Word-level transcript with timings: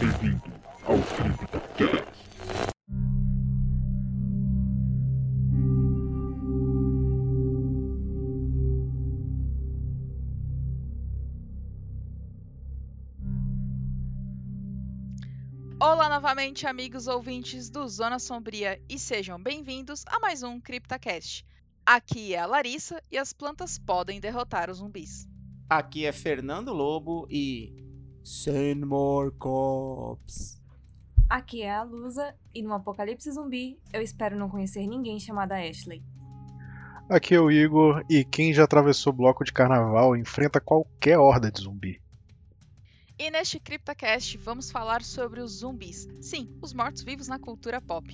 Bem-vindo 0.00 0.42
ao 0.84 0.96
CryptoCast. 0.96 2.04
Olá 15.80 16.08
novamente, 16.08 16.64
amigos 16.64 17.08
ouvintes 17.08 17.68
do 17.68 17.88
Zona 17.88 18.20
Sombria, 18.20 18.80
e 18.88 19.00
sejam 19.00 19.42
bem-vindos 19.42 20.04
a 20.06 20.20
mais 20.20 20.44
um 20.44 20.60
CryptoCast. 20.60 21.44
Aqui 21.84 22.34
é 22.34 22.38
a 22.38 22.46
Larissa 22.46 23.02
e 23.10 23.18
as 23.18 23.32
plantas 23.32 23.80
podem 23.80 24.20
derrotar 24.20 24.70
os 24.70 24.78
zumbis. 24.78 25.26
Aqui 25.68 26.06
é 26.06 26.12
Fernando 26.12 26.72
Lobo 26.72 27.26
e. 27.28 27.87
Send 28.24 28.84
more 28.84 29.30
cops. 29.38 30.60
Aqui 31.28 31.62
é 31.62 31.74
a 31.74 31.82
Lusa 31.82 32.34
e 32.54 32.62
no 32.62 32.72
apocalipse 32.72 33.30
zumbi 33.30 33.78
eu 33.92 34.00
espero 34.00 34.36
não 34.36 34.48
conhecer 34.48 34.86
ninguém 34.86 35.20
chamada 35.20 35.56
Ashley. 35.56 36.02
Aqui 37.08 37.34
é 37.34 37.40
o 37.40 37.50
Igor 37.50 38.04
e 38.08 38.24
quem 38.24 38.52
já 38.52 38.64
atravessou 38.64 39.12
bloco 39.12 39.44
de 39.44 39.52
carnaval 39.52 40.16
enfrenta 40.16 40.60
qualquer 40.60 41.18
horda 41.18 41.50
de 41.50 41.62
zumbi. 41.62 42.00
E 43.18 43.30
neste 43.30 43.58
CryptoCast 43.58 44.38
vamos 44.38 44.70
falar 44.70 45.02
sobre 45.02 45.40
os 45.40 45.58
zumbis. 45.58 46.06
Sim, 46.20 46.56
os 46.62 46.72
mortos-vivos 46.72 47.26
na 47.26 47.38
cultura 47.38 47.80
pop. 47.80 48.06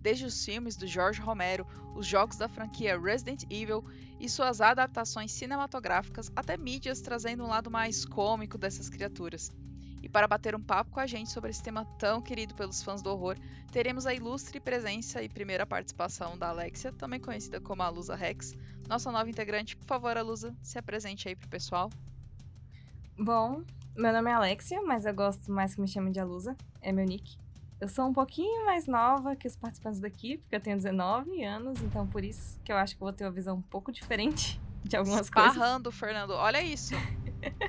Desde 0.00 0.24
os 0.24 0.44
filmes 0.44 0.76
do 0.76 0.86
George 0.86 1.20
Romero, 1.20 1.66
os 1.94 2.06
jogos 2.06 2.36
da 2.36 2.48
franquia 2.48 2.98
Resident 2.98 3.44
Evil 3.50 3.84
e 4.20 4.28
suas 4.28 4.60
adaptações 4.60 5.32
cinematográficas, 5.32 6.30
até 6.34 6.56
mídias 6.56 7.00
trazendo 7.00 7.44
um 7.44 7.48
lado 7.48 7.70
mais 7.70 8.04
cômico 8.04 8.56
dessas 8.56 8.88
criaturas. 8.88 9.50
E 10.02 10.08
para 10.08 10.28
bater 10.28 10.54
um 10.54 10.62
papo 10.62 10.92
com 10.92 11.00
a 11.00 11.06
gente 11.06 11.30
sobre 11.30 11.50
esse 11.50 11.62
tema 11.62 11.84
tão 11.98 12.22
querido 12.22 12.54
pelos 12.54 12.82
fãs 12.82 13.02
do 13.02 13.10
horror, 13.10 13.36
teremos 13.72 14.06
a 14.06 14.14
ilustre 14.14 14.60
presença 14.60 15.22
e 15.22 15.28
primeira 15.28 15.66
participação 15.66 16.38
da 16.38 16.48
Alexia, 16.48 16.92
também 16.92 17.18
conhecida 17.18 17.60
como 17.60 17.82
a 17.82 17.88
Lusa 17.88 18.14
Rex, 18.14 18.54
nossa 18.88 19.10
nova 19.10 19.28
integrante. 19.28 19.76
Por 19.76 19.86
favor, 19.86 20.16
Alusa, 20.16 20.54
se 20.62 20.78
apresente 20.78 21.28
aí 21.28 21.34
pro 21.34 21.48
pessoal. 21.48 21.90
Bom, 23.18 23.64
meu 23.96 24.12
nome 24.12 24.30
é 24.30 24.34
Alexia, 24.34 24.80
mas 24.82 25.04
eu 25.04 25.12
gosto 25.12 25.50
mais 25.50 25.74
que 25.74 25.80
me 25.80 25.88
chamem 25.88 26.12
de 26.12 26.20
Alusa, 26.20 26.56
é 26.80 26.92
meu 26.92 27.04
nick. 27.04 27.36
Eu 27.80 27.88
sou 27.88 28.06
um 28.06 28.12
pouquinho 28.12 28.66
mais 28.66 28.86
nova 28.86 29.36
que 29.36 29.46
os 29.46 29.54
participantes 29.56 30.00
daqui, 30.00 30.38
porque 30.38 30.56
eu 30.56 30.60
tenho 30.60 30.76
19 30.76 31.44
anos, 31.44 31.80
então 31.80 32.06
por 32.06 32.24
isso 32.24 32.60
que 32.64 32.72
eu 32.72 32.76
acho 32.76 32.96
que 32.96 33.02
eu 33.02 33.06
vou 33.06 33.12
ter 33.12 33.24
uma 33.24 33.30
visão 33.30 33.56
um 33.56 33.62
pouco 33.62 33.92
diferente 33.92 34.60
de 34.82 34.96
algumas 34.96 35.30
coisas. 35.30 35.52
Esparrando, 35.52 35.92
Fernando, 35.92 36.30
olha 36.32 36.60
isso. 36.60 36.94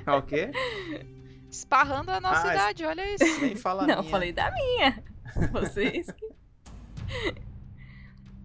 Ah, 0.04 0.16
o 0.16 0.22
quê? 0.22 0.50
Esparrando 1.48 2.10
a 2.10 2.20
nossa 2.20 2.48
Ah, 2.48 2.54
idade, 2.54 2.84
olha 2.84 3.14
isso. 3.14 3.40
Nem 3.40 3.54
fala 3.54 3.86
Não, 3.86 3.98
minha. 4.00 4.10
falei 4.10 4.32
da 4.32 4.50
minha. 4.50 5.02
Vocês 5.52 6.10
que... 6.10 6.28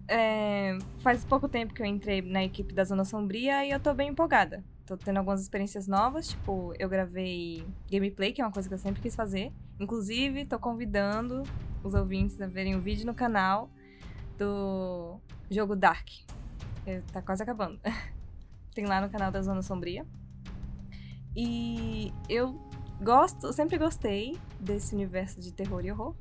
É, 0.08 0.78
faz 0.98 1.24
pouco 1.24 1.48
tempo 1.48 1.74
que 1.74 1.82
eu 1.82 1.86
entrei 1.86 2.22
na 2.22 2.44
equipe 2.44 2.72
da 2.72 2.84
Zona 2.84 3.04
Sombria 3.04 3.64
e 3.64 3.70
eu 3.72 3.80
tô 3.80 3.92
bem 3.92 4.10
empolgada. 4.10 4.64
Tô 4.86 4.96
tendo 4.96 5.16
algumas 5.16 5.42
experiências 5.42 5.88
novas, 5.88 6.28
tipo, 6.28 6.72
eu 6.78 6.88
gravei 6.88 7.66
gameplay, 7.90 8.32
que 8.32 8.40
é 8.40 8.44
uma 8.44 8.52
coisa 8.52 8.68
que 8.68 8.74
eu 8.74 8.78
sempre 8.78 9.02
quis 9.02 9.16
fazer. 9.16 9.52
Inclusive, 9.80 10.44
tô 10.44 10.60
convidando 10.60 11.42
os 11.82 11.92
ouvintes 11.92 12.40
a 12.40 12.46
verem 12.46 12.76
o 12.76 12.80
vídeo 12.80 13.04
no 13.04 13.12
canal 13.12 13.68
do 14.38 15.18
jogo 15.50 15.74
Dark. 15.74 16.06
que 16.06 17.00
Tá 17.12 17.20
quase 17.20 17.42
acabando. 17.42 17.80
Tem 18.74 18.86
lá 18.86 19.00
no 19.00 19.10
canal 19.10 19.32
da 19.32 19.42
Zona 19.42 19.60
Sombria. 19.60 20.06
E 21.34 22.12
eu 22.28 22.56
gosto, 23.02 23.46
eu 23.46 23.52
sempre 23.52 23.78
gostei 23.78 24.38
desse 24.60 24.94
universo 24.94 25.40
de 25.40 25.52
terror 25.52 25.84
e 25.84 25.90
horror. 25.90 26.14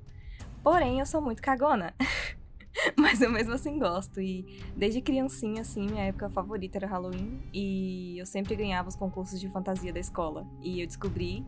Porém, 0.64 1.00
eu 1.00 1.06
sou 1.06 1.22
muito 1.22 1.42
cagona. 1.42 1.94
Mas 2.98 3.22
eu 3.22 3.32
mesmo 3.32 3.54
assim 3.54 3.80
gosto. 3.80 4.22
E 4.22 4.46
desde 4.76 5.02
criancinha, 5.02 5.62
assim, 5.62 5.86
minha 5.86 6.04
época 6.04 6.30
favorita 6.30 6.78
era 6.78 6.88
Halloween. 6.88 7.42
E 7.54 8.18
eu 8.18 8.26
sempre 8.26 8.56
ganhava 8.56 8.90
os 8.90 8.96
concursos 8.96 9.40
de 9.40 9.50
fantasia 9.50 9.92
da 9.94 10.00
escola. 10.00 10.48
E 10.62 10.82
eu 10.82 10.88
descobri 10.88 11.46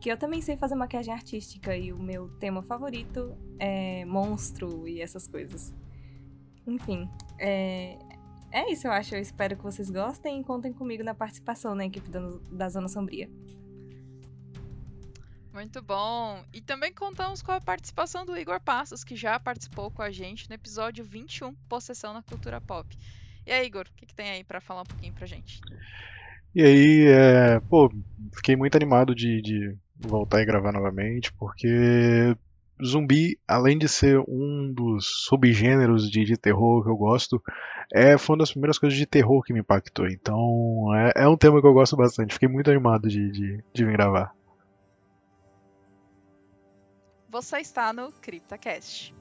que 0.00 0.10
eu 0.10 0.16
também 0.16 0.40
sei 0.40 0.56
fazer 0.56 0.74
maquiagem 0.74 1.12
artística. 1.12 1.76
E 1.76 1.92
o 1.92 1.98
meu 1.98 2.28
tema 2.38 2.62
favorito 2.62 3.36
é 3.58 4.04
monstro 4.04 4.86
e 4.86 5.00
essas 5.00 5.26
coisas. 5.26 5.74
Enfim, 6.66 7.08
é, 7.38 7.98
é 8.50 8.70
isso, 8.70 8.86
eu 8.86 8.92
acho. 8.92 9.14
Eu 9.14 9.20
espero 9.20 9.56
que 9.56 9.62
vocês 9.62 9.90
gostem 9.90 10.40
e 10.40 10.44
contem 10.44 10.72
comigo 10.72 11.02
na 11.02 11.14
participação 11.14 11.74
na 11.74 11.86
equipe 11.86 12.08
da, 12.50 12.68
Zona 12.68 12.88
Sombria. 12.88 13.30
Muito 15.58 15.82
bom. 15.82 16.44
E 16.54 16.60
também 16.60 16.92
contamos 16.92 17.42
com 17.42 17.50
a 17.50 17.60
participação 17.60 18.24
do 18.24 18.38
Igor 18.38 18.60
Passos, 18.60 19.02
que 19.02 19.16
já 19.16 19.40
participou 19.40 19.90
com 19.90 20.02
a 20.02 20.08
gente 20.08 20.48
no 20.48 20.54
episódio 20.54 21.04
21, 21.04 21.52
Possessão 21.68 22.14
na 22.14 22.22
Cultura 22.22 22.60
Pop. 22.60 22.96
E 23.44 23.50
aí, 23.50 23.66
Igor, 23.66 23.84
o 23.90 23.96
que, 23.96 24.06
que 24.06 24.14
tem 24.14 24.30
aí 24.30 24.44
pra 24.44 24.60
falar 24.60 24.82
um 24.82 24.86
pouquinho 24.86 25.12
pra 25.14 25.26
gente? 25.26 25.60
E 26.54 26.62
aí, 26.62 27.06
é, 27.08 27.58
pô, 27.68 27.92
fiquei 28.36 28.54
muito 28.54 28.76
animado 28.76 29.16
de, 29.16 29.42
de 29.42 29.76
voltar 29.98 30.40
e 30.40 30.46
gravar 30.46 30.70
novamente, 30.70 31.32
porque 31.32 32.36
zumbi, 32.80 33.36
além 33.48 33.76
de 33.76 33.88
ser 33.88 34.20
um 34.28 34.72
dos 34.72 35.24
subgêneros 35.26 36.08
de, 36.08 36.22
de 36.22 36.36
terror 36.36 36.84
que 36.84 36.88
eu 36.88 36.96
gosto, 36.96 37.42
é, 37.92 38.16
foi 38.16 38.34
uma 38.34 38.42
das 38.42 38.52
primeiras 38.52 38.78
coisas 38.78 38.96
de 38.96 39.06
terror 39.06 39.42
que 39.42 39.52
me 39.52 39.58
impactou. 39.58 40.06
Então, 40.06 40.94
é, 40.94 41.24
é 41.24 41.28
um 41.28 41.36
tema 41.36 41.60
que 41.60 41.66
eu 41.66 41.74
gosto 41.74 41.96
bastante. 41.96 42.34
Fiquei 42.34 42.48
muito 42.48 42.70
animado 42.70 43.08
de, 43.08 43.28
de, 43.32 43.64
de 43.74 43.84
vir 43.84 43.94
gravar. 43.94 44.37
Você 47.30 47.58
está 47.58 47.92
no 47.92 48.10
CryptaCast. 48.10 49.14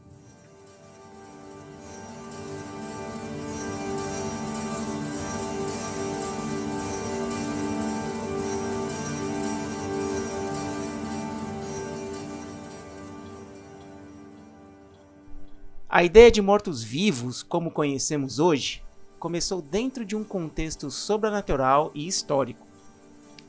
A 15.90 16.04
ideia 16.04 16.32
de 16.32 16.42
mortos-vivos, 16.42 17.44
como 17.44 17.72
conhecemos 17.72 18.40
hoje, 18.40 18.82
começou 19.20 19.62
dentro 19.62 20.06
de 20.06 20.16
um 20.16 20.24
contexto 20.24 20.90
sobrenatural 20.90 21.92
e 21.94 22.08
histórico. 22.08 22.67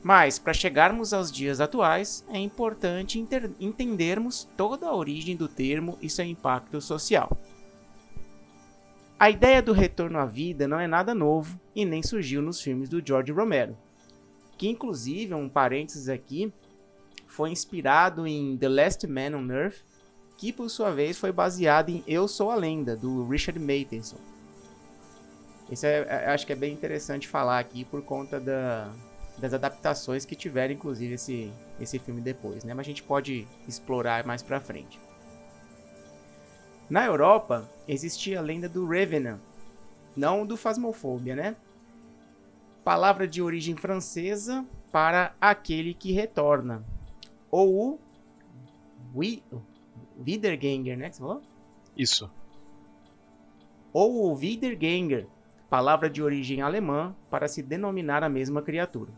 Mas, 0.01 0.39
para 0.39 0.53
chegarmos 0.53 1.13
aos 1.13 1.31
dias 1.31 1.59
atuais, 1.59 2.23
é 2.29 2.37
importante 2.39 3.19
entendermos 3.59 4.47
toda 4.55 4.87
a 4.87 4.95
origem 4.95 5.35
do 5.35 5.47
termo 5.47 5.97
e 6.01 6.09
seu 6.09 6.25
impacto 6.25 6.79
social. 6.79 7.37
A 9.19 9.29
ideia 9.29 9.61
do 9.61 9.73
retorno 9.73 10.17
à 10.17 10.25
vida 10.25 10.65
não 10.65 10.79
é 10.79 10.87
nada 10.87 11.13
novo 11.13 11.59
e 11.75 11.83
nem 11.83 12.01
surgiu 12.01 12.41
nos 12.41 12.61
filmes 12.61 12.87
do 12.87 13.05
George 13.05 13.33
Romero, 13.33 13.77
que 14.57 14.69
inclusive, 14.69 15.33
um 15.33 15.49
parênteses 15.49 16.07
aqui, 16.07 16.53
foi 17.27 17.49
inspirado 17.51 18.25
em 18.25 18.57
The 18.57 18.69
Last 18.69 19.05
Man 19.05 19.35
on 19.37 19.51
Earth, 19.51 19.83
que 20.37 20.53
por 20.53 20.69
sua 20.69 20.91
vez 20.91 21.17
foi 21.17 21.33
baseado 21.33 21.89
em 21.89 22.01
Eu 22.07 22.25
Sou 22.29 22.49
a 22.49 22.55
Lenda, 22.55 22.95
do 22.95 23.27
Richard 23.27 23.59
Matheson. 23.59 24.17
Isso 25.69 25.85
é, 25.85 25.99
é- 26.07 26.31
acho 26.31 26.47
que 26.47 26.53
é 26.53 26.55
bem 26.55 26.73
interessante 26.73 27.27
falar 27.27 27.59
aqui 27.59 27.83
por 27.83 28.01
conta 28.01 28.39
da- 28.39 28.89
das 29.39 29.53
adaptações 29.53 30.25
que 30.25 30.35
tiveram, 30.35 30.73
inclusive, 30.73 31.13
esse, 31.15 31.51
esse 31.79 31.97
filme 31.99 32.21
depois, 32.21 32.63
né? 32.63 32.73
Mas 32.73 32.85
a 32.85 32.89
gente 32.89 33.03
pode 33.03 33.47
explorar 33.67 34.25
mais 34.25 34.43
pra 34.43 34.59
frente. 34.59 34.99
Na 36.89 37.05
Europa, 37.05 37.69
existia 37.87 38.39
a 38.39 38.41
lenda 38.41 38.67
do 38.67 38.87
Revenant, 38.87 39.39
não 40.15 40.45
do 40.45 40.57
Phasmophobia, 40.57 41.35
né? 41.35 41.55
Palavra 42.83 43.27
de 43.27 43.41
origem 43.41 43.75
francesa 43.75 44.65
para 44.91 45.33
aquele 45.39 45.93
que 45.93 46.11
retorna. 46.11 46.83
Ou 47.51 47.93
o 47.93 47.99
Wi- 49.15 49.43
Wiedergänger, 50.25 50.97
né? 50.97 51.09
Que 51.09 51.15
você 51.15 51.21
falou? 51.21 51.41
Isso. 51.95 52.29
Ou 53.93 54.25
o 54.25 54.33
Wiedergänger, 54.33 55.27
palavra 55.69 56.09
de 56.09 56.21
origem 56.23 56.61
alemã 56.61 57.15
para 57.29 57.47
se 57.47 57.61
denominar 57.61 58.23
a 58.23 58.29
mesma 58.29 58.61
criatura. 58.61 59.11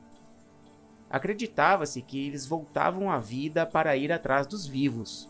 Acreditava-se 1.11 2.01
que 2.01 2.25
eles 2.25 2.45
voltavam 2.45 3.11
à 3.11 3.19
vida 3.19 3.65
para 3.65 3.97
ir 3.97 4.11
atrás 4.13 4.47
dos 4.47 4.65
vivos. 4.65 5.27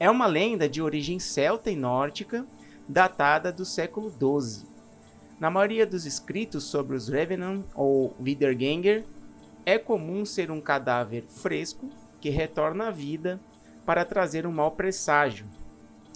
É 0.00 0.10
uma 0.10 0.26
lenda 0.26 0.66
de 0.68 0.80
origem 0.80 1.18
celta 1.18 1.70
e 1.70 1.76
nórdica, 1.76 2.46
datada 2.88 3.52
do 3.52 3.66
século 3.66 4.10
XII. 4.10 4.66
Na 5.38 5.50
maioria 5.50 5.86
dos 5.86 6.06
escritos 6.06 6.64
sobre 6.64 6.96
os 6.96 7.08
Revenant 7.08 7.64
ou 7.74 8.16
Wiedergänger, 8.18 9.04
é 9.66 9.78
comum 9.78 10.24
ser 10.24 10.50
um 10.50 10.60
cadáver 10.60 11.24
fresco 11.28 11.90
que 12.20 12.30
retorna 12.30 12.88
à 12.88 12.90
vida 12.90 13.38
para 13.84 14.04
trazer 14.04 14.46
um 14.46 14.52
mau 14.52 14.70
presságio, 14.70 15.46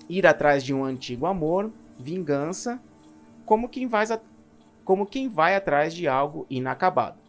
ir 0.09 0.27
atrás 0.27 0.65
de 0.65 0.73
um 0.73 0.83
antigo 0.83 1.27
amor, 1.27 1.71
vingança, 1.99 2.81
como 3.45 3.69
quem 3.69 3.87
vai, 3.87 4.07
como 4.85 5.07
quem 5.07 5.29
vai 5.29 5.55
atrás 5.55 5.95
de 5.95 6.09
algo 6.09 6.47
inacabado. 6.49 7.22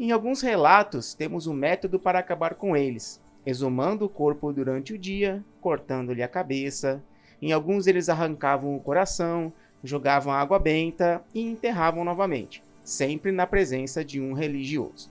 Em 0.00 0.12
alguns 0.12 0.40
relatos, 0.42 1.12
temos 1.12 1.48
um 1.48 1.52
método 1.52 1.98
para 1.98 2.20
acabar 2.20 2.54
com 2.54 2.76
eles. 2.76 3.20
exumando 3.44 4.04
o 4.04 4.08
corpo 4.10 4.52
durante 4.52 4.92
o 4.92 4.98
dia, 4.98 5.42
cortando-lhe 5.60 6.22
a 6.22 6.28
cabeça. 6.28 7.02
Em 7.40 7.50
alguns 7.50 7.86
eles 7.86 8.10
arrancavam 8.10 8.76
o 8.76 8.80
coração, 8.80 9.50
jogavam 9.82 10.32
água 10.32 10.58
benta 10.58 11.24
e 11.32 11.40
enterravam 11.40 12.04
novamente, 12.04 12.62
sempre 12.84 13.32
na 13.32 13.46
presença 13.46 14.04
de 14.04 14.20
um 14.20 14.34
religioso. 14.34 15.10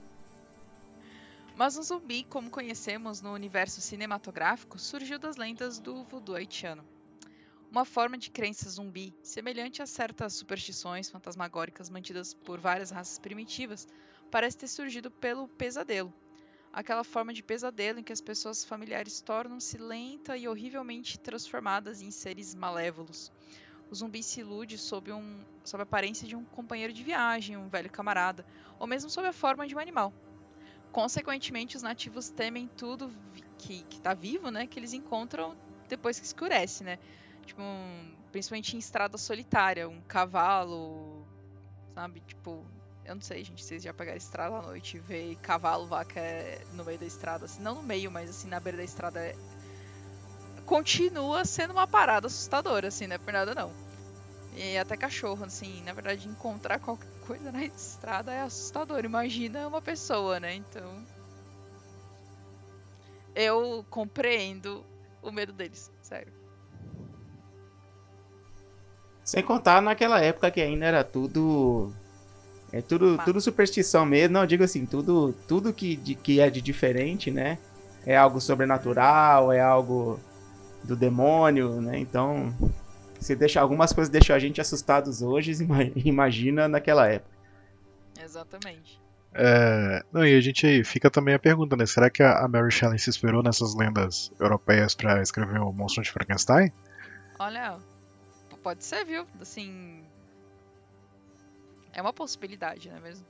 Mas 1.56 1.76
o 1.76 1.82
zumbi, 1.82 2.22
como 2.22 2.48
conhecemos 2.48 3.20
no 3.20 3.32
universo 3.32 3.80
cinematográfico, 3.80 4.78
surgiu 4.78 5.18
das 5.18 5.36
lendas 5.36 5.80
do 5.80 6.04
voodoo 6.04 6.36
haitiano. 6.36 6.84
Uma 7.70 7.84
forma 7.84 8.16
de 8.16 8.30
crença 8.30 8.70
zumbi, 8.70 9.12
semelhante 9.20 9.82
a 9.82 9.86
certas 9.86 10.34
superstições 10.34 11.10
fantasmagóricas 11.10 11.90
mantidas 11.90 12.32
por 12.32 12.60
várias 12.60 12.92
raças 12.92 13.18
primitivas, 13.18 13.88
parece 14.30 14.58
ter 14.58 14.68
surgido 14.68 15.10
pelo 15.10 15.48
pesadelo. 15.48 16.12
Aquela 16.72 17.02
forma 17.02 17.32
de 17.32 17.42
pesadelo 17.42 17.98
em 17.98 18.02
que 18.02 18.12
as 18.12 18.20
pessoas 18.20 18.64
familiares 18.64 19.20
tornam-se 19.20 19.78
lenta 19.78 20.36
e 20.36 20.46
horrivelmente 20.46 21.18
transformadas 21.18 22.02
em 22.02 22.10
seres 22.10 22.54
malévolos. 22.54 23.32
O 23.90 23.94
zumbi 23.94 24.22
se 24.22 24.40
ilude 24.40 24.76
sob, 24.76 25.10
um, 25.10 25.40
sob 25.64 25.80
a 25.80 25.84
aparência 25.84 26.28
de 26.28 26.36
um 26.36 26.44
companheiro 26.44 26.92
de 26.92 27.02
viagem, 27.02 27.56
um 27.56 27.68
velho 27.68 27.90
camarada, 27.90 28.44
ou 28.78 28.86
mesmo 28.86 29.08
sob 29.08 29.26
a 29.26 29.32
forma 29.32 29.66
de 29.66 29.74
um 29.74 29.78
animal. 29.78 30.12
Consequentemente, 30.92 31.76
os 31.76 31.82
nativos 31.82 32.28
temem 32.28 32.68
tudo 32.68 33.10
que, 33.58 33.82
que 33.84 34.00
tá 34.00 34.12
vivo, 34.12 34.50
né? 34.50 34.66
Que 34.66 34.78
eles 34.78 34.92
encontram 34.92 35.56
depois 35.88 36.20
que 36.20 36.26
escurece, 36.26 36.84
né? 36.84 36.98
Tipo, 37.46 37.62
um, 37.62 38.14
principalmente 38.30 38.76
em 38.76 38.78
estrada 38.78 39.16
solitária, 39.16 39.88
um 39.88 40.02
cavalo, 40.02 41.26
sabe? 41.94 42.20
Tipo, 42.20 42.64
eu 43.08 43.14
não 43.14 43.22
sei, 43.22 43.42
gente, 43.42 43.64
vocês 43.64 43.82
já 43.82 43.94
pegaram 43.94 44.18
estrada 44.18 44.56
à 44.56 44.62
noite 44.62 44.98
e 44.98 45.00
ver 45.00 45.34
cavalo, 45.36 45.86
vaca 45.86 46.20
é, 46.20 46.60
no 46.74 46.84
meio 46.84 46.98
da 46.98 47.06
estrada, 47.06 47.46
assim, 47.46 47.62
não 47.62 47.76
no 47.76 47.82
meio, 47.82 48.10
mas 48.10 48.28
assim, 48.28 48.48
na 48.48 48.60
beira 48.60 48.76
da 48.76 48.84
estrada 48.84 49.18
é... 49.18 49.34
continua 50.66 51.42
sendo 51.46 51.72
uma 51.72 51.86
parada 51.86 52.26
assustadora, 52.26 52.88
assim, 52.88 53.06
não 53.06 53.14
é 53.14 53.18
por 53.18 53.32
nada 53.32 53.54
não. 53.54 53.72
E 54.54 54.76
até 54.76 54.94
cachorro, 54.94 55.42
assim, 55.44 55.82
na 55.84 55.94
verdade, 55.94 56.28
encontrar 56.28 56.78
qualquer 56.80 57.08
coisa 57.26 57.50
na 57.50 57.64
estrada 57.64 58.32
é 58.32 58.42
assustador. 58.42 59.04
Imagina 59.04 59.68
uma 59.68 59.80
pessoa, 59.80 60.40
né? 60.40 60.54
Então. 60.54 61.06
Eu 63.34 63.86
compreendo 63.88 64.84
o 65.22 65.30
medo 65.30 65.52
deles, 65.52 65.92
sério. 66.02 66.32
Sem 69.22 69.44
contar 69.44 69.80
naquela 69.80 70.20
época 70.20 70.50
que 70.50 70.60
ainda 70.60 70.86
era 70.86 71.04
tudo. 71.04 71.94
É 72.72 72.82
tudo, 72.82 73.18
tudo 73.24 73.40
superstição 73.40 74.04
mesmo. 74.04 74.34
Não, 74.34 74.46
digo 74.46 74.62
assim, 74.62 74.84
tudo, 74.84 75.34
tudo 75.46 75.72
que, 75.72 75.96
de, 75.96 76.14
que 76.14 76.40
é 76.40 76.50
de 76.50 76.60
diferente, 76.60 77.30
né? 77.30 77.58
É 78.04 78.16
algo 78.16 78.40
sobrenatural, 78.40 79.52
é 79.52 79.60
algo 79.60 80.20
do 80.84 80.94
demônio, 80.94 81.80
né? 81.80 81.98
Então, 81.98 82.54
se 83.18 83.34
deixa 83.34 83.60
algumas 83.60 83.92
coisas 83.92 84.10
deixam 84.10 84.36
a 84.36 84.38
gente 84.38 84.60
assustados 84.60 85.22
hoje, 85.22 85.52
imagina 85.96 86.68
naquela 86.68 87.08
época. 87.08 87.36
Exatamente. 88.22 89.00
É, 89.34 90.02
não, 90.12 90.26
e 90.26 90.34
a 90.34 90.40
gente 90.40 90.82
fica 90.84 91.10
também 91.10 91.34
a 91.34 91.38
pergunta, 91.38 91.76
né? 91.76 91.86
Será 91.86 92.10
que 92.10 92.22
a 92.22 92.46
Mary 92.48 92.70
Shelley 92.70 92.98
se 92.98 93.10
inspirou 93.10 93.42
nessas 93.42 93.74
lendas 93.74 94.32
europeias 94.40 94.94
para 94.94 95.22
escrever 95.22 95.60
o 95.60 95.72
Monstro 95.72 96.02
de 96.02 96.10
Frankenstein? 96.10 96.72
Olha, 97.38 97.78
pode 98.62 98.84
ser, 98.84 99.04
viu? 99.04 99.26
Assim, 99.40 100.02
é 101.98 102.00
uma 102.00 102.12
possibilidade, 102.12 102.88
não 102.88 102.96
é 102.96 103.00
mesmo? 103.00 103.26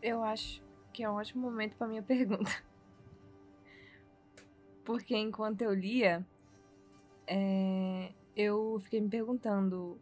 Eu 0.00 0.22
acho 0.22 0.62
que 0.92 1.02
é 1.02 1.10
um 1.10 1.14
ótimo 1.14 1.42
momento 1.42 1.74
para 1.74 1.88
minha 1.88 2.02
pergunta. 2.02 2.50
Porque 4.84 5.16
enquanto 5.16 5.62
eu 5.62 5.74
lia, 5.74 6.24
é, 7.26 8.12
eu 8.36 8.78
fiquei 8.84 9.00
me 9.00 9.08
perguntando. 9.08 9.98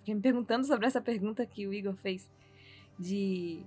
Fiquei 0.00 0.14
me 0.14 0.20
perguntando 0.20 0.66
sobre 0.66 0.86
essa 0.86 1.00
pergunta 1.00 1.46
que 1.46 1.66
o 1.66 1.72
Igor 1.72 1.94
fez. 1.94 2.30
De. 2.98 3.64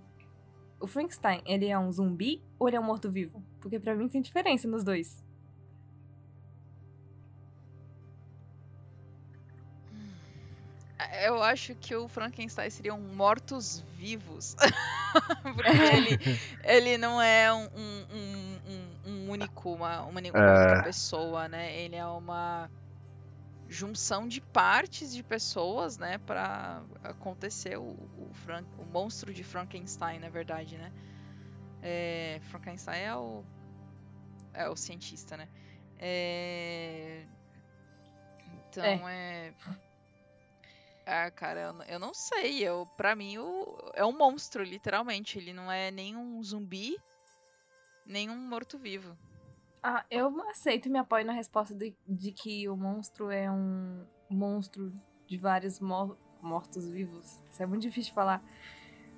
O 0.79 0.85
Frankenstein, 0.85 1.41
ele 1.47 1.65
é 1.65 1.79
um 1.79 1.91
zumbi 1.91 2.43
ou 2.59 2.67
ele 2.67 2.77
é 2.77 2.79
um 2.79 2.83
morto-vivo? 2.83 3.41
Porque 3.59 3.79
para 3.79 3.95
mim 3.95 4.07
tem 4.07 4.21
diferença 4.21 4.67
nos 4.67 4.83
dois. 4.83 5.24
Eu 11.23 11.41
acho 11.43 11.75
que 11.75 11.95
o 11.95 12.07
Frankenstein 12.07 12.69
seria 12.69 12.93
um 12.93 13.13
mortos-vivos. 13.15 14.55
Porque 15.55 15.69
ele, 15.69 16.39
ele 16.63 16.97
não 16.97 17.21
é 17.21 17.53
um, 17.53 17.67
um, 17.75 18.59
um, 18.67 19.11
um 19.11 19.29
único, 19.29 19.73
uma, 19.73 20.01
uma 20.01 20.19
única 20.19 20.37
é... 20.37 20.83
pessoa, 20.83 21.47
né? 21.47 21.75
Ele 21.77 21.95
é 21.95 22.05
uma 22.05 22.69
junção 23.67 24.27
de 24.27 24.39
partes 24.41 25.13
de 25.13 25.23
pessoas, 25.23 25.97
né, 25.97 26.19
para 26.19 26.83
acontecer 27.03 27.77
o, 27.77 27.83
o, 27.83 28.29
Frank, 28.33 28.67
o 28.77 28.85
monstro 28.85 29.33
de 29.33 29.43
Frankenstein, 29.43 30.19
na 30.19 30.29
verdade, 30.29 30.77
né? 30.77 30.91
É, 31.81 32.39
Frankenstein 32.49 33.01
é 33.01 33.15
o 33.15 33.43
é 34.53 34.69
o 34.69 34.75
cientista, 34.75 35.35
né? 35.35 35.47
É, 35.99 37.25
então 38.69 38.83
é. 38.83 39.47
é... 39.47 39.53
Ah, 41.05 41.29
cara, 41.29 41.61
eu, 41.61 41.93
eu 41.93 41.99
não 41.99 42.13
sei. 42.13 42.63
Eu, 42.63 42.87
pra 42.97 43.15
mim, 43.15 43.37
o, 43.37 43.77
é 43.93 44.03
um 44.05 44.17
monstro, 44.17 44.63
literalmente. 44.63 45.37
Ele 45.37 45.53
não 45.53 45.71
é 45.71 45.91
nem 45.91 46.15
um 46.15 46.41
zumbi, 46.41 46.97
nem 48.05 48.29
um 48.29 48.37
morto-vivo. 48.37 49.15
Ah, 49.83 50.03
eu 50.09 50.41
aceito 50.49 50.87
e 50.87 50.91
me 50.91 50.97
apoio 50.97 51.25
na 51.25 51.33
resposta 51.33 51.75
de, 51.75 51.95
de 52.07 52.31
que 52.31 52.67
o 52.67 52.75
monstro 52.75 53.29
é 53.29 53.51
um 53.51 54.03
monstro 54.29 54.91
de 55.27 55.37
vários 55.37 55.79
mor 55.79 56.17
mortos-vivos. 56.41 57.43
Isso 57.51 57.61
é 57.61 57.65
muito 57.65 57.83
difícil 57.83 58.09
de 58.09 58.15
falar. 58.15 58.43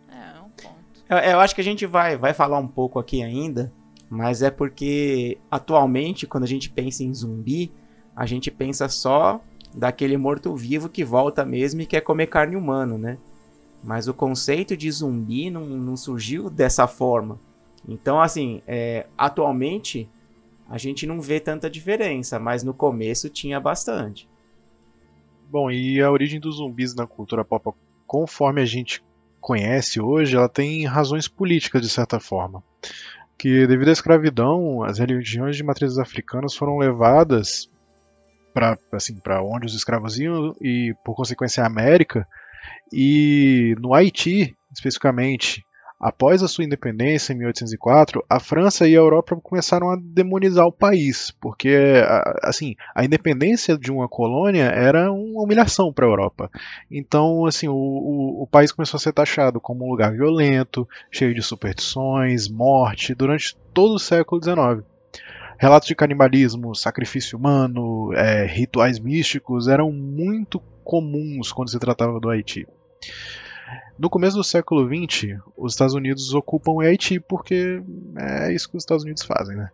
É, 0.10 0.38
é 0.38 0.42
um 0.42 0.50
ponto. 0.50 1.06
Eu, 1.10 1.18
eu, 1.18 1.40
acho 1.40 1.56
que 1.56 1.62
a 1.62 1.64
gente 1.64 1.86
vai, 1.86 2.18
vai 2.18 2.34
falar 2.34 2.58
um 2.58 2.68
pouco 2.68 3.00
aqui 3.00 3.22
ainda, 3.22 3.72
mas 4.10 4.42
é 4.42 4.50
porque 4.50 5.38
atualmente, 5.52 6.26
quando 6.26 6.44
a 6.44 6.48
gente 6.48 6.70
pensa 6.70 7.04
em 7.04 7.14
zumbi, 7.14 7.72
a 8.16 8.26
gente 8.26 8.50
pensa 8.50 8.90
só 8.90 9.42
daquele 9.78 10.18
morto-vivo 10.18 10.90
que 10.90 11.04
volta 11.04 11.46
mesmo 11.46 11.82
e 11.82 11.86
quer 11.86 12.02
comer 12.02 12.28
carne 12.28 12.56
humana, 12.56 12.98
né? 12.98 13.18
Mas 13.84 14.08
o 14.08 14.14
conceito 14.14 14.76
de 14.76 14.90
zumbi 14.92 15.52
não, 15.52 15.66
não 15.66 15.96
surgiu 15.96 16.50
dessa 16.50 16.88
forma. 16.88 17.40
Então, 17.88 18.20
assim, 18.20 18.62
é, 18.68 19.06
atualmente 19.16 20.10
a 20.68 20.80
gente 20.80 21.06
não 21.06 21.22
vê 21.22 21.40
tanta 21.40 21.70
diferença, 21.70 22.40
mas 22.40 22.64
no 22.64 22.74
começo 22.74 23.30
tinha 23.30 23.60
bastante. 23.60 24.28
Bom, 25.50 25.70
e 25.70 26.02
a 26.02 26.12
origem 26.12 26.40
dos 26.40 26.58
zumbis 26.58 26.96
na 26.96 27.06
cultura 27.06 27.46
pop, 27.46 27.70
conforme 28.06 28.62
a 28.62 28.66
gente 28.66 29.04
conhece 29.40 30.02
hoje, 30.02 30.36
ela 30.36 30.50
tem 30.50 30.86
razões 30.86 31.28
políticas 31.28 31.84
de 31.84 31.90
certa 31.90 32.20
forma. 32.20 32.64
Que 33.38 33.68
devido 33.68 33.90
à 33.90 33.92
escravidão, 33.92 34.84
as 34.84 34.98
religiões 34.98 35.56
de 35.56 35.64
matrizes 35.64 36.00
africanas 36.00 36.56
foram 36.56 36.80
levadas 36.80 37.70
para 38.58 38.76
assim, 38.92 39.16
onde 39.44 39.68
os 39.68 39.76
escravos 39.76 40.18
iam 40.20 40.56
e, 40.60 40.96
por 41.06 41.16
consequência, 41.16 41.64
a 41.64 41.68
América. 41.68 42.28
E 42.92 43.76
no 43.80 43.94
Haiti, 43.94 44.58
especificamente, 44.74 45.64
Após 46.00 46.44
a 46.44 46.48
sua 46.48 46.64
independência, 46.64 47.34
em 47.34 47.38
1804, 47.38 48.24
a 48.30 48.40
França 48.40 48.88
e 48.88 48.94
a 48.94 49.00
Europa 49.00 49.36
começaram 49.42 49.90
a 49.90 49.98
demonizar 50.00 50.68
o 50.68 50.72
país, 50.72 51.32
porque 51.42 51.76
assim, 52.44 52.76
a 52.94 53.04
independência 53.04 53.76
de 53.76 53.92
uma 53.92 54.08
colônia 54.08 54.66
era 54.66 55.12
uma 55.12 55.42
humilhação 55.42 55.92
para 55.92 56.06
a 56.06 56.10
Europa. 56.10 56.52
Então, 56.92 57.48
assim, 57.48 57.68
o, 57.68 57.74
o, 57.74 58.44
o, 58.44 58.48
país 58.48 58.72
começou 58.72 59.00
a 59.00 59.02
ser 59.02 59.12
taxado 59.12 59.60
como 59.60 59.86
um 59.86 59.90
lugar 59.90 60.12
violento, 60.12 60.88
cheio 61.12 61.34
de 61.34 61.42
superstições, 61.42 62.48
morte, 62.48 63.16
durante 63.16 63.58
todo 63.74 63.96
o 63.96 64.00
século 64.00 64.40
XIX. 64.40 64.97
Relatos 65.58 65.88
de 65.88 65.96
canibalismo, 65.96 66.76
sacrifício 66.76 67.38
humano, 67.38 68.14
é, 68.14 68.46
rituais 68.46 69.00
místicos 69.00 69.68
eram 69.68 69.92
muito 69.92 70.60
comuns 70.84 71.52
quando 71.52 71.72
se 71.72 71.80
tratava 71.80 72.20
do 72.20 72.30
Haiti. 72.30 72.68
No 73.98 74.10
começo 74.10 74.38
do 74.38 74.44
século 74.44 74.88
XX, 74.88 75.40
os 75.58 75.74
Estados 75.74 75.96
Unidos 75.96 76.34
ocupam 76.34 76.74
o 76.74 76.80
Haiti 76.82 77.20
porque 77.20 77.82
é 78.16 78.54
isso 78.54 78.70
que 78.70 78.78
os 78.78 78.84
Estados 78.84 79.04
Unidos 79.04 79.24
fazem, 79.24 79.58
né? 79.58 79.70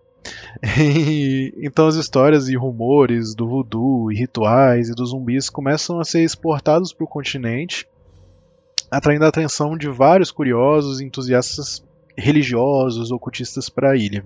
Então 1.61 1.87
as 1.87 1.95
histórias 1.95 2.47
e 2.47 2.55
rumores 2.55 3.35
do 3.35 3.47
voodoo 3.47 4.11
e 4.11 4.15
rituais 4.15 4.89
e 4.89 4.93
dos 4.93 5.09
zumbis 5.09 5.49
começam 5.49 5.99
a 5.99 6.05
ser 6.05 6.23
exportados 6.23 6.93
para 6.93 7.03
o 7.03 7.07
continente, 7.07 7.85
atraindo 8.89 9.25
a 9.25 9.27
atenção 9.27 9.77
de 9.77 9.89
vários 9.89 10.31
curiosos 10.31 11.01
e 11.01 11.05
entusiastas 11.05 11.83
religiosos, 12.17 13.11
ocultistas 13.11 13.67
para 13.69 13.91
a 13.91 13.97
ilha. 13.97 14.23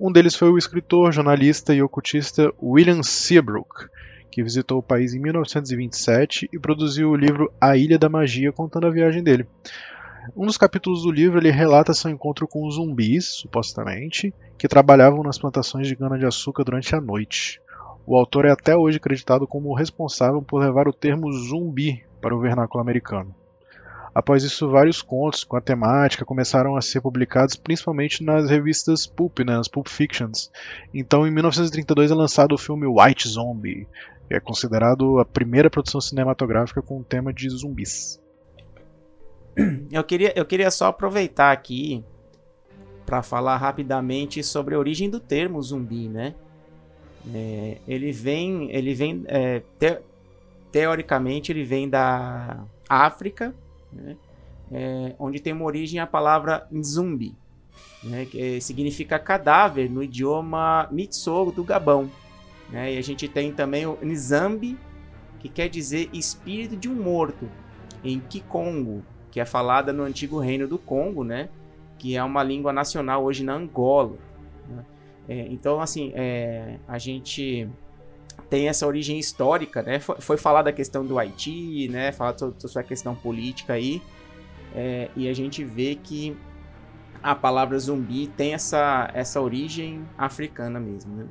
Um 0.00 0.10
deles 0.10 0.34
foi 0.34 0.48
o 0.48 0.56
escritor, 0.56 1.12
jornalista 1.12 1.74
e 1.74 1.82
ocultista 1.82 2.50
William 2.58 3.02
Seabrook, 3.02 3.86
que 4.30 4.42
visitou 4.42 4.78
o 4.78 4.82
país 4.82 5.12
em 5.12 5.18
1927 5.18 6.48
e 6.50 6.58
produziu 6.58 7.10
o 7.10 7.14
livro 7.14 7.52
A 7.60 7.76
Ilha 7.76 7.98
da 7.98 8.08
Magia, 8.08 8.50
contando 8.50 8.86
a 8.86 8.90
viagem 8.90 9.22
dele. 9.22 9.46
Um 10.34 10.46
dos 10.46 10.56
capítulos 10.56 11.02
do 11.02 11.10
livro 11.10 11.38
ele 11.38 11.50
relata 11.50 11.92
seu 11.92 12.10
encontro 12.10 12.48
com 12.48 12.70
zumbis, 12.70 13.26
supostamente, 13.26 14.32
que 14.56 14.66
trabalhavam 14.66 15.22
nas 15.22 15.38
plantações 15.38 15.86
de 15.86 15.94
cana-de-açúcar 15.94 16.64
durante 16.64 16.96
a 16.96 17.00
noite. 17.00 17.60
O 18.06 18.16
autor 18.16 18.46
é 18.46 18.50
até 18.50 18.74
hoje 18.74 18.96
acreditado 18.96 19.46
como 19.46 19.68
o 19.68 19.74
responsável 19.74 20.40
por 20.40 20.62
levar 20.62 20.88
o 20.88 20.94
termo 20.94 21.30
zumbi 21.30 22.02
para 22.22 22.34
o 22.34 22.40
vernáculo 22.40 22.80
americano. 22.80 23.34
Após 24.14 24.42
isso, 24.42 24.68
vários 24.68 25.02
contos 25.02 25.44
com 25.44 25.56
a 25.56 25.60
temática 25.60 26.24
começaram 26.24 26.76
a 26.76 26.80
ser 26.80 27.00
publicados 27.00 27.56
principalmente 27.56 28.24
nas 28.24 28.50
revistas 28.50 29.06
Pulp, 29.06 29.40
né, 29.40 29.58
as 29.58 29.68
Pulp 29.68 29.88
Fictions. 29.88 30.50
Então, 30.92 31.26
em 31.26 31.30
1932 31.30 32.10
é 32.10 32.14
lançado 32.14 32.52
o 32.52 32.58
filme 32.58 32.86
White 32.86 33.28
Zombie, 33.28 33.86
que 34.28 34.34
é 34.34 34.40
considerado 34.40 35.18
a 35.18 35.24
primeira 35.24 35.70
produção 35.70 36.00
cinematográfica 36.00 36.82
com 36.82 37.00
o 37.00 37.04
tema 37.04 37.32
de 37.32 37.48
zumbis. 37.48 38.20
Eu 39.90 40.04
queria, 40.04 40.32
eu 40.36 40.46
queria 40.46 40.70
só 40.70 40.86
aproveitar 40.86 41.50
aqui 41.50 42.04
para 43.04 43.22
falar 43.22 43.56
rapidamente 43.56 44.42
sobre 44.42 44.74
a 44.74 44.78
origem 44.78 45.10
do 45.10 45.18
termo 45.18 45.60
zumbi, 45.60 46.08
né? 46.08 46.34
É, 47.34 47.78
ele 47.86 48.12
vem, 48.12 48.70
ele 48.70 48.94
vem 48.94 49.24
é, 49.26 49.62
te, 49.78 50.00
teoricamente 50.70 51.50
ele 51.50 51.64
vem 51.64 51.88
da 51.88 52.64
África, 52.88 53.52
né? 53.92 54.16
é, 54.72 55.14
onde 55.18 55.40
tem 55.40 55.52
uma 55.52 55.64
origem 55.64 56.00
a 56.00 56.06
palavra 56.06 56.66
zumbi, 56.82 57.34
né? 58.02 58.24
que 58.24 58.60
significa 58.60 59.18
cadáver 59.18 59.90
no 59.90 60.02
idioma 60.02 60.88
Mitsogo 60.90 61.50
do 61.50 61.64
Gabão. 61.64 62.10
Né? 62.70 62.94
E 62.94 62.98
a 62.98 63.02
gente 63.02 63.28
tem 63.28 63.52
também 63.52 63.86
o 63.86 63.98
Nzambi, 64.02 64.78
que 65.38 65.48
quer 65.48 65.68
dizer 65.68 66.08
espírito 66.12 66.76
de 66.76 66.88
um 66.88 66.94
morto, 66.94 67.48
em 68.04 68.20
Kikongo, 68.20 69.02
que 69.30 69.40
é 69.40 69.44
falada 69.44 69.92
no 69.92 70.04
antigo 70.04 70.38
reino 70.38 70.68
do 70.68 70.78
Congo, 70.78 71.24
né? 71.24 71.48
que 71.98 72.16
é 72.16 72.22
uma 72.22 72.42
língua 72.42 72.72
nacional 72.72 73.24
hoje 73.24 73.44
na 73.44 73.54
Angola. 73.54 74.16
Né? 74.68 74.84
É, 75.28 75.46
então, 75.48 75.80
assim, 75.80 76.12
é, 76.14 76.78
a 76.86 76.98
gente 76.98 77.68
tem 78.50 78.68
essa 78.68 78.86
origem 78.86 79.18
histórica, 79.18 79.82
né? 79.82 80.00
Foi, 80.00 80.16
foi 80.20 80.36
falada 80.36 80.68
a 80.68 80.72
questão 80.72 81.06
do 81.06 81.18
Haiti, 81.18 81.88
né? 81.88 82.10
Falado 82.10 82.40
sobre, 82.40 82.60
sobre 82.60 82.80
a 82.80 82.82
questão 82.82 83.14
política 83.14 83.74
aí, 83.74 84.02
é, 84.74 85.08
e 85.16 85.28
a 85.28 85.32
gente 85.32 85.64
vê 85.64 85.94
que 85.94 86.36
a 87.22 87.34
palavra 87.34 87.78
zumbi 87.78 88.26
tem 88.26 88.54
essa, 88.54 89.10
essa 89.14 89.40
origem 89.40 90.04
africana 90.18 90.80
mesmo, 90.80 91.14
né? 91.14 91.26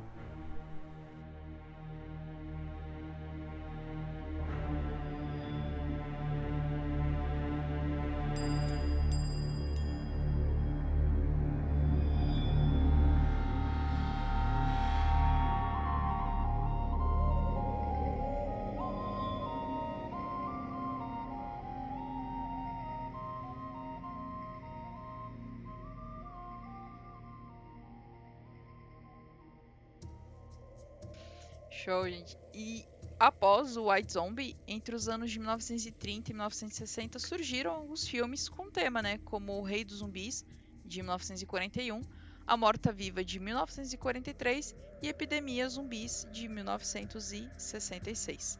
Show, 31.80 32.08
gente. 32.10 32.36
E 32.52 32.84
após 33.18 33.78
o 33.78 33.90
White 33.90 34.12
Zombie, 34.12 34.54
entre 34.68 34.94
os 34.94 35.08
anos 35.08 35.30
de 35.30 35.38
1930 35.38 36.30
e 36.30 36.34
1960 36.34 37.18
surgiram 37.18 37.72
alguns 37.72 38.06
filmes 38.06 38.50
com 38.50 38.70
tema, 38.70 39.00
né, 39.00 39.16
como 39.24 39.58
O 39.58 39.62
Rei 39.62 39.82
dos 39.82 40.00
Zumbis 40.00 40.44
de 40.84 41.00
1941, 41.00 42.02
A 42.46 42.54
Morta 42.54 42.92
Viva 42.92 43.24
de 43.24 43.40
1943 43.40 44.76
e 45.02 45.08
Epidemia 45.08 45.66
Zumbis 45.70 46.28
de 46.30 46.48
1966. 46.48 48.58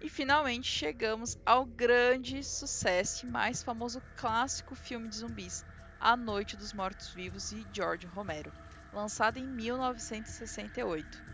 E 0.00 0.08
finalmente 0.08 0.68
chegamos 0.68 1.36
ao 1.44 1.66
grande 1.66 2.44
sucesso 2.44 3.26
e 3.26 3.28
mais 3.28 3.64
famoso 3.64 4.00
clássico 4.14 4.76
filme 4.76 5.08
de 5.08 5.16
zumbis, 5.16 5.64
A 5.98 6.16
Noite 6.16 6.56
dos 6.56 6.72
Mortos-Vivos 6.72 7.50
de 7.50 7.66
George 7.72 8.06
Romero, 8.06 8.52
lançado 8.92 9.38
em 9.38 9.46
1968. 9.48 11.25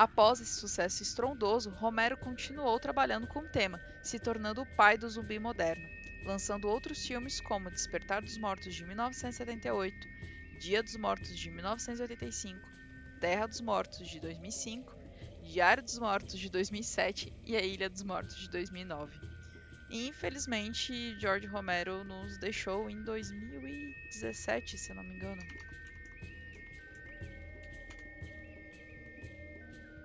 Após 0.00 0.40
esse 0.40 0.58
sucesso 0.58 1.02
estrondoso, 1.02 1.68
Romero 1.68 2.16
continuou 2.16 2.80
trabalhando 2.80 3.26
com 3.26 3.40
o 3.40 3.48
tema, 3.50 3.78
se 4.02 4.18
tornando 4.18 4.62
o 4.62 4.66
pai 4.74 4.96
do 4.96 5.06
zumbi 5.06 5.38
moderno, 5.38 5.86
lançando 6.24 6.70
outros 6.70 7.06
filmes 7.06 7.38
como 7.38 7.70
Despertar 7.70 8.22
dos 8.22 8.38
Mortos 8.38 8.74
de 8.74 8.82
1978, 8.82 9.94
Dia 10.58 10.82
dos 10.82 10.96
Mortos 10.96 11.36
de 11.36 11.50
1985, 11.50 12.66
Terra 13.20 13.46
dos 13.46 13.60
Mortos 13.60 14.08
de 14.08 14.18
2005, 14.20 14.90
Diário 15.42 15.82
dos 15.82 15.98
Mortos 15.98 16.40
de 16.40 16.48
2007 16.48 17.30
e 17.44 17.54
A 17.54 17.60
Ilha 17.60 17.90
dos 17.90 18.02
Mortos 18.02 18.36
de 18.36 18.48
2009. 18.48 19.20
E, 19.90 20.08
infelizmente, 20.08 21.14
George 21.20 21.46
Romero 21.46 22.04
nos 22.04 22.38
deixou 22.38 22.88
em 22.88 23.02
2017, 23.02 24.78
se 24.78 24.94
não 24.94 25.02
me 25.04 25.14
engano. 25.14 25.42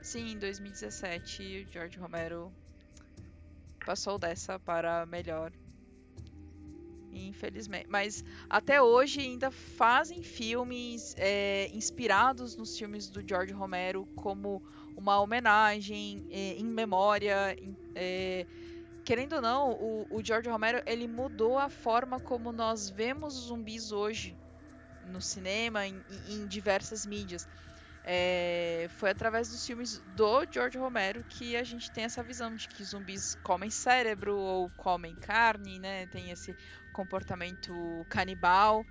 Sim, 0.06 0.34
em 0.34 0.38
2017, 0.38 1.66
o 1.68 1.74
George 1.74 1.98
Romero 1.98 2.54
passou 3.84 4.20
dessa 4.20 4.60
para 4.60 5.04
melhor. 5.08 5.52
Infelizmente. 7.12 7.88
Mas 7.90 8.24
até 8.48 8.80
hoje 8.80 9.22
ainda 9.22 9.50
fazem 9.50 10.22
filmes 10.22 11.16
é, 11.18 11.72
inspirados 11.74 12.56
nos 12.56 12.78
filmes 12.78 13.10
do 13.10 13.28
George 13.28 13.52
Romero 13.52 14.06
como 14.16 14.62
uma 14.96 15.20
homenagem 15.20 16.28
é, 16.30 16.54
em 16.54 16.66
memória. 16.66 17.56
Em, 17.60 17.76
é, 17.96 18.46
querendo 19.04 19.38
ou 19.38 19.42
não, 19.42 19.72
o, 19.72 20.06
o, 20.08 20.24
George 20.24 20.48
Romero 20.48 20.84
ele 20.86 21.08
mudou 21.08 21.58
a 21.58 21.68
forma 21.68 22.20
como 22.20 22.52
nós 22.52 22.92
vemos 22.92 23.34
zumbis 23.34 23.92
hoje 23.92 24.38
no 25.04 25.20
cinema, 25.20 25.88
em, 25.88 26.06
em 26.28 26.46
diversas 26.46 27.08
mídias. 27.08 27.50
É, 28.08 28.86
foi 28.92 29.10
através 29.10 29.50
dos 29.50 29.66
filmes 29.66 30.00
do 30.16 30.46
George 30.52 30.78
Romero 30.78 31.24
que 31.28 31.56
a 31.56 31.64
gente 31.64 31.92
tem 31.92 32.04
essa 32.04 32.22
visão 32.22 32.54
de 32.54 32.68
que 32.68 32.84
zumbis 32.84 33.34
comem 33.42 33.72
cérebro 33.72 34.38
ou 34.38 34.70
comem 34.78 35.16
carne, 35.16 35.80
né? 35.80 36.06
Tem 36.08 36.30
esse 36.30 36.56
comportamento 36.94 38.06
canibal. 38.08 38.86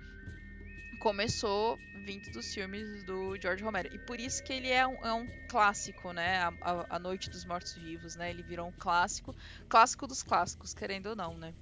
Começou 0.99 1.79
vindo 2.03 2.29
dos 2.31 2.53
filmes 2.53 3.05
do 3.05 3.37
George 3.41 3.63
Romero. 3.63 3.87
E 3.93 3.97
por 3.99 4.19
isso 4.19 4.43
que 4.43 4.51
ele 4.51 4.69
é 4.69 4.85
um, 4.85 5.05
é 5.05 5.13
um 5.13 5.27
clássico, 5.47 6.11
né? 6.11 6.39
A, 6.39 6.53
a, 6.59 6.95
a 6.97 6.99
Noite 6.99 7.29
dos 7.29 7.45
Mortos-Vivos, 7.45 8.17
né? 8.17 8.29
Ele 8.29 8.43
virou 8.43 8.67
um 8.67 8.73
clássico. 8.73 9.33
Clássico 9.69 10.07
dos 10.07 10.23
clássicos, 10.23 10.73
querendo 10.73 11.07
ou 11.07 11.15
não, 11.15 11.37
né? 11.37 11.53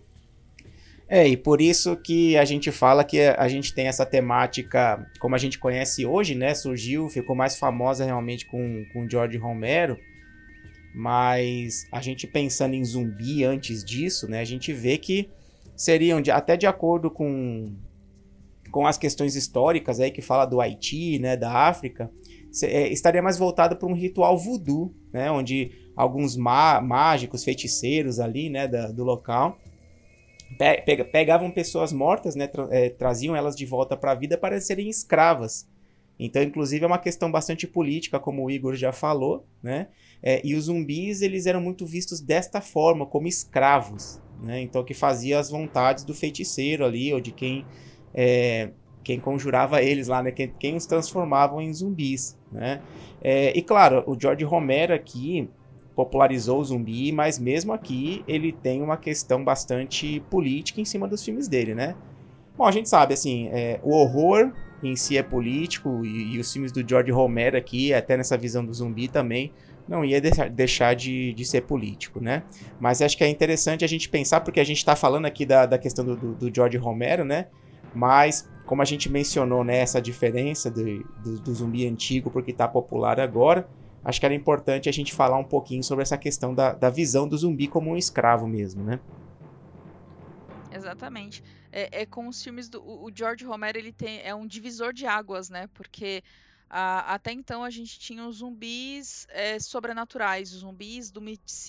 É, 1.15 1.27
e 1.27 1.37
por 1.37 1.61
isso 1.61 1.95
que 1.95 2.35
a 2.37 2.43
gente 2.43 2.71
fala 2.71 3.03
que 3.03 3.21
a 3.21 3.47
gente 3.47 3.71
tem 3.71 3.85
essa 3.85 4.03
temática, 4.03 5.07
como 5.19 5.35
a 5.35 5.37
gente 5.37 5.59
conhece 5.59 6.07
hoje, 6.07 6.33
né? 6.33 6.55
Surgiu, 6.55 7.07
ficou 7.07 7.35
mais 7.35 7.55
famosa 7.55 8.03
realmente 8.03 8.47
com, 8.47 8.83
com 8.91 9.07
George 9.07 9.37
Romero. 9.37 9.95
Mas 10.91 11.85
a 11.91 12.01
gente 12.01 12.25
pensando 12.25 12.73
em 12.73 12.83
zumbi 12.83 13.43
antes 13.43 13.85
disso, 13.85 14.27
né? 14.27 14.39
A 14.39 14.43
gente 14.43 14.73
vê 14.73 14.97
que 14.97 15.29
seriam, 15.75 16.19
de, 16.19 16.31
até 16.31 16.57
de 16.57 16.65
acordo 16.65 17.11
com, 17.11 17.75
com 18.71 18.87
as 18.87 18.97
questões 18.97 19.35
históricas 19.35 19.99
aí 19.99 20.09
que 20.09 20.21
fala 20.23 20.47
do 20.47 20.59
Haiti, 20.59 21.19
né? 21.19 21.37
Da 21.37 21.53
África, 21.53 22.09
é, 22.63 22.87
estaria 22.87 23.21
mais 23.21 23.37
voltado 23.37 23.75
para 23.75 23.87
um 23.87 23.93
ritual 23.93 24.35
voodoo, 24.35 24.91
né? 25.13 25.29
Onde 25.29 25.73
alguns 25.95 26.35
mágicos, 26.35 27.43
feiticeiros 27.43 28.19
ali, 28.19 28.49
né? 28.49 28.67
Da, 28.67 28.87
do 28.87 29.03
local 29.03 29.59
pegavam 31.11 31.51
pessoas 31.51 31.93
mortas, 31.93 32.35
né, 32.35 32.47
tra 32.47 32.67
é, 32.71 32.89
traziam 32.89 33.35
elas 33.35 33.55
de 33.55 33.65
volta 33.65 33.95
para 33.95 34.11
a 34.11 34.15
vida 34.15 34.37
para 34.37 34.59
serem 34.59 34.89
escravas. 34.89 35.67
Então, 36.19 36.41
inclusive, 36.41 36.83
é 36.83 36.87
uma 36.87 36.99
questão 36.99 37.31
bastante 37.31 37.67
política, 37.67 38.19
como 38.19 38.43
o 38.43 38.51
Igor 38.51 38.75
já 38.75 38.91
falou, 38.91 39.45
né? 39.61 39.87
É, 40.21 40.41
e 40.43 40.55
os 40.55 40.65
zumbis, 40.65 41.21
eles 41.21 41.45
eram 41.45 41.59
muito 41.59 41.85
vistos 41.85 42.21
desta 42.21 42.61
forma, 42.61 43.05
como 43.05 43.27
escravos, 43.27 44.21
né? 44.41 44.61
Então, 44.61 44.83
que 44.83 44.93
fazia 44.93 45.39
as 45.39 45.49
vontades 45.49 46.03
do 46.03 46.13
feiticeiro 46.13 46.85
ali, 46.85 47.11
ou 47.13 47.19
de 47.19 47.31
quem, 47.31 47.65
é, 48.13 48.69
quem 49.03 49.19
conjurava 49.19 49.81
eles 49.81 50.07
lá, 50.07 50.21
né? 50.21 50.31
Quem, 50.31 50.53
quem 50.59 50.75
os 50.75 50.85
transformavam 50.85 51.59
em 51.59 51.73
zumbis, 51.73 52.37
né? 52.51 52.81
É, 53.21 53.57
e, 53.57 53.61
claro, 53.61 54.03
o 54.05 54.17
George 54.19 54.45
Romero 54.45 54.93
aqui, 54.93 55.49
popularizou 55.95 56.59
o 56.59 56.63
zumbi, 56.63 57.11
mas 57.11 57.37
mesmo 57.37 57.71
aqui 57.71 58.23
ele 58.27 58.51
tem 58.51 58.81
uma 58.81 58.97
questão 58.97 59.43
bastante 59.43 60.19
política 60.29 60.81
em 60.81 60.85
cima 60.85 61.07
dos 61.07 61.23
filmes 61.23 61.47
dele, 61.47 61.75
né? 61.75 61.95
Bom, 62.57 62.65
a 62.65 62.71
gente 62.71 62.87
sabe, 62.87 63.13
assim, 63.13 63.49
é, 63.51 63.79
o 63.83 63.95
horror 63.95 64.51
em 64.83 64.95
si 64.95 65.17
é 65.17 65.23
político 65.23 66.03
e, 66.03 66.35
e, 66.35 66.39
os 66.39 66.51
filmes 66.51 66.71
do 66.71 66.87
George 66.87 67.11
Romero 67.11 67.57
aqui, 67.57 67.93
até 67.93 68.17
nessa 68.17 68.37
visão 68.37 68.63
do 68.63 68.73
zumbi 68.73 69.07
também, 69.07 69.51
não 69.87 70.03
ia 70.05 70.21
deixar, 70.21 70.49
deixar 70.49 70.95
de, 70.95 71.33
de 71.33 71.45
ser 71.45 71.61
político, 71.61 72.19
né? 72.19 72.43
Mas 72.79 73.01
acho 73.01 73.17
que 73.17 73.23
é 73.23 73.27
interessante 73.27 73.83
a 73.83 73.87
gente 73.87 74.07
pensar, 74.07 74.41
porque 74.41 74.59
a 74.59 74.63
gente 74.63 74.77
está 74.77 74.95
falando 74.95 75.25
aqui 75.25 75.45
da, 75.45 75.65
da 75.65 75.77
questão 75.77 76.05
do, 76.05 76.15
do, 76.15 76.53
George 76.53 76.77
Romero, 76.77 77.25
né? 77.25 77.47
Mas, 77.93 78.49
como 78.65 78.81
a 78.81 78.85
gente 78.85 79.09
mencionou, 79.09 79.63
né, 79.63 79.77
essa 79.77 80.01
diferença 80.01 80.69
do, 80.69 81.03
do 81.39 81.53
zumbi 81.53 81.87
antigo 81.87 82.29
porque 82.31 82.51
está 82.51 82.67
popular 82.67 83.19
agora, 83.19 83.67
acho 84.03 84.19
que 84.19 84.25
era 84.25 84.35
importante 84.35 84.89
a 84.89 84.91
gente 84.91 85.13
falar 85.13 85.37
um 85.37 85.43
pouquinho 85.43 85.83
sobre 85.83 86.01
essa 86.01 86.17
questão 86.17 86.53
da, 86.53 86.73
da 86.73 86.89
visão 86.89 87.27
do 87.27 87.37
zumbi 87.37 87.67
como 87.67 87.91
um 87.91 87.97
escravo 87.97 88.47
mesmo, 88.47 88.83
né? 88.83 88.99
Exatamente. 90.71 91.43
É, 91.71 92.01
é 92.01 92.05
com 92.05 92.27
os 92.27 92.43
filmes 92.43 92.67
do 92.67 92.83
o 92.83 93.09
George 93.13 93.45
Romero, 93.45 93.77
ele 93.77 93.93
tem 93.93 94.21
é 94.21 94.33
um 94.33 94.45
divisor 94.45 94.91
de 94.91 95.05
águas, 95.05 95.49
né? 95.49 95.67
Porque 95.73 96.23
a, 96.69 97.13
até 97.13 97.31
então 97.31 97.63
a 97.63 97.69
gente 97.69 97.99
tinha 97.99 98.25
os 98.25 98.37
zumbis 98.37 99.27
é, 99.29 99.59
sobrenaturais, 99.59 100.51
os 100.53 100.61
zumbis 100.61 101.11
do, 101.11 101.21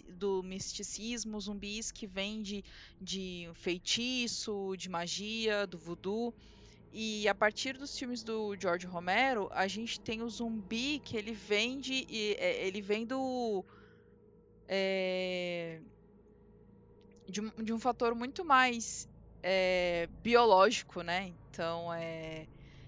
do 0.08 0.42
misticismo, 0.42 1.38
zumbis 1.38 1.92
que 1.92 2.06
vêm 2.06 2.40
de, 2.40 2.64
de 2.98 3.50
feitiço, 3.52 4.74
de 4.78 4.88
magia, 4.88 5.66
do 5.66 5.76
voodoo. 5.76 6.34
E 6.96 7.28
a 7.28 7.34
partir 7.34 7.76
dos 7.76 7.98
filmes 7.98 8.22
do 8.22 8.54
George 8.56 8.86
Romero, 8.86 9.48
a 9.52 9.66
gente 9.66 10.00
tem 10.00 10.22
o 10.22 10.30
zumbi 10.30 11.00
que 11.00 11.16
ele 11.16 11.32
vem 11.32 11.80
de. 11.80 12.06
É, 12.38 12.66
ele 12.66 12.80
vem 12.80 13.04
do. 13.04 13.64
É, 14.68 15.80
de, 17.28 17.40
um, 17.40 17.50
de 17.64 17.72
um 17.72 17.80
fator 17.80 18.14
muito 18.14 18.44
mais 18.44 19.08
é, 19.42 20.06
biológico, 20.22 21.02
né? 21.02 21.34
Então 21.50 21.92
é 21.92 22.46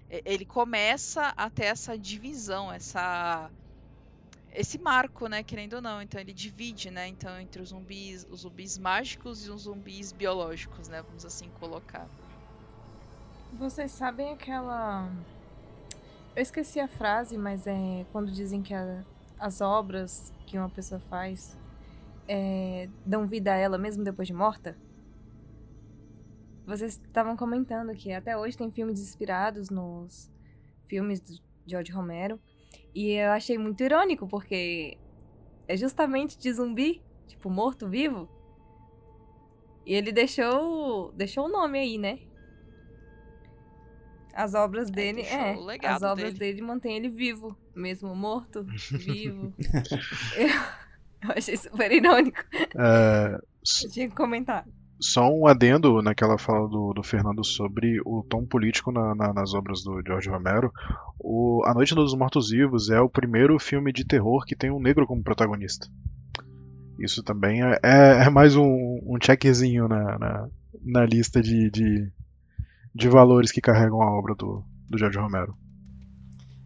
ele 0.09 0.45
começa 0.45 1.33
a 1.35 1.49
ter 1.49 1.65
essa 1.65 1.97
divisão, 1.99 2.71
essa 2.71 3.51
esse 4.51 4.79
marco, 4.79 5.27
né, 5.27 5.43
querendo 5.43 5.73
ou 5.73 5.81
não. 5.81 6.01
Então 6.01 6.19
ele 6.19 6.33
divide, 6.33 6.89
né, 6.89 7.07
então 7.07 7.39
entre 7.39 7.61
os 7.61 7.69
zumbis, 7.69 8.25
os 8.29 8.41
zumbis 8.41 8.77
mágicos 8.77 9.45
e 9.45 9.49
os 9.49 9.63
zumbis 9.63 10.13
biológicos, 10.13 10.87
né, 10.87 11.03
vamos 11.03 11.25
assim 11.25 11.51
colocar. 11.51 12.09
Vocês 13.57 13.91
sabem 13.91 14.33
aquela 14.33 15.11
eu 16.35 16.43
esqueci 16.43 16.79
a 16.79 16.87
frase, 16.87 17.35
mas 17.35 17.65
é 17.65 18.05
quando 18.11 18.31
dizem 18.31 18.61
que 18.61 18.71
a, 18.71 19.03
as 19.39 19.59
obras 19.61 20.31
que 20.45 20.55
uma 20.55 20.69
pessoa 20.69 21.01
faz 21.09 21.57
é, 22.27 22.87
dão 23.03 23.25
vida 23.25 23.51
a 23.51 23.55
ela 23.55 23.75
mesmo 23.79 24.03
depois 24.03 24.27
de 24.27 24.35
morta? 24.35 24.77
Vocês 26.67 27.01
estavam 27.03 27.35
comentando 27.35 27.95
que 27.95 28.11
até 28.11 28.37
hoje 28.37 28.55
tem 28.55 28.69
filmes 28.69 29.01
inspirados 29.01 29.71
nos 29.71 30.29
filmes 30.87 31.19
do 31.19 31.41
George 31.65 31.91
Romero. 31.91 32.39
E 32.93 33.13
eu 33.13 33.31
achei 33.31 33.57
muito 33.57 33.81
irônico, 33.81 34.27
porque 34.27 34.99
é 35.67 35.75
justamente 35.75 36.37
de 36.37 36.53
zumbi, 36.53 37.01
tipo, 37.25 37.49
morto-vivo. 37.49 38.29
E 39.83 39.95
ele 39.95 40.11
deixou, 40.11 41.11
deixou 41.13 41.45
o 41.45 41.49
nome 41.49 41.79
aí, 41.79 41.97
né? 41.97 42.26
As 44.37 44.53
obras 44.53 44.87
é, 44.89 44.91
dele, 44.91 45.21
é, 45.21 45.57
é 45.81 45.87
as 45.87 46.03
obras 46.03 46.31
dele. 46.35 46.53
dele 46.53 46.61
mantêm 46.61 46.95
ele 46.95 47.09
vivo, 47.09 47.57
mesmo 47.75 48.15
morto, 48.15 48.63
vivo. 48.91 49.51
eu, 50.37 50.47
eu, 51.25 51.31
achei 51.35 51.57
super 51.57 51.91
irônico. 51.91 52.39
Uh, 52.75 53.41
eu 53.83 53.91
tinha 53.91 54.07
que 54.07 54.15
comentar. 54.15 54.63
Só 54.99 55.27
um 55.27 55.47
adendo 55.47 56.03
naquela 56.03 56.37
fala 56.37 56.67
do, 56.67 56.93
do 56.93 57.01
Fernando 57.01 57.43
sobre 57.43 57.99
o 58.05 58.23
tom 58.29 58.45
político 58.45 58.91
na, 58.91 59.15
na, 59.15 59.33
nas 59.33 59.55
obras 59.55 59.81
do 59.83 60.03
George 60.05 60.29
Romero. 60.29 60.71
O 61.19 61.63
A 61.65 61.73
Noite 61.73 61.95
dos 61.95 62.15
Mortos-Vivos 62.15 62.91
é 62.91 63.01
o 63.01 63.09
primeiro 63.09 63.57
filme 63.57 63.91
de 63.91 64.05
terror 64.05 64.45
que 64.45 64.55
tem 64.55 64.69
um 64.69 64.79
negro 64.79 65.07
como 65.07 65.23
protagonista. 65.23 65.87
Isso 66.99 67.23
também 67.23 67.63
é, 67.63 67.79
é, 67.83 68.25
é 68.25 68.29
mais 68.29 68.55
um, 68.55 68.99
um 69.03 69.17
checkzinho 69.19 69.87
na, 69.87 70.19
na, 70.19 70.47
na 70.83 71.05
lista 71.05 71.41
de, 71.41 71.71
de, 71.71 72.11
de, 72.97 73.09
valores 73.09 73.51
que 73.51 73.61
carregam 73.61 74.01
a 74.01 74.11
obra 74.11 74.35
do, 74.35 74.63
do 74.89 74.97
George 74.97 75.17
Romero. 75.17 75.55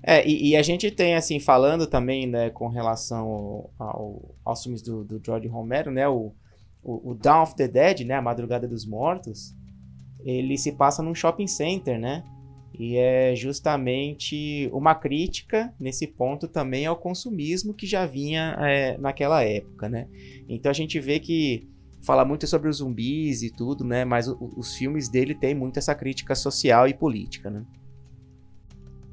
É, 0.03 0.27
e, 0.27 0.49
e, 0.49 0.56
a 0.56 0.63
gente 0.63 0.89
tem, 0.89 1.15
assim, 1.15 1.39
falando 1.39 1.86
também, 1.86 2.25
né, 2.25 2.49
com 2.49 2.67
relação 2.67 3.27
ao, 3.27 3.73
ao, 3.77 4.36
aos 4.43 4.63
filmes 4.63 4.82
do, 4.82 5.03
do 5.03 5.21
George 5.23 5.47
Romero, 5.47 5.91
né, 5.91 6.08
o, 6.08 6.34
o, 6.82 7.12
o 7.12 7.13
Dawn 7.13 7.43
of 7.43 7.56
the 7.56 7.67
Dead, 7.67 8.01
né, 8.01 8.15
a 8.15 8.21
Madrugada 8.21 8.67
dos 8.67 8.86
Mortos, 8.86 9.53
ele 10.23 10.58
se 10.58 10.71
passa 10.71 11.03
num 11.03 11.15
shopping 11.15 11.47
center, 11.47 11.99
né? 11.99 12.23
E 12.77 12.95
é 12.95 13.36
justamente 13.36 14.69
uma 14.71 14.95
crítica 14.95 15.73
nesse 15.79 16.08
ponto 16.08 16.47
também 16.47 16.86
ao 16.86 16.95
consumismo 16.95 17.73
que 17.73 17.86
já 17.86 18.06
vinha 18.06 18.56
é, 18.60 18.97
naquela 18.97 19.43
época, 19.43 19.89
né? 19.89 20.08
Então 20.47 20.69
a 20.69 20.73
gente 20.73 20.99
vê 20.99 21.19
que 21.19 21.69
fala 22.03 22.25
muito 22.25 22.47
sobre 22.47 22.69
os 22.69 22.77
zumbis 22.77 23.43
e 23.43 23.49
tudo, 23.49 23.83
né? 23.83 24.03
Mas 24.03 24.27
o, 24.27 24.37
os 24.57 24.75
filmes 24.75 25.09
dele 25.09 25.35
têm 25.35 25.53
muito 25.53 25.77
essa 25.77 25.93
crítica 25.93 26.35
social 26.35 26.87
e 26.87 26.93
política, 26.93 27.49
né? 27.49 27.65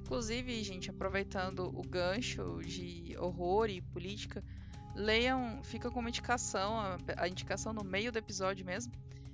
Inclusive, 0.03 0.63
gente, 0.65 0.89
aproveitando 0.89 1.71
o 1.75 1.83
gancho 1.83 2.61
de 2.65 3.15
horror 3.19 3.69
e 3.69 3.83
política, 3.83 4.43
leiam, 4.95 5.63
fica 5.63 5.91
como 5.91 6.09
indicação, 6.09 6.81
a, 6.81 6.99
a, 7.19 7.29
indicação 7.29 7.75
no 7.75 7.85
meio 7.85 8.11
do 8.11 8.19
episódio 8.19 8.65
mesmo, 8.65 8.93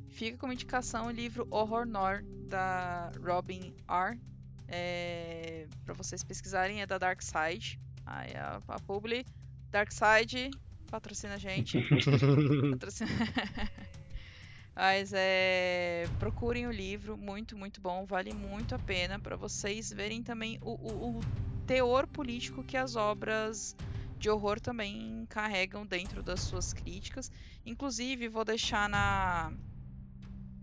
fica 0.09 0.37
como 0.37 0.53
indicação 0.53 1.07
o 1.07 1.11
livro 1.11 1.47
Horror 1.51 1.87
Nor, 1.87 2.25
da 2.49 3.13
Robin 3.23 3.73
R. 3.89 4.21
É, 4.67 5.69
para 5.85 5.95
vocês 5.95 6.25
pesquisarem, 6.25 6.83
é 6.83 6.87
da 6.87 6.99
Dark 6.99 7.23
Side. 7.23 7.81
Aí 8.05 8.35
a, 8.35 8.61
a 8.67 8.81
Publi, 8.81 9.25
Dark 9.71 9.93
Side, 9.93 10.51
patrocina 10.95 11.35
a 11.35 11.39
gente. 11.39 11.79
patrocina... 12.71 13.11
Mas 14.77 15.13
é. 15.13 16.05
Procurem 16.21 16.69
o 16.69 16.71
livro, 16.71 17.17
muito, 17.17 17.57
muito 17.57 17.81
bom, 17.81 18.05
vale 18.07 18.33
muito 18.33 18.77
a 18.77 18.79
pena 18.79 19.19
para 19.19 19.35
vocês 19.35 19.93
verem 19.93 20.23
também 20.23 20.57
o, 20.63 20.71
o, 20.71 21.19
o 21.19 21.21
teor 21.67 22.07
político 22.07 22.63
que 22.63 22.77
as 22.77 22.95
obras 22.95 23.77
de 24.19 24.31
horror 24.31 24.61
também 24.61 25.27
carregam 25.29 25.85
dentro 25.85 26.23
das 26.23 26.41
suas 26.41 26.73
críticas. 26.73 27.31
Inclusive, 27.67 28.29
vou 28.29 28.45
deixar 28.45 28.89
na. 28.89 29.53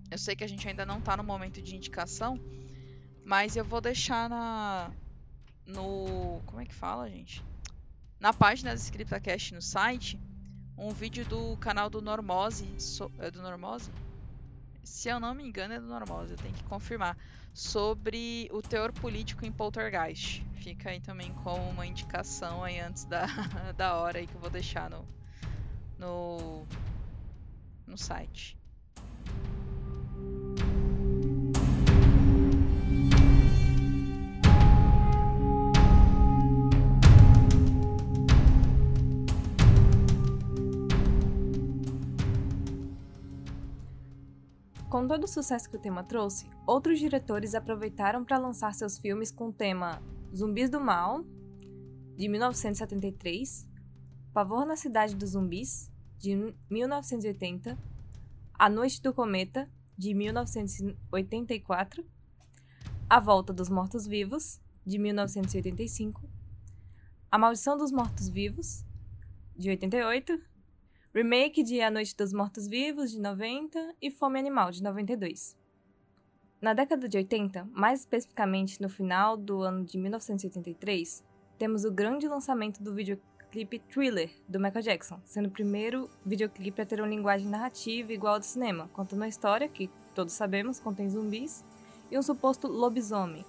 Eu 0.10 0.18
sei 0.18 0.34
que 0.34 0.46
a 0.46 0.48
gente 0.48 0.66
ainda 0.68 0.86
não 0.86 1.00
está 1.00 1.18
no 1.18 1.24
momento 1.24 1.62
de 1.62 1.76
indicação, 1.76 2.40
mas 3.26 3.58
eu 3.58 3.66
vou 3.66 3.82
deixar 3.82 4.30
na. 4.30 4.92
No. 5.66 6.42
Como 6.46 6.62
é 6.62 6.66
que 6.66 6.74
fala, 6.74 7.10
gente? 7.10 7.44
Na 8.22 8.32
página 8.32 8.72
do 8.76 8.78
ScriptaCast 8.78 9.56
no 9.56 9.64
site, 9.64 10.20
um 10.78 10.92
vídeo 10.92 11.26
do 11.26 11.58
canal 11.58 11.90
do 11.90 12.04
Normose. 12.04 12.68
So... 12.80 13.12
É 13.18 13.32
do 13.32 13.42
Normose? 13.42 13.92
Se 14.84 15.10
eu 15.10 15.20
não 15.20 15.34
me 15.34 15.44
engano, 15.44 15.74
é 15.74 15.80
do 15.80 15.88
Normose, 15.88 16.34
eu 16.34 16.38
tenho 16.38 16.54
que 16.54 16.64
confirmar. 16.66 17.18
Sobre 17.52 18.48
o 18.52 18.62
teor 18.62 18.94
político 18.94 19.44
em 19.44 19.52
Poltergeist. 19.52 20.46
Fica 20.54 20.92
aí 20.92 21.02
também 21.02 21.34
como 21.44 21.68
uma 21.72 21.84
indicação 21.84 22.64
aí 22.64 22.80
antes 22.80 23.06
da, 23.06 23.26
da 23.76 23.96
hora 23.96 24.20
aí 24.20 24.28
que 24.28 24.36
eu 24.36 24.40
vou 24.40 24.52
deixar 24.52 24.88
no, 24.88 25.04
no, 25.98 26.64
no 27.88 27.98
site. 27.98 28.56
Com 44.92 45.08
todo 45.08 45.24
o 45.24 45.28
sucesso 45.28 45.70
que 45.70 45.78
o 45.78 45.80
tema 45.80 46.04
trouxe, 46.04 46.50
outros 46.68 47.00
diretores 47.00 47.56
aproveitaram 47.56 48.26
para 48.26 48.38
lançar 48.38 48.74
seus 48.74 48.98
filmes 49.00 49.32
com 49.32 49.48
o 49.48 49.54
tema 49.54 50.04
Zumbis 50.36 50.70
do 50.70 50.82
Mal, 50.82 51.24
de 52.18 52.28
1973, 52.28 53.70
Pavor 54.34 54.66
na 54.66 54.76
Cidade 54.76 55.16
dos 55.16 55.30
Zumbis, 55.30 55.90
de 56.20 56.54
1980, 56.70 57.78
A 58.54 58.70
Noite 58.70 59.02
do 59.02 59.14
Cometa, 59.14 59.72
de 59.98 60.14
1984, 60.14 62.06
A 63.10 63.20
Volta 63.22 63.54
dos 63.54 63.70
Mortos-Vivos, 63.70 64.60
de 64.86 64.98
1985, 64.98 66.30
A 67.32 67.38
Maldição 67.38 67.78
dos 67.78 67.94
Mortos-Vivos, 67.94 68.84
de 69.56 69.70
88, 69.70 70.38
remake 71.14 71.62
de 71.62 71.82
A 71.82 71.92
Noite 71.92 72.16
dos 72.16 72.32
Mortos-Vivos, 72.32 73.12
de 73.12 73.20
90 73.20 73.96
e 74.02 74.10
Fome 74.10 74.40
Animal, 74.40 74.72
de 74.72 74.82
92. 74.82 75.58
Na 76.62 76.74
década 76.74 77.10
de 77.10 77.18
80, 77.18 77.68
mais 77.74 78.00
especificamente 78.00 78.82
no 78.82 78.88
final 78.88 79.36
do 79.36 79.62
ano 79.62 79.84
de 79.84 79.98
1983, 79.98 81.22
temos 81.58 81.84
o 81.84 81.92
grande 81.92 82.30
lançamento 82.30 82.82
do 82.82 82.94
videoclipe 82.94 83.80
Thriller, 83.90 84.32
do 84.48 84.58
Michael 84.58 84.84
Jackson, 84.84 85.20
sendo 85.26 85.48
o 85.48 85.52
primeiro 85.52 86.10
videoclipe 86.26 86.82
a 86.82 86.86
ter 86.86 87.02
uma 87.02 87.10
linguagem 87.10 87.50
narrativa 87.50 88.14
igual 88.14 88.36
ao 88.36 88.40
do 88.40 88.46
cinema, 88.46 88.90
contando 88.94 89.20
uma 89.20 89.28
história 89.28 89.68
que, 89.68 89.90
todos 90.16 90.34
sabemos, 90.34 90.80
contém 90.80 91.10
zumbis 91.10 91.66
e 92.10 92.18
um 92.18 92.22
suposto 92.22 92.70
lobisomem. 92.70 93.44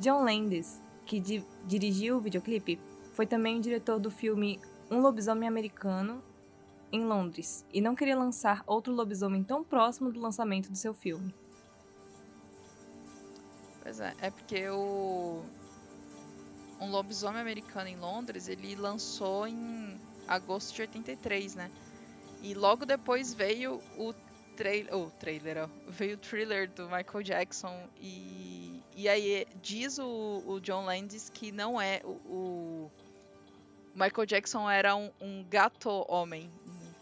John 0.00 0.24
Landis, 0.24 0.82
que 1.06 1.20
di 1.20 1.44
dirigiu 1.64 2.16
o 2.16 2.20
videoclipe, 2.20 2.80
foi 3.12 3.24
também 3.24 3.58
o 3.58 3.62
diretor 3.62 4.00
do 4.00 4.10
filme 4.10 4.58
um 4.90 5.00
lobisomem 5.00 5.48
americano 5.48 6.20
em 6.92 7.04
Londres 7.04 7.64
e 7.72 7.80
não 7.80 7.94
queria 7.94 8.16
lançar 8.16 8.62
outro 8.66 8.92
lobisomem 8.92 9.42
tão 9.42 9.64
próximo 9.64 10.12
do 10.12 10.20
lançamento 10.20 10.70
do 10.70 10.76
seu 10.76 10.92
filme. 10.92 11.34
Pois 13.82 13.98
é, 13.98 14.14
é 14.20 14.30
porque 14.30 14.68
o. 14.68 15.42
Um 16.80 16.90
lobisomem 16.90 17.40
americano 17.40 17.88
em 17.88 17.96
Londres, 17.96 18.48
ele 18.48 18.74
lançou 18.74 19.46
em 19.46 19.98
agosto 20.26 20.74
de 20.74 20.82
83, 20.82 21.54
né? 21.54 21.70
E 22.42 22.54
logo 22.54 22.84
depois 22.84 23.32
veio 23.32 23.80
o 23.96 24.12
trailer. 24.56 24.94
O 24.94 25.10
trailer. 25.10 25.68
Veio 25.88 26.14
o 26.14 26.18
thriller 26.18 26.70
do 26.70 26.84
Michael 26.84 27.22
Jackson. 27.22 27.88
E, 28.00 28.82
e 28.96 29.08
aí 29.08 29.46
diz 29.62 29.98
o, 29.98 30.42
o 30.46 30.60
John 30.60 30.84
Landis 30.84 31.30
que 31.30 31.52
não 31.52 31.80
é. 31.80 32.00
O, 32.04 32.10
o 32.28 32.90
Michael 33.94 34.26
Jackson 34.26 34.68
era 34.68 34.96
um, 34.96 35.10
um 35.20 35.44
gato 35.48 35.88
homem. 36.08 36.50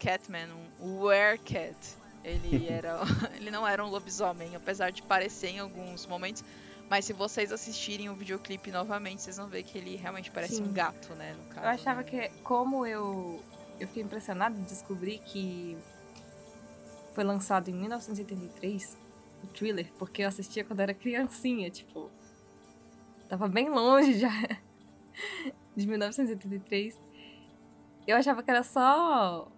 Catman, 0.01 0.49
um 0.79 0.99
werecat. 1.01 1.77
Ele 2.23 2.65
era. 2.67 2.99
ele 3.37 3.51
não 3.51 3.67
era 3.67 3.85
um 3.85 3.89
lobisomem, 3.89 4.55
apesar 4.55 4.91
de 4.91 5.03
parecer 5.03 5.49
em 5.49 5.59
alguns 5.59 6.07
momentos. 6.07 6.43
Mas 6.89 7.05
se 7.05 7.13
vocês 7.13 7.53
assistirem 7.53 8.09
o 8.09 8.15
videoclipe 8.15 8.69
novamente, 8.69 9.21
vocês 9.21 9.37
vão 9.37 9.47
ver 9.47 9.63
que 9.63 9.77
ele 9.77 9.95
realmente 9.95 10.29
parece 10.29 10.55
Sim. 10.55 10.63
um 10.63 10.73
gato, 10.73 11.13
né? 11.13 11.33
No 11.33 11.45
caso, 11.45 11.65
Eu 11.65 11.69
achava 11.69 12.01
né? 12.01 12.03
que, 12.03 12.29
como 12.43 12.85
eu, 12.85 13.41
eu 13.79 13.87
fiquei 13.87 14.03
impressionada 14.03 14.55
de 14.55 14.63
descobrir 14.63 15.19
que 15.19 15.77
foi 17.13 17.23
lançado 17.23 17.69
em 17.69 17.73
1983, 17.73 18.97
o 19.41 19.47
thriller, 19.47 19.89
porque 19.97 20.23
eu 20.23 20.27
assistia 20.27 20.65
quando 20.65 20.81
era 20.81 20.93
criancinha, 20.93 21.69
tipo. 21.69 22.09
Tava 23.29 23.47
bem 23.47 23.69
longe 23.69 24.19
já 24.19 24.29
de 25.73 25.87
1983. 25.87 26.99
Eu 28.05 28.17
achava 28.17 28.43
que 28.43 28.51
era 28.51 28.63
só 28.63 29.49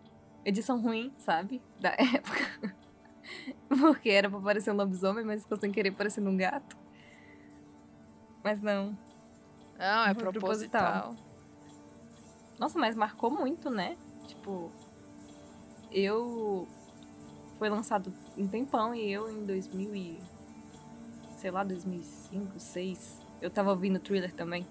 edição 0.45 0.82
ruim, 0.82 1.13
sabe? 1.17 1.62
Da 1.79 1.89
época. 1.97 2.75
Porque 3.67 4.10
era 4.10 4.29
pra 4.29 4.39
parecer 4.39 4.71
um 4.71 4.75
lobisomem, 4.75 5.25
mas 5.25 5.43
ficou 5.43 5.58
sem 5.58 5.71
querer 5.71 5.91
parecendo 5.91 6.29
um 6.29 6.38
gato. 6.38 6.77
Mas 8.43 8.62
não. 8.62 8.97
Não, 9.77 10.06
é 10.06 10.13
Foi 10.13 10.23
proposital. 10.23 11.15
Nossa, 12.60 12.77
mas 12.77 12.95
marcou 12.95 13.32
muito, 13.32 13.69
né? 13.69 13.97
Tipo, 14.27 14.71
eu 15.91 16.67
foi 17.58 17.69
lançado 17.69 18.13
um 18.38 18.47
tempão 18.47 18.93
e 18.93 19.12
eu 19.12 19.29
em 19.29 19.45
2000 19.45 19.95
e 19.95 20.19
sei 21.38 21.51
lá, 21.51 21.62
2005, 21.62 22.45
2006, 22.45 23.21
eu 23.41 23.49
tava 23.49 23.71
ouvindo 23.71 23.97
o 23.97 23.99
Thriller 23.99 24.32
também. 24.32 24.65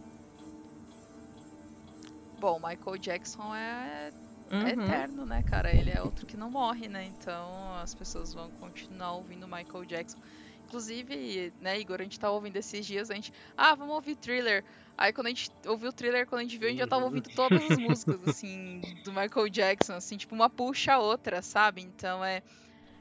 Bom, 2.40 2.58
Michael 2.58 2.96
Jackson 2.96 3.54
é 3.54 4.10
Uhum. 4.52 4.68
eterno, 4.68 5.24
né, 5.24 5.42
cara? 5.42 5.74
Ele 5.74 5.90
é 5.90 6.02
outro 6.02 6.26
que 6.26 6.36
não 6.36 6.50
morre, 6.50 6.86
né? 6.86 7.04
Então 7.04 7.74
as 7.76 7.94
pessoas 7.94 8.34
vão 8.34 8.50
continuar 8.60 9.12
ouvindo 9.12 9.48
Michael 9.48 9.86
Jackson. 9.86 10.18
Inclusive, 10.66 11.52
né, 11.60 11.78
Igor, 11.80 12.00
a 12.00 12.02
gente 12.02 12.20
tava 12.20 12.34
ouvindo 12.34 12.56
esses 12.56 12.84
dias, 12.86 13.10
a 13.10 13.14
gente. 13.14 13.32
Ah, 13.56 13.74
vamos 13.74 13.94
ouvir 13.94 14.14
thriller. 14.16 14.62
Aí 14.96 15.12
quando 15.12 15.28
a 15.28 15.30
gente 15.30 15.50
ouviu 15.66 15.88
o 15.88 15.92
thriller, 15.92 16.26
quando 16.26 16.40
a 16.40 16.44
gente 16.44 16.58
viu, 16.58 16.68
a 16.68 16.70
gente 16.70 16.80
já 16.80 16.86
tava 16.86 17.04
ouvindo 17.04 17.30
todas 17.30 17.62
as 17.70 17.76
músicas, 17.78 18.28
assim, 18.28 18.82
do 19.04 19.10
Michael 19.10 19.48
Jackson, 19.48 19.94
assim, 19.94 20.16
tipo, 20.18 20.34
uma 20.34 20.50
puxa 20.50 20.94
a 20.94 20.98
outra, 20.98 21.40
sabe? 21.40 21.80
Então 21.82 22.22
é. 22.22 22.42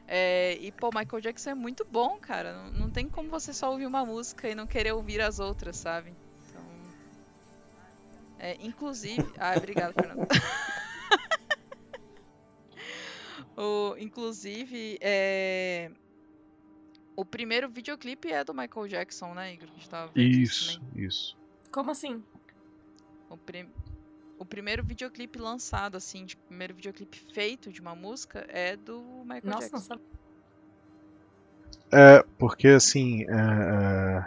é, 0.07 0.57
e, 0.59 0.71
pô, 0.71 0.89
Michael 0.93 1.21
Jackson 1.21 1.49
é 1.51 1.55
muito 1.55 1.85
bom, 1.89 2.17
cara. 2.19 2.53
Não, 2.53 2.71
não 2.71 2.89
tem 2.89 3.09
como 3.09 3.29
você 3.29 3.53
só 3.53 3.71
ouvir 3.71 3.85
uma 3.85 4.05
música 4.05 4.49
e 4.49 4.55
não 4.55 4.65
querer 4.65 4.93
ouvir 4.93 5.21
as 5.21 5.39
outras, 5.39 5.77
sabe? 5.77 6.13
Então. 6.49 6.63
É, 8.39 8.57
inclusive. 8.61 9.25
Ah, 9.37 9.53
obrigado, 9.57 9.93
Fernando. 9.93 10.27
O, 13.57 13.95
inclusive, 13.97 14.97
é, 15.01 15.91
o 17.15 17.25
primeiro 17.25 17.69
videoclipe 17.69 18.31
é 18.31 18.43
do 18.43 18.53
Michael 18.53 18.87
Jackson, 18.87 19.33
né, 19.33 19.53
Igor? 19.53 19.69
A 19.69 19.73
gente 19.73 19.89
tava 19.89 20.11
vendo 20.13 20.29
Isso, 20.35 20.79
também. 20.79 21.05
isso. 21.05 21.37
Como 21.71 21.91
assim? 21.91 22.23
O, 23.29 23.37
prim- 23.37 23.69
o 24.39 24.45
primeiro 24.45 24.83
videoclipe 24.83 25.37
lançado, 25.39 25.95
assim, 25.95 26.25
de 26.25 26.35
primeiro 26.35 26.73
videoclipe 26.73 27.17
feito 27.33 27.71
de 27.71 27.79
uma 27.81 27.95
música 27.95 28.45
é 28.49 28.75
do 28.75 29.01
Michael 29.23 29.41
Nossa, 29.43 29.59
não 29.71 29.79
Jackson. 29.79 29.79
sabia. 29.79 30.05
É, 31.93 32.23
porque 32.37 32.69
assim, 32.69 33.23
é, 33.23 33.33
é, 33.33 34.25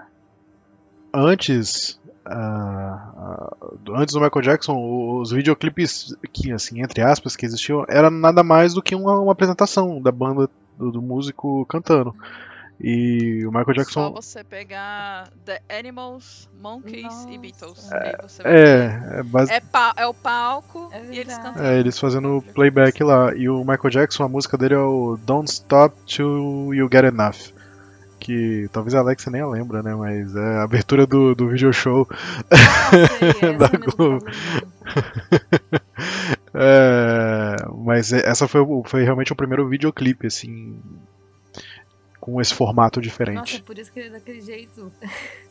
antes, 1.14 1.98
ah, 2.26 3.52
do- 3.80 3.94
antes 3.94 4.14
do 4.14 4.20
Michael 4.20 4.42
Jackson, 4.42 5.18
os 5.20 5.30
videoclipes 5.30 6.14
que, 6.32 6.52
assim, 6.52 6.82
entre 6.82 7.02
aspas, 7.02 7.36
que 7.36 7.44
existiam, 7.46 7.84
era 7.88 8.10
nada 8.10 8.42
mais 8.42 8.74
do 8.74 8.82
que 8.82 8.94
uma, 8.94 9.18
uma 9.20 9.32
apresentação 9.32 10.00
da 10.00 10.10
banda 10.12 10.48
do, 10.78 10.90
do 10.90 11.02
músico 11.02 11.64
cantando. 11.66 12.14
E 12.80 13.46
o 13.46 13.50
Michael 13.52 13.66
Só 13.66 13.72
Jackson 13.72 14.12
você 14.12 14.42
pegar 14.42 15.28
The 15.44 15.62
Animals, 15.78 16.50
Monkeys 16.60 17.02
e 17.02 17.02
Nossa. 17.04 17.38
Beatles. 17.38 17.90
você 18.20 18.42
vai 18.42 18.52
ver. 18.52 18.58
é, 18.58 19.18
é, 19.18 19.22
basi- 19.22 19.52
É, 19.52 19.60
pa- 19.60 19.94
é 19.96 20.06
o 20.08 20.12
palco 20.12 20.88
É 20.92 21.00
e 21.04 21.18
eles 21.20 21.38
cantam. 21.38 21.64
é, 21.64 21.78
eles 21.78 21.96
fazendo 21.96 22.42
playback 22.52 23.00
lá. 23.04 23.32
E 23.32 23.48
o 23.48 23.60
Michael 23.60 23.90
Jackson, 23.90 24.24
a 24.24 24.28
música 24.28 24.58
dele 24.58 24.74
é 24.74 24.78
o 24.78 25.16
Don't 25.24 25.48
Stop 25.48 25.94
Till 26.04 26.74
You 26.74 26.88
Get 26.92 27.04
Enough. 27.04 27.53
Que 28.24 28.70
talvez 28.72 28.94
a 28.94 29.00
Alexa 29.00 29.30
nem 29.30 29.42
a 29.42 29.46
lembra, 29.46 29.82
né? 29.82 29.94
Mas 29.94 30.34
é 30.34 30.56
a 30.56 30.62
abertura 30.62 31.06
do, 31.06 31.34
do 31.34 31.46
video 31.50 31.70
show. 31.74 32.08
Sei, 33.38 33.52
Da 33.58 33.68
Globo. 33.68 34.24
É, 36.56 37.56
mas 37.78 38.12
é- 38.12 38.28
essa 38.28 38.46
foi, 38.46 38.62
foi 38.86 39.02
realmente 39.02 39.32
o 39.32 39.36
primeiro 39.36 39.68
videoclipe, 39.68 40.28
assim, 40.28 40.80
com 42.20 42.40
esse 42.40 42.54
formato 42.54 43.00
Nossa, 43.00 43.10
diferente. 43.10 43.60
por 43.62 43.76
isso 43.76 43.90
que 43.92 43.98
ele 43.98 44.08
é 44.08 44.12
daquele 44.12 44.40
jeito. 44.40 44.90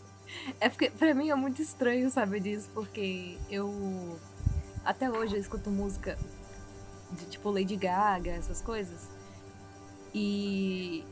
É 0.59 0.67
porque, 0.67 0.89
pra 0.89 1.13
mim, 1.13 1.29
é 1.29 1.35
muito 1.35 1.61
estranho 1.61 2.09
saber 2.09 2.39
disso, 2.41 2.67
porque 2.73 3.37
eu. 3.49 4.19
Até 4.83 5.09
hoje 5.09 5.35
eu 5.35 5.39
escuto 5.39 5.69
música 5.69 6.17
de 7.11 7.25
tipo 7.27 7.49
Lady 7.49 7.75
Gaga, 7.77 8.31
essas 8.31 8.61
coisas. 8.61 9.07
E. 10.13 11.03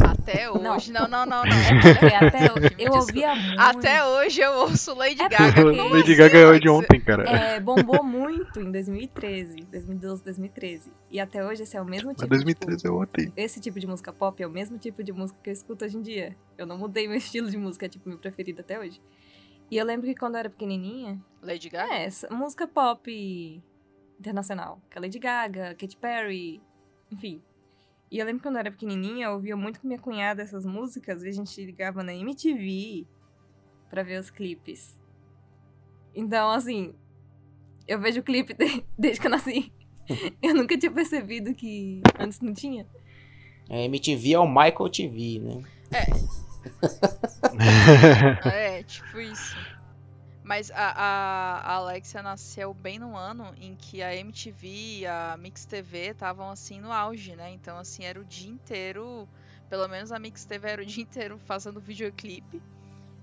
Até 0.00 0.50
hoje. 0.50 0.92
Não, 0.92 1.08
não, 1.08 1.26
não, 1.26 1.44
não. 1.44 1.44
É 1.44 1.94
porque 1.94 2.14
até 2.14 2.48
eu, 2.48 2.54
Me 2.76 2.84
eu 2.84 2.92
ouvia 2.92 3.34
muito. 3.34 3.60
Até 3.60 4.04
hoje 4.04 4.40
eu 4.40 4.52
ouço 4.52 4.94
Lady 4.94 5.22
É 5.22 5.28
Gaga. 5.28 5.64
Lady 5.64 6.12
assim, 6.12 6.16
Gaga 6.16 6.38
é 6.38 6.58
de 6.58 6.68
ontem, 6.68 7.00
cara. 7.00 7.22
É, 7.28 7.60
bombou 7.60 8.02
muito 8.02 8.60
em 8.60 8.70
2013, 8.70 9.56
2012, 9.70 10.24
2013. 10.24 10.92
E 11.10 11.20
até 11.20 11.44
hoje 11.44 11.62
esse 11.62 11.76
é 11.76 11.80
o 11.80 11.84
mesmo 11.84 12.10
tipo 12.10 12.22
Mas 12.22 12.28
2013 12.28 12.86
é 12.86 12.90
ontem. 12.90 13.32
Esse 13.36 13.60
tipo 13.60 13.78
de 13.78 13.86
música 13.86 14.12
pop 14.12 14.42
é 14.42 14.46
o 14.46 14.50
mesmo 14.50 14.78
tipo 14.78 15.02
de 15.02 15.12
música 15.12 15.38
que 15.42 15.50
eu 15.50 15.54
escuto 15.54 15.84
hoje 15.84 15.96
em 15.96 16.02
dia. 16.02 16.36
Eu 16.56 16.66
não 16.66 16.78
mudei 16.78 17.06
meu 17.06 17.16
estilo 17.18 17.50
de 17.50 17.56
música, 17.56 17.86
é 17.86 17.88
tipo 17.88 18.08
meu 18.08 18.18
preferido 18.18 18.60
até 18.60 18.78
hoje. 18.78 19.00
E 19.70 19.76
eu 19.76 19.84
lembro 19.84 20.06
que 20.06 20.14
quando 20.14 20.34
eu 20.34 20.40
era 20.40 20.50
pequenininha, 20.50 21.18
Lady 21.42 21.68
Gaga? 21.68 21.94
é, 21.94 22.04
essa 22.04 22.28
música 22.30 22.66
pop 22.66 23.62
internacional, 24.18 24.80
que 24.90 24.98
é 24.98 25.00
Lady 25.00 25.18
Gaga, 25.18 25.74
Katy 25.74 25.96
Perry, 25.96 26.62
enfim. 27.10 27.42
E 28.12 28.18
eu 28.18 28.26
lembro 28.26 28.40
que 28.40 28.46
quando 28.46 28.56
eu 28.56 28.60
era 28.60 28.70
pequenininha, 28.70 29.24
eu 29.28 29.32
ouvia 29.32 29.56
muito 29.56 29.80
com 29.80 29.88
minha 29.88 29.98
cunhada 29.98 30.42
essas 30.42 30.66
músicas 30.66 31.22
e 31.22 31.28
a 31.28 31.32
gente 31.32 31.64
ligava 31.64 32.02
na 32.02 32.14
MTV 32.14 33.06
pra 33.88 34.02
ver 34.02 34.20
os 34.20 34.30
clipes. 34.30 34.98
Então, 36.14 36.50
assim, 36.50 36.92
eu 37.88 37.98
vejo 37.98 38.20
o 38.20 38.22
clipe 38.22 38.52
de- 38.52 38.84
desde 38.98 39.18
que 39.18 39.26
eu 39.26 39.30
nasci. 39.30 39.72
Eu 40.42 40.54
nunca 40.54 40.76
tinha 40.76 40.92
percebido 40.92 41.54
que 41.54 42.02
antes 42.18 42.38
não 42.40 42.52
tinha. 42.52 42.86
É, 43.70 43.84
MTV 43.84 44.34
é 44.34 44.38
o 44.38 44.46
Michael 44.46 44.90
TV, 44.90 45.38
né? 45.38 45.62
É, 48.52 48.82
tipo 48.82 49.20
isso. 49.20 49.56
Mas 50.52 50.70
a, 50.70 50.90
a, 50.90 51.74
Alexia 51.76 52.22
nasceu 52.22 52.74
bem 52.74 52.98
no 52.98 53.16
ano 53.16 53.54
em 53.56 53.74
que 53.74 54.02
a 54.02 54.14
MTV 54.14 54.68
e 54.98 55.06
a 55.06 55.34
Mix 55.38 55.64
TV 55.64 56.10
estavam 56.10 56.50
assim 56.50 56.78
no 56.78 56.92
auge, 56.92 57.34
né? 57.34 57.50
Então, 57.52 57.78
assim, 57.78 58.04
era 58.04 58.20
o 58.20 58.24
dia 58.26 58.50
inteiro. 58.50 59.26
Pelo 59.70 59.88
menos 59.88 60.12
a 60.12 60.18
Mix 60.18 60.44
TV 60.44 60.68
era 60.68 60.82
o 60.82 60.84
dia 60.84 61.02
inteiro 61.04 61.38
fazendo 61.38 61.80
videoclipe. 61.80 62.60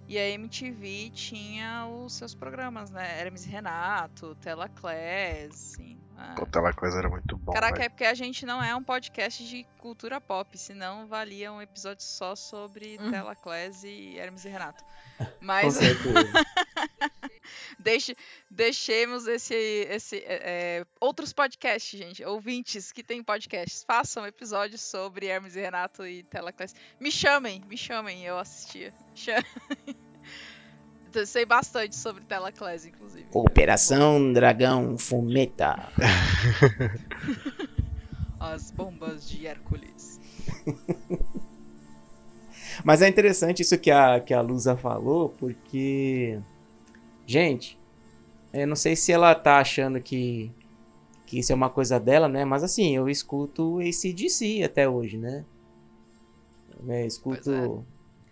E 0.09 0.17
a 0.17 0.27
MTV 0.29 1.11
tinha 1.13 1.85
os 1.85 2.13
seus 2.13 2.33
programas, 2.33 2.89
né? 2.89 3.21
Hermes 3.21 3.45
e 3.45 3.49
Renato, 3.49 4.33
Tela 4.41 4.67
Class, 4.67 5.75
assim. 5.75 5.99
ah. 6.17 6.33
Pô, 6.35 6.45
aquela 6.45 6.73
coisa 6.73 6.97
era 6.97 7.07
muito 7.07 7.37
bom. 7.37 7.53
Caraca, 7.53 7.75
velho. 7.75 7.85
é 7.85 7.89
porque 7.89 8.05
a 8.05 8.15
gente 8.15 8.43
não 8.43 8.61
é 8.61 8.75
um 8.75 8.83
podcast 8.83 9.47
de 9.47 9.63
cultura 9.77 10.19
pop, 10.19 10.57
senão 10.57 11.05
valia 11.07 11.53
um 11.53 11.61
episódio 11.61 12.03
só 12.03 12.35
sobre 12.35 12.97
Hum. 12.99 13.11
Tela 13.11 13.35
Class 13.35 13.83
e 13.83 14.17
Hermes 14.17 14.45
e 14.45 14.49
Renato. 14.49 14.83
Com 15.19 15.25
Mas 15.41 15.75
certeza. 15.75 16.33
deixe, 17.79 18.15
deixemos 18.49 19.27
esse, 19.27 19.55
esse 19.55 20.17
é, 20.17 20.81
é, 20.81 20.85
outros 20.99 21.33
podcasts, 21.33 21.97
gente, 21.97 22.23
ouvintes 22.23 22.91
que 22.91 23.03
têm 23.03 23.23
podcasts, 23.23 23.83
façam 23.83 24.25
episódios 24.25 24.81
sobre 24.81 25.27
Hermes 25.27 25.55
e 25.55 25.61
Renato 25.61 26.05
e 26.05 26.23
Tela 26.23 26.51
Class. 26.51 26.75
Me 26.99 27.11
chamem, 27.11 27.61
me 27.67 27.77
chamem, 27.77 28.23
eu 28.23 28.37
assistia. 28.37 28.93
Eu 31.13 31.25
sei 31.25 31.43
bastante 31.43 31.95
sobre 31.95 32.23
Telaclass, 32.23 32.85
inclusive. 32.85 33.25
Operação 33.33 34.31
Dragão 34.31 34.95
Fumeta. 34.97 35.89
As 38.39 38.69
bombas 38.71 39.27
de 39.27 39.47
Hércules. 39.47 40.19
Mas 42.83 43.01
é 43.01 43.07
interessante 43.07 43.61
isso 43.61 43.77
que 43.77 43.91
a, 43.91 44.19
que 44.19 44.33
a 44.33 44.41
Lusa 44.41 44.77
falou, 44.77 45.29
porque. 45.29 46.39
Gente, 47.29 47.77
eu 48.51 48.65
não 48.65 48.75
sei 48.75 48.95
se 48.95 49.11
ela 49.11 49.35
tá 49.35 49.59
achando 49.59 50.01
que, 50.01 50.51
que 51.27 51.37
isso 51.37 51.51
é 51.51 51.55
uma 51.55 51.69
coisa 51.69 51.99
dela, 51.99 52.27
né? 52.27 52.43
Mas 52.43 52.63
assim, 52.63 52.95
eu 52.95 53.07
escuto 53.07 53.77
ACDC 53.79 54.63
até 54.63 54.89
hoje, 54.89 55.15
né? 55.15 55.45
né? 56.81 57.05
Escuto 57.05 57.85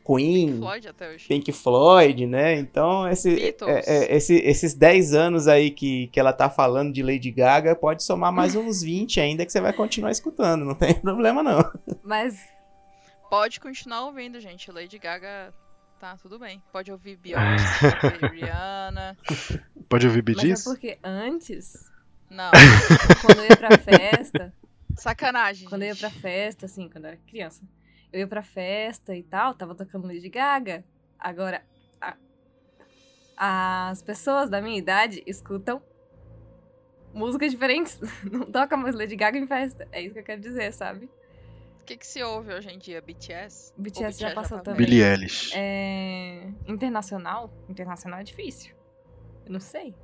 Queen, 0.04 0.58
Floyd 0.58 0.88
até 0.88 1.10
hoje. 1.14 1.28
Pink 1.28 1.52
Floyd, 1.52 2.26
né? 2.26 2.56
Então, 2.58 3.08
esse, 3.08 3.36
Beatles. 3.36 3.88
é- 3.88 4.06
é- 4.06 4.16
esse- 4.16 4.38
esses 4.44 4.74
10 4.74 5.14
anos 5.14 5.48
aí 5.48 5.70
que, 5.70 6.08
que 6.08 6.20
ela 6.20 6.34
tá 6.34 6.50
falando 6.50 6.92
de 6.92 7.04
Lady 7.04 7.30
Gaga, 7.30 7.76
pode 7.76 8.02
somar 8.02 8.32
mais 8.34 8.56
uns 8.58 8.82
20 8.82 9.20
ainda 9.20 9.46
que 9.46 9.52
você 9.52 9.62
vai 9.62 9.74
continuar 9.74 10.10
escutando, 10.10 10.66
não 10.66 10.74
tem 10.74 10.96
problema 11.02 11.44
não. 11.44 11.60
Mas 12.02 12.36
Pode 13.30 13.60
continuar 13.60 14.06
ouvindo, 14.06 14.40
gente. 14.40 14.72
Lady 14.72 14.98
Gaga 14.98 15.54
tá 16.00 16.18
tudo 16.18 16.38
bem. 16.40 16.62
Pode 16.72 16.92
ouvir 16.92 17.18
Beyoncé, 17.18 17.92
pode 18.02 18.26
ouvir 18.26 18.42
Rihanna. 18.46 19.18
Pode 19.90 20.08
ouvir 20.08 20.22
Bee 20.22 20.36
Mas 20.36 20.62
é 20.62 20.70
porque 20.70 21.00
antes, 21.04 21.92
Não, 22.30 22.52
quando 23.22 23.40
eu 23.40 23.46
ia 23.46 23.58
pra 23.58 23.78
festa, 23.78 24.54
sacanagem. 24.96 25.68
quando 25.68 25.82
eu 25.84 25.88
ia 25.90 25.94
gente. 25.94 26.02
pra 26.12 26.22
festa, 26.22 26.66
assim, 26.66 26.90
quando 26.90 27.06
eu 27.06 27.10
era 27.12 27.18
criança, 27.28 27.64
eu 28.12 28.20
ia 28.20 28.28
pra 28.28 28.44
festa 28.44 29.16
e 29.16 29.24
tal, 29.24 29.54
tava 29.54 29.74
tocando 29.76 30.08
Lady 30.08 30.30
Gaga. 30.30 30.84
Agora, 31.20 31.64
a- 32.02 32.16
as 33.38 34.02
pessoas 34.02 34.50
da 34.50 34.62
minha 34.62 34.78
idade 34.78 35.24
escutam 35.26 35.82
músicas 37.14 37.52
diferentes. 37.52 38.00
Não 38.32 38.42
toca 38.52 38.76
mais 38.78 38.96
Lady 38.96 39.16
Gaga 39.16 39.38
em 39.38 39.48
festa. 39.48 39.88
É 39.92 40.02
isso 40.02 40.14
que 40.14 40.20
eu 40.20 40.24
quero 40.24 40.42
dizer, 40.42 40.72
sabe? 40.74 41.10
O 41.88 41.90
que, 41.90 41.96
que 41.96 42.06
se 42.06 42.22
ouve 42.22 42.54
hoje 42.54 42.68
em 42.70 42.78
dia? 42.78 43.02
BTS? 43.02 43.72
Ou 43.78 43.82
BTS 43.82 44.20
já 44.20 44.34
passou 44.34 44.58
tá 44.58 44.64
também. 44.66 44.86
Billie 44.86 45.02
Eilish. 45.02 45.54
É... 45.56 46.50
Internacional? 46.68 47.50
Internacional 47.70 48.20
é 48.20 48.24
difícil. 48.24 48.76
Eu 49.46 49.54
não 49.54 49.62
sei. 49.62 49.96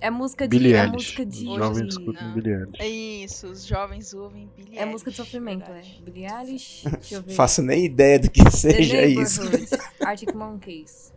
É 0.00 0.08
música 0.08 0.46
de. 0.46 0.56
Billie 0.56 0.72
é 0.74 0.82
Eilish. 0.84 0.92
música 0.92 1.26
de. 1.26 1.48
Os 1.48 1.56
jovens 1.56 1.78
Hoje, 1.78 1.88
escutam. 1.88 2.32
Billie 2.34 2.54
Eilish. 2.54 2.76
É 2.80 2.88
isso, 2.88 3.46
os 3.48 3.66
jovens 3.66 4.14
ouvem 4.14 4.48
Billie 4.56 4.78
É 4.78 4.84
música 4.84 5.10
de 5.10 5.16
sofrimento, 5.16 5.64
verdade. 5.66 5.98
é. 6.00 6.04
Billie 6.08 6.26
Eilish. 6.32 6.84
Deixa 6.88 7.14
eu 7.16 7.22
ver. 7.24 7.34
Faço 7.34 7.60
nem 7.60 7.86
ideia 7.86 8.20
do 8.20 8.30
que 8.30 8.44
The 8.44 8.50
seja 8.52 9.02
isso. 9.04 9.40
Arctic 10.00 10.32
Monkeys. 10.32 11.12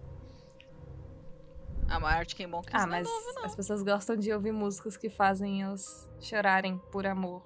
Ah, 1.88 2.00
mas 2.00 2.16
Arctic 2.16 2.48
Monkeys 2.50 2.74
Ah, 2.74 2.84
é 2.84 2.88
mas 2.88 3.08
novo, 3.08 3.34
não. 3.36 3.46
as 3.46 3.56
pessoas 3.56 3.84
gostam 3.84 4.16
de 4.16 4.34
ouvir 4.34 4.52
músicas 4.52 4.98
que 4.98 5.08
fazem 5.08 5.62
elas 5.62 6.10
chorarem 6.20 6.82
por 6.92 7.06
amor. 7.06 7.44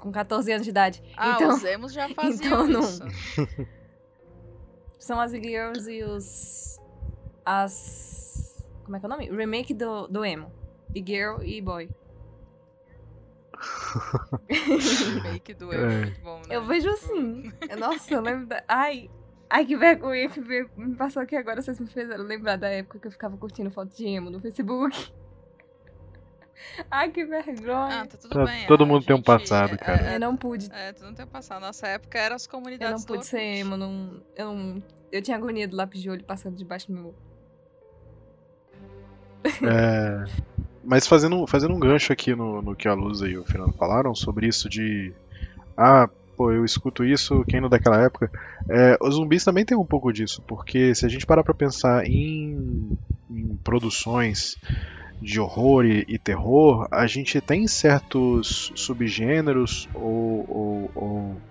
Com 0.00 0.10
14 0.10 0.50
anos 0.52 0.64
de 0.64 0.70
idade. 0.70 1.02
Ah, 1.16 1.32
então, 1.36 1.54
os 1.54 1.64
emos 1.64 1.92
já 1.92 2.08
faziam 2.14 2.64
então 2.64 2.66
não. 2.66 2.80
isso. 2.80 3.02
são 4.98 5.20
as 5.20 5.32
girls 5.32 5.90
e 5.90 6.02
os. 6.02 6.78
As. 7.44 8.66
Como 8.84 8.96
é 8.96 9.00
que 9.00 9.06
é 9.06 9.08
o 9.08 9.10
nome? 9.10 9.30
Remake 9.30 9.74
do, 9.74 10.06
do 10.08 10.24
emo. 10.24 10.50
E 10.94 11.04
girl 11.06 11.42
e 11.42 11.60
boy. 11.60 11.88
Remake 14.48 15.54
do 15.54 15.72
emo, 15.72 15.84
É. 15.84 16.00
muito 16.02 16.20
bom, 16.22 16.38
né? 16.38 16.56
Eu 16.56 16.64
vejo 16.64 16.88
Tipo, 16.94 17.04
assim. 17.12 17.52
Nossa, 17.78 18.14
eu 18.14 18.20
lembro 18.20 18.46
da. 18.46 18.62
Ai. 18.66 19.10
Ai, 19.52 19.66
que 19.66 19.76
vergonha 19.76 20.28
que 20.28 20.40
me 20.76 20.94
passou 20.94 21.20
aqui 21.22 21.34
agora. 21.34 21.60
Vocês 21.60 21.78
me 21.80 21.86
fizeram 21.88 22.22
lembrar 22.24 22.56
da 22.56 22.68
época 22.68 23.00
que 23.00 23.06
eu 23.08 23.10
ficava 23.12 23.36
curtindo 23.36 23.70
foto 23.70 23.94
de 23.96 24.06
emo 24.06 24.30
no 24.30 24.40
Facebook. 24.40 25.12
Ai, 26.90 27.10
que 27.10 27.24
vergonha. 27.24 28.00
Ah, 28.02 28.06
tá 28.06 28.16
tudo 28.16 28.32
Tá- 28.34 28.44
bem. 28.44 28.66
todo 28.66 28.84
a 28.84 28.86
mundo 28.86 29.04
tem 29.04 29.14
um 29.14 29.18
gente- 29.18 29.26
passado, 29.26 29.74
é- 29.74 29.76
cara. 29.76 30.10
É, 30.12 30.16
Eu 30.16 30.20
não 30.20 30.36
pude. 30.36 30.68
é, 30.72 30.92
tu 30.92 31.04
não 31.04 31.12
tem 31.14 31.24
um 31.24 31.28
passado. 31.28 31.60
Nossa 31.60 31.86
época 31.88 32.18
era 32.18 32.34
as 32.34 32.44
Eu 32.44 32.50
comunidades 32.50 33.00
não 33.00 33.06
pude 33.06 33.18
do 33.20 33.24
ser 33.24 33.40
emo. 33.40 33.76
Não, 33.76 34.20
eu, 34.36 34.54
não, 34.54 34.82
eu 35.10 35.20
tinha 35.22 35.36
agonia 35.36 35.66
do 35.66 35.76
lápis 35.76 36.00
de 36.02 36.08
olho 36.10 36.24
passando 36.24 36.56
debaixo 36.56 36.86
do 36.88 36.94
meu. 36.94 37.14
É, 39.62 40.24
mas 40.84 41.06
fazendo, 41.06 41.46
fazendo 41.46 41.74
um 41.74 41.80
gancho 41.80 42.12
aqui 42.12 42.34
no, 42.34 42.60
no 42.62 42.76
que 42.76 42.88
a 42.88 42.94
Luz 42.94 43.20
e 43.22 43.36
o 43.36 43.44
Fernando 43.44 43.72
falaram 43.74 44.14
sobre 44.14 44.46
isso 44.46 44.68
de. 44.68 45.12
Ah, 45.76 46.08
pô, 46.36 46.52
eu 46.52 46.64
escuto 46.64 47.04
isso, 47.04 47.44
quem 47.48 47.60
não 47.60 47.68
daquela 47.68 48.00
época. 48.02 48.30
É, 48.68 48.96
os 49.00 49.14
zumbis 49.14 49.44
também 49.44 49.64
tem 49.64 49.76
um 49.76 49.84
pouco 49.86 50.12
disso, 50.12 50.42
porque 50.46 50.94
se 50.94 51.06
a 51.06 51.08
gente 51.08 51.26
parar 51.26 51.42
pra 51.42 51.54
pensar 51.54 52.04
em, 52.06 52.96
em 53.30 53.56
produções 53.64 54.56
de 55.20 55.40
horror 55.40 55.84
e, 55.86 56.04
e 56.08 56.18
terror, 56.18 56.86
a 56.92 57.06
gente 57.06 57.40
tem 57.40 57.66
certos 57.68 58.72
subgêneros 58.76 59.88
ou, 59.92 60.44
ou- 60.48 60.92
ou- 60.94 61.42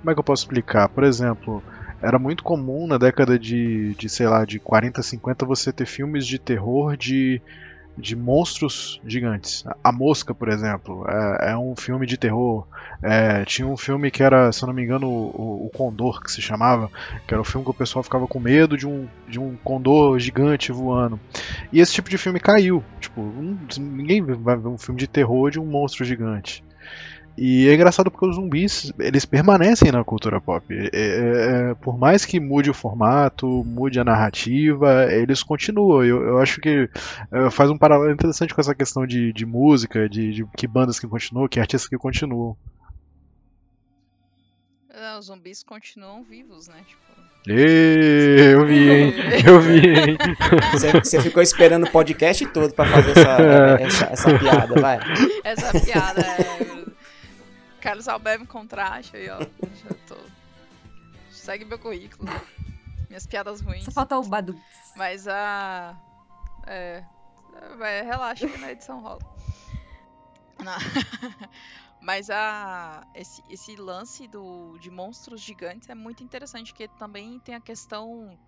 Como 0.00 0.10
é 0.10 0.14
que 0.14 0.20
eu 0.20 0.24
posso 0.24 0.42
explicar? 0.44 0.88
Por 0.88 1.04
exemplo, 1.04 1.64
era 2.02 2.18
muito 2.18 2.42
comum 2.42 2.86
na 2.86 2.98
década 2.98 3.38
de, 3.38 3.94
de 3.98 4.08
sei 4.08 4.26
lá, 4.28 4.44
de 4.44 4.60
40, 4.60 5.02
50 5.02 5.46
você 5.46 5.72
ter 5.72 5.86
filmes 5.86 6.26
de 6.26 6.38
terror 6.38 6.96
de, 6.96 7.42
de 7.96 8.16
monstros 8.16 9.00
gigantes. 9.06 9.64
A- 9.82 9.92
Mosca, 9.92 10.34
por 10.34 10.48
exemplo, 10.48 11.04
é, 11.08 11.52
é 11.52 11.56
um 11.56 11.76
filme 11.76 12.06
de 12.06 12.16
terror. 12.16 12.66
É, 13.02 13.44
tinha 13.44 13.66
um 13.66 13.76
filme 13.76 14.10
que 14.10 14.22
era, 14.22 14.50
se 14.52 14.62
eu 14.62 14.66
não 14.66 14.74
me 14.74 14.82
engano, 14.82 15.06
o, 15.08 15.66
o 15.66 15.70
Condor, 15.70 16.20
que 16.22 16.30
se 16.30 16.40
chamava, 16.40 16.90
que 17.26 17.34
era 17.34 17.40
o 17.40 17.44
filme 17.44 17.64
que 17.64 17.70
o 17.70 17.74
pessoal 17.74 18.02
ficava 18.02 18.26
com 18.26 18.40
medo 18.40 18.76
de 18.76 18.86
um, 18.86 19.06
de 19.28 19.38
um 19.38 19.56
condor 19.56 20.18
gigante 20.18 20.72
voando. 20.72 21.20
E 21.72 21.80
esse 21.80 21.92
tipo 21.92 22.08
de 22.08 22.18
filme 22.18 22.40
caiu. 22.40 22.82
Tipo, 23.00 23.22
ninguém 23.78 24.22
vai 24.22 24.56
ver 24.56 24.68
um 24.68 24.78
filme 24.78 24.98
de 24.98 25.06
terror 25.06 25.50
de 25.50 25.60
um 25.60 25.66
monstro 25.66 26.04
gigante. 26.04 26.64
E 27.36 27.66
é 27.68 27.74
engraçado 27.74 28.10
porque 28.10 28.26
os 28.26 28.36
zumbis, 28.36 28.92
eles 28.98 29.24
permanecem 29.24 29.90
na 29.90 30.04
cultura 30.04 30.40
pop. 30.40 30.64
É, 30.70 30.90
é, 30.92 31.70
é, 31.70 31.74
por 31.74 31.98
mais 31.98 32.24
que 32.24 32.38
mude 32.38 32.70
o 32.70 32.74
formato, 32.74 33.46
mude 33.64 33.98
a 33.98 34.04
narrativa, 34.04 35.10
eles 35.10 35.42
continuam. 35.42 36.04
Eu, 36.04 36.22
eu 36.22 36.38
acho 36.38 36.60
que 36.60 36.90
é, 37.30 37.50
faz 37.50 37.70
um 37.70 37.78
paralelo 37.78 38.12
interessante 38.12 38.54
com 38.54 38.60
essa 38.60 38.74
questão 38.74 39.06
de, 39.06 39.32
de 39.32 39.46
música, 39.46 40.08
de, 40.08 40.32
de 40.32 40.46
que 40.56 40.66
bandas 40.66 41.00
que 41.00 41.06
continuam, 41.06 41.48
que 41.48 41.58
artistas 41.58 41.88
que 41.88 41.96
continuam. 41.96 42.56
É, 44.90 45.18
os 45.18 45.26
zumbis 45.26 45.62
continuam 45.62 46.22
vivos, 46.22 46.68
né? 46.68 46.82
Tipo, 46.86 47.00
eu 47.48 48.66
vi, 48.66 48.88
hein? 48.92 49.14
Eu 49.44 49.60
vi, 49.60 49.88
hein? 49.88 50.18
Você, 50.72 50.92
você 50.92 51.20
ficou 51.20 51.42
esperando 51.42 51.86
o 51.86 51.90
podcast 51.90 52.44
todo 52.46 52.72
pra 52.74 52.84
fazer 52.84 53.10
essa, 53.12 53.36
essa, 53.80 54.04
essa 54.12 54.38
piada, 54.38 54.80
vai. 54.80 54.98
essa 55.42 55.80
piada 55.80 56.20
é. 56.20 56.81
Carlos 57.82 58.06
Alberto 58.06 58.46
contraste 58.46 59.16
aí, 59.16 59.28
ó. 59.28 59.40
Já 59.40 59.94
tô. 60.06 60.16
Segue 61.30 61.64
meu 61.64 61.78
currículo. 61.78 62.30
Minhas 63.08 63.26
piadas 63.26 63.60
ruins. 63.60 63.84
Só 63.84 63.90
falta 63.90 64.16
o 64.16 64.22
Badu. 64.22 64.58
Mas 64.94 65.26
a. 65.26 65.96
É. 66.66 67.04
Vai, 67.76 68.02
relaxa 68.02 68.48
que 68.48 68.56
na 68.56 68.70
edição 68.70 69.00
rola. 69.00 69.20
Mas 72.00 72.30
a. 72.30 73.04
Esse, 73.16 73.42
esse 73.50 73.74
lance 73.74 74.28
do, 74.28 74.78
de 74.78 74.88
monstros 74.88 75.40
gigantes 75.40 75.88
é 75.88 75.94
muito 75.94 76.22
interessante, 76.22 76.72
porque 76.72 76.86
também 76.86 77.40
tem 77.40 77.56
a 77.56 77.60
questão 77.60 78.38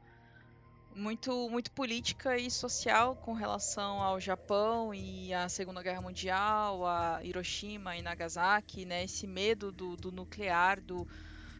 muito, 0.94 1.48
muito 1.50 1.70
política 1.72 2.36
e 2.36 2.50
social 2.50 3.16
com 3.16 3.32
relação 3.32 4.00
ao 4.00 4.20
Japão 4.20 4.94
e 4.94 5.32
à 5.34 5.48
Segunda 5.48 5.82
Guerra 5.82 6.00
Mundial, 6.00 6.86
a 6.86 7.20
Hiroshima 7.22 7.96
e 7.96 8.02
Nagasaki, 8.02 8.84
né? 8.84 9.04
Esse 9.04 9.26
medo 9.26 9.72
do, 9.72 9.96
do 9.96 10.12
nuclear, 10.12 10.80
do, 10.80 11.06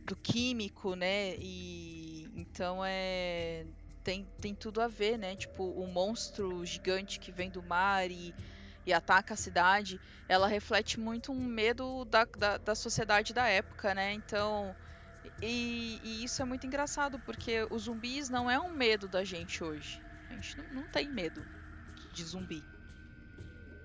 do 0.05 0.17
químico, 0.17 0.95
né? 0.95 1.35
E 1.39 2.31
então 2.35 2.85
é 2.85 3.67
tem, 4.05 4.29
tem 4.41 4.55
tudo 4.55 4.81
a 4.81 4.87
ver, 4.87 5.19
né? 5.19 5.35
Tipo, 5.35 5.65
o 5.65 5.87
monstro 5.87 6.65
gigante 6.65 7.19
que 7.19 7.33
vem 7.33 7.51
do 7.51 7.63
mar 7.63 8.11
e, 8.11 8.35
e 8.87 8.93
ataca 8.93 9.35
a 9.35 9.37
cidade, 9.37 10.01
ela 10.29 10.47
reflete 10.47 11.01
muito 11.01 11.33
um 11.33 11.43
medo 11.43 12.05
da, 12.05 12.25
da, 12.37 12.59
da 12.59 12.75
sociedade 12.75 13.33
da 13.33 13.49
época, 13.49 13.95
né? 13.95 14.13
Então, 14.13 14.77
e, 15.41 16.01
e 16.03 16.25
isso 16.25 16.43
é 16.43 16.45
muito 16.45 16.67
engraçado, 16.67 17.19
porque 17.21 17.67
os 17.71 17.85
zumbis 17.85 18.29
não 18.29 18.51
é 18.51 18.59
um 18.59 18.75
medo 18.75 19.09
da 19.09 19.25
gente 19.25 19.63
hoje. 19.63 20.03
A 20.29 20.35
gente 20.35 20.57
não, 20.57 20.65
não 20.71 20.89
tem 20.89 21.11
medo 21.11 21.47
de 22.13 22.25
zumbi. 22.25 22.65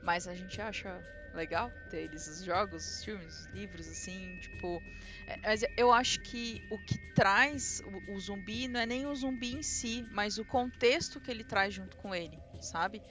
Mas 0.01 0.27
a 0.27 0.33
gente 0.33 0.61
acha 0.61 1.01
legal 1.33 1.71
ter 1.89 2.03
eles, 2.03 2.27
os 2.27 2.43
jogos, 2.43 2.85
os 2.85 3.03
filmes, 3.03 3.41
os 3.41 3.53
livros, 3.53 3.87
assim, 3.87 4.37
tipo. 4.41 4.81
é, 5.27 5.37
Mas 5.43 5.63
eu 5.77 5.91
acho 5.91 6.19
que 6.21 6.61
o 6.69 6.77
que 6.79 6.97
traz 7.13 7.81
o, 8.07 8.13
o 8.13 8.19
zumbi 8.19 8.67
não 8.67 8.79
é 8.79 8.85
nem 8.85 9.05
o 9.05 9.15
zumbi 9.15 9.53
em 9.53 9.63
si, 9.63 10.05
mas 10.11 10.37
o 10.37 10.45
contexto 10.45 11.19
que 11.19 11.29
ele 11.29 11.43
traz 11.43 11.73
junto 11.73 11.97
com 11.97 12.13
ele, 12.15 12.39
sabe? 12.59 13.01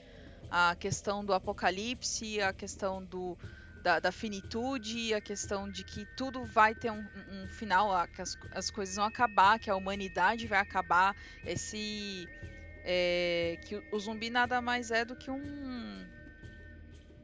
A 0.51 0.75
questão 0.75 1.23
do 1.23 1.33
apocalipse, 1.33 2.41
a 2.41 2.51
questão 2.51 3.03
do, 3.03 3.37
da, 3.81 3.99
da 3.99 4.11
finitude, 4.11 5.13
a 5.13 5.21
questão 5.21 5.69
de 5.69 5.83
que 5.83 6.05
tudo 6.15 6.43
vai 6.45 6.75
ter 6.75 6.91
um, 6.91 7.05
um- 7.31 7.47
final, 7.47 7.89
que 8.07 8.21
as, 8.21 8.37
as 8.51 8.69
coisas 8.69 8.95
vão 8.95 9.05
acabar, 9.05 9.59
que 9.59 9.69
a 9.69 9.75
humanidade 9.75 10.47
vai 10.47 10.59
acabar, 10.59 11.15
esse 11.45 12.27
é, 12.83 13.57
que 13.65 13.75
o, 13.75 13.83
o 13.91 13.99
zumbi 13.99 14.29
nada 14.29 14.61
mais 14.61 14.91
é 14.91 15.03
do 15.05 15.15
que 15.15 15.29
um 15.31 16.05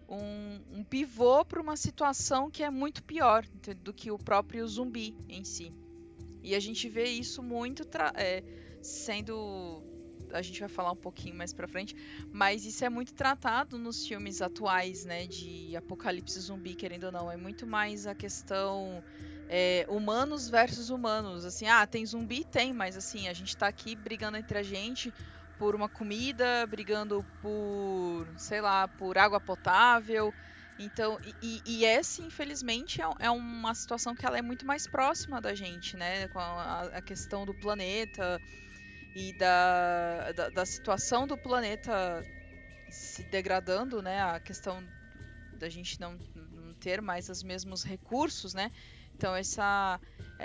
um, 0.07 0.79
um 0.79 0.83
pivô 0.83 1.43
para 1.43 1.61
uma 1.61 1.75
situação 1.75 2.49
que 2.51 2.63
é 2.63 2.69
muito 2.69 3.03
pior 3.03 3.43
do 3.81 3.93
que 3.93 4.11
o 4.11 4.17
próprio 4.19 4.67
zumbi 4.67 5.15
em 5.27 5.43
si. 5.43 5.73
E 6.43 6.53
a 6.53 6.59
gente 6.59 6.87
vê 6.87 7.05
isso 7.05 7.41
muito 7.41 7.83
é, 8.15 8.43
sendo 8.81 9.81
a 10.31 10.41
gente 10.41 10.59
vai 10.59 10.69
falar 10.69 10.91
um 10.91 10.95
pouquinho 10.97 11.35
mais 11.35 11.53
pra 11.53 11.67
frente, 11.67 11.95
mas 12.31 12.65
isso 12.65 12.83
é 12.83 12.89
muito 12.89 13.13
tratado 13.13 13.77
nos 13.77 14.05
filmes 14.05 14.41
atuais, 14.41 15.05
né, 15.05 15.27
de 15.27 15.75
apocalipse 15.75 16.39
zumbi, 16.39 16.75
querendo 16.75 17.05
ou 17.05 17.11
não, 17.11 17.31
é 17.31 17.37
muito 17.37 17.65
mais 17.65 18.05
a 18.05 18.15
questão 18.15 19.03
é, 19.47 19.85
humanos 19.87 20.49
versus 20.49 20.89
humanos, 20.89 21.45
assim, 21.45 21.67
ah, 21.67 21.85
tem 21.85 22.05
zumbi? 22.05 22.43
Tem, 22.43 22.73
mas 22.73 22.97
assim, 22.97 23.27
a 23.27 23.33
gente 23.33 23.55
tá 23.55 23.67
aqui 23.67 23.95
brigando 23.95 24.37
entre 24.37 24.57
a 24.57 24.63
gente 24.63 25.13
por 25.57 25.75
uma 25.75 25.87
comida, 25.87 26.67
brigando 26.67 27.25
por, 27.39 28.27
sei 28.37 28.59
lá, 28.59 28.87
por 28.87 29.17
água 29.17 29.39
potável, 29.39 30.33
então, 30.77 31.17
e, 31.23 31.61
e 31.65 31.85
essa, 31.85 32.21
infelizmente, 32.21 33.01
é, 33.01 33.05
é, 33.19 33.29
uma 33.29 33.73
situação 33.73 34.13
que 34.13 34.25
ela 34.25 34.37
é 34.37 34.41
muito 34.41 34.65
mais 34.65 34.85
próxima 34.85 35.39
da 35.39 35.55
gente, 35.55 35.95
né? 35.95 36.27
Com 36.27 36.39
a, 36.39 36.81
a 36.81 37.01
questão 37.01 37.45
do 37.45 37.53
planeta, 37.53 38.41
e 39.15 39.31
da, 39.31 40.33
da, 40.33 40.49
da, 40.49 40.65
situação 40.65 41.25
do 41.25 41.37
planeta 41.37 42.21
se 42.89 43.23
degradando, 43.23 44.01
né? 44.01 44.21
A 44.21 44.41
questão 44.41 44.83
da 45.57 45.69
gente 45.69 45.99
não, 46.01 46.19
não 46.35 46.73
ter 46.73 47.01
mais 47.01 47.29
os 47.29 47.41
mesmos 47.41 47.81
recursos, 47.81 48.53
né? 48.53 48.69
Então 49.15 49.33
essa 49.33 49.99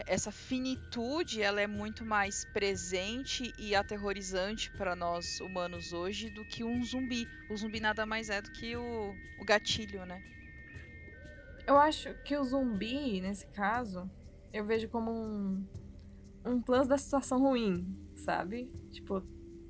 essa 0.06 0.30
finitude 0.30 1.42
ela 1.42 1.60
é 1.60 1.66
muito 1.66 2.04
mais 2.04 2.44
presente 2.44 3.52
e 3.58 3.74
aterrorizante 3.74 4.70
para 4.70 4.94
nós 4.94 5.40
humanos 5.40 5.92
hoje 5.92 6.30
do 6.30 6.44
que 6.44 6.62
um 6.62 6.84
zumbi. 6.84 7.26
O 7.50 7.56
zumbi 7.56 7.80
nada 7.80 8.06
mais 8.06 8.30
é 8.30 8.40
do 8.40 8.52
que 8.52 8.76
o, 8.76 9.12
o 9.40 9.44
gatilho, 9.44 10.06
né? 10.06 10.22
Eu 11.66 11.76
acho 11.76 12.14
que 12.22 12.36
o 12.36 12.44
zumbi, 12.44 13.20
nesse 13.20 13.48
caso, 13.48 14.08
eu 14.52 14.64
vejo 14.64 14.88
como 14.88 15.10
um, 15.10 15.66
um 16.44 16.62
plus 16.62 16.86
da 16.86 16.96
situação 16.96 17.40
ruim 17.40 18.09
sabe? 18.20 18.70
Tipo, 18.90 19.22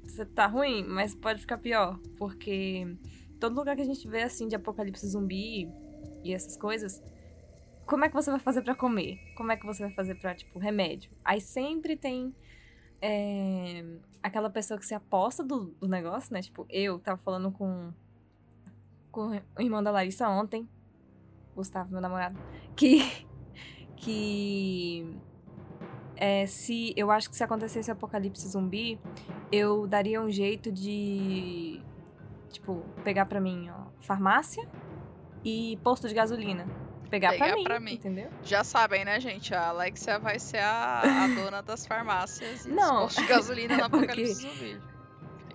você 0.02 0.24
tá 0.24 0.46
ruim, 0.46 0.84
mas 0.84 1.14
pode 1.14 1.40
ficar 1.40 1.58
pior. 1.58 1.98
Porque 2.16 2.96
todo 3.38 3.56
lugar 3.56 3.76
que 3.76 3.82
a 3.82 3.86
gente 3.86 4.06
vê, 4.08 4.22
assim, 4.22 4.48
de 4.48 4.56
apocalipse 4.56 5.06
zumbi 5.06 5.70
e 6.22 6.32
essas 6.32 6.56
coisas, 6.56 7.02
como 7.86 8.04
é 8.04 8.08
que 8.08 8.14
você 8.14 8.30
vai 8.30 8.40
fazer 8.40 8.62
para 8.62 8.74
comer? 8.74 9.18
Como 9.36 9.50
é 9.50 9.56
que 9.56 9.64
você 9.64 9.84
vai 9.84 9.92
fazer 9.94 10.14
pra, 10.16 10.34
tipo, 10.34 10.58
remédio? 10.58 11.10
Aí 11.24 11.40
sempre 11.40 11.96
tem 11.96 12.34
é, 13.00 13.84
aquela 14.22 14.50
pessoa 14.50 14.78
que 14.78 14.86
se 14.86 14.94
aposta 14.94 15.42
do, 15.42 15.66
do 15.80 15.88
negócio, 15.88 16.32
né? 16.32 16.42
Tipo, 16.42 16.66
eu 16.68 16.98
tava 16.98 17.18
falando 17.18 17.50
com, 17.50 17.92
com 19.10 19.30
o 19.30 19.62
irmão 19.62 19.82
da 19.82 19.90
Larissa 19.90 20.28
ontem, 20.28 20.68
Gustavo, 21.54 21.90
meu 21.92 22.00
namorado, 22.00 22.38
que. 22.76 23.26
que 23.96 25.16
é, 26.20 26.44
se 26.46 26.92
eu 26.94 27.10
acho 27.10 27.30
que 27.30 27.36
se 27.36 27.42
acontecesse 27.42 27.90
apocalipse 27.90 28.46
zumbi, 28.46 29.00
eu 29.50 29.86
daria 29.86 30.20
um 30.20 30.30
jeito 30.30 30.70
de 30.70 31.80
tipo 32.50 32.84
pegar 33.02 33.24
para 33.24 33.40
mim, 33.40 33.70
ó, 33.70 33.86
farmácia 34.02 34.68
e 35.42 35.78
posto 35.82 36.06
de 36.06 36.14
gasolina. 36.14 36.66
Pegar, 37.08 37.30
pegar 37.30 37.46
pra, 37.46 37.56
mim, 37.56 37.64
pra 37.64 37.80
mim, 37.80 37.94
entendeu? 37.94 38.30
Já 38.44 38.62
sabem, 38.62 39.04
né, 39.04 39.18
gente? 39.18 39.52
A 39.54 39.70
Alexia 39.70 40.18
vai 40.18 40.38
ser 40.38 40.58
a, 40.58 41.00
a 41.00 41.26
dona 41.26 41.62
das 41.62 41.86
farmácias 41.86 42.66
e 42.66 42.68
Não, 42.68 43.00
postos 43.00 43.24
de 43.24 43.28
gasolina 43.28 43.76
no 43.78 43.84
apocalipse 43.86 44.34
zumbi. 44.34 44.80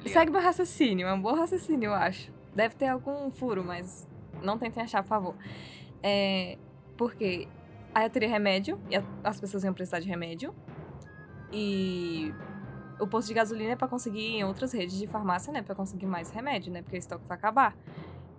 Segue 0.08 0.32
meu 0.32 0.42
raciocínio, 0.42 1.08
é 1.08 1.14
um 1.14 1.22
bom 1.22 1.36
raciocínio, 1.36 1.88
eu 1.88 1.94
acho. 1.94 2.34
Deve 2.56 2.76
ter 2.76 2.88
algum 2.88 3.30
furo, 3.30 3.64
mas 3.64 4.08
não 4.42 4.58
tentem 4.58 4.84
achar, 4.84 5.04
por 5.04 5.10
favor. 5.10 5.36
É, 6.02 6.58
porque 6.98 7.48
Aí 7.96 8.06
eu 8.06 8.10
teria 8.10 8.28
remédio, 8.28 8.78
e 8.92 8.96
as 9.24 9.40
pessoas 9.40 9.64
iam 9.64 9.74
precisar 9.74 10.02
de 10.02 10.10
remédio. 10.10 10.54
E 11.50 12.34
o 13.00 13.08
posto 13.08 13.30
de 13.30 13.34
gasolina 13.34 13.72
é 13.72 13.76
pra 13.78 13.88
conseguir 13.88 14.36
em 14.36 14.44
outras 14.44 14.74
redes 14.74 14.98
de 14.98 15.08
farmácia, 15.08 15.54
né? 15.54 15.62
Pra 15.62 15.74
conseguir 15.74 16.06
mais 16.06 16.30
remédio, 16.30 16.74
né? 16.74 16.82
Porque 16.82 16.98
o 16.98 17.00
estoque 17.00 17.26
vai 17.26 17.38
acabar. 17.38 17.74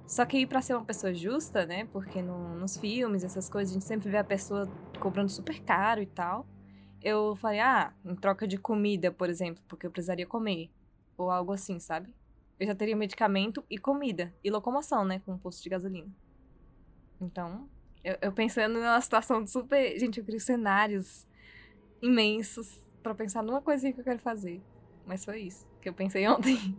Só 0.07 0.27
que 0.27 0.47
para 0.47 0.61
ser 0.61 0.75
uma 0.75 0.85
pessoa 0.85 1.15
justa, 1.15 1.65
né? 1.65 1.87
Porque 1.87 2.21
no, 2.21 2.55
nos 2.57 2.77
filmes, 2.77 3.25
essas 3.25 3.49
coisas, 3.49 3.71
a 3.71 3.75
gente 3.75 3.87
sempre 3.87 4.11
vê 4.11 4.19
a 4.19 4.25
pessoa 4.25 4.71
cobrando 5.01 5.31
super 5.31 5.59
caro 5.63 6.03
e 6.03 6.07
tal. 6.07 6.47
Eu 7.03 7.35
falei, 7.37 7.61
ah, 7.61 7.95
em 8.05 8.15
troca 8.15 8.47
de 8.47 8.59
comida, 8.59 9.11
por 9.11 9.31
exemplo, 9.31 9.65
porque 9.67 9.87
eu 9.87 9.91
precisaria 9.91 10.27
comer. 10.27 10.71
Ou 11.17 11.31
algo 11.31 11.55
assim, 11.55 11.81
sabe? 11.81 12.15
Eu 12.61 12.67
já 12.67 12.75
teria 12.75 12.95
medicamento 12.95 13.65
e 13.71 13.79
comida. 13.79 14.35
E 14.45 14.51
locomoção, 14.51 15.03
né? 15.03 15.19
Com 15.21 15.33
um 15.33 15.39
posto 15.39 15.63
de 15.63 15.71
gasolina. 15.71 16.11
Então, 17.19 17.67
eu, 18.07 18.17
eu 18.23 18.33
pensando 18.33 18.75
numa 18.75 19.01
situação 19.01 19.45
super. 19.45 19.99
Gente, 19.99 20.21
eu 20.21 20.25
crio 20.25 20.39
cenários 20.39 21.27
imensos 22.01 22.87
para 23.03 23.15
pensar 23.17 23.43
numa 23.43 23.61
coisinha 23.61 23.93
que 23.93 24.01
eu 24.01 24.05
quero 24.05 24.21
fazer. 24.21 24.63
Mas 25.05 25.25
foi 25.25 25.41
isso 25.41 25.67
que 25.83 25.89
eu 25.89 25.93
pensei 25.93 26.27
ontem. 26.31 26.77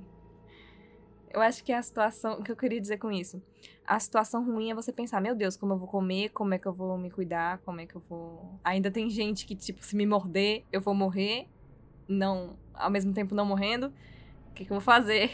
Eu 1.30 1.42
acho 1.42 1.62
que 1.66 1.74
a 1.74 1.82
situação. 1.82 2.40
O 2.40 2.44
que 2.44 2.52
eu 2.52 2.56
queria 2.56 2.80
dizer 2.80 2.98
com 2.98 3.12
isso? 3.12 3.44
A 3.86 4.00
situação 4.00 4.46
ruim 4.46 4.72
é 4.72 4.76
você 4.76 4.94
pensar, 4.94 5.20
meu 5.20 5.36
Deus, 5.36 5.58
como 5.58 5.74
eu 5.74 5.78
vou 5.78 5.88
comer, 5.88 6.30
como 6.30 6.54
é 6.54 6.58
que 6.58 6.66
eu 6.66 6.74
vou 6.74 6.98
me 6.98 7.12
cuidar, 7.12 7.58
como 7.60 7.82
é 7.82 7.86
que 7.86 7.96
eu 7.96 8.04
vou. 8.08 8.58
Ainda 8.64 8.90
tem 8.90 9.10
gente 9.10 9.46
que, 9.46 9.56
tipo, 9.56 9.84
se 9.84 9.98
me 9.98 10.06
morder, 10.06 10.64
eu 10.72 10.80
vou 10.80 10.96
morrer. 10.96 11.50
Não. 12.08 12.58
Ao 12.74 12.90
mesmo 12.90 13.14
tempo 13.14 13.36
não 13.36 13.46
morrendo. 13.46 13.94
O 14.50 14.54
que, 14.54 14.64
que 14.64 14.72
eu 14.72 14.76
vou 14.76 14.82
fazer? 14.82 15.30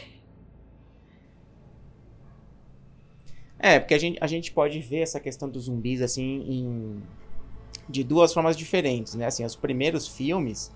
É, 3.64 3.80
porque 3.80 3.94
a 3.94 3.98
gente, 3.98 4.18
a 4.20 4.26
gente 4.26 4.52
pode 4.52 4.78
ver 4.78 4.98
essa 4.98 5.18
questão 5.18 5.48
dos 5.48 5.64
zumbis 5.64 6.02
assim 6.02 6.44
em, 6.46 7.02
de 7.88 8.04
duas 8.04 8.30
formas 8.30 8.58
diferentes, 8.58 9.14
né? 9.14 9.24
Assim, 9.24 9.42
os 9.42 9.56
primeiros 9.56 10.06
filmes, 10.06 10.70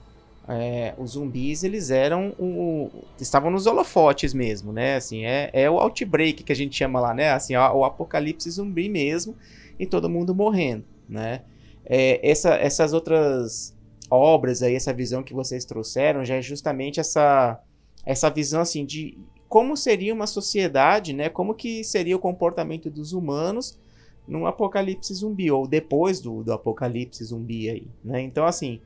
é, 0.48 0.94
os 0.96 1.11
zumbis 1.11 1.64
eles 1.64 1.90
eram 1.90 2.31
o, 2.38 2.90
estavam 3.20 3.51
nos 3.51 3.66
holofotes 3.66 4.33
mesmo, 4.33 4.72
né? 4.72 4.96
Assim, 4.96 5.27
é, 5.27 5.51
é 5.53 5.68
o 5.68 5.79
outbreak 5.79 6.42
que 6.42 6.51
a 6.51 6.57
gente 6.57 6.74
chama 6.74 6.98
lá, 6.98 7.12
né? 7.12 7.31
Assim, 7.31 7.55
o, 7.55 7.85
apocalipse 7.85 8.51
zumbi 8.51 8.88
mesmo 8.88 9.37
e 9.79 9.85
todo 9.85 10.09
mundo 10.09 10.35
morrendo, 10.35 10.87
né? 11.07 11.42
É, 11.85 12.27
essa, 12.27 12.55
essas 12.55 12.94
outras 12.94 13.77
obras 14.11 14.62
aí, 14.62 14.74
essa 14.74 14.94
visão 14.94 15.22
que 15.22 15.35
vocês 15.35 15.66
trouxeram 15.66 16.24
já 16.24 16.37
é 16.37 16.40
justamente 16.40 16.98
essa 16.98 17.61
essa 18.07 18.31
visão 18.31 18.62
assim 18.62 18.87
de 18.87 19.18
como 19.49 19.77
seria 19.77 20.13
uma 20.13 20.27
sociedade, 20.27 21.13
né? 21.13 21.29
Como 21.29 21.55
que 21.55 21.83
seria 21.83 22.17
o 22.17 22.21
comportamento 22.21 22.91
dos 22.91 23.13
humanos 23.13 23.79
num 24.27 24.47
apocalipse 24.47 25.15
zumbi 25.15 25.51
ou 25.51 25.67
depois 25.67 26.21
do, 26.21 26.45
do 26.45 26.53
apocalipse 26.53 27.25
zumbi 27.25 27.71
aí, 27.71 27.87
né? 28.05 28.21
Então 28.21 28.47
assim, 28.47 28.81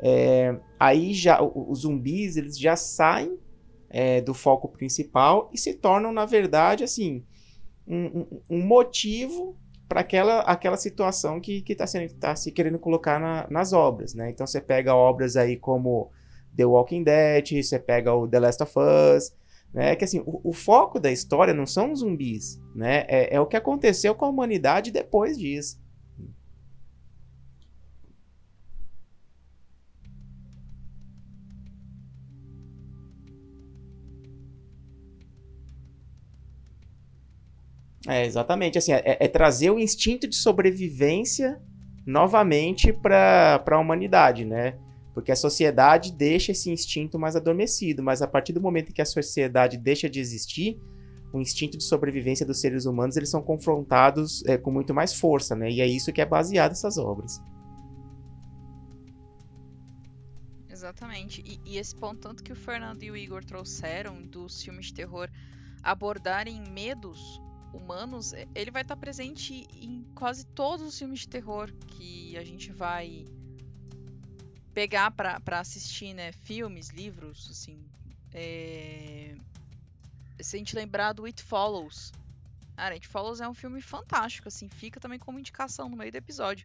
é, 0.00 0.58
aí 0.78 1.14
já 1.14 1.40
os 1.40 1.80
zumbis 1.80 2.36
eles 2.36 2.58
já 2.58 2.74
saem 2.74 3.38
é, 3.88 4.20
do 4.20 4.34
foco 4.34 4.68
principal 4.68 5.48
e 5.52 5.58
se 5.58 5.74
tornam 5.74 6.12
na 6.12 6.26
verdade 6.26 6.84
assim 6.84 7.24
um, 7.86 8.26
um, 8.50 8.60
motivo 8.60 9.56
para 9.88 10.00
aquela, 10.00 10.40
aquela 10.40 10.76
situação 10.76 11.40
que 11.40 11.64
está 11.66 11.86
tá 12.20 12.36
se 12.36 12.52
querendo 12.52 12.78
colocar 12.78 13.18
na, 13.18 13.46
nas 13.48 13.72
obras, 13.72 14.12
né? 14.12 14.30
Então 14.30 14.46
você 14.46 14.60
pega 14.60 14.94
obras 14.94 15.36
aí 15.36 15.56
como 15.56 16.10
The 16.54 16.66
Walking 16.66 17.02
Dead, 17.02 17.62
você 17.62 17.78
pega 17.78 18.12
o 18.12 18.28
The 18.28 18.40
Last 18.40 18.62
of 18.62 18.74
Us, 18.78 19.32
né? 19.72 19.94
Que 19.96 20.04
assim, 20.04 20.20
o, 20.26 20.40
o, 20.50 20.52
foco 20.52 20.98
da 20.98 21.10
história 21.10 21.54
não 21.54 21.66
são 21.66 21.92
os 21.92 22.00
zumbis, 22.00 22.60
né? 22.74 23.04
É, 23.08 23.36
é 23.36 23.40
o 23.40 23.46
que 23.46 23.56
aconteceu 23.56 24.14
com 24.14 24.24
a 24.24 24.28
humanidade 24.28 24.90
depois 24.90 25.38
disso. 25.38 25.80
É, 38.06 38.24
exatamente. 38.24 38.78
Assim, 38.78 38.92
é, 38.92 39.02
é, 39.04 39.28
trazer 39.28 39.70
o 39.70 39.78
instinto 39.78 40.26
de 40.26 40.34
sobrevivência 40.34 41.60
novamente 42.06 42.90
para 42.90 43.62
a 43.70 43.78
humanidade, 43.78 44.46
né? 44.46 44.78
Porque 45.18 45.32
a 45.32 45.36
sociedade 45.36 46.12
deixa 46.12 46.52
esse 46.52 46.70
instinto 46.70 47.18
mais 47.18 47.34
adormecido, 47.34 48.04
mas 48.04 48.22
a 48.22 48.26
partir 48.28 48.52
do 48.52 48.60
momento 48.60 48.90
em 48.90 48.92
que 48.92 49.02
a 49.02 49.04
sociedade 49.04 49.76
deixa 49.76 50.08
de 50.08 50.20
existir, 50.20 50.80
o 51.32 51.40
instinto 51.40 51.76
de 51.76 51.82
sobrevivência 51.82 52.46
dos 52.46 52.60
seres 52.60 52.84
humanos 52.84 53.16
eles 53.16 53.28
são 53.28 53.42
confrontados 53.42 54.44
é, 54.46 54.56
com 54.56 54.70
muito 54.70 54.94
mais 54.94 55.12
força, 55.12 55.56
né? 55.56 55.72
E 55.72 55.80
é 55.80 55.86
isso 55.88 56.12
que 56.12 56.20
é 56.20 56.24
baseado 56.24 56.70
essas 56.70 56.98
obras. 56.98 57.42
Exatamente. 60.68 61.42
E, 61.44 61.58
e, 61.64 61.78
esse 61.78 61.96
ponto, 61.96 62.20
tanto 62.20 62.44
que 62.44 62.52
o 62.52 62.56
Fernando 62.56 63.02
e 63.02 63.10
o 63.10 63.16
Igor 63.16 63.44
trouxeram 63.44 64.22
dos 64.22 64.62
filmes 64.62 64.86
de 64.86 64.94
terror 64.94 65.28
abordarem 65.82 66.62
medos 66.70 67.42
humanos, 67.74 68.32
é, 68.34 68.46
ele 68.54 68.70
vai 68.70 68.82
estar 68.82 68.96
presente 68.96 69.66
em 69.72 70.06
quase 70.14 70.46
todos 70.46 70.86
os 70.86 70.96
filmes 70.96 71.18
de 71.18 71.28
terror 71.28 71.72
que 71.88 72.38
a 72.38 72.44
gente 72.44 72.70
vai 72.70 73.26
pegar 74.78 75.10
para 75.10 75.58
assistir, 75.58 76.14
né, 76.14 76.30
filmes, 76.30 76.90
livros, 76.90 77.48
assim, 77.50 77.76
É... 78.32 79.34
Se 80.40 80.54
a 80.54 80.58
gente 80.60 80.76
lembrar 80.76 81.12
do 81.14 81.24
It 81.24 81.42
Follows. 81.42 82.12
Cara, 82.76 82.94
It 82.94 83.08
Follows 83.08 83.40
é 83.40 83.48
um 83.48 83.54
filme 83.54 83.80
fantástico, 83.80 84.46
assim, 84.46 84.68
fica 84.68 85.00
também 85.00 85.18
como 85.18 85.36
indicação 85.36 85.88
no 85.88 85.96
meio 85.96 86.12
do 86.12 86.14
episódio. 86.14 86.64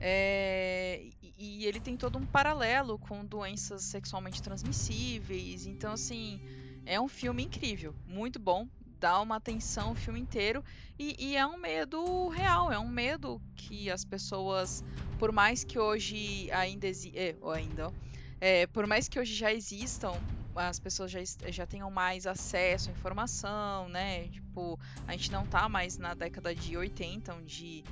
É... 0.00 1.06
E 1.36 1.66
ele 1.66 1.80
tem 1.80 1.98
todo 1.98 2.16
um 2.16 2.24
paralelo 2.24 2.98
com 2.98 3.22
doenças 3.22 3.82
sexualmente 3.84 4.42
transmissíveis. 4.42 5.66
Então, 5.66 5.92
assim, 5.92 6.40
é 6.86 6.98
um 6.98 7.08
filme 7.08 7.42
incrível, 7.44 7.94
muito 8.06 8.38
bom. 8.38 8.66
Dá 9.04 9.20
uma 9.20 9.36
atenção 9.36 9.92
o 9.92 9.94
filme 9.94 10.18
inteiro. 10.18 10.64
E, 10.98 11.14
e 11.18 11.36
é 11.36 11.46
um 11.46 11.58
medo 11.58 12.28
real, 12.28 12.72
é 12.72 12.78
um 12.78 12.88
medo 12.88 13.38
que 13.54 13.90
as 13.90 14.02
pessoas, 14.02 14.82
por 15.18 15.30
mais 15.30 15.62
que 15.62 15.78
hoje 15.78 16.50
ainda 16.50 16.86
exista. 16.86 17.18
É, 17.18 17.36
ainda, 17.52 17.92
é, 18.40 18.66
por 18.66 18.86
mais 18.86 19.06
que 19.06 19.20
hoje 19.20 19.34
já 19.34 19.52
existam 19.52 20.14
as 20.56 20.78
pessoas 20.78 21.10
já, 21.10 21.18
já 21.48 21.66
tenham 21.66 21.90
mais 21.90 22.26
acesso 22.26 22.88
à 22.88 22.92
informação, 22.94 23.90
né? 23.90 24.26
Tipo, 24.28 24.80
a 25.06 25.12
gente 25.12 25.30
não 25.30 25.44
tá 25.46 25.68
mais 25.68 25.98
na 25.98 26.14
década 26.14 26.54
de 26.54 26.74
80, 26.74 27.34
onde 27.34 27.84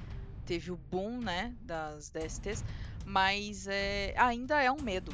teve 0.47 0.73
o 0.73 0.79
boom, 0.91 1.19
né, 1.19 1.55
das 1.61 2.09
DSTs, 2.09 2.65
mas 3.05 3.67
é, 3.67 4.15
ainda 4.17 4.63
é 4.63 4.73
um 4.73 4.81
medo. 4.81 5.13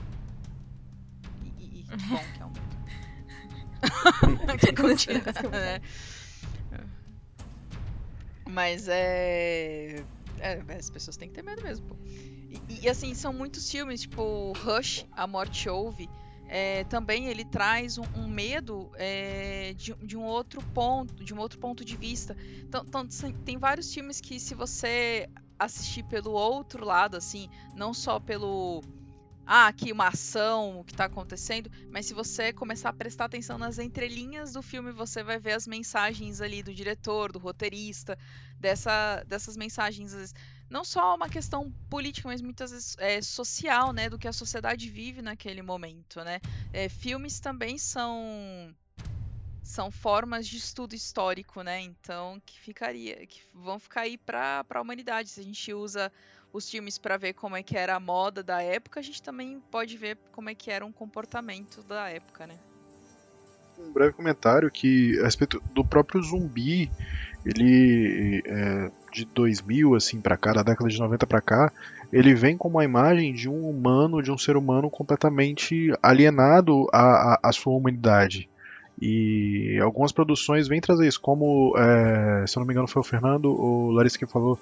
E, 1.43 1.65
e, 1.65 1.81
e 1.81 1.97
bom 2.07 2.25
que 2.37 2.41
é 2.41 2.47
um 2.47 2.51
medo. 2.51 2.78
que 4.61 4.73
continua, 4.73 5.51
né? 5.51 5.81
Mas 8.49 8.89
é... 8.89 10.03
é... 10.41 10.63
As 10.79 10.91
pessoas 10.91 11.17
têm 11.17 11.29
que 11.29 11.35
ter 11.35 11.43
medo 11.43 11.63
mesmo, 11.63 11.87
pô. 11.87 11.97
E, 12.69 12.85
e 12.85 12.89
assim, 12.89 13.15
são 13.15 13.33
muitos 13.33 13.71
filmes, 13.71 14.03
tipo 14.03 14.53
Rush, 14.65 15.07
A 15.13 15.27
Morte 15.27 15.69
Ouve, 15.69 16.09
é, 16.49 16.85
também 16.85 17.27
ele 17.27 17.45
traz 17.45 17.99
um, 17.99 18.05
um 18.17 18.27
medo 18.27 18.91
é, 18.95 19.75
de, 19.75 19.93
de, 19.95 20.17
um 20.17 20.25
outro 20.25 20.63
ponto, 20.73 21.23
de 21.23 21.35
um 21.35 21.39
outro 21.39 21.59
ponto 21.59 21.85
de 21.85 21.95
vista. 21.95 22.35
Então, 22.61 22.83
então, 22.89 23.07
tem 23.45 23.59
vários 23.59 23.93
filmes 23.93 24.19
que 24.19 24.41
se 24.41 24.55
você 24.55 25.29
assistir 25.59 26.05
pelo 26.05 26.31
outro 26.31 26.87
lado, 26.87 27.19
assim, 27.19 27.51
não 27.75 27.93
só 27.93 28.19
pelo 28.19 28.83
ah, 29.51 29.67
aqui 29.67 29.91
uma 29.91 30.09
ação, 30.09 30.79
o 30.79 30.85
que 30.85 30.93
está 30.93 31.07
acontecendo, 31.07 31.71
mas 31.91 32.05
se 32.05 32.13
você 32.13 32.53
começar 32.53 32.91
a 32.91 32.93
prestar 32.93 33.25
atenção 33.25 33.57
nas 33.57 33.79
entrelinhas 33.79 34.53
do 34.53 34.61
filme, 34.61 34.93
você 34.93 35.23
vai 35.23 35.39
ver 35.39 35.53
as 35.53 35.67
mensagens 35.67 36.43
ali 36.43 36.63
do 36.63 36.75
diretor, 36.75 37.33
do 37.33 37.39
roteirista, 37.39 38.19
dessa, 38.61 39.25
dessas 39.27 39.57
mensagens 39.57 40.35
não 40.69 40.85
só 40.85 41.15
uma 41.15 41.31
questão 41.31 41.73
política, 41.89 42.29
mas 42.29 42.43
muitas 42.43 42.73
vezes 42.73 42.95
é, 42.99 43.23
social, 43.23 43.91
né, 43.91 44.11
do 44.11 44.19
que 44.19 44.29
a 44.29 44.35
sociedade 44.35 44.91
vive 44.91 45.23
naquele 45.23 45.63
momento, 45.63 46.23
né. 46.23 46.41
É, 46.71 46.91
filmes 46.91 47.41
também 47.41 47.79
são 47.79 48.77
são 49.63 49.91
formas 49.91 50.47
de 50.47 50.57
estudo 50.57 50.95
histórico, 50.95 51.63
né? 51.63 51.81
Então 51.81 52.41
que 52.45 52.59
ficaria, 52.59 53.27
que 53.27 53.43
vão 53.53 53.79
ficar 53.79 54.03
aí 54.03 54.17
para 54.17 54.65
a 54.69 54.81
humanidade. 54.81 55.29
Se 55.29 55.41
a 55.41 55.45
gente 55.45 55.75
usa 55.75 56.11
os 56.53 56.69
filmes 56.69 56.99
para 56.99 57.17
ver 57.17 57.35
como 57.35 57.57
é 57.57 57.63
que 57.63 57.77
era 57.77 57.95
a 57.95 58.01
moda 58.01 58.43
da 58.43 58.63
época, 58.63 59.01
a 59.01 59.03
gente 59.03 59.23
também 59.23 59.61
pode 59.71 59.97
ver 59.97 60.17
como 60.33 60.49
é 60.49 60.55
que 60.55 60.71
era 60.71 60.85
um 60.85 60.93
comportamento 60.93 61.83
da 61.83 62.09
época, 62.09 62.47
né? 62.47 62.55
Um 63.79 63.93
breve 63.93 64.13
comentário 64.13 64.71
que 64.71 65.19
a 65.21 65.25
respeito 65.25 65.63
do 65.73 65.85
próprio 65.85 66.21
zumbi, 66.23 66.91
ele 67.45 68.43
é, 68.45 68.91
de 69.13 69.25
2000 69.25 69.95
assim 69.95 70.21
para 70.21 70.37
cá, 70.37 70.53
da 70.53 70.63
década 70.63 70.89
de 70.89 70.99
90 70.99 71.27
para 71.27 71.41
cá, 71.41 71.73
ele 72.13 72.35
vem 72.35 72.57
como 72.57 72.79
a 72.79 72.85
imagem 72.85 73.33
de 73.33 73.49
um 73.49 73.69
humano, 73.69 74.23
de 74.23 74.33
um 74.33 74.39
ser 74.39 74.57
humano 74.57 74.91
completamente 74.91 75.93
alienado 76.03 76.87
à, 76.93 77.35
à, 77.35 77.41
à 77.45 77.53
sua 77.53 77.75
humanidade. 77.75 78.49
E 79.01 79.79
algumas 79.81 80.11
produções 80.11 80.67
vêm 80.67 80.81
trazer 80.81 81.07
isso, 81.07 81.21
como, 81.21 81.73
é, 81.77 82.45
se 82.47 82.57
eu 82.57 82.61
não 82.61 82.67
me 82.67 82.73
engano, 82.73 82.89
foi 82.89 83.01
o 83.01 83.05
Fernando 83.05 83.47
ou 83.47 83.91
Larissa 83.91 84.19
que 84.19 84.27
falou 84.27 84.59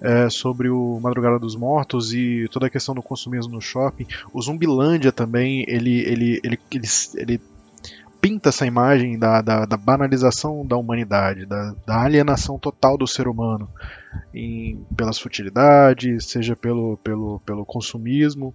é, 0.00 0.30
sobre 0.30 0.70
o 0.70 0.98
Madrugada 1.00 1.38
dos 1.38 1.56
Mortos 1.56 2.14
e 2.14 2.48
toda 2.50 2.66
a 2.66 2.70
questão 2.70 2.94
do 2.94 3.02
consumismo 3.02 3.52
no 3.52 3.60
shopping. 3.60 4.06
O 4.32 4.40
Zumbilândia 4.40 5.12
também, 5.12 5.64
ele, 5.68 6.00
ele, 6.00 6.40
ele, 6.42 6.58
ele, 6.72 6.88
ele 7.16 7.40
pinta 8.20 8.50
essa 8.50 8.66
imagem 8.66 9.18
da, 9.18 9.40
da, 9.40 9.64
da 9.64 9.76
banalização 9.76 10.64
da 10.64 10.76
humanidade, 10.76 11.46
da, 11.46 11.74
da, 11.86 12.02
alienação 12.02 12.58
total 12.58 12.96
do 12.96 13.06
ser 13.06 13.26
humano, 13.26 13.68
em, 14.34 14.84
pelas 14.96 15.18
futilidades, 15.18 16.26
seja 16.26 16.54
pelo, 16.54 16.96
pelo, 16.98 17.40
pelo 17.40 17.64
consumismo. 17.64 18.54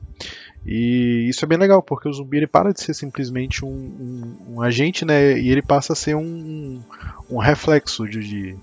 E 0.65 1.27
isso 1.29 1.45
é 1.45 1.47
bem 1.47 1.57
legal, 1.57 1.81
porque 1.83 2.09
o 2.09 2.13
zumbi 2.13 2.37
ele 2.37 2.47
para 2.47 2.73
de 2.73 2.81
ser 2.81 2.93
simplesmente 2.93 3.63
um, 3.63 3.69
um, 3.69 4.55
um 4.55 4.61
agente, 4.61 5.05
né? 5.05 5.37
E 5.37 5.49
ele 5.49 5.61
passa 5.61 5.93
a 5.93 5.95
ser 5.95 6.15
um, 6.15 6.81
um 7.29 7.37
reflexo 7.37 8.07
de, 8.07 8.19
de, 8.19 8.57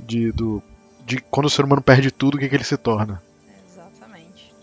de, 0.00 0.32
do, 0.32 0.62
de 1.04 1.20
quando 1.20 1.46
o 1.46 1.50
ser 1.50 1.64
humano 1.64 1.82
perde 1.82 2.10
tudo, 2.10 2.36
o 2.36 2.38
que, 2.38 2.48
que 2.48 2.54
ele 2.54 2.64
se 2.64 2.76
torna. 2.76 3.22
Exatamente. 3.66 4.54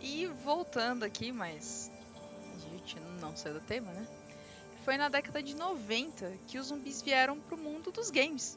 E 0.00 0.28
voltando 0.44 1.04
aqui, 1.04 1.32
mas 1.32 1.90
a 2.54 2.76
gente 2.76 2.96
não 3.20 3.36
saiu 3.36 3.54
do 3.54 3.60
tema, 3.60 3.90
né? 3.90 4.06
foi 4.88 4.96
na 4.96 5.10
década 5.10 5.42
de 5.42 5.54
90 5.54 6.32
que 6.46 6.58
os 6.58 6.68
zumbis 6.68 7.02
vieram 7.02 7.38
para 7.38 7.54
o 7.54 7.58
mundo 7.58 7.92
dos 7.92 8.10
games, 8.10 8.56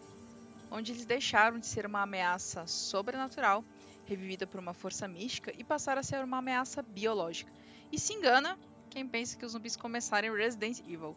onde 0.72 0.94
eles 0.94 1.04
deixaram 1.04 1.60
de 1.60 1.68
ser 1.68 1.86
uma 1.86 2.04
ameaça 2.04 2.66
sobrenatural, 2.66 3.66
revivida 4.12 4.46
por 4.46 4.60
uma 4.60 4.74
força 4.74 5.08
mística, 5.08 5.54
e 5.58 5.64
passaram 5.64 6.02
a 6.02 6.04
ser 6.04 6.24
uma 6.24 6.38
ameaça 6.38 6.82
biológica. 6.82 7.52
E 7.92 7.98
se 7.98 8.14
engana 8.14 8.58
quem 8.90 9.08
pensa 9.08 9.38
que 9.38 9.46
os 9.46 9.54
zumbis 9.54 9.78
começaram 9.78 10.28
em 10.28 10.38
Resident 10.38 10.80
Evil. 10.80 11.16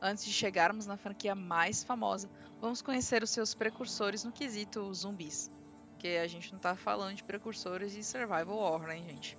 Antes 0.00 0.24
de 0.24 0.32
chegarmos 0.32 0.86
na 0.86 0.96
franquia 0.96 1.34
mais 1.34 1.82
famosa, 1.82 2.30
vamos 2.60 2.80
conhecer 2.80 3.22
os 3.22 3.30
seus 3.30 3.54
precursores 3.54 4.22
no 4.22 4.30
quesito 4.30 4.94
zumbis. 4.94 5.50
Porque 5.90 6.08
a 6.08 6.26
gente 6.28 6.52
não 6.52 6.58
está 6.58 6.76
falando 6.76 7.16
de 7.16 7.24
precursores 7.24 7.92
de 7.92 8.04
survival 8.04 8.58
horror, 8.58 8.86
né, 8.86 8.96
gente? 8.98 9.36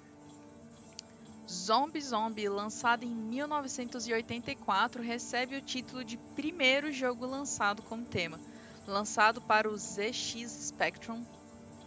Zombie 1.50 2.02
Zombie, 2.02 2.50
lançado 2.50 3.06
em 3.06 3.10
1984, 3.10 5.02
recebe 5.02 5.56
o 5.56 5.62
título 5.62 6.04
de 6.04 6.18
primeiro 6.36 6.92
jogo 6.92 7.26
lançado 7.26 7.82
como 7.84 8.04
tema. 8.04 8.38
Lançado 8.86 9.42
para 9.42 9.70
o 9.70 9.78
ZX 9.78 10.68
Spectrum, 10.68 11.24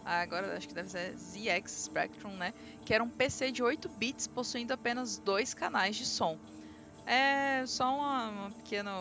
agora 0.05 0.55
acho 0.57 0.67
que 0.67 0.73
deve 0.73 0.89
ser 0.89 1.15
ZX 1.17 1.71
Spectrum, 1.85 2.35
né? 2.35 2.53
Que 2.85 2.93
era 2.93 3.03
um 3.03 3.09
PC 3.09 3.51
de 3.51 3.63
8 3.63 3.89
bits 3.89 4.27
possuindo 4.27 4.73
apenas 4.73 5.17
dois 5.17 5.53
canais 5.53 5.95
de 5.95 6.05
som. 6.05 6.37
É 7.05 7.65
só 7.65 7.95
uma, 7.95 8.29
uma 8.29 8.51
pequena 8.51 8.91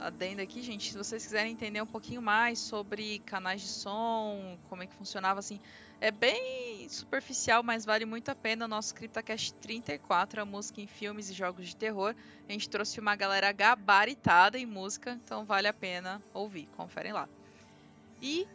adenda 0.00 0.42
aqui, 0.42 0.62
gente. 0.62 0.90
Se 0.90 0.96
vocês 0.96 1.24
quiserem 1.24 1.52
entender 1.52 1.82
um 1.82 1.86
pouquinho 1.86 2.22
mais 2.22 2.58
sobre 2.58 3.18
canais 3.20 3.60
de 3.60 3.68
som, 3.68 4.58
como 4.68 4.82
é 4.82 4.86
que 4.86 4.94
funcionava 4.94 5.40
assim, 5.40 5.60
é 6.00 6.10
bem 6.10 6.88
superficial, 6.88 7.62
mas 7.62 7.84
vale 7.84 8.04
muito 8.04 8.28
a 8.30 8.34
pena. 8.34 8.64
O 8.64 8.68
nosso 8.68 8.94
CryptoCast 8.94 9.54
34, 9.54 10.42
a 10.42 10.44
música 10.44 10.80
em 10.80 10.86
filmes 10.86 11.28
e 11.28 11.34
jogos 11.34 11.66
de 11.66 11.76
terror. 11.76 12.14
A 12.48 12.52
gente 12.52 12.68
trouxe 12.68 13.00
uma 13.00 13.16
galera 13.16 13.50
gabaritada 13.52 14.58
em 14.58 14.66
música, 14.66 15.18
então 15.24 15.44
vale 15.44 15.66
a 15.66 15.72
pena 15.72 16.22
ouvir. 16.32 16.68
Conferem 16.76 17.12
lá. 17.12 17.28
E, 18.22 18.46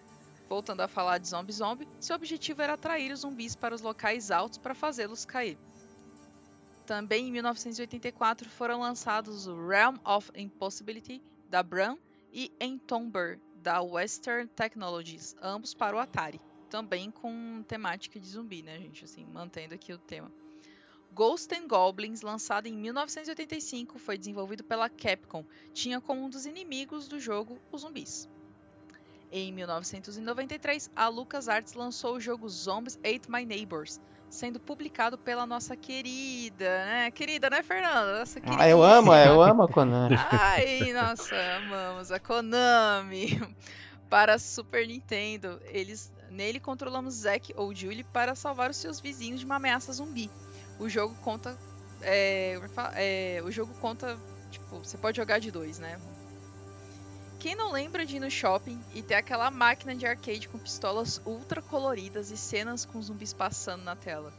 voltando 0.53 0.81
a 0.81 0.87
falar 0.87 1.17
de 1.17 1.27
Zombie 1.27 1.51
Zombie, 1.51 1.87
seu 1.99 2.15
objetivo 2.15 2.61
era 2.61 2.73
atrair 2.73 3.11
os 3.11 3.21
zumbis 3.21 3.55
para 3.55 3.73
os 3.73 3.81
locais 3.81 4.29
altos 4.29 4.59
para 4.59 4.75
fazê-los 4.75 5.25
cair. 5.25 5.57
Também 6.85 7.27
em 7.27 7.31
1984 7.31 8.47
foram 8.49 8.79
lançados 8.79 9.47
Realm 9.47 9.95
of 10.05 10.31
Impossibility 10.35 11.23
da 11.49 11.63
Bram 11.63 11.97
e 12.31 12.51
Entomber 12.61 13.39
da 13.63 13.81
Western 13.81 14.47
Technologies, 14.47 15.35
ambos 15.41 15.73
para 15.73 15.95
o 15.95 15.99
Atari 15.99 16.39
também 16.69 17.11
com 17.11 17.63
temática 17.67 18.19
de 18.19 18.27
zumbi, 18.27 18.63
né, 18.63 18.79
gente? 18.79 19.05
Assim, 19.05 19.23
mantendo 19.25 19.75
aqui 19.75 19.93
o 19.93 19.97
tema. 19.99 20.31
Ghost 21.11 21.53
and 21.53 21.67
Goblins, 21.67 22.21
lançado 22.21 22.65
em 22.65 22.73
1985, 22.73 23.99
foi 23.99 24.17
desenvolvido 24.17 24.63
pela 24.63 24.89
Capcom. 24.89 25.45
Tinha 25.71 26.01
como 26.01 26.23
um 26.23 26.29
dos 26.29 26.47
inimigos 26.47 27.07
do 27.07 27.19
jogo 27.19 27.59
os 27.71 27.81
zumbis. 27.81 28.27
Em 29.35 29.51
1993, 29.51 30.91
a 30.95 31.07
LucasArts 31.07 31.73
lançou 31.73 32.17
o 32.17 32.19
jogo 32.19 32.47
Zombies 32.47 32.99
Ate 32.99 33.31
My 33.31 33.43
Neighbors, 33.43 33.99
sendo 34.29 34.59
publicado 34.59 35.17
pela 35.17 35.47
nossa 35.47 35.75
querida, 35.75 36.85
né? 36.85 37.09
Querida, 37.09 37.49
né, 37.49 37.63
Fernanda? 37.63 38.19
Nossa 38.19 38.39
querida. 38.39 38.61
Ah, 38.61 38.69
eu 38.69 38.83
amo, 38.83 39.11
eu 39.11 39.41
amo 39.41 39.63
a 39.63 39.67
Konami. 39.67 40.15
Ai, 40.29 40.93
nossa, 40.93 41.35
amamos 41.55 42.11
a 42.11 42.19
Konami. 42.19 43.41
Para 44.07 44.37
Super 44.37 44.87
Nintendo, 44.87 45.59
eles 45.65 46.13
Nele 46.29 46.59
controlamos 46.59 47.15
Zack 47.15 47.53
ou 47.57 47.73
Julie 47.73 48.03
para 48.03 48.35
salvar 48.35 48.69
os 48.69 48.77
seus 48.77 48.99
vizinhos 48.99 49.39
de 49.39 49.47
uma 49.47 49.55
ameaça 49.55 49.91
zumbi. 49.93 50.29
O 50.79 50.87
jogo 50.87 51.15
conta. 51.23 51.57
É, 52.03 52.59
é, 52.93 53.41
o 53.43 53.49
jogo 53.49 53.73
conta. 53.81 54.15
Tipo, 54.51 54.77
você 54.77 54.95
pode 54.95 55.17
jogar 55.17 55.39
de 55.39 55.49
dois, 55.49 55.79
né? 55.79 55.99
Quem 57.43 57.55
não 57.55 57.73
lembra 57.73 58.05
de 58.05 58.15
ir 58.15 58.19
no 58.21 58.31
shopping 58.31 58.81
e 58.95 59.01
ter 59.03 59.15
aquela 59.15 59.51
máquina 59.51 59.93
de 59.93 60.05
arcade 60.05 60.47
com 60.47 60.57
pistolas 60.57 61.21
ultra 61.25 61.61
coloridas 61.61 62.31
e 62.31 62.37
cenas 62.37 62.85
com 62.85 63.01
zumbis 63.01 63.33
passando 63.33 63.83
na 63.83 63.97
tela? 63.97 64.31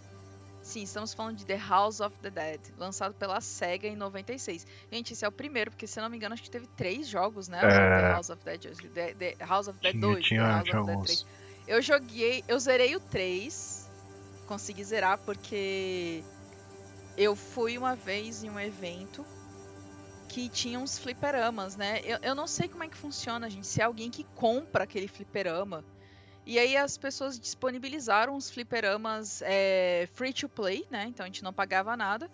Sim, 0.63 0.83
estamos 0.85 1.13
falando 1.13 1.37
de 1.37 1.45
The 1.45 1.59
House 1.59 2.01
of 2.01 2.17
the 2.23 2.31
Dead, 2.31 2.61
lançado 2.79 3.13
pela 3.13 3.39
SEGA 3.43 3.89
em 3.89 3.95
96. 3.95 4.67
Gente, 4.91 5.13
esse 5.13 5.23
é 5.23 5.29
o 5.29 5.33
primeiro, 5.33 5.71
porque 5.71 5.87
se 5.87 5.99
eu 5.99 6.03
não 6.03 6.09
me 6.09 6.17
engano, 6.17 6.33
acho 6.33 6.45
que 6.45 6.51
teve 6.51 6.67
três 6.69 7.07
jogos, 7.07 7.47
né? 7.47 7.59
É. 7.59 8.01
The 8.01 8.13
House 8.13 8.31
of 8.31 8.43
the 8.43 8.57
Dead, 8.57 8.79
The, 8.95 9.35
The 9.35 9.45
House 9.45 9.69
of 9.69 9.79
the 9.81 9.93
Dead 9.93 10.01
Tinha- 10.01 10.15
2, 10.15 10.25
tinha- 10.25 10.43
The 10.43 10.49
House 10.55 10.65
tinha 10.65 10.81
of 10.81 10.87
the 10.87 10.93
Dead 10.93 11.01
alguns. 11.01 11.07
3. 11.23 11.27
Eu 11.69 11.83
joguei, 11.83 12.43
eu 12.49 12.59
zerei 12.59 12.97
o 12.97 13.01
3, 13.01 13.87
consegui 14.47 14.83
zerar 14.83 15.19
porque 15.19 16.25
eu 17.19 17.37
fui 17.37 17.77
uma 17.77 17.95
vez 17.95 18.43
em 18.43 18.49
um 18.49 18.59
evento 18.59 19.27
que 20.35 20.49
tinha 20.49 20.81
uns 20.81 20.99
fliperamas, 20.99 21.77
né? 21.77 22.01
Eu, 22.03 22.19
eu 22.21 22.35
não 22.35 22.49
sei 22.49 22.67
como 22.67 22.83
é 22.83 22.89
que 22.89 22.97
funciona, 22.97 23.49
gente, 23.49 23.69
se 23.69 23.81
é 23.81 23.85
alguém 23.85 24.11
que 24.11 24.25
compra 24.35 24.83
aquele 24.83 25.07
fliperama. 25.07 25.85
E 26.45 26.59
aí 26.59 26.77
as 26.77 26.99
pessoas 26.99 27.39
disponibilizaram 27.39 28.35
os 28.35 28.51
fliperamas 28.51 29.43
é, 29.43 30.09
free 30.13 30.33
to 30.33 30.49
play, 30.49 30.89
né? 30.91 31.05
Então 31.07 31.23
a 31.23 31.29
gente 31.29 31.45
não 31.45 31.53
pagava 31.53 31.97
nada 31.97 32.29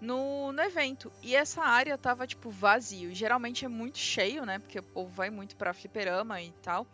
no, 0.00 0.50
no 0.50 0.62
evento. 0.62 1.12
E 1.22 1.36
essa 1.36 1.62
área 1.62 1.98
tava, 1.98 2.26
tipo, 2.26 2.48
vazio. 2.48 3.14
Geralmente 3.14 3.66
é 3.66 3.68
muito 3.68 3.98
cheio, 3.98 4.46
né? 4.46 4.58
Porque 4.58 4.78
o 4.78 4.82
povo 4.82 5.10
vai 5.10 5.28
muito 5.28 5.56
pra 5.56 5.74
fliperama 5.74 6.40
e 6.40 6.52
tal. 6.62 6.86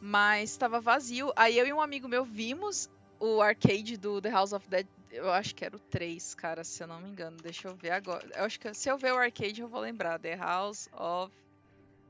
Mas 0.00 0.56
tava 0.56 0.80
vazio. 0.80 1.34
Aí 1.36 1.58
eu 1.58 1.66
e 1.66 1.72
um 1.72 1.82
amigo 1.82 2.08
meu 2.08 2.24
vimos 2.24 2.88
o 3.18 3.42
arcade 3.42 3.98
do 3.98 4.22
The 4.22 4.30
House 4.30 4.54
of 4.54 4.66
Dead. 4.70 4.86
Eu 5.10 5.30
acho 5.32 5.54
que 5.54 5.64
era 5.64 5.76
o 5.76 5.80
3, 5.80 6.34
cara, 6.34 6.62
se 6.62 6.82
eu 6.82 6.86
não 6.86 7.00
me 7.00 7.08
engano. 7.08 7.36
Deixa 7.38 7.68
eu 7.68 7.74
ver 7.74 7.90
agora. 7.90 8.26
Eu 8.34 8.44
acho 8.44 8.60
que 8.60 8.72
se 8.74 8.88
eu 8.88 8.96
ver 8.96 9.12
o 9.12 9.18
arcade 9.18 9.60
eu 9.60 9.68
vou 9.68 9.80
lembrar. 9.80 10.18
The 10.18 10.36
House 10.36 10.88
of. 10.92 11.34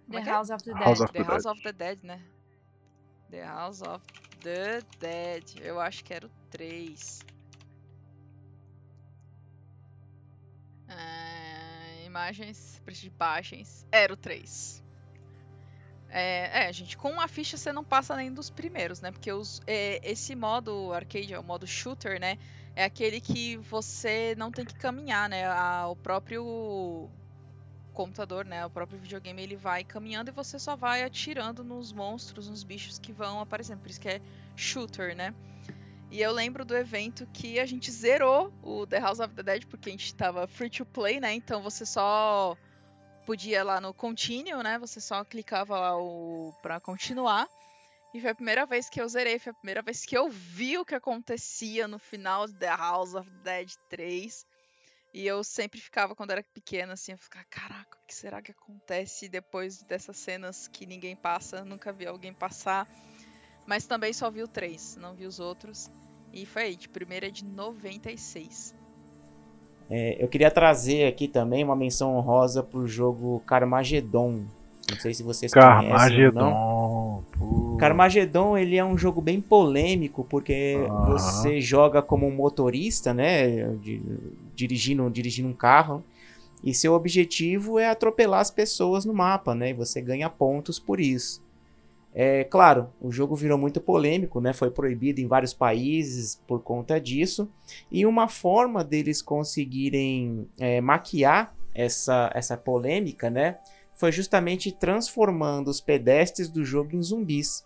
Como 0.05 0.13
The 0.13 0.19
é 0.19 0.23
que 0.23 0.29
é? 0.29 0.33
House 0.33 0.51
of 0.51 0.65
the 0.65 0.73
Dead. 0.73 0.83
House 0.83 1.01
of 1.01 1.13
The 1.13 1.19
the 1.19 1.25
House 1.25 1.43
Dead. 1.45 1.53
of 1.53 1.63
the 1.63 1.73
Dead, 1.73 1.99
né? 2.03 2.23
The 3.31 3.45
House 3.45 3.83
of 3.83 4.05
the 4.43 4.81
Dead. 4.99 5.61
Eu 5.61 5.81
acho 5.81 6.05
que 6.05 6.13
era 6.13 6.27
o 6.27 6.31
3. 6.51 7.21
Ah, 10.89 12.05
imagens, 12.05 12.83
imagens. 13.05 13.87
Era 13.91 14.13
o 14.13 14.17
3. 14.17 14.83
É, 16.13 16.67
é, 16.67 16.73
gente, 16.73 16.97
com 16.97 17.09
uma 17.09 17.29
ficha 17.29 17.57
você 17.57 17.73
não 17.73 17.85
passa 17.85 18.17
nem 18.17 18.33
dos 18.33 18.51
primeiros, 18.51 19.01
né? 19.01 19.13
Porque 19.13 19.33
os, 19.33 19.63
é, 19.67 20.01
esse 20.03 20.35
modo 20.35 20.93
arcade, 20.93 21.33
é 21.33 21.39
o 21.39 21.45
modo 21.45 21.67
shooter, 21.67 22.21
né? 22.21 22.37
É 22.77 22.85
aquele 22.85 23.21
que 23.21 23.57
você 23.59 24.35
não 24.39 24.51
tem 24.51 24.65
que 24.65 24.75
caminhar, 24.75 25.29
né? 25.29 25.47
A- 25.47 25.89
o 25.89 25.97
próprio 25.97 27.11
computador, 27.93 28.45
né? 28.45 28.65
O 28.65 28.71
próprio 28.71 28.99
videogame 28.99 29.43
ele 29.43 29.57
vai 29.57 29.85
caminhando 29.85 30.31
e 30.31 30.35
você 30.35 30.59
só 30.59 30.77
vai 30.77 31.03
atirando 31.03 31.63
nos 31.65 31.93
monstros, 31.93 32.49
nos 32.49 32.63
bichos 32.65 32.99
que 32.99 33.13
vão 33.13 33.41
aparecendo. 33.41 33.81
Por 33.81 33.91
isso 33.91 34.01
que 34.01 34.09
é 34.09 34.21
shooter, 34.57 35.15
né? 35.17 35.35
E 36.11 36.21
eu 36.21 36.33
lembro 36.33 36.65
do 36.65 36.77
evento 36.77 37.27
que 37.33 37.61
a 37.61 37.67
gente 37.67 37.91
zerou 37.91 38.53
o 38.63 38.87
The 38.87 38.99
House 38.99 39.21
of 39.21 39.35
the 39.35 39.43
Dead 39.43 39.65
porque 39.67 39.89
a 39.91 39.93
gente 39.93 40.15
tava 40.15 40.47
free 40.47 40.71
to 40.71 40.85
play, 40.87 41.21
né? 41.21 41.33
Então 41.35 41.63
você 41.63 41.87
só 41.87 42.57
podia 43.27 43.63
lá 43.63 43.81
no 43.81 43.93
continue, 43.95 44.63
né? 44.63 44.79
Você 44.79 45.01
só 45.01 45.25
clicava 45.25 45.79
lá 45.79 45.97
o 45.97 46.53
para 46.63 46.81
continuar. 46.81 47.47
E 48.13 48.21
foi 48.21 48.31
a 48.31 48.35
primeira 48.35 48.67
vez 48.67 48.89
que 48.89 49.01
eu 49.01 49.09
zerei, 49.09 49.39
foi 49.39 49.53
a 49.53 49.55
primeira 49.55 49.83
vez 49.83 50.05
que 50.05 50.17
eu 50.17 50.29
vi 50.29 50.77
o 50.77 50.85
que 50.85 50.95
acontecia 50.95 51.87
no 51.87 51.99
final 51.99 52.47
de 52.47 52.55
The 52.55 52.77
House 52.77 53.15
of 53.15 53.31
Dead 53.45 53.71
3. 53.89 54.45
E 55.13 55.27
eu 55.27 55.43
sempre 55.43 55.81
ficava, 55.81 56.15
quando 56.15 56.31
era 56.31 56.43
pequena, 56.43 56.93
assim, 56.93 57.13
eu 57.13 57.19
ficava, 57.19 57.45
caraca, 57.51 57.99
o 58.03 58.07
que 58.07 58.15
será 58.15 58.41
que 58.41 58.53
acontece 58.53 59.29
depois 59.29 59.83
dessas 59.83 60.17
cenas 60.17 60.69
que 60.69 60.87
ninguém 60.87 61.17
passa? 61.17 61.65
Nunca 61.65 61.93
vi 61.93 62.07
alguém 62.07 62.33
passar. 62.33 62.89
Mas 63.67 63.87
também 63.87 64.13
só 64.13 64.31
vi 64.31 64.43
o 64.43 64.49
3, 64.49 64.97
não 64.97 65.15
vi 65.15 65.27
os 65.27 65.39
outros. 65.39 65.91
E 66.33 66.47
foi 66.47 66.63
aí, 66.63 66.77
de 66.77 66.89
primeira 66.89 67.27
é 67.27 67.31
de 67.31 67.45
96. 67.45 68.75
É, 69.89 70.23
eu 70.23 70.29
queria 70.29 70.51
trazer 70.51 71.07
aqui 71.07 71.27
também 71.27 71.65
uma 71.65 71.75
menção 71.75 72.17
honrosa 72.17 72.63
pro 72.63 72.87
jogo 72.87 73.41
Carmageddon. 73.47 74.47
Não 74.89 75.01
sei 75.01 75.13
se 75.13 75.23
vocês 75.25 75.53
conhecem 75.53 76.27
ou 76.27 76.33
não. 76.33 77.25
Carmageddon. 77.25 77.25
Pô. 77.81 77.87
Carmageddon 77.87 78.57
ele 78.57 78.77
é 78.77 78.85
um 78.85 78.97
jogo 78.97 79.21
bem 79.21 79.41
polêmico 79.41 80.25
porque 80.25 80.89
Aham. 80.91 81.07
você 81.07 81.61
joga 81.61 82.03
como 82.03 82.27
um 82.27 82.35
motorista, 82.35 83.13
né, 83.13 83.77
dirigindo, 84.55 85.09
dirigindo 85.11 85.49
um 85.49 85.55
carro 85.55 86.05
e 86.63 86.75
seu 86.75 86.93
objetivo 86.93 87.79
é 87.79 87.89
atropelar 87.89 88.41
as 88.41 88.51
pessoas 88.51 89.05
no 89.05 89.15
mapa, 89.15 89.55
né, 89.55 89.71
e 89.71 89.75
você 89.75 90.01
ganha 90.01 90.29
pontos 90.29 90.79
por 90.79 91.01
isso. 91.01 91.43
É 92.13 92.43
claro, 92.45 92.89
o 93.01 93.13
jogo 93.13 93.37
virou 93.37 93.57
muito 93.57 93.81
polêmico, 93.81 94.41
né, 94.41 94.53
foi 94.53 94.71
proibido 94.71 95.21
em 95.21 95.27
vários 95.27 95.55
países 95.55 96.41
por 96.47 96.61
conta 96.61 97.01
disso 97.01 97.49
e 97.91 98.05
uma 98.05 98.29
forma 98.29 98.83
deles 98.83 99.23
conseguirem 99.23 100.49
é, 100.59 100.81
maquiar 100.81 101.55
essa, 101.73 102.31
essa 102.35 102.57
polêmica, 102.57 103.31
né, 103.31 103.59
foi 103.95 104.11
justamente 104.11 104.73
transformando 104.73 105.69
os 105.69 105.81
pedestres 105.81 106.49
do 106.49 106.65
jogo 106.65 106.97
em 106.97 107.03
zumbis. 107.03 107.65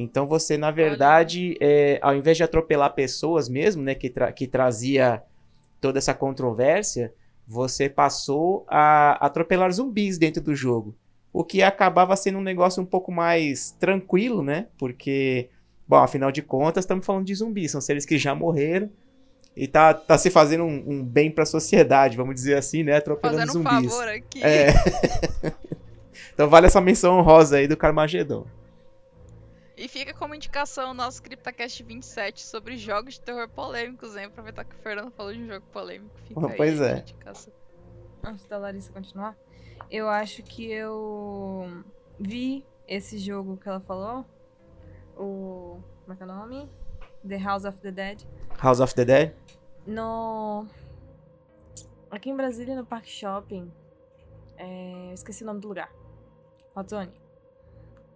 Então 0.00 0.28
você, 0.28 0.56
na 0.56 0.70
verdade, 0.70 1.56
é, 1.60 1.98
ao 2.00 2.14
invés 2.14 2.36
de 2.36 2.44
atropelar 2.44 2.94
pessoas 2.94 3.48
mesmo, 3.48 3.82
né, 3.82 3.96
que, 3.96 4.08
tra- 4.08 4.30
que 4.30 4.46
trazia 4.46 5.20
toda 5.80 5.98
essa 5.98 6.14
controvérsia, 6.14 7.12
você 7.44 7.88
passou 7.88 8.64
a 8.68 9.12
atropelar 9.26 9.72
zumbis 9.72 10.16
dentro 10.16 10.40
do 10.40 10.54
jogo. 10.54 10.94
O 11.32 11.42
que 11.42 11.62
acabava 11.64 12.14
sendo 12.14 12.38
um 12.38 12.42
negócio 12.42 12.80
um 12.80 12.86
pouco 12.86 13.10
mais 13.10 13.72
tranquilo, 13.72 14.40
né? 14.40 14.66
Porque, 14.78 15.48
bom, 15.86 15.96
afinal 15.96 16.30
de 16.30 16.42
contas, 16.42 16.84
estamos 16.84 17.04
falando 17.04 17.26
de 17.26 17.34
zumbis, 17.34 17.72
são 17.72 17.80
seres 17.80 18.06
que 18.06 18.18
já 18.18 18.36
morreram 18.36 18.88
e 19.56 19.66
tá, 19.66 19.92
tá 19.92 20.16
se 20.16 20.30
fazendo 20.30 20.62
um, 20.62 20.84
um 20.86 21.04
bem 21.04 21.28
para 21.28 21.42
a 21.42 21.46
sociedade, 21.46 22.16
vamos 22.16 22.36
dizer 22.36 22.56
assim, 22.56 22.84
né? 22.84 22.96
Atropelando 22.98 23.40
Fazendo 23.48 23.66
um 23.66 23.70
zumbis. 23.70 23.90
favor 23.92 24.08
aqui. 24.08 24.44
É. 24.44 24.68
então 26.32 26.48
vale 26.48 26.66
essa 26.68 26.80
menção 26.80 27.18
honrosa 27.18 27.56
aí 27.56 27.66
do 27.66 27.76
Carmageddon. 27.76 28.46
E 29.78 29.86
fica 29.86 30.12
como 30.12 30.34
indicação 30.34 30.90
o 30.90 30.94
nosso 30.94 31.22
CryptoCast 31.22 31.84
27 31.84 32.44
sobre 32.44 32.76
jogos 32.76 33.14
de 33.14 33.20
terror 33.20 33.48
polêmicos, 33.48 34.16
hein? 34.16 34.24
Aproveitar 34.24 34.64
que 34.64 34.74
o 34.74 34.78
Fernando 34.80 35.12
falou 35.12 35.32
de 35.32 35.40
um 35.40 35.46
jogo 35.46 35.64
polêmico. 35.72 36.10
Fica 36.26 36.40
aí 36.50 36.56
Pois 36.56 36.82
a 36.82 36.88
é. 36.90 36.98
indicação. 36.98 37.52
Antes 38.24 38.44
da 38.48 38.58
Larissa 38.58 38.92
continuar, 38.92 39.36
eu 39.88 40.08
acho 40.08 40.42
que 40.42 40.68
eu 40.68 41.84
vi 42.18 42.66
esse 42.88 43.18
jogo 43.18 43.56
que 43.56 43.68
ela 43.68 43.78
falou. 43.78 44.26
O. 45.16 45.80
Como 46.02 46.12
é 46.12 46.16
que 46.16 46.22
é 46.24 46.26
o 46.26 46.28
nome? 46.28 46.68
The 47.26 47.38
House 47.38 47.64
of 47.64 47.78
the 47.78 47.92
Dead. 47.92 48.22
House 48.60 48.80
of 48.80 48.92
the 48.96 49.04
Dead? 49.04 49.32
No. 49.86 50.66
Aqui 52.10 52.30
em 52.30 52.36
Brasília, 52.36 52.74
no 52.74 52.84
Park 52.84 53.06
Shopping. 53.06 53.70
É... 54.56 55.10
eu 55.10 55.14
Esqueci 55.14 55.44
o 55.44 55.46
nome 55.46 55.60
do 55.60 55.68
lugar. 55.68 55.92
Hot 56.74 56.90
Zone. 56.90 57.27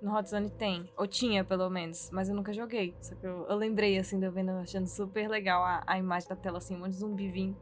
No 0.03 0.13
Hot 0.17 0.29
Zone 0.29 0.51
tem. 0.51 0.91
Ou 0.97 1.07
tinha, 1.07 1.45
pelo 1.45 1.71
menos. 1.71 2.11
Mas 2.11 2.29
eu 2.29 2.35
nunca 2.35 2.53
joguei. 2.53 2.93
Só 3.01 3.15
que 3.15 3.25
eu, 3.25 3.47
eu 3.49 3.57
lembrei, 3.57 3.97
assim, 3.99 4.19
de 4.19 4.27
eu 4.27 4.33
vendo, 4.33 4.51
achando 4.51 4.89
super 4.89 5.29
legal 5.31 5.63
a, 5.63 5.85
a 5.87 5.97
imagem 5.97 6.29
da 6.29 6.35
tela, 6.35 6.59
assim, 6.59 6.75
um 6.75 6.81
monte 6.81 6.91
de 6.91 6.97
zumbi 6.97 7.31
vindo. 7.31 7.57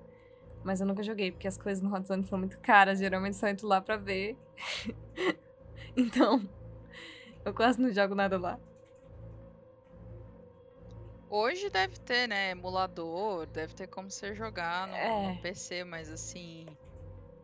Mas 0.64 0.80
eu 0.80 0.86
nunca 0.86 1.02
joguei, 1.02 1.30
porque 1.30 1.46
as 1.46 1.58
coisas 1.58 1.82
no 1.82 1.94
Hot 1.94 2.08
Zone 2.08 2.24
são 2.24 2.38
muito 2.38 2.58
caras. 2.60 2.98
Geralmente 2.98 3.36
só 3.36 3.46
entro 3.46 3.68
lá 3.68 3.80
pra 3.82 3.98
ver. 3.98 4.38
então. 5.94 6.48
Eu 7.44 7.52
quase 7.52 7.78
não 7.80 7.92
jogo 7.92 8.14
nada 8.14 8.38
lá. 8.38 8.58
Hoje 11.28 11.70
deve 11.70 11.98
ter, 12.00 12.26
né? 12.26 12.50
Emulador, 12.50 13.46
deve 13.46 13.74
ter 13.74 13.86
como 13.86 14.10
você 14.10 14.34
jogar 14.34 14.88
no, 14.88 14.94
É. 14.96 15.28
no 15.34 15.40
PC, 15.42 15.84
mas 15.84 16.10
assim. 16.10 16.66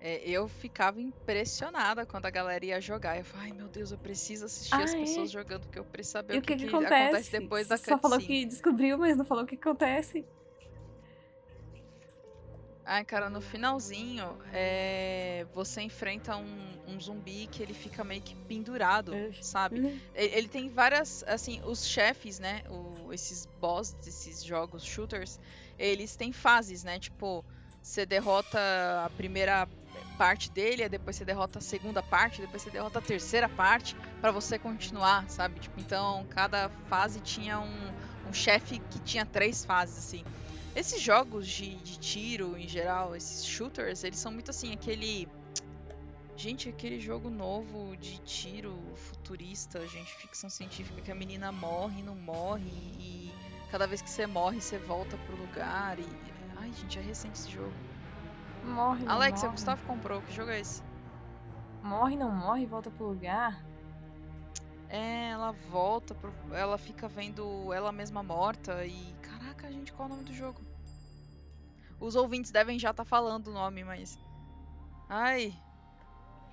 É, 0.00 0.28
eu 0.28 0.46
ficava 0.48 1.00
impressionada 1.00 2.04
quando 2.06 2.26
a 2.26 2.30
galera 2.30 2.64
ia 2.64 2.80
jogar. 2.80 3.18
Eu 3.18 3.24
falava, 3.24 3.48
ai 3.48 3.52
meu 3.52 3.68
Deus, 3.68 3.90
eu 3.90 3.98
preciso 3.98 4.44
assistir 4.44 4.74
Ah, 4.74 4.82
as 4.82 4.94
é? 4.94 5.00
pessoas 5.00 5.30
jogando, 5.30 5.62
porque 5.62 5.78
eu 5.78 5.84
preciso 5.84 6.12
saber 6.12 6.34
E 6.34 6.38
o 6.38 6.42
que, 6.42 6.56
que, 6.56 6.66
que 6.66 6.76
acontece? 6.76 7.40
depois 7.40 7.68
da 7.68 7.76
Só 7.76 7.98
falou 7.98 8.18
que 8.18 8.44
descobriu, 8.46 8.98
mas 8.98 9.16
não 9.16 9.24
falou 9.24 9.44
o 9.44 9.46
que 9.46 9.54
acontece. 9.56 10.24
Ai, 12.88 13.04
cara, 13.04 13.28
no 13.28 13.40
finalzinho, 13.40 14.38
é, 14.52 15.44
você 15.52 15.82
enfrenta 15.82 16.36
um, 16.36 16.78
um 16.86 17.00
zumbi 17.00 17.48
que 17.48 17.60
ele 17.60 17.74
fica 17.74 18.04
meio 18.04 18.22
que 18.22 18.36
pendurado, 18.46 19.12
sabe? 19.42 19.80
Uhum. 19.80 20.00
Ele, 20.14 20.34
ele 20.36 20.48
tem 20.48 20.68
várias, 20.68 21.24
assim, 21.26 21.60
os 21.64 21.84
chefes, 21.84 22.38
né? 22.38 22.62
o- 22.68 23.12
esses 23.12 23.44
boss 23.60 23.92
desses 24.04 24.44
jogos 24.44 24.84
shooters, 24.84 25.40
eles 25.76 26.14
têm 26.14 26.32
fases, 26.32 26.84
né? 26.84 27.00
Tipo, 27.00 27.44
você 27.82 28.06
derrota 28.06 28.58
a 29.04 29.10
primeira 29.10 29.66
parte 30.16 30.50
dele, 30.50 30.82
aí 30.82 30.88
depois 30.88 31.16
você 31.16 31.24
derrota 31.24 31.58
a 31.58 31.62
segunda 31.62 32.02
parte, 32.02 32.40
depois 32.40 32.62
você 32.62 32.70
derrota 32.70 32.98
a 32.98 33.02
terceira 33.02 33.48
parte 33.48 33.96
pra 34.20 34.30
você 34.30 34.58
continuar, 34.58 35.28
sabe? 35.28 35.60
Tipo, 35.60 35.80
então 35.80 36.26
cada 36.30 36.68
fase 36.88 37.20
tinha 37.20 37.58
um, 37.58 37.92
um 38.28 38.32
chefe 38.32 38.78
que 38.90 38.98
tinha 39.00 39.24
três 39.24 39.64
fases, 39.64 39.98
assim. 39.98 40.24
Esses 40.74 41.00
jogos 41.00 41.48
de, 41.48 41.74
de 41.76 41.98
tiro, 41.98 42.56
em 42.58 42.68
geral, 42.68 43.16
esses 43.16 43.46
shooters, 43.46 44.04
eles 44.04 44.18
são 44.18 44.30
muito 44.30 44.50
assim, 44.50 44.74
aquele. 44.74 45.26
Gente, 46.36 46.68
aquele 46.68 47.00
jogo 47.00 47.30
novo 47.30 47.96
de 47.96 48.18
tiro 48.18 48.78
futurista, 48.94 49.86
gente, 49.86 50.14
ficção 50.16 50.50
científica, 50.50 51.00
que 51.00 51.10
a 51.10 51.14
menina 51.14 51.50
morre 51.50 52.00
e 52.00 52.02
não 52.02 52.14
morre, 52.14 52.68
e 52.98 53.32
cada 53.70 53.86
vez 53.86 54.02
que 54.02 54.10
você 54.10 54.26
morre, 54.26 54.60
você 54.60 54.78
volta 54.78 55.16
pro 55.16 55.36
lugar 55.36 55.98
e. 55.98 56.06
Ai, 56.56 56.70
gente, 56.72 56.98
é 56.98 57.02
recente 57.02 57.38
esse 57.38 57.50
jogo. 57.50 57.72
Morre, 58.66 59.04
não 59.04 59.12
Alex, 59.12 59.40
o 59.40 59.44
morre. 59.44 59.56
Gustavo 59.56 59.86
comprou, 59.86 60.20
que 60.22 60.32
jogo 60.32 60.50
é 60.50 60.60
esse? 60.60 60.82
Morre, 61.82 62.16
não 62.16 62.30
morre, 62.30 62.66
volta 62.66 62.90
pro 62.90 63.06
lugar. 63.08 63.64
É, 64.88 65.30
ela 65.30 65.52
volta, 65.70 66.14
pro... 66.14 66.32
ela 66.52 66.76
fica 66.78 67.08
vendo 67.08 67.72
ela 67.72 67.90
mesma 67.92 68.22
morta 68.22 68.84
e. 68.84 69.14
Caraca, 69.22 69.70
gente, 69.72 69.92
qual 69.92 70.08
é 70.08 70.12
o 70.12 70.14
nome 70.14 70.24
do 70.28 70.32
jogo? 70.34 70.60
Os 71.98 72.14
ouvintes 72.14 72.50
devem 72.50 72.78
já 72.78 72.90
estar 72.90 73.04
falando 73.04 73.48
o 73.48 73.52
nome, 73.52 73.82
mas. 73.84 74.18
Ai. 75.08 75.54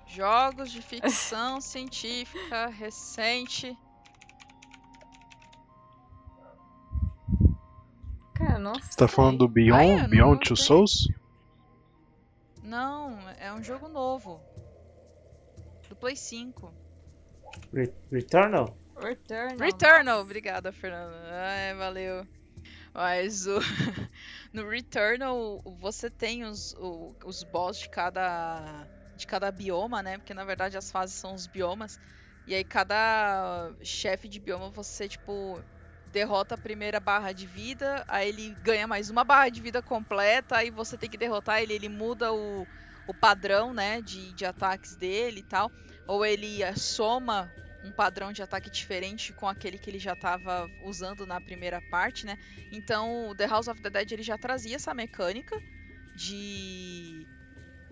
Jogos 0.06 0.70
de 0.70 0.82
ficção 0.82 1.60
científica 1.62 2.66
recente. 2.68 3.76
Cara, 8.34 8.58
não 8.58 8.74
Você 8.74 8.96
tá 8.96 9.06
falando 9.08 9.38
do 9.38 9.44
Ai, 9.46 9.52
Beyond, 9.52 10.02
não- 10.02 10.08
Beyond 10.08 10.38
Two 10.40 10.56
tenho. 10.56 10.66
Souls? 10.66 11.08
Não, 12.74 13.28
é 13.38 13.52
um 13.52 13.62
jogo 13.62 13.86
novo. 13.86 14.42
Do 15.88 15.94
Play 15.94 16.16
5. 16.16 16.74
Re- 17.72 17.94
Returnal? 18.10 18.76
Returnal. 18.98 19.58
Returnal, 19.58 20.20
obrigada, 20.20 20.72
Fernanda. 20.72 21.16
Ai, 21.30 21.72
valeu. 21.76 22.26
Mas 22.92 23.46
o 23.46 23.60
no 24.52 24.68
Returnal 24.68 25.62
você 25.78 26.10
tem 26.10 26.42
os, 26.42 26.72
o- 26.72 27.14
os 27.24 27.44
boss 27.44 27.78
de 27.78 27.88
cada 27.88 28.88
de 29.14 29.24
cada 29.24 29.52
bioma, 29.52 30.02
né? 30.02 30.18
Porque 30.18 30.34
na 30.34 30.44
verdade 30.44 30.76
as 30.76 30.90
fases 30.90 31.14
são 31.14 31.32
os 31.32 31.46
biomas. 31.46 32.00
E 32.44 32.56
aí 32.56 32.64
cada 32.64 33.72
chefe 33.84 34.28
de 34.28 34.40
bioma 34.40 34.68
você 34.72 35.08
tipo 35.08 35.64
derrota 36.14 36.54
a 36.54 36.58
primeira 36.58 37.00
barra 37.00 37.32
de 37.32 37.44
vida, 37.44 38.04
aí 38.06 38.28
ele 38.28 38.54
ganha 38.62 38.86
mais 38.86 39.10
uma 39.10 39.24
barra 39.24 39.48
de 39.48 39.60
vida 39.60 39.82
completa, 39.82 40.56
aí 40.56 40.70
você 40.70 40.96
tem 40.96 41.10
que 41.10 41.18
derrotar 41.18 41.60
ele, 41.60 41.74
ele 41.74 41.88
muda 41.88 42.32
o, 42.32 42.68
o 43.04 43.12
padrão, 43.12 43.74
né, 43.74 44.00
de, 44.00 44.32
de 44.32 44.46
ataques 44.46 44.96
dele 44.96 45.40
e 45.40 45.42
tal, 45.42 45.72
ou 46.06 46.24
ele 46.24 46.62
eh, 46.62 46.76
soma 46.76 47.52
um 47.82 47.90
padrão 47.92 48.32
de 48.32 48.42
ataque 48.42 48.70
diferente 48.70 49.34
com 49.34 49.48
aquele 49.48 49.76
que 49.76 49.90
ele 49.90 49.98
já 49.98 50.12
estava 50.12 50.70
usando 50.84 51.26
na 51.26 51.40
primeira 51.40 51.82
parte, 51.90 52.24
né? 52.24 52.36
Então, 52.72 53.28
o 53.28 53.34
The 53.34 53.46
House 53.46 53.68
of 53.68 53.82
the 53.82 53.90
Dead 53.90 54.12
ele 54.12 54.22
já 54.22 54.38
trazia 54.38 54.76
essa 54.76 54.94
mecânica 54.94 55.60
de 56.14 57.26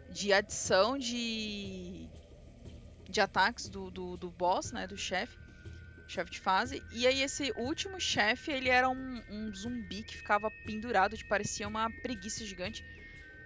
de 0.08 0.32
adição 0.32 0.96
de 0.96 2.08
de 3.10 3.20
ataques 3.20 3.68
do, 3.68 3.90
do, 3.90 4.16
do 4.16 4.30
boss, 4.30 4.72
né, 4.72 4.86
do 4.86 4.96
chefe, 4.96 5.36
chefe 6.12 6.30
de 6.30 6.40
fase. 6.40 6.82
E 6.92 7.06
aí 7.06 7.22
esse 7.22 7.52
último 7.56 8.00
chefe, 8.00 8.52
ele 8.52 8.68
era 8.68 8.88
um, 8.88 9.22
um 9.28 9.54
zumbi 9.54 10.02
que 10.02 10.16
ficava 10.16 10.50
pendurado, 10.50 11.16
que 11.16 11.24
parecia 11.24 11.66
uma 11.66 11.90
preguiça 11.90 12.44
gigante. 12.44 12.84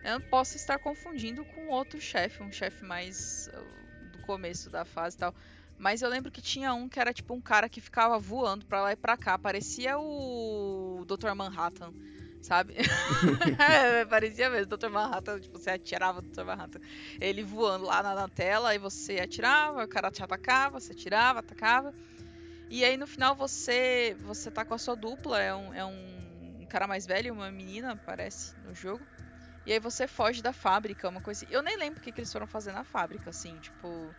Eu 0.02 0.20
posso 0.20 0.56
estar 0.56 0.78
confundindo 0.78 1.44
com 1.44 1.68
outro 1.68 2.00
chefe, 2.00 2.42
um 2.42 2.52
chefe 2.52 2.84
mais 2.84 3.48
uh, 3.52 4.06
do 4.12 4.18
começo 4.20 4.70
da 4.70 4.84
fase 4.84 5.16
e 5.16 5.18
tal. 5.18 5.34
Mas 5.78 6.00
eu 6.00 6.08
lembro 6.08 6.30
que 6.30 6.40
tinha 6.40 6.72
um 6.74 6.88
que 6.88 6.98
era 6.98 7.12
tipo 7.12 7.34
um 7.34 7.40
cara 7.40 7.68
que 7.68 7.80
ficava 7.80 8.18
voando 8.18 8.64
pra 8.64 8.82
lá 8.82 8.92
e 8.92 8.96
pra 8.96 9.16
cá. 9.16 9.38
Parecia 9.38 9.98
o 9.98 11.04
Dr. 11.06 11.34
Manhattan, 11.34 11.92
sabe? 12.40 12.74
É, 13.58 14.04
parecia 14.04 14.48
mesmo, 14.48 14.76
Dr. 14.76 14.88
Manhattan. 14.88 15.40
Tipo, 15.40 15.58
você 15.58 15.70
atirava 15.70 16.20
o 16.20 16.22
Dr. 16.22 16.44
Manhattan. 16.44 16.80
Ele 17.20 17.42
voando 17.42 17.84
lá 17.84 18.02
na, 18.02 18.14
na 18.14 18.28
tela, 18.28 18.70
aí 18.70 18.78
você 18.78 19.18
atirava, 19.18 19.84
o 19.84 19.88
cara 19.88 20.10
te 20.10 20.22
atacava, 20.22 20.80
você 20.80 20.92
atirava, 20.92 21.40
atacava. 21.40 21.94
E 22.68 22.84
aí 22.84 22.96
no 22.96 23.06
final 23.06 23.34
você 23.34 24.16
você 24.20 24.50
tá 24.50 24.64
com 24.64 24.74
a 24.74 24.78
sua 24.78 24.96
dupla, 24.96 25.40
é 25.40 25.54
um, 25.54 25.72
é 25.74 25.84
um, 25.84 26.16
cara 26.68 26.86
mais 26.86 27.06
velho, 27.06 27.32
uma 27.32 27.50
menina, 27.50 27.98
parece, 28.04 28.54
no 28.64 28.74
jogo. 28.74 29.06
E 29.64 29.72
aí 29.72 29.80
você 29.80 30.06
foge 30.06 30.42
da 30.42 30.52
fábrica, 30.52 31.08
uma 31.08 31.20
coisa 31.20 31.44
assim. 31.44 31.52
Eu 31.52 31.62
nem 31.62 31.76
lembro 31.76 31.98
o 31.98 32.02
que, 32.02 32.12
que 32.12 32.20
eles 32.20 32.32
foram 32.32 32.46
fazer 32.46 32.72
na 32.72 32.84
fábrica, 32.84 33.30
assim, 33.30 33.58
tipo. 33.60 34.14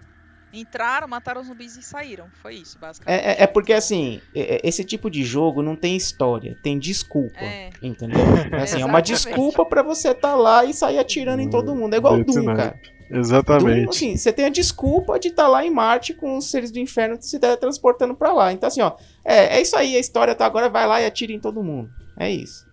Entraram, 0.52 1.10
mataram 1.10 1.42
os 1.42 1.48
zumbis 1.48 1.76
e 1.76 1.84
saíram. 1.84 2.30
Foi 2.42 2.56
isso, 2.56 2.80
basicamente. 2.80 3.22
É, 3.22 3.32
é- 3.32 3.44
é 3.44 3.48
porque, 3.48 3.74
assim, 3.74 4.22
é- 4.34 4.56
é- 4.56 4.62
esse 4.64 4.84
tipo 4.84 5.10
de 5.10 5.22
jogo 5.24 5.62
não 5.62 5.76
tem 5.76 5.96
história, 5.98 6.58
tem 6.64 6.80
desculpa. 6.80 7.38
É. 7.38 7.70
Entendeu? 7.82 8.20
É, 8.54 8.64
assim, 8.64 8.82
é 8.82 8.86
uma 8.86 9.02
desculpa 9.02 9.66
pra 9.66 9.84
você 9.84 10.16
tá 10.16 10.36
lá 10.36 10.64
e 10.64 10.74
sair 10.74 11.00
atirando 11.00 11.42
em 11.42 11.50
todo 11.50 11.76
mundo. 11.76 11.94
É 11.94 11.98
igual 11.98 12.16
o 12.16 12.24
Doom, 12.24 12.46
cara. 12.56 12.80
Exatamente. 13.10 13.90
assim, 13.90 14.18
você 14.18 14.34
tem 14.34 14.46
a 14.46 14.50
desculpa 14.50 15.20
de 15.20 15.30
estar 15.30 15.48
lá 15.48 15.66
em 15.66 15.72
Marte 15.72 16.14
com 16.14 16.38
os 16.38 16.50
seres 16.50 16.72
do 16.72 16.80
inferno 16.80 17.18
se 17.22 17.40
teletransportando 17.40 18.16
pra 18.16 18.34
lá. 18.34 18.52
Então, 18.52 18.68
assim, 18.68 18.82
ó, 18.82 18.96
é, 19.24 19.58
é 19.58 19.62
isso 19.62 19.76
aí, 19.76 19.96
a 19.96 20.00
história 20.00 20.36
tá 20.36 20.46
agora, 20.46 20.70
vai 20.70 20.86
lá 20.86 21.02
e 21.02 21.06
atira 21.06 21.32
em 21.32 21.40
todo 21.40 21.64
mundo. 21.64 21.90
É 22.20 22.30
isso. 22.30 22.68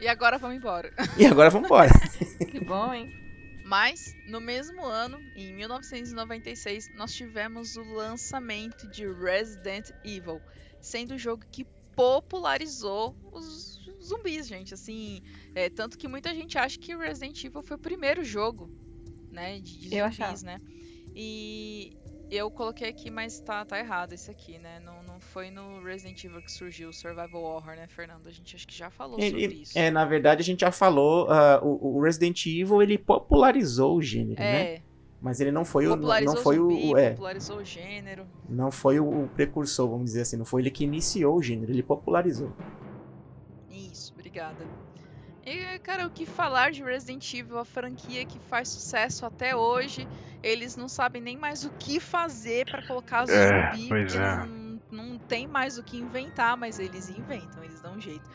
E 0.00 0.08
agora 0.08 0.38
vamos 0.38 0.56
embora. 0.56 0.92
E 1.16 1.26
agora 1.26 1.50
vamos 1.50 1.66
embora. 1.66 1.90
Que 2.50 2.60
bom, 2.60 2.92
hein? 2.92 3.10
Mas, 3.64 4.14
no 4.28 4.40
mesmo 4.40 4.84
ano, 4.84 5.18
em 5.34 5.54
1996, 5.54 6.94
nós 6.94 7.14
tivemos 7.14 7.76
o 7.76 7.82
lançamento 7.94 8.86
de 8.88 9.10
Resident 9.10 9.90
Evil, 10.04 10.40
sendo 10.80 11.14
o 11.14 11.18
jogo 11.18 11.44
que 11.50 11.64
popularizou 11.96 13.16
os 13.32 13.80
zumbis, 14.02 14.46
gente. 14.46 14.74
Assim, 14.74 15.22
é, 15.54 15.70
tanto 15.70 15.96
que 15.96 16.06
muita 16.06 16.34
gente 16.34 16.58
acha 16.58 16.78
que 16.78 16.94
Resident 16.94 17.42
Evil 17.42 17.62
foi 17.62 17.76
o 17.76 17.80
primeiro 17.80 18.22
jogo, 18.22 18.70
né, 19.34 19.58
de, 19.58 19.78
de 19.88 19.94
Eu 19.96 20.04
zumbis, 20.04 20.20
achava. 20.20 20.42
né? 20.42 20.58
E 21.14 21.92
eu 22.30 22.50
coloquei 22.50 22.88
aqui, 22.88 23.10
mas 23.10 23.38
tá, 23.40 23.64
tá 23.64 23.78
errado 23.78 24.12
esse 24.12 24.30
aqui, 24.30 24.58
né? 24.58 24.80
Não, 24.80 25.02
não 25.02 25.20
foi 25.20 25.50
no 25.50 25.82
Resident 25.82 26.22
Evil 26.24 26.40
que 26.42 26.50
surgiu 26.50 26.88
o 26.88 26.92
Survival 26.92 27.42
Horror, 27.42 27.76
né, 27.76 27.86
Fernando? 27.86 28.26
A 28.26 28.32
gente 28.32 28.56
acho 28.56 28.66
que 28.66 28.74
já 28.76 28.90
falou 28.90 29.20
sobre 29.20 29.42
Ele- 29.42 29.62
isso. 29.62 29.78
é, 29.78 29.90
na 29.90 30.04
verdade, 30.04 30.40
a 30.40 30.44
gente 30.44 30.60
já 30.60 30.72
falou, 30.72 31.30
ah, 31.30 31.60
o, 31.62 31.98
o 31.98 32.02
Resident 32.02 32.44
Evil, 32.46 32.82
ele 32.82 32.98
popularizou 32.98 33.96
o 33.96 34.02
gênero, 34.02 34.40
né? 34.40 34.62
É, 34.76 34.82
Mas 35.20 35.40
ele 35.40 35.52
não 35.52 35.64
foi 35.64 35.86
o. 35.86 35.94
Não, 35.96 36.36
foi 36.36 36.58
o, 36.58 36.70
zumbi, 36.70 36.92
o- 36.92 36.96
é, 36.98 37.10
popularizou 37.10 37.58
o 37.58 37.64
gênero. 37.64 38.26
não 38.48 38.70
foi 38.70 38.98
o, 38.98 39.24
o 39.24 39.28
precursor, 39.28 39.88
vamos 39.88 40.06
dizer 40.06 40.22
assim. 40.22 40.36
Não 40.36 40.44
foi 40.44 40.62
ele 40.62 40.70
que 40.70 40.84
iniciou 40.84 41.36
o 41.36 41.42
gênero, 41.42 41.72
ele 41.72 41.82
popularizou. 41.82 42.50
Isso, 43.70 44.12
obrigada. 44.12 44.66
E, 45.46 45.78
cara, 45.80 46.06
o 46.06 46.10
que 46.10 46.24
falar 46.24 46.70
de 46.72 46.82
Resident 46.82 47.32
Evil, 47.34 47.58
a 47.58 47.64
franquia 47.66 48.24
que 48.24 48.40
faz 48.40 48.70
sucesso 48.70 49.26
até 49.26 49.54
hoje? 49.54 50.08
Eles 50.42 50.74
não 50.74 50.88
sabem 50.88 51.20
nem 51.20 51.36
mais 51.36 51.64
o 51.64 51.70
que 51.72 52.00
fazer 52.00 52.66
pra 52.66 52.82
colocar 52.82 53.26
É, 53.28 53.50
zumbi, 53.50 53.94
porque 53.94 54.18
é. 54.18 54.36
não, 54.38 54.80
não 54.90 55.18
tem 55.18 55.46
mais 55.46 55.76
o 55.76 55.84
que 55.84 55.98
inventar, 55.98 56.56
mas 56.56 56.78
eles 56.78 57.08
inventam, 57.08 57.62
eles 57.62 57.80
dão 57.82 57.94
um 57.94 58.00
jeito. 58.00 58.28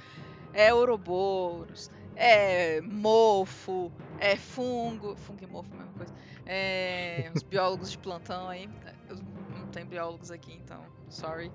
É 0.54 0.74
Ouroboros, 0.74 1.90
é 2.16 2.82
mofo, 2.82 3.94
é 4.18 4.38
fungo, 4.38 5.16
fungo 5.16 5.44
e 5.44 5.48
mofo, 5.48 5.76
mesma 5.76 5.94
coisa. 5.94 6.14
É, 6.46 7.30
os 7.34 7.44
biólogos 7.44 7.92
de 7.92 7.98
plantão 8.00 8.50
aí, 8.50 8.68
não 9.10 9.68
tem 9.68 9.86
biólogos 9.88 10.32
aqui, 10.32 10.54
então, 10.54 10.92
sorry. 11.10 11.54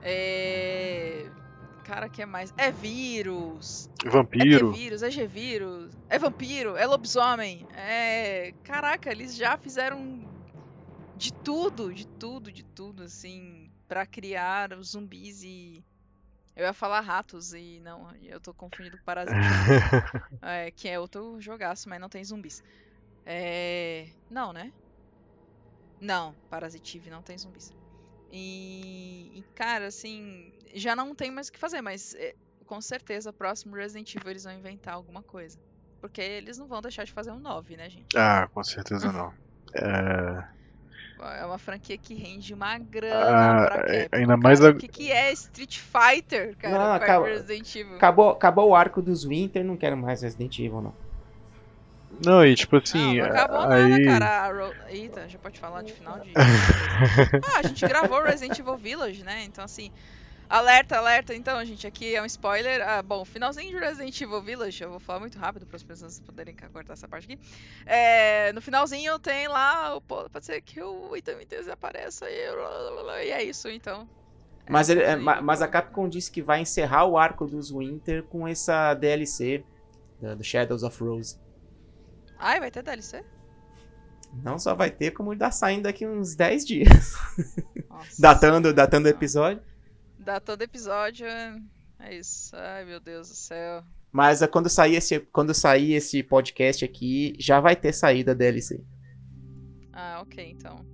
É, 0.00 1.32
cara, 1.88 2.10
que 2.10 2.20
é 2.20 2.26
mais? 2.26 2.52
É 2.54 2.70
vírus, 2.70 3.88
é 4.04 4.10
Vampiro. 4.10 4.72
T-vírus, 4.72 5.02
é 5.02 5.10
G-vírus, 5.10 5.96
é 6.10 6.18
vampiro, 6.18 6.76
é 6.76 6.86
lobisomem, 6.86 7.66
é. 7.72 8.52
Caraca, 8.62 9.10
eles 9.10 9.34
já 9.34 9.56
fizeram 9.56 9.98
de 11.16 11.32
tudo, 11.32 11.94
de 11.94 12.04
tudo, 12.18 12.52
de 12.52 12.62
tudo, 12.62 13.04
assim, 13.04 13.72
pra 13.88 14.04
criar 14.04 14.74
os 14.74 14.90
zumbis 14.90 15.42
e. 15.42 15.82
Eu 16.54 16.64
ia 16.66 16.74
falar 16.74 17.00
ratos 17.00 17.54
e 17.54 17.80
não, 17.80 18.14
eu 18.16 18.40
tô 18.40 18.52
confundindo 18.52 18.98
com 18.98 19.04
parasita. 19.04 19.32
é, 20.42 20.70
que 20.72 20.88
é 20.88 21.00
outro 21.00 21.40
jogaço, 21.40 21.88
mas 21.88 22.00
não 22.00 22.08
tem 22.08 22.22
zumbis. 22.22 22.62
É. 23.24 24.08
Não, 24.28 24.52
né? 24.52 24.72
Não, 26.00 26.36
Parasitive 26.50 27.08
não 27.08 27.22
tem 27.22 27.38
zumbis. 27.38 27.72
E, 28.30 29.38
e, 29.38 29.44
cara, 29.54 29.86
assim, 29.86 30.52
já 30.74 30.94
não 30.94 31.14
tem 31.14 31.30
mais 31.30 31.48
o 31.48 31.52
que 31.52 31.58
fazer, 31.58 31.80
mas 31.80 32.14
é, 32.14 32.34
com 32.66 32.80
certeza, 32.80 33.32
próximo 33.32 33.74
Resident 33.76 34.14
Evil 34.14 34.30
eles 34.30 34.44
vão 34.44 34.52
inventar 34.52 34.94
alguma 34.94 35.22
coisa. 35.22 35.58
Porque 36.00 36.20
eles 36.20 36.58
não 36.58 36.68
vão 36.68 36.80
deixar 36.80 37.04
de 37.04 37.12
fazer 37.12 37.32
um 37.32 37.40
9, 37.40 37.76
né, 37.76 37.88
gente? 37.90 38.16
ah, 38.16 38.48
com 38.52 38.62
certeza 38.62 39.10
não. 39.12 39.32
É, 39.74 40.58
É 41.40 41.44
uma 41.44 41.58
franquia 41.58 41.98
que 41.98 42.14
rende 42.14 42.54
uma 42.54 42.78
grana 42.78 43.32
Ah, 43.34 43.66
pra 43.66 43.92
é, 43.92 44.08
Capcom, 44.08 44.16
ainda 44.16 44.26
cara. 44.28 44.36
mais 44.38 44.64
a- 44.64 44.70
O 44.70 44.78
que, 44.78 44.88
que 44.88 45.12
é 45.12 45.32
Street 45.32 45.78
Fighter, 45.78 46.56
cara, 46.56 46.78
Não, 46.78 47.22
de 47.22 47.30
Resident 47.34 47.74
Evil? 47.74 47.96
Acabou, 47.96 48.30
acabou 48.30 48.68
o 48.70 48.74
arco 48.74 49.02
dos 49.02 49.24
Winter, 49.24 49.64
não 49.64 49.76
quero 49.76 49.96
mais 49.96 50.22
Resident 50.22 50.58
Evil, 50.58 50.80
não. 50.80 51.07
Não, 52.24 52.44
e 52.44 52.54
tipo 52.54 52.76
assim, 52.76 53.18
não, 53.18 53.26
não 53.28 53.32
acabou 53.32 53.60
aí. 53.60 53.88
nada, 53.88 54.04
cara. 54.04 54.26
A 54.42 54.52
Ro... 54.52 54.74
Eita, 54.88 55.28
já 55.28 55.38
pode 55.38 55.58
falar 55.58 55.82
de 55.82 55.92
final 55.92 56.18
de. 56.20 56.32
ah, 56.36 57.58
a 57.58 57.62
gente 57.62 57.86
gravou 57.86 58.22
Resident 58.22 58.58
Evil 58.58 58.76
Village, 58.76 59.22
né? 59.22 59.44
Então, 59.44 59.64
assim. 59.64 59.90
Alerta, 60.50 60.96
alerta. 60.96 61.34
Então, 61.34 61.62
gente, 61.64 61.86
aqui 61.86 62.14
é 62.14 62.22
um 62.22 62.24
spoiler. 62.24 62.80
Ah, 62.80 63.02
bom, 63.02 63.22
finalzinho 63.24 63.68
de 63.70 63.78
Resident 63.78 64.18
Evil 64.18 64.40
Village. 64.40 64.82
Eu 64.82 64.90
vou 64.90 64.98
falar 64.98 65.20
muito 65.20 65.38
rápido 65.38 65.66
para 65.66 65.76
as 65.76 65.82
pessoas 65.82 66.20
poderem 66.20 66.56
cortar 66.72 66.94
essa 66.94 67.06
parte 67.06 67.24
aqui. 67.30 67.38
É, 67.84 68.50
no 68.54 68.62
finalzinho 68.62 69.18
tem 69.18 69.46
lá. 69.46 69.94
o- 69.94 70.00
Pode 70.00 70.30
ser 70.46 70.60
que 70.62 70.82
o 70.82 71.14
Itami 71.14 71.46
apareça 71.70 72.26
e. 72.30 72.48
E 73.26 73.30
é 73.30 73.42
isso, 73.44 73.68
então. 73.68 74.08
Mas, 74.70 74.88
ele- 74.88 75.02
é, 75.02 75.16
mas 75.16 75.60
a 75.62 75.68
Capcom 75.68 76.08
disse 76.08 76.30
que 76.30 76.40
vai 76.42 76.60
encerrar 76.60 77.04
o 77.04 77.18
arco 77.18 77.46
dos 77.46 77.70
Winter 77.70 78.22
com 78.22 78.48
essa 78.48 78.94
DLC 78.94 79.62
da- 80.20 80.34
do 80.34 80.42
Shadows 80.42 80.82
of 80.82 80.98
Rose. 81.02 81.36
Ai, 82.38 82.60
vai 82.60 82.70
ter 82.70 82.82
DLC? 82.82 83.24
Não 84.42 84.58
só 84.58 84.74
vai 84.74 84.90
ter, 84.90 85.10
como 85.12 85.36
tá 85.36 85.50
saindo 85.50 85.84
daqui 85.84 86.06
uns 86.06 86.34
10 86.34 86.64
dias. 86.64 87.14
Nossa. 87.88 88.20
Datando, 88.20 88.72
datando 88.72 89.08
o 89.08 89.10
episódio. 89.10 89.62
Datando 90.18 90.62
episódio. 90.62 91.26
é- 91.26 91.60
isso. 92.10 92.54
Ai, 92.54 92.84
meu 92.84 93.00
Deus 93.00 93.28
do 93.28 93.34
céu. 93.34 93.82
Mas 94.12 94.40
é, 94.40 94.46
quando 94.46 94.68
sair 94.68 94.94
esse, 94.94 95.20
quando 95.20 95.52
sair 95.52 95.94
esse 95.94 96.22
podcast 96.22 96.84
aqui, 96.84 97.34
já 97.38 97.60
vai 97.60 97.74
ter 97.74 97.92
saído 97.92 98.30
a 98.30 98.34
DLC. 98.34 98.82
Ah, 99.92 100.20
ok, 100.22 100.50
então. 100.50 100.86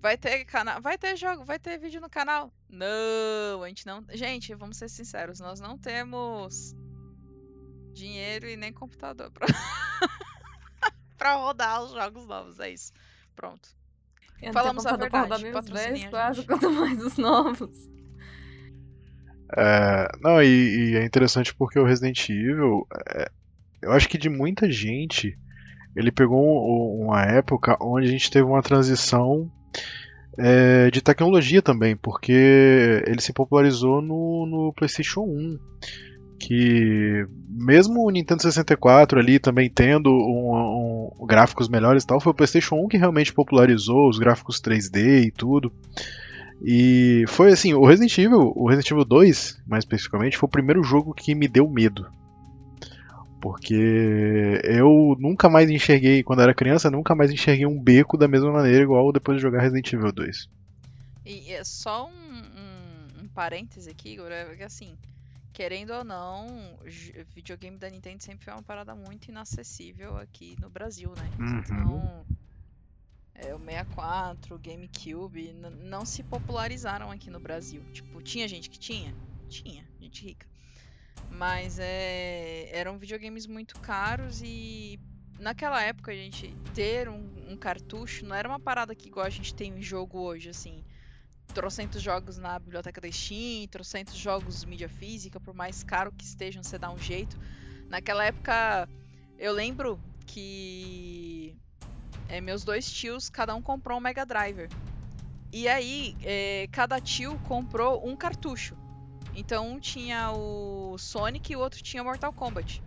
Vai 0.00 0.16
ter 0.16 0.44
canal, 0.44 0.80
vai 0.80 0.96
ter 0.96 1.16
jogo, 1.16 1.44
vai 1.44 1.58
ter 1.58 1.78
vídeo 1.78 2.00
no 2.00 2.08
canal? 2.08 2.52
Não, 2.68 3.62
a 3.62 3.68
gente 3.68 3.86
não. 3.86 4.04
Gente, 4.12 4.54
vamos 4.54 4.76
ser 4.78 4.88
sinceros, 4.88 5.40
nós 5.40 5.60
não 5.60 5.76
temos 5.76 6.74
dinheiro 7.92 8.46
e 8.48 8.56
nem 8.56 8.72
computador 8.72 9.30
pra, 9.30 9.46
pra 11.18 11.34
rodar 11.34 11.82
os 11.82 11.92
jogos 11.92 12.26
novos, 12.26 12.58
é 12.60 12.70
isso. 12.70 12.92
Pronto. 13.36 13.68
Eu 14.42 14.52
Falamos 14.52 14.86
a 14.86 14.96
verdade, 14.96 15.44
velhos, 15.72 16.04
quase 16.10 16.44
quanto 16.46 16.70
mais 16.70 17.02
os 17.04 17.16
novos. 17.18 17.90
É, 19.56 20.08
não, 20.20 20.42
e, 20.42 20.92
e 20.92 20.96
é 20.96 21.04
interessante 21.04 21.54
porque 21.54 21.78
o 21.78 21.84
Resident 21.84 22.28
Evil, 22.28 22.86
é, 23.14 23.30
eu 23.82 23.92
acho 23.92 24.08
que 24.08 24.16
de 24.16 24.28
muita 24.28 24.70
gente, 24.70 25.36
ele 25.96 26.12
pegou 26.12 26.40
um- 26.40 27.04
uma 27.06 27.22
época 27.24 27.76
onde 27.80 28.06
a 28.06 28.10
gente 28.10 28.30
teve 28.30 28.44
uma 28.44 28.62
transição 28.62 29.50
é, 30.38 30.90
de 30.90 31.02
tecnologia 31.02 31.60
também, 31.60 31.96
porque 31.96 32.32
ele 33.06 33.20
se 33.20 33.32
popularizou 33.32 34.00
no, 34.00 34.46
no 34.46 34.72
PlayStation 34.72 35.22
1. 35.22 35.58
Que 36.40 37.26
mesmo 37.48 38.06
o 38.06 38.10
Nintendo 38.10 38.42
64 38.42 39.20
ali 39.20 39.38
também 39.38 39.68
tendo 39.68 40.10
um, 40.10 41.12
um- 41.20 41.26
gráficos 41.26 41.68
melhores 41.68 42.02
e 42.02 42.06
tal, 42.06 42.18
foi 42.18 42.32
o 42.32 42.34
PlayStation 42.34 42.76
1 42.76 42.88
que 42.88 42.96
realmente 42.96 43.32
popularizou 43.32 44.08
os 44.08 44.18
gráficos 44.18 44.60
3D 44.60 45.26
e 45.26 45.30
tudo. 45.30 45.70
E 46.62 47.24
foi 47.28 47.52
assim, 47.52 47.74
o 47.74 47.84
Resident 47.84 48.16
Evil, 48.18 48.52
o 48.56 48.68
Resident 48.68 48.90
Evil 48.90 49.04
2, 49.04 49.62
mais 49.66 49.84
especificamente, 49.84 50.38
foi 50.38 50.46
o 50.46 50.50
primeiro 50.50 50.82
jogo 50.82 51.14
que 51.14 51.34
me 51.34 51.46
deu 51.46 51.68
medo. 51.68 52.06
Porque 53.40 54.60
eu 54.64 55.16
nunca 55.18 55.48
mais 55.48 55.70
enxerguei, 55.70 56.22
quando 56.22 56.42
era 56.42 56.54
criança, 56.54 56.90
nunca 56.90 57.14
mais 57.14 57.30
enxerguei 57.30 57.66
um 57.66 57.78
beco 57.80 58.16
da 58.18 58.28
mesma 58.28 58.52
maneira, 58.52 58.82
igual 58.82 59.12
depois 59.12 59.36
de 59.36 59.42
jogar 59.42 59.60
Resident 59.62 59.92
Evil 59.92 60.12
2. 60.12 60.48
E 61.24 61.52
é 61.52 61.64
só 61.64 62.06
um, 62.06 63.20
um, 63.20 63.24
um 63.24 63.28
parêntese 63.28 63.88
aqui, 63.90 64.14
Igor, 64.14 64.30
é 64.30 64.44
que 64.56 64.62
assim, 64.62 64.92
querendo 65.60 65.90
ou 65.90 66.02
não, 66.02 66.78
videogame 67.34 67.76
da 67.76 67.90
Nintendo 67.90 68.22
sempre 68.22 68.46
foi 68.46 68.54
uma 68.54 68.62
parada 68.62 68.94
muito 68.94 69.28
inacessível 69.28 70.16
aqui 70.16 70.56
no 70.58 70.70
Brasil, 70.70 71.12
né? 71.14 71.30
Uhum. 71.38 71.58
Então, 71.58 72.26
é, 73.34 73.54
o 73.54 73.58
64, 73.58 74.54
o 74.54 74.58
GameCube, 74.58 75.52
não 75.52 76.06
se 76.06 76.22
popularizaram 76.22 77.10
aqui 77.10 77.28
no 77.28 77.38
Brasil. 77.38 77.84
Tipo, 77.92 78.22
tinha 78.22 78.48
gente 78.48 78.70
que 78.70 78.78
tinha? 78.78 79.14
Tinha, 79.50 79.86
gente 80.00 80.24
rica. 80.24 80.48
Mas 81.30 81.78
é, 81.78 82.70
eram 82.74 82.96
videogames 82.96 83.46
muito 83.46 83.78
caros 83.80 84.40
e 84.42 84.98
naquela 85.38 85.82
época 85.82 86.10
a 86.10 86.14
gente 86.14 86.54
ter 86.74 87.06
um, 87.06 87.52
um 87.52 87.56
cartucho 87.58 88.24
não 88.24 88.34
era 88.34 88.48
uma 88.48 88.58
parada 88.58 88.94
que 88.94 89.08
igual 89.08 89.26
a 89.26 89.30
gente 89.30 89.54
tem 89.54 89.74
em 89.74 89.82
jogo 89.82 90.20
hoje, 90.20 90.48
assim. 90.48 90.82
Trocentos 91.54 92.00
jogos 92.00 92.38
na 92.38 92.58
biblioteca 92.58 93.00
da 93.00 93.10
Steam, 93.10 93.66
trocentos 93.68 94.14
jogos 94.14 94.64
mídia 94.64 94.88
física, 94.88 95.40
por 95.40 95.54
mais 95.54 95.82
caro 95.82 96.12
que 96.12 96.24
estejam, 96.24 96.62
você 96.62 96.78
dá 96.78 96.90
um 96.90 96.98
jeito. 96.98 97.36
Naquela 97.88 98.24
época, 98.24 98.88
eu 99.38 99.52
lembro 99.52 99.98
que 100.26 101.56
é, 102.28 102.40
meus 102.40 102.62
dois 102.62 102.90
tios, 102.90 103.28
cada 103.28 103.54
um 103.54 103.60
comprou 103.60 103.98
um 103.98 104.00
Mega 104.00 104.24
Driver. 104.24 104.68
E 105.52 105.66
aí, 105.66 106.16
é, 106.22 106.68
cada 106.70 107.00
tio 107.00 107.36
comprou 107.48 108.06
um 108.06 108.14
cartucho. 108.14 108.76
Então, 109.34 109.72
um 109.72 109.80
tinha 109.80 110.30
o 110.32 110.96
Sonic 110.98 111.52
e 111.52 111.56
o 111.56 111.58
outro 111.58 111.82
tinha 111.82 112.04
Mortal 112.04 112.32
Kombat. 112.32 112.80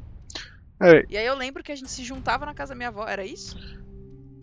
É. 0.80 1.06
E 1.10 1.18
aí 1.18 1.26
eu 1.26 1.36
lembro 1.36 1.64
que 1.64 1.72
a 1.72 1.76
gente 1.76 1.92
se 1.92 2.04
juntava 2.04 2.46
na 2.46 2.54
casa 2.54 2.70
da 2.70 2.76
minha 2.76 2.90
avó, 2.90 3.08
era 3.08 3.26
isso? 3.26 3.58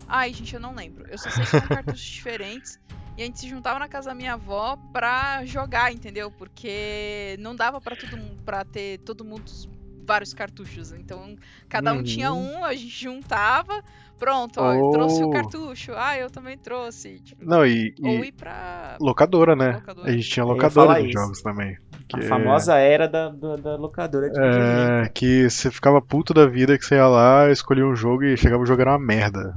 Ai, 0.07 0.33
gente, 0.33 0.53
eu 0.53 0.59
não 0.59 0.75
lembro. 0.75 1.07
Eu 1.07 1.17
só 1.17 1.29
sei 1.29 1.45
que 1.45 1.55
eram 1.55 1.67
cartuchos 1.69 2.01
diferentes. 2.01 2.79
E 3.17 3.21
a 3.21 3.25
gente 3.25 3.39
se 3.39 3.47
juntava 3.47 3.77
na 3.77 3.87
casa 3.89 4.09
da 4.09 4.15
minha 4.15 4.33
avó 4.33 4.77
pra 4.93 5.45
jogar, 5.45 5.91
entendeu? 5.93 6.31
Porque 6.31 7.35
não 7.39 7.55
dava 7.55 7.79
pra 7.81 7.95
todo 7.95 8.17
mundo, 8.17 8.41
para 8.43 8.63
ter 8.63 8.99
todo 8.99 9.23
mundo 9.25 9.45
os 9.47 9.69
vários 10.05 10.33
cartuchos. 10.33 10.91
Então, 10.91 11.35
cada 11.69 11.93
um 11.93 11.97
Uhum. 11.97 12.03
tinha 12.03 12.33
um, 12.33 12.63
a 12.63 12.73
gente 12.73 12.89
juntava. 12.89 13.83
Pronto, 14.17 14.59
ó, 14.61 14.73
eu 14.73 14.91
trouxe 14.91 15.23
o 15.23 15.27
Oh. 15.27 15.31
cartucho. 15.31 15.91
Ah, 15.95 16.17
eu 16.17 16.29
também 16.29 16.57
trouxe. 16.57 17.19
Tipo, 17.19 17.43
Não, 17.43 17.65
e, 17.65 17.93
e 17.99 18.07
ou 18.07 18.23
ir 18.23 18.31
pra. 18.31 18.97
locadora, 18.99 19.55
né? 19.55 19.73
Locadora. 19.73 20.09
A 20.09 20.13
gente 20.13 20.29
tinha 20.29 20.45
locadora 20.45 21.01
de 21.01 21.09
isso. 21.09 21.13
jogos 21.19 21.41
também. 21.41 21.75
A 22.13 22.19
que- 22.19 22.27
famosa 22.27 22.75
era 22.77 23.07
da, 23.07 23.29
da, 23.29 23.55
da 23.55 23.75
locadora 23.75 24.29
de 24.29 24.39
videogame. 24.39 25.05
É, 25.05 25.09
que 25.09 25.49
você 25.49 25.71
ficava 25.71 26.01
puto 26.01 26.33
da 26.33 26.45
vida 26.45 26.77
que 26.77 26.85
você 26.85 26.95
ia 26.95 27.07
lá, 27.07 27.49
escolhia 27.49 27.85
um 27.85 27.95
jogo 27.95 28.23
e 28.23 28.37
chegava 28.37 28.61
o 28.61 28.65
jogo 28.65 28.81
era 28.81 28.91
uma 28.91 28.99
merda. 28.99 29.55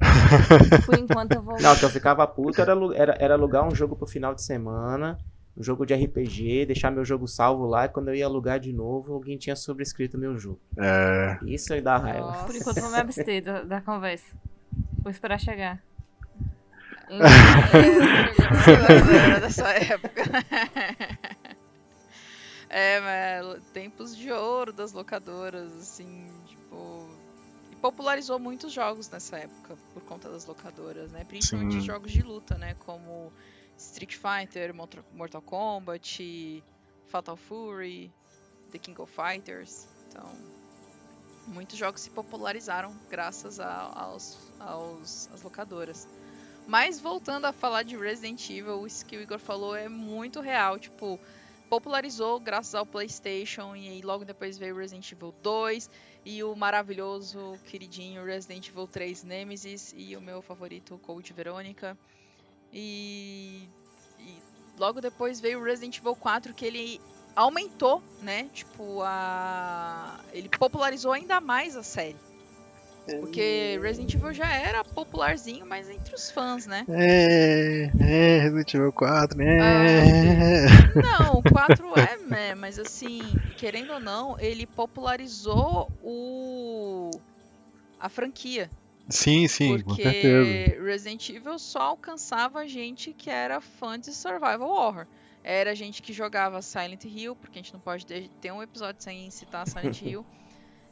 Por 0.86 0.98
enquanto 0.98 1.32
eu 1.32 1.42
vou. 1.42 1.60
Não, 1.60 1.76
que 1.76 1.84
eu 1.84 1.90
ficava 1.90 2.26
puto 2.26 2.60
era, 2.60 2.72
era, 2.94 3.16
era 3.18 3.34
alugar 3.34 3.66
um 3.66 3.74
jogo 3.74 3.94
pro 3.96 4.06
final 4.06 4.34
de 4.34 4.42
semana, 4.42 5.18
um 5.56 5.62
jogo 5.62 5.84
de 5.86 5.94
RPG, 5.94 6.66
deixar 6.66 6.90
meu 6.90 7.04
jogo 7.04 7.28
salvo 7.28 7.66
lá 7.66 7.84
e 7.84 7.88
quando 7.88 8.08
eu 8.08 8.14
ia 8.14 8.24
alugar 8.26 8.58
de 8.58 8.72
novo, 8.72 9.12
alguém 9.14 9.36
tinha 9.36 9.54
sobrescrito 9.54 10.18
meu 10.18 10.36
jogo. 10.38 10.58
É, 10.78 11.38
Isso 11.44 11.72
aí 11.74 11.80
dá 11.80 11.96
raiva. 11.98 12.20
Nossa. 12.20 12.46
Por 12.46 12.56
enquanto 12.56 12.78
eu 12.78 12.82
vou 12.84 12.92
me 12.92 12.98
abster 12.98 13.42
da, 13.44 13.62
da 13.62 13.80
conversa. 13.80 14.26
Vou 15.02 15.10
esperar 15.10 15.38
chegar. 15.38 15.78
Era 17.12 17.20
dessa 19.40 19.68
época. 19.68 20.22
É, 22.74 23.00
mas 23.00 23.62
tempos 23.74 24.16
de 24.16 24.32
ouro 24.32 24.72
das 24.72 24.92
locadoras, 24.92 25.70
assim, 25.76 26.26
tipo. 26.46 27.06
E 27.70 27.76
popularizou 27.76 28.38
muitos 28.38 28.72
jogos 28.72 29.10
nessa 29.10 29.36
época 29.38 29.76
por 29.92 30.02
conta 30.04 30.30
das 30.30 30.46
locadoras, 30.46 31.12
né? 31.12 31.22
Principalmente 31.24 31.72
Sim. 31.72 31.78
os 31.80 31.84
jogos 31.84 32.10
de 32.10 32.22
luta, 32.22 32.56
né? 32.56 32.74
Como 32.86 33.30
Street 33.76 34.16
Fighter, 34.16 34.74
Mortal- 34.74 35.04
Mortal 35.12 35.42
Kombat, 35.42 36.64
Fatal 37.08 37.36
Fury, 37.36 38.10
The 38.70 38.78
King 38.78 38.98
of 39.02 39.12
Fighters. 39.14 39.86
Então, 40.08 40.26
muitos 41.48 41.76
jogos 41.76 42.00
se 42.00 42.08
popularizaram 42.08 42.96
graças 43.10 43.60
a- 43.60 43.92
aos, 43.94 44.38
aos, 44.58 45.28
às 45.30 45.42
locadoras. 45.42 46.08
Mas 46.66 47.00
voltando 47.00 47.44
a 47.46 47.52
falar 47.52 47.82
de 47.82 47.96
Resident 47.98 48.48
Evil, 48.48 48.86
isso 48.86 49.04
que 49.04 49.16
o 49.16 49.20
Igor 49.20 49.38
falou 49.38 49.74
é 49.76 49.88
muito 49.90 50.40
real. 50.40 50.78
Tipo, 50.78 51.18
popularizou 51.72 52.38
graças 52.38 52.74
ao 52.74 52.84
PlayStation 52.84 53.74
e 53.74 54.02
logo 54.02 54.26
depois 54.26 54.58
veio 54.58 54.76
Resident 54.76 55.10
Evil 55.10 55.34
2 55.42 55.88
e 56.22 56.44
o 56.44 56.54
maravilhoso, 56.54 57.58
queridinho 57.64 58.22
Resident 58.22 58.68
Evil 58.68 58.86
3 58.86 59.24
Nemesis 59.24 59.94
e 59.96 60.14
o 60.14 60.20
meu 60.20 60.42
favorito 60.42 60.98
Code 60.98 61.32
Verônica. 61.32 61.96
E, 62.70 63.66
e 64.20 64.36
logo 64.78 65.00
depois 65.00 65.40
veio 65.40 65.64
Resident 65.64 65.96
Evil 65.96 66.14
4 66.14 66.52
que 66.52 66.66
ele 66.66 67.00
aumentou, 67.34 68.02
né? 68.20 68.50
Tipo, 68.52 69.00
a 69.00 70.20
ele 70.34 70.50
popularizou 70.50 71.12
ainda 71.12 71.40
mais 71.40 71.74
a 71.74 71.82
série. 71.82 72.31
Porque 73.20 73.78
Resident 73.82 74.14
Evil 74.14 74.32
já 74.32 74.52
era 74.54 74.84
popularzinho, 74.84 75.66
mas 75.66 75.88
entre 75.88 76.14
os 76.14 76.30
fãs, 76.30 76.66
né? 76.66 76.84
é, 76.88 77.90
é, 78.00 78.38
Resident 78.40 78.74
Evil 78.74 78.92
4, 78.92 79.36
né? 79.36 79.46
Não, 81.02 81.38
o 81.38 81.42
4 81.42 81.96
é, 81.96 82.16
né? 82.18 82.54
Mas 82.54 82.78
assim, 82.78 83.38
querendo 83.56 83.92
ou 83.92 84.00
não, 84.00 84.38
ele 84.38 84.66
popularizou 84.66 85.90
o 86.02 87.10
a 87.98 88.08
franquia. 88.08 88.70
Sim, 89.08 89.46
sim, 89.48 89.78
com 89.82 89.90
porque 89.90 90.02
certeza. 90.02 90.82
Resident 90.82 91.28
Evil 91.30 91.58
só 91.58 91.80
alcançava 91.80 92.66
gente 92.66 93.12
que 93.12 93.28
era 93.30 93.60
fã 93.60 93.98
de 93.98 94.12
survival 94.12 94.68
horror. 94.70 95.06
Era 95.44 95.74
gente 95.74 96.00
que 96.02 96.12
jogava 96.12 96.62
Silent 96.62 97.04
Hill, 97.04 97.34
porque 97.36 97.58
a 97.58 97.62
gente 97.62 97.72
não 97.74 97.80
pode 97.80 98.04
de- 98.06 98.30
ter 98.40 98.52
um 98.52 98.62
episódio 98.62 99.02
sem 99.02 99.30
citar 99.30 99.66
Silent 99.66 100.00
Hill. 100.02 100.24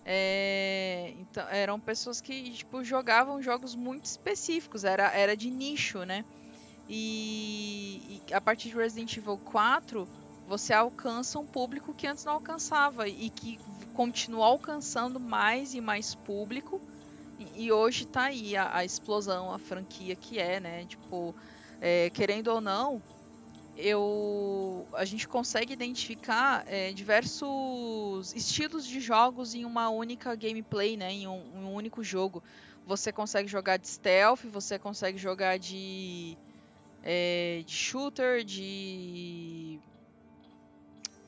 É, 0.05 1.13
então, 1.17 1.47
eram 1.49 1.81
pessoas 1.81 2.21
que 2.21 2.53
tipo, 2.53 2.83
jogavam 2.83 3.43
jogos 3.43 3.75
muito 3.75 4.07
específicos, 4.07 4.85
era, 4.85 5.13
era 5.13 5.37
de 5.37 5.51
nicho, 5.51 6.05
né? 6.05 6.25
E, 6.89 8.23
e 8.29 8.35
a 8.35 8.41
partir 8.41 8.71
de 8.71 8.77
Resident 8.77 9.17
Evil 9.17 9.39
4, 9.39 10.09
você 10.47 10.73
alcança 10.73 11.39
um 11.39 11.47
público 11.47 11.95
que 11.95 12.07
antes 12.07 12.25
não 12.25 12.33
alcançava 12.35 13.07
e 13.09 13.31
que 13.31 13.61
continua 13.93 14.47
alcançando 14.47 15.21
mais 15.21 15.75
e 15.75 15.81
mais 15.81 16.15
público. 16.15 16.83
E, 17.39 17.67
e 17.67 17.73
hoje 17.73 18.07
tá 18.07 18.25
aí 18.25 18.57
a, 18.57 18.77
a 18.79 18.85
explosão, 18.85 19.53
a 19.53 19.59
franquia 19.59 20.17
que 20.17 20.39
é, 20.39 20.59
né? 20.61 20.87
Tipo, 20.87 21.35
é, 21.81 22.11
querendo 22.11 22.49
ou 22.49 22.61
não, 22.61 23.03
eu 23.81 24.87
a 24.93 25.05
gente 25.05 25.27
consegue 25.29 25.73
identificar 25.73 26.65
é, 26.67 26.93
diversos 26.93 28.35
estilos 28.35 28.87
de 28.87 29.01
jogos 29.01 29.55
em 29.55 29.65
uma 29.65 29.89
única 29.89 30.35
gameplay, 30.35 30.97
né? 30.97 31.13
Em 31.13 31.27
um, 31.27 31.43
um, 31.55 31.75
único 31.75 32.03
jogo. 32.03 32.43
Você 32.87 33.13
consegue 33.13 33.49
jogar 33.49 33.77
de 33.77 33.89
stealth, 33.89 34.45
você 34.45 34.79
consegue 34.79 35.19
jogar 35.19 35.59
de, 35.59 36.37
é, 37.03 37.63
de 37.65 37.73
shooter, 37.73 38.45
de 38.45 39.79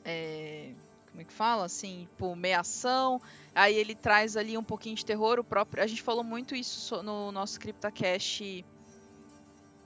é, 0.03 0.73
como 1.13 1.21
é 1.21 1.23
que 1.23 1.33
fala? 1.33 1.65
Assim, 1.65 2.07
por 2.17 2.35
meia 2.35 2.61
ação. 2.61 3.21
Aí 3.53 3.75
ele 3.75 3.93
traz 3.93 4.35
ali 4.35 4.57
um 4.57 4.63
pouquinho 4.63 4.95
de 4.95 5.05
terror. 5.05 5.39
O 5.39 5.43
próprio, 5.43 5.83
a 5.83 5.87
gente 5.87 6.01
falou 6.01 6.23
muito 6.23 6.55
isso 6.55 7.01
no 7.03 7.31
nosso 7.31 7.59
CryptoCast. 7.59 8.65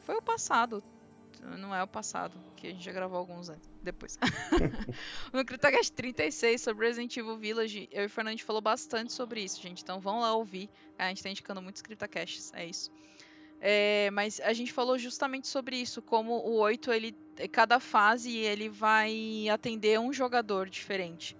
Foi 0.05 0.15
o 0.15 0.21
passado, 0.21 0.81
não 1.55 1.73
é 1.73 1.81
o 1.83 1.87
passado, 1.87 2.37
que 2.55 2.67
a 2.67 2.69
gente 2.71 2.83
já 2.83 2.91
gravou 2.91 3.17
alguns 3.17 3.49
anos 3.49 3.63
depois. 3.81 4.17
no 5.31 5.45
CryptoCast 5.45 5.93
36 5.93 6.61
sobre 6.61 6.87
Resident 6.87 7.15
Evil 7.15 7.37
Village, 7.37 7.87
eu 7.91 8.03
e 8.03 8.05
o 8.07 8.09
Fernando 8.09 8.39
falou 8.41 8.61
bastante 8.61 9.13
sobre 9.13 9.41
isso, 9.41 9.61
gente. 9.61 9.83
Então 9.83 9.99
vão 9.99 10.19
lá 10.19 10.33
ouvir. 10.33 10.69
A 10.97 11.07
gente 11.09 11.23
tá 11.23 11.29
indicando 11.29 11.61
muitos 11.61 11.81
CryptoCasts, 11.81 12.51
é 12.53 12.65
isso. 12.65 12.91
É, 13.59 14.09
mas 14.11 14.39
a 14.41 14.53
gente 14.53 14.71
falou 14.71 14.97
justamente 14.97 15.47
sobre 15.47 15.77
isso, 15.77 16.01
como 16.01 16.33
o 16.33 16.57
8, 16.57 16.91
ele, 16.91 17.15
cada 17.51 17.79
fase 17.79 18.35
ele 18.35 18.69
vai 18.69 19.47
atender 19.49 19.99
um 19.99 20.13
jogador 20.13 20.69
diferente. 20.69 21.35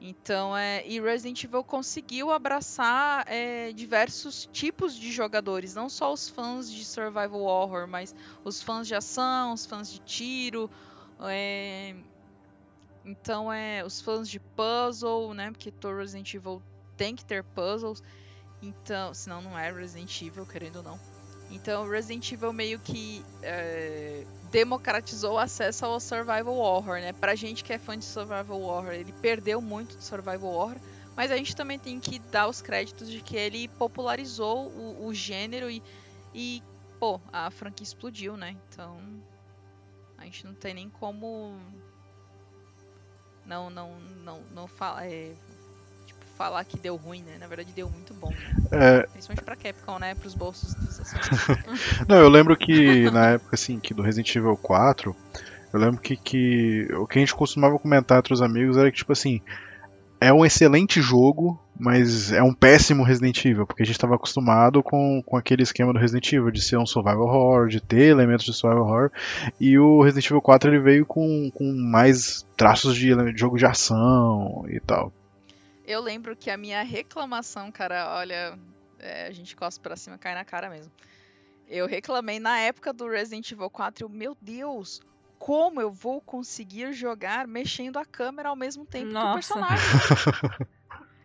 Então, 0.00 0.56
é, 0.56 0.86
e 0.86 1.00
Resident 1.00 1.42
Evil 1.42 1.64
conseguiu 1.64 2.30
abraçar 2.30 3.24
é, 3.26 3.72
diversos 3.72 4.48
tipos 4.52 4.94
de 4.94 5.10
jogadores, 5.10 5.74
não 5.74 5.88
só 5.88 6.12
os 6.12 6.28
fãs 6.28 6.70
de 6.70 6.84
survival 6.84 7.40
horror, 7.40 7.88
mas 7.88 8.14
os 8.44 8.62
fãs 8.62 8.86
de 8.86 8.94
ação, 8.94 9.52
os 9.52 9.66
fãs 9.66 9.90
de 9.90 9.98
tiro, 9.98 10.70
é, 11.20 11.96
então 13.04 13.52
é 13.52 13.84
os 13.84 14.00
fãs 14.00 14.28
de 14.28 14.38
puzzle, 14.38 15.34
né? 15.34 15.50
Porque 15.50 15.72
todo 15.72 15.96
Resident 15.96 16.32
Evil 16.32 16.62
tem 16.96 17.16
que 17.16 17.24
ter 17.24 17.42
puzzles, 17.42 18.00
então, 18.62 19.12
senão 19.12 19.42
não 19.42 19.58
é 19.58 19.72
Resident 19.72 20.22
Evil, 20.22 20.46
querendo 20.46 20.76
ou 20.76 20.82
não. 20.84 21.17
Então, 21.50 21.88
Resident 21.88 22.30
Evil 22.30 22.52
meio 22.52 22.78
que 22.78 23.24
é, 23.42 24.24
democratizou 24.50 25.34
o 25.34 25.38
acesso 25.38 25.86
ao 25.86 25.98
survival 25.98 26.56
horror, 26.56 27.00
né? 27.00 27.12
Pra 27.12 27.34
gente 27.34 27.64
que 27.64 27.72
é 27.72 27.78
fã 27.78 27.96
de 27.96 28.04
survival 28.04 28.60
horror, 28.60 28.92
ele 28.92 29.12
perdeu 29.12 29.60
muito 29.60 29.96
de 29.96 30.04
survival 30.04 30.52
horror, 30.52 30.76
mas 31.16 31.30
a 31.30 31.36
gente 31.36 31.56
também 31.56 31.78
tem 31.78 31.98
que 31.98 32.18
dar 32.18 32.48
os 32.48 32.60
créditos 32.60 33.10
de 33.10 33.22
que 33.22 33.36
ele 33.36 33.66
popularizou 33.68 34.68
o, 34.68 35.06
o 35.06 35.14
gênero 35.14 35.70
e, 35.70 35.82
e, 36.34 36.62
pô, 37.00 37.20
a 37.32 37.50
franquia 37.50 37.84
explodiu, 37.84 38.36
né? 38.36 38.54
Então, 38.68 39.00
a 40.18 40.24
gente 40.24 40.44
não 40.44 40.54
tem 40.54 40.74
nem 40.74 40.90
como 40.90 41.58
não 43.46 43.70
não 43.70 43.98
não 44.00 44.42
não 44.50 44.66
falar 44.68 45.06
é, 45.06 45.34
falar 46.38 46.64
que 46.64 46.78
deu 46.78 46.94
ruim, 46.94 47.22
né? 47.22 47.36
Na 47.40 47.48
verdade 47.48 47.72
deu 47.74 47.90
muito 47.90 48.14
bom. 48.14 48.30
Né? 48.30 48.68
É... 48.70 49.06
Principalmente 49.08 49.44
pra 49.44 49.56
Capcom, 49.56 49.98
né? 49.98 50.14
Pros 50.14 50.34
bolsos 50.34 50.72
dos 50.74 51.00
Não, 52.08 52.16
eu 52.16 52.28
lembro 52.28 52.56
que 52.56 53.10
na 53.10 53.30
época 53.30 53.56
assim, 53.56 53.80
que 53.80 53.92
do 53.92 54.02
Resident 54.02 54.34
Evil 54.36 54.56
4, 54.56 55.14
eu 55.72 55.80
lembro 55.80 56.00
que, 56.00 56.16
que 56.16 56.88
o 56.94 57.06
que 57.06 57.18
a 57.18 57.20
gente 57.20 57.34
costumava 57.34 57.78
comentar 57.78 58.18
entre 58.18 58.32
os 58.32 58.40
amigos 58.40 58.76
era 58.76 58.90
que, 58.90 58.98
tipo 58.98 59.12
assim, 59.12 59.42
é 60.20 60.32
um 60.32 60.44
excelente 60.44 61.00
jogo, 61.00 61.60
mas 61.78 62.32
é 62.32 62.42
um 62.42 62.54
péssimo 62.54 63.04
Resident 63.04 63.44
Evil, 63.44 63.66
porque 63.66 63.82
a 63.82 63.86
gente 63.86 63.94
estava 63.94 64.14
acostumado 64.14 64.82
com, 64.82 65.22
com 65.24 65.36
aquele 65.36 65.62
esquema 65.62 65.92
do 65.92 65.98
Resident 65.98 66.32
Evil, 66.32 66.50
de 66.50 66.62
ser 66.62 66.76
um 66.76 66.86
survival 66.86 67.22
horror, 67.22 67.68
de 67.68 67.80
ter 67.80 68.06
elementos 68.06 68.46
de 68.46 68.52
survival 68.52 68.86
horror, 68.86 69.10
e 69.60 69.78
o 69.78 70.02
Resident 70.02 70.26
Evil 70.26 70.40
4 70.40 70.70
ele 70.70 70.80
veio 70.80 71.06
com, 71.06 71.50
com 71.52 71.72
mais 71.72 72.46
traços 72.56 72.96
de, 72.96 73.14
de 73.14 73.38
jogo 73.38 73.58
de 73.58 73.66
ação 73.66 74.64
e 74.68 74.80
tal. 74.80 75.12
Eu 75.88 76.02
lembro 76.02 76.36
que 76.36 76.50
a 76.50 76.56
minha 76.58 76.82
reclamação, 76.82 77.72
cara, 77.72 78.14
olha, 78.14 78.58
é, 78.98 79.26
a 79.26 79.32
gente 79.32 79.56
costa 79.56 79.80
pra 79.80 79.96
cima, 79.96 80.18
cai 80.18 80.34
na 80.34 80.44
cara 80.44 80.68
mesmo. 80.68 80.92
Eu 81.66 81.86
reclamei 81.86 82.38
na 82.38 82.58
época 82.58 82.92
do 82.92 83.08
Resident 83.08 83.50
Evil 83.50 83.70
4, 83.70 84.04
eu, 84.04 84.08
meu 84.10 84.36
Deus, 84.38 85.00
como 85.38 85.80
eu 85.80 85.90
vou 85.90 86.20
conseguir 86.20 86.92
jogar 86.92 87.48
mexendo 87.48 87.96
a 87.96 88.04
câmera 88.04 88.50
ao 88.50 88.56
mesmo 88.56 88.84
tempo 88.84 89.12
Nossa. 89.12 89.24
que 89.24 89.30
o 89.30 89.34
personagem? 89.34 90.68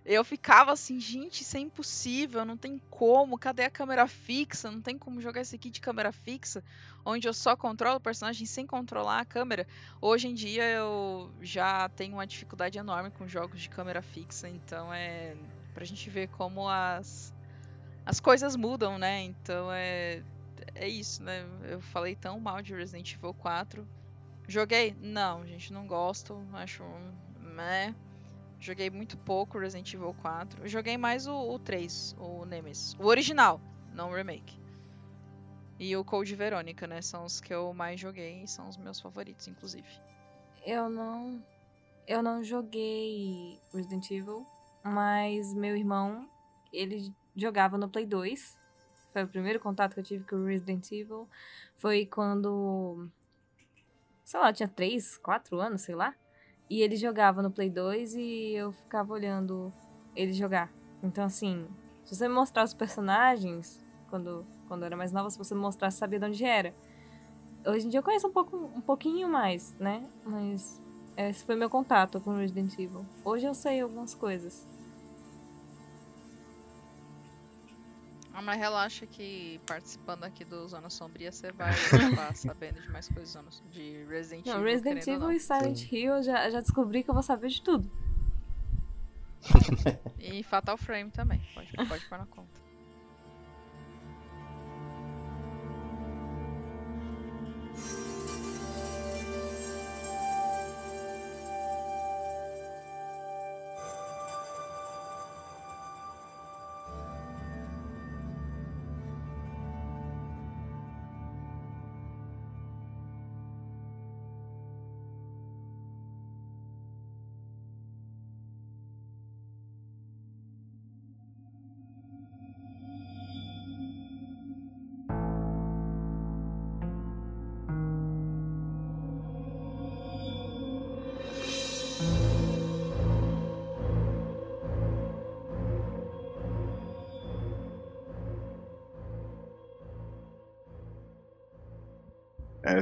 eu 0.06 0.24
ficava 0.24 0.72
assim, 0.72 1.00
gente, 1.00 1.42
isso 1.42 1.56
é 1.56 1.60
impossível, 1.60 2.44
não 2.44 2.58
tem 2.58 2.80
como, 2.90 3.38
cadê 3.38 3.64
a 3.64 3.70
câmera 3.70 4.08
fixa? 4.08 4.70
Não 4.70 4.82
tem 4.82 4.98
como 4.98 5.22
jogar 5.22 5.42
esse 5.42 5.56
aqui 5.56 5.70
de 5.70 5.80
câmera 5.80 6.12
fixa, 6.12 6.64
onde 7.06 7.28
eu 7.28 7.34
só 7.34 7.56
controlo 7.56 7.98
o 7.98 8.02
personagem 8.02 8.46
sem 8.46 8.68
controlar 8.68 9.20
a 9.20 9.26
câmera. 9.26 9.66
Hoje 10.02 10.28
em 10.28 10.34
dia 10.34 10.64
eu 10.70 11.32
já 11.42 11.88
tenho 11.90 12.16
uma 12.16 12.28
dificuldade 12.28 12.78
enorme 12.78 13.12
com 13.12 13.28
jogos 13.28 13.62
de 13.62 13.70
câmera 13.70 14.02
fixa, 14.02 14.50
então 14.50 14.94
é 14.94 15.36
pra 15.74 15.86
gente 15.86 16.10
ver 16.10 16.28
como 16.30 16.68
as 16.70 17.34
as 18.06 18.20
coisas 18.20 18.56
mudam, 18.56 18.98
né? 18.98 19.22
Então 19.24 19.72
é 19.72 20.22
é 20.76 20.88
isso, 20.88 21.24
né? 21.24 21.46
Eu 21.64 21.82
falei 21.82 22.16
tão 22.16 22.40
mal 22.40 22.62
de 22.62 22.74
Resident 22.74 23.14
Evil 23.14 23.34
4 23.34 23.88
Joguei? 24.48 24.96
Não, 25.00 25.46
gente, 25.46 25.72
não 25.72 25.88
gosto. 25.88 26.46
Acho. 26.54 26.84
Né? 27.40 27.96
Joguei 28.64 28.90
muito 28.90 29.18
pouco 29.18 29.60
Resident 29.60 29.94
Evil 29.94 30.16
4. 30.22 30.66
Joguei 30.70 30.98
mais 30.98 31.28
o, 31.28 31.36
o 31.36 31.60
3, 31.60 32.16
o 32.18 32.46
Nemesis. 32.46 32.94
O 32.98 33.08
original, 33.08 33.60
não 33.94 34.10
o 34.10 34.16
remake. 34.16 34.58
E 35.78 35.94
o 35.98 36.06
Code 36.06 36.34
Verônica, 36.34 36.88
né? 36.88 37.02
São 37.02 37.26
os 37.26 37.42
que 37.42 37.54
eu 37.54 37.74
mais 37.74 38.00
joguei 38.00 38.42
e 38.42 38.48
são 38.48 38.70
os 38.70 38.78
meus 38.78 39.02
favoritos, 39.02 39.50
inclusive. 39.50 39.86
Eu 40.66 40.88
não. 40.88 41.46
Eu 42.08 42.24
não 42.24 42.42
joguei 42.42 43.60
Resident 43.74 44.10
Evil, 44.10 44.48
mas 44.82 45.54
meu 45.54 45.76
irmão, 45.76 46.26
ele 46.72 47.14
jogava 47.36 47.78
no 47.78 47.90
Play 47.90 48.06
2. 48.06 48.58
Foi 49.12 49.24
o 49.26 49.28
primeiro 49.28 49.60
contato 49.60 49.94
que 49.94 50.00
eu 50.00 50.06
tive 50.06 50.24
com 50.24 50.38
o 50.38 50.46
Resident 50.46 50.90
Evil. 50.90 51.28
Foi 51.76 52.06
quando 52.06 53.10
sei 54.24 54.40
lá, 54.40 54.54
tinha 54.54 54.70
3, 54.70 55.18
4 55.18 55.60
anos, 55.60 55.82
sei 55.82 55.96
lá. 55.96 56.16
E 56.74 56.82
ele 56.82 56.96
jogava 56.96 57.44
no 57.44 57.52
Play 57.52 57.70
2 57.70 58.16
e 58.16 58.54
eu 58.56 58.72
ficava 58.72 59.14
olhando 59.14 59.72
ele 60.16 60.34
jogar. 60.34 60.74
Então, 61.04 61.24
assim, 61.24 61.68
se 62.04 62.16
você 62.16 62.28
me 62.28 62.34
mostrar 62.34 62.64
os 62.64 62.74
personagens, 62.74 63.80
quando, 64.10 64.44
quando 64.68 64.82
eu 64.82 64.88
era 64.88 64.98
mais 64.98 65.12
nova, 65.12 65.30
se 65.30 65.38
você 65.38 65.54
me 65.54 65.62
mostrasse, 65.62 65.98
sabia 65.98 66.18
de 66.18 66.26
onde 66.26 66.44
era. 66.44 66.74
Hoje 67.64 67.86
em 67.86 67.90
dia 67.92 68.00
eu 68.00 68.04
conheço 68.04 68.28
um, 68.28 68.32
pouco, 68.32 68.58
um 68.58 68.82
pouquinho 68.82 69.30
mais, 69.30 69.76
né? 69.80 70.04
Mas 70.26 70.82
esse 71.16 71.46
foi 71.46 71.56
meu 71.56 71.70
contato 71.70 72.20
com 72.20 72.38
Resident 72.38 72.74
Evil. 72.74 73.06
Hoje 73.24 73.46
eu 73.46 73.54
sei 73.54 73.80
algumas 73.80 74.16
coisas. 74.16 74.66
Mas 78.44 78.60
relaxa 78.60 79.06
que 79.06 79.60
participando 79.66 80.24
aqui 80.24 80.44
do 80.44 80.68
Zona 80.68 80.90
Sombria 80.90 81.32
você 81.32 81.52
vai 81.52 81.72
acabar 81.92 82.36
sabendo 82.36 82.82
de 82.82 82.90
mais 82.90 83.08
coisas 83.08 83.64
de 83.72 84.04
Resident 84.06 84.46
Evil. 84.46 84.54
Não, 84.54 84.64
Resident 84.64 85.08
Evil 85.08 85.32
e 85.32 85.40
Silent 85.40 85.78
Sim. 85.78 85.96
Hill 85.96 86.24
já, 86.24 86.50
já 86.50 86.60
descobri 86.60 87.04
que 87.04 87.10
eu 87.10 87.14
vou 87.14 87.24
saber 87.24 87.50
de 87.50 87.62
tudo. 87.62 87.90
e 90.20 90.44
Fatal 90.44 90.78
Frame 90.78 91.12
também, 91.12 91.42
pode, 91.54 91.72
pode 91.88 92.06
pôr 92.06 92.18
na 92.18 92.26
conta. 92.26 92.63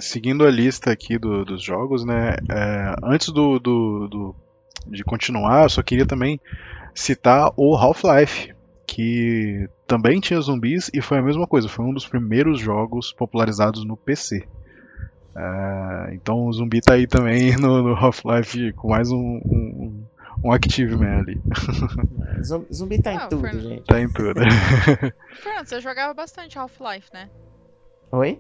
Seguindo 0.01 0.45
a 0.45 0.51
lista 0.51 0.91
aqui 0.91 1.17
do, 1.17 1.45
dos 1.45 1.63
jogos, 1.63 2.03
né? 2.05 2.35
É, 2.49 2.95
antes 3.03 3.29
do, 3.29 3.59
do, 3.59 4.07
do, 4.07 4.35
de 4.87 5.03
continuar, 5.03 5.63
eu 5.63 5.69
só 5.69 5.81
queria 5.81 6.05
também 6.05 6.39
citar 6.93 7.51
o 7.55 7.75
Half-Life, 7.75 8.53
que 8.87 9.69
também 9.87 10.19
tinha 10.19 10.41
zumbis 10.41 10.89
e 10.93 11.01
foi 11.01 11.19
a 11.19 11.21
mesma 11.21 11.47
coisa. 11.47 11.69
Foi 11.69 11.85
um 11.85 11.93
dos 11.93 12.07
primeiros 12.07 12.59
jogos 12.59 13.13
popularizados 13.13 13.85
no 13.85 13.95
PC. 13.95 14.45
É, 15.37 16.13
então 16.13 16.45
o 16.45 16.51
zumbi 16.51 16.81
tá 16.81 16.95
aí 16.95 17.07
também 17.07 17.55
no, 17.61 17.81
no 17.81 17.95
Half-Life 17.95 18.73
com 18.73 18.89
mais 18.89 19.09
um, 19.11 19.17
um, 19.45 20.03
um 20.43 20.51
Active 20.51 20.95
Man 20.97 21.19
ali. 21.19 21.39
Zum- 22.43 22.65
Zumbi 22.73 22.99
tá 22.99 23.13
em 23.13 23.17
Ah, 23.17 23.27
tudo, 23.27 23.41
Fernando. 23.41 23.69
gente. 23.69 23.83
Tá 23.85 24.01
em 24.01 24.09
tudo. 24.09 24.41
Fernando, 25.41 25.67
você 25.67 25.79
jogava 25.79 26.13
bastante 26.13 26.57
Half-Life, 26.59 27.07
né? 27.13 27.29
Oi? 28.11 28.39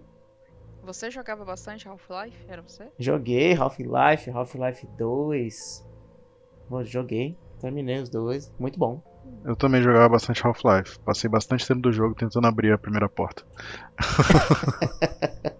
Você 0.83 1.11
jogava 1.11 1.45
bastante 1.45 1.87
Half-Life? 1.87 2.45
Era 2.47 2.61
você? 2.61 2.89
Joguei 2.97 3.53
Half-Life, 3.53 4.29
Half-Life 4.29 4.87
2. 4.97 5.87
Pô, 6.67 6.83
Joguei, 6.83 7.37
terminei 7.59 7.99
os 7.99 8.09
dois. 8.09 8.51
Muito 8.59 8.79
bom. 8.79 9.01
Eu 9.45 9.55
também 9.55 9.81
jogava 9.81 10.09
bastante 10.09 10.45
Half-Life. 10.45 10.99
Passei 10.99 11.29
bastante 11.29 11.67
tempo 11.67 11.81
do 11.81 11.91
jogo 11.91 12.15
tentando 12.15 12.47
abrir 12.47 12.73
a 12.73 12.77
primeira 12.77 13.07
porta. 13.07 13.43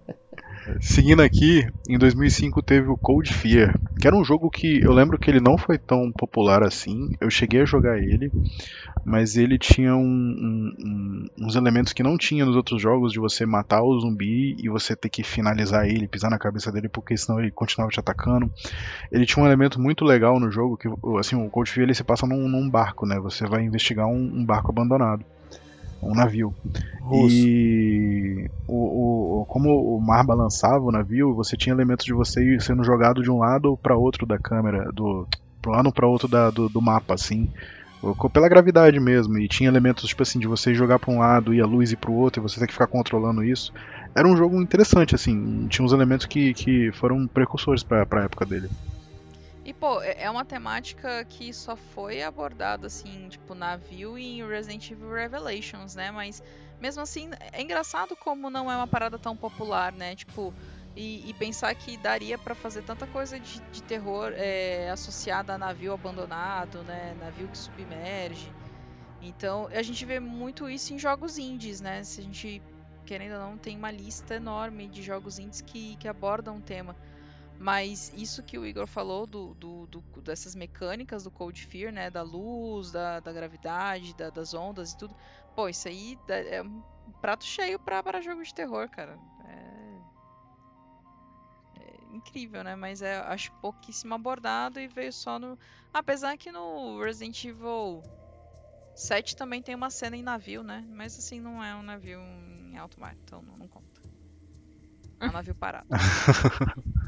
Seguindo 0.84 1.22
aqui, 1.22 1.64
em 1.88 1.96
2005 1.96 2.60
teve 2.60 2.88
o 2.88 2.96
Cold 2.96 3.32
Fear, 3.32 3.78
que 4.00 4.06
era 4.08 4.16
um 4.16 4.24
jogo 4.24 4.50
que 4.50 4.80
eu 4.82 4.92
lembro 4.92 5.16
que 5.16 5.30
ele 5.30 5.38
não 5.40 5.56
foi 5.56 5.78
tão 5.78 6.10
popular 6.10 6.64
assim. 6.64 7.08
Eu 7.20 7.30
cheguei 7.30 7.60
a 7.62 7.64
jogar 7.64 7.98
ele, 7.98 8.32
mas 9.04 9.36
ele 9.36 9.58
tinha 9.58 9.94
um- 9.96 10.74
um- 10.78 11.26
uns 11.40 11.56
elementos 11.56 11.92
que 11.92 12.02
não 12.02 12.18
tinha 12.18 12.46
nos 12.46 12.56
outros 12.56 12.82
jogos 12.82 13.12
de 13.12 13.20
você 13.20 13.46
matar 13.46 13.82
o 13.82 14.00
zumbi 14.00 14.56
e 14.58 14.68
você 14.68 14.96
ter 14.96 15.10
que 15.10 15.22
finalizar 15.22 15.86
ele, 15.88 16.08
pisar 16.08 16.30
na 16.30 16.38
cabeça 16.38 16.72
dele, 16.72 16.88
porque 16.88 17.16
senão 17.16 17.40
ele 17.40 17.52
continuava 17.52 17.92
te 17.92 18.00
atacando. 18.00 18.50
Ele 19.12 19.26
tinha 19.26 19.42
um 19.42 19.46
elemento 19.46 19.80
muito 19.80 20.04
legal 20.04 20.40
no 20.40 20.50
jogo 20.50 20.76
que, 20.76 20.88
assim, 21.18 21.36
o 21.36 21.50
Cold 21.50 21.70
Fear 21.70 21.84
ele 21.86 21.94
se 21.94 22.04
passa 22.04 22.26
num, 22.26 22.48
num 22.48 22.68
barco, 22.70 23.06
né? 23.06 23.18
Você 23.20 23.46
vai 23.46 23.62
investigar 23.64 24.06
um, 24.08 24.16
um 24.40 24.44
barco 24.46 24.70
abandonado, 24.72 25.24
um 26.02 26.14
navio. 26.14 26.54
Russo. 27.00 27.36
E 27.36 28.48
o, 28.66 29.42
o- 29.42 29.46
como 29.46 29.68
o 29.96 30.00
mar 30.00 30.24
balançava 30.24 30.82
o 30.84 30.90
navio, 30.92 31.34
você 31.34 31.56
tinha 31.56 31.74
elementos 31.74 32.04
de 32.06 32.12
você 32.12 32.42
ir 32.42 32.60
sendo 32.62 32.84
jogado 32.84 33.22
de 33.22 33.30
um 33.30 33.38
lado 33.38 33.76
para 33.82 33.96
outro 33.96 34.26
da 34.26 34.38
câmera, 34.38 34.90
do 34.92 35.26
pro 35.60 35.72
lado 35.72 35.92
para 35.92 36.06
outro 36.08 36.26
da- 36.28 36.50
do, 36.50 36.68
do 36.68 36.80
mapa, 36.82 37.14
assim. 37.14 37.48
Pela 38.32 38.48
gravidade 38.48 38.98
mesmo, 38.98 39.38
e 39.38 39.46
tinha 39.46 39.68
elementos 39.68 40.08
tipo 40.08 40.22
assim 40.24 40.40
de 40.40 40.48
você 40.48 40.74
jogar 40.74 40.98
para 40.98 41.12
um 41.14 41.20
lado 41.20 41.54
e 41.54 41.60
a 41.60 41.66
luz 41.66 41.92
ir 41.92 41.96
para 41.96 42.10
o 42.10 42.14
outro 42.16 42.40
e 42.40 42.42
você 42.42 42.58
ter 42.58 42.66
que 42.66 42.72
ficar 42.72 42.88
controlando 42.88 43.44
isso. 43.44 43.72
Era 44.16 44.26
um 44.26 44.36
jogo 44.36 44.60
interessante, 44.60 45.14
assim, 45.14 45.68
tinha 45.68 45.84
uns 45.84 45.92
elementos 45.92 46.26
que, 46.26 46.52
que 46.52 46.90
foram 46.94 47.28
precursores 47.28 47.84
para 47.84 48.04
a 48.12 48.24
época 48.24 48.44
dele. 48.44 48.68
E, 49.64 49.72
pô, 49.72 50.02
é 50.02 50.22
é 50.22 50.30
uma 50.30 50.44
temática 50.44 51.24
que 51.24 51.52
só 51.52 51.76
foi 51.76 52.22
abordada, 52.22 52.86
assim, 52.86 53.28
tipo, 53.28 53.54
navio 53.54 54.18
e 54.18 54.38
em 54.38 54.46
Resident 54.46 54.90
Evil 54.90 55.12
Revelations, 55.12 55.94
né? 55.94 56.10
Mas, 56.10 56.42
mesmo 56.80 57.02
assim, 57.02 57.30
é 57.52 57.62
engraçado 57.62 58.16
como 58.16 58.50
não 58.50 58.70
é 58.70 58.76
uma 58.76 58.86
parada 58.88 59.18
tão 59.18 59.36
popular, 59.36 59.92
né? 59.92 60.16
Tipo, 60.16 60.52
e, 60.96 61.28
e 61.28 61.34
pensar 61.34 61.74
que 61.74 61.96
daria 61.96 62.36
pra 62.36 62.54
fazer 62.54 62.82
tanta 62.82 63.06
coisa 63.06 63.38
de, 63.38 63.60
de 63.72 63.82
terror 63.82 64.32
é, 64.34 64.90
associada 64.90 65.54
a 65.54 65.58
navio 65.58 65.92
abandonado, 65.92 66.82
né? 66.82 67.14
Navio 67.20 67.48
que 67.48 67.56
submerge. 67.56 68.52
Então, 69.20 69.68
a 69.72 69.82
gente 69.82 70.04
vê 70.04 70.18
muito 70.18 70.68
isso 70.68 70.92
em 70.92 70.98
jogos 70.98 71.38
indies, 71.38 71.80
né? 71.80 72.02
Se 72.02 72.20
a 72.20 72.24
gente, 72.24 72.60
querendo 73.06 73.34
ou 73.34 73.38
não, 73.38 73.56
tem 73.56 73.76
uma 73.76 73.90
lista 73.90 74.34
enorme 74.34 74.88
de 74.88 75.02
jogos 75.02 75.38
indies 75.38 75.60
que, 75.60 75.96
que 75.96 76.08
abordam 76.08 76.56
o 76.56 76.60
tema. 76.60 76.96
Mas 77.62 78.10
isso 78.14 78.42
que 78.42 78.58
o 78.58 78.66
Igor 78.66 78.86
falou 78.88 79.26
do, 79.26 79.54
do- 79.54 79.86
do- 79.86 80.04
dessas 80.22 80.54
mecânicas 80.54 81.22
do 81.24 81.30
Cold 81.30 81.64
Fear, 81.66 81.92
né? 81.92 82.10
Da 82.10 82.22
luz, 82.22 82.90
da, 82.90 83.20
da 83.20 83.32
gravidade, 83.32 84.14
da- 84.14 84.30
das 84.30 84.52
ondas 84.52 84.92
e 84.92 84.96
tudo. 84.96 85.16
Pô, 85.54 85.68
isso 85.68 85.86
aí 85.88 86.18
é 86.28 86.62
um 86.62 86.82
prato 87.20 87.44
cheio 87.44 87.78
pra, 87.78 88.02
para 88.02 88.20
jogo 88.22 88.42
de 88.42 88.52
terror, 88.54 88.88
cara. 88.90 89.18
É, 89.44 90.00
é 91.76 92.04
incrível, 92.10 92.62
né? 92.64 92.74
Mas 92.74 93.02
é, 93.02 93.18
acho 93.20 93.52
pouquíssimo 93.60 94.14
abordado 94.14 94.80
e 94.80 94.88
veio 94.88 95.12
só 95.12 95.38
no. 95.38 95.58
Apesar 95.92 96.36
que 96.36 96.50
no 96.52 97.00
Resident 97.02 97.44
Evil 97.44 98.02
7 98.94 99.36
também 99.36 99.62
tem 99.62 99.74
uma 99.74 99.90
cena 99.90 100.16
em 100.16 100.22
navio, 100.22 100.62
né? 100.62 100.84
Mas 100.88 101.18
assim, 101.18 101.40
não 101.40 101.62
é 101.62 101.74
um 101.76 101.82
navio 101.82 102.20
em 102.20 102.76
alto 102.78 103.00
mar, 103.00 103.16
então 103.24 103.42
não, 103.42 103.56
não 103.58 103.68
conta. 103.68 104.02
É 105.20 105.28
um 105.28 105.32
navio 105.32 105.54
parado. 105.54 105.86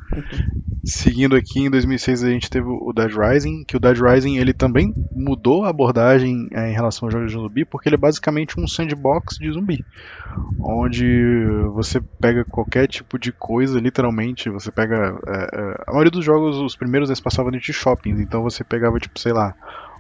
Seguindo 0.87 1.35
aqui, 1.35 1.61
em 1.61 1.71
2006 1.71 2.23
a 2.23 2.29
gente 2.31 2.51
teve 2.51 2.67
o 2.69 2.93
Dead 2.93 3.11
Rising, 3.11 3.65
que 3.67 3.77
o 3.77 3.81
Dead 3.81 3.97
Rising 3.99 4.37
ele 4.37 4.53
também 4.53 4.95
mudou 5.15 5.65
a 5.65 5.71
abordagem 5.71 6.47
eh, 6.53 6.71
em 6.71 6.75
relação 6.75 7.07
aos 7.07 7.13
jogos 7.13 7.33
de 7.33 7.39
zumbi, 7.39 7.65
porque 7.65 7.89
ele 7.89 7.97
é 7.97 7.99
basicamente 7.99 8.61
um 8.61 8.67
sandbox 8.67 9.37
de 9.41 9.51
zumbi, 9.51 9.83
onde 10.59 11.07
você 11.75 12.03
pega 12.21 12.45
qualquer 12.45 12.87
tipo 12.87 13.19
de 13.19 13.33
coisa, 13.33 13.81
literalmente, 13.81 14.51
você 14.51 14.71
pega... 14.71 15.19
eh, 15.27 15.49
eh, 15.55 15.75
a 15.87 15.93
maioria 15.93 16.11
dos 16.11 16.25
jogos, 16.25 16.57
os 16.59 16.77
primeiros, 16.77 17.09
eles 17.09 17.21
passavam 17.21 17.51
dentro 17.51 17.67
de 17.67 17.73
shoppings, 17.73 18.21
então 18.21 18.43
você 18.43 18.63
pegava, 18.63 18.99
tipo, 18.99 19.19
sei 19.19 19.33
lá, 19.33 19.55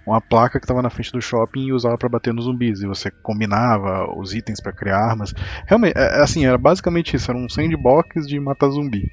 uma 0.07 0.21
placa 0.21 0.61
que 0.61 0.65
estava 0.67 0.83
na 0.83 0.91
frente 0.91 1.12
do 1.12 1.21
shopping 1.21 1.67
e 1.69 1.73
usava 1.73 1.97
para 1.97 2.11
bater 2.11 2.35
nos 2.35 2.45
zumbis, 2.45 2.83
e 2.83 2.87
você 2.87 3.11
combinava 3.23 4.07
os 4.19 4.35
itens 4.35 4.61
para 4.61 4.73
criar 4.73 4.99
armas. 4.99 5.33
Realmente, 5.67 5.95
é, 5.97 6.19
é 6.19 6.23
assim, 6.23 6.45
era 6.45 6.59
basicamente 6.59 7.17
isso, 7.17 7.31
era 7.31 7.39
um 7.39 7.49
sandbox 7.49 8.27
de 8.27 8.39
matar 8.39 8.69
zumbi. 8.69 9.11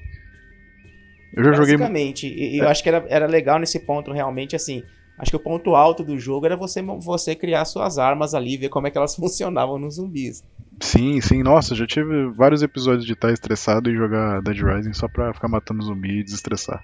Eu 1.34 1.44
já 1.44 1.52
joguei 1.52 1.76
Basicamente, 1.76 2.26
e 2.26 2.56
e 2.56 2.58
eu 2.58 2.68
acho 2.68 2.82
que 2.82 2.88
era, 2.88 3.04
era 3.08 3.26
legal 3.26 3.58
nesse 3.58 3.80
ponto 3.80 4.12
realmente, 4.12 4.54
assim. 4.54 4.82
Acho 5.18 5.30
que 5.30 5.36
o 5.36 5.40
ponto 5.40 5.74
alto 5.74 6.02
do 6.02 6.18
jogo 6.18 6.46
era 6.46 6.56
você, 6.56 6.82
você 6.82 7.34
criar 7.34 7.64
suas 7.64 7.98
armas 7.98 8.34
ali, 8.34 8.56
ver 8.56 8.68
como 8.68 8.86
é 8.86 8.90
que 8.90 8.98
elas 8.98 9.14
funcionavam 9.16 9.78
nos 9.78 9.94
zumbis. 9.94 10.42
Sim, 10.80 11.20
sim, 11.20 11.42
nossa, 11.42 11.74
já 11.74 11.86
tive 11.86 12.28
vários 12.30 12.62
episódios 12.62 13.06
de 13.06 13.12
estar 13.12 13.32
estressado 13.32 13.88
e 13.88 13.94
jogar 13.94 14.42
Dead 14.42 14.58
Rising 14.58 14.92
só 14.92 15.06
pra 15.06 15.32
ficar 15.32 15.48
matando 15.48 15.84
zumbi 15.84 16.20
e 16.20 16.24
desestressar. 16.24 16.82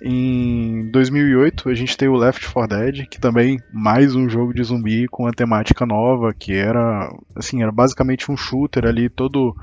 Em 0.00 0.88
2008 0.90 1.68
a 1.68 1.74
gente 1.74 1.96
tem 1.96 2.08
o 2.08 2.16
Left 2.16 2.50
4 2.50 2.78
Dead, 2.78 3.08
que 3.08 3.20
também 3.20 3.58
mais 3.72 4.14
um 4.14 4.28
jogo 4.28 4.54
de 4.54 4.62
zumbi 4.62 5.08
com 5.08 5.24
uma 5.24 5.32
temática 5.32 5.84
nova, 5.84 6.32
que 6.32 6.54
era 6.54 7.12
assim, 7.34 7.62
era 7.62 7.72
basicamente 7.72 8.30
um 8.30 8.36
shooter 8.36 8.86
ali 8.86 9.08
todo 9.08 9.54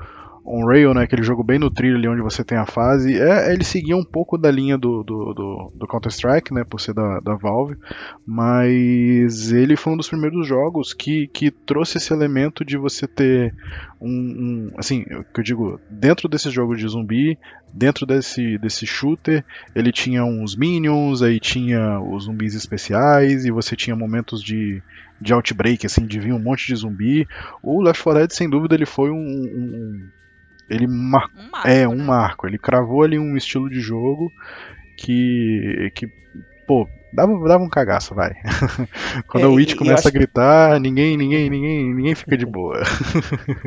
on 0.46 0.64
rail, 0.66 0.94
né, 0.94 1.02
aquele 1.02 1.22
jogo 1.22 1.42
bem 1.42 1.58
no 1.58 1.70
trilho 1.70 1.96
ali 1.96 2.08
onde 2.08 2.22
você 2.22 2.44
tem 2.44 2.56
a 2.56 2.66
fase. 2.66 3.20
É, 3.20 3.52
ele 3.52 3.64
seguia 3.64 3.96
um 3.96 4.04
pouco 4.04 4.38
da 4.38 4.50
linha 4.50 4.78
do, 4.78 5.02
do, 5.02 5.34
do, 5.34 5.72
do 5.74 5.86
Counter-Strike, 5.86 6.54
né, 6.54 6.64
por 6.64 6.80
ser 6.80 6.94
da, 6.94 7.20
da 7.20 7.34
Valve, 7.34 7.76
mas 8.24 9.50
ele 9.52 9.76
foi 9.76 9.92
um 9.92 9.96
dos 9.96 10.08
primeiros 10.08 10.46
jogos 10.46 10.92
que, 10.94 11.26
que 11.28 11.50
trouxe 11.50 11.98
esse 11.98 12.12
elemento 12.12 12.64
de 12.64 12.76
você 12.76 13.06
ter 13.06 13.54
um, 14.00 14.08
um 14.08 14.70
assim, 14.76 15.04
que 15.04 15.40
eu 15.40 15.44
digo, 15.44 15.80
dentro 15.90 16.28
desse 16.28 16.50
jogo 16.50 16.76
de 16.76 16.86
zumbi, 16.86 17.38
dentro 17.72 18.06
desse, 18.06 18.58
desse 18.58 18.86
shooter, 18.86 19.44
ele 19.74 19.90
tinha 19.92 20.24
uns 20.24 20.56
minions, 20.56 21.22
aí 21.22 21.40
tinha 21.40 22.00
os 22.00 22.24
zumbis 22.24 22.54
especiais, 22.54 23.44
e 23.44 23.50
você 23.50 23.74
tinha 23.74 23.96
momentos 23.96 24.42
de, 24.42 24.82
de 25.20 25.32
outbreak, 25.32 25.84
assim, 25.86 26.06
de 26.06 26.18
vir 26.20 26.32
um 26.32 26.38
monte 26.38 26.66
de 26.66 26.76
zumbi. 26.76 27.26
O 27.62 27.82
Left 27.82 28.02
4 28.02 28.20
Dead, 28.20 28.30
sem 28.30 28.48
dúvida, 28.48 28.74
ele 28.74 28.86
foi 28.86 29.10
um- 29.10 29.16
um- 29.16 30.08
ele 30.68 30.86
mar... 30.86 31.30
Um 31.36 31.50
marco, 31.50 31.68
É, 31.68 31.88
um 31.88 31.94
né? 31.94 32.04
marco. 32.04 32.46
Ele 32.46 32.58
cravou 32.58 33.02
ali 33.02 33.18
um 33.18 33.36
estilo 33.36 33.70
de 33.70 33.80
jogo 33.80 34.30
que. 34.96 35.90
que 35.94 36.08
pô, 36.66 36.88
dava, 37.12 37.32
dava 37.48 37.62
um 37.62 37.68
cagaço, 37.68 38.14
vai. 38.14 38.34
Quando 39.28 39.44
É, 39.44 39.46
o 39.46 39.54
Witch 39.54 39.72
eu 39.72 39.78
começa 39.78 40.08
a 40.08 40.10
gritar, 40.10 40.80
ninguém, 40.80 41.16
ninguém, 41.16 41.48
ninguém, 41.48 41.94
ninguém 41.94 42.14
fica 42.14 42.36
de 42.36 42.46
boa. 42.46 42.82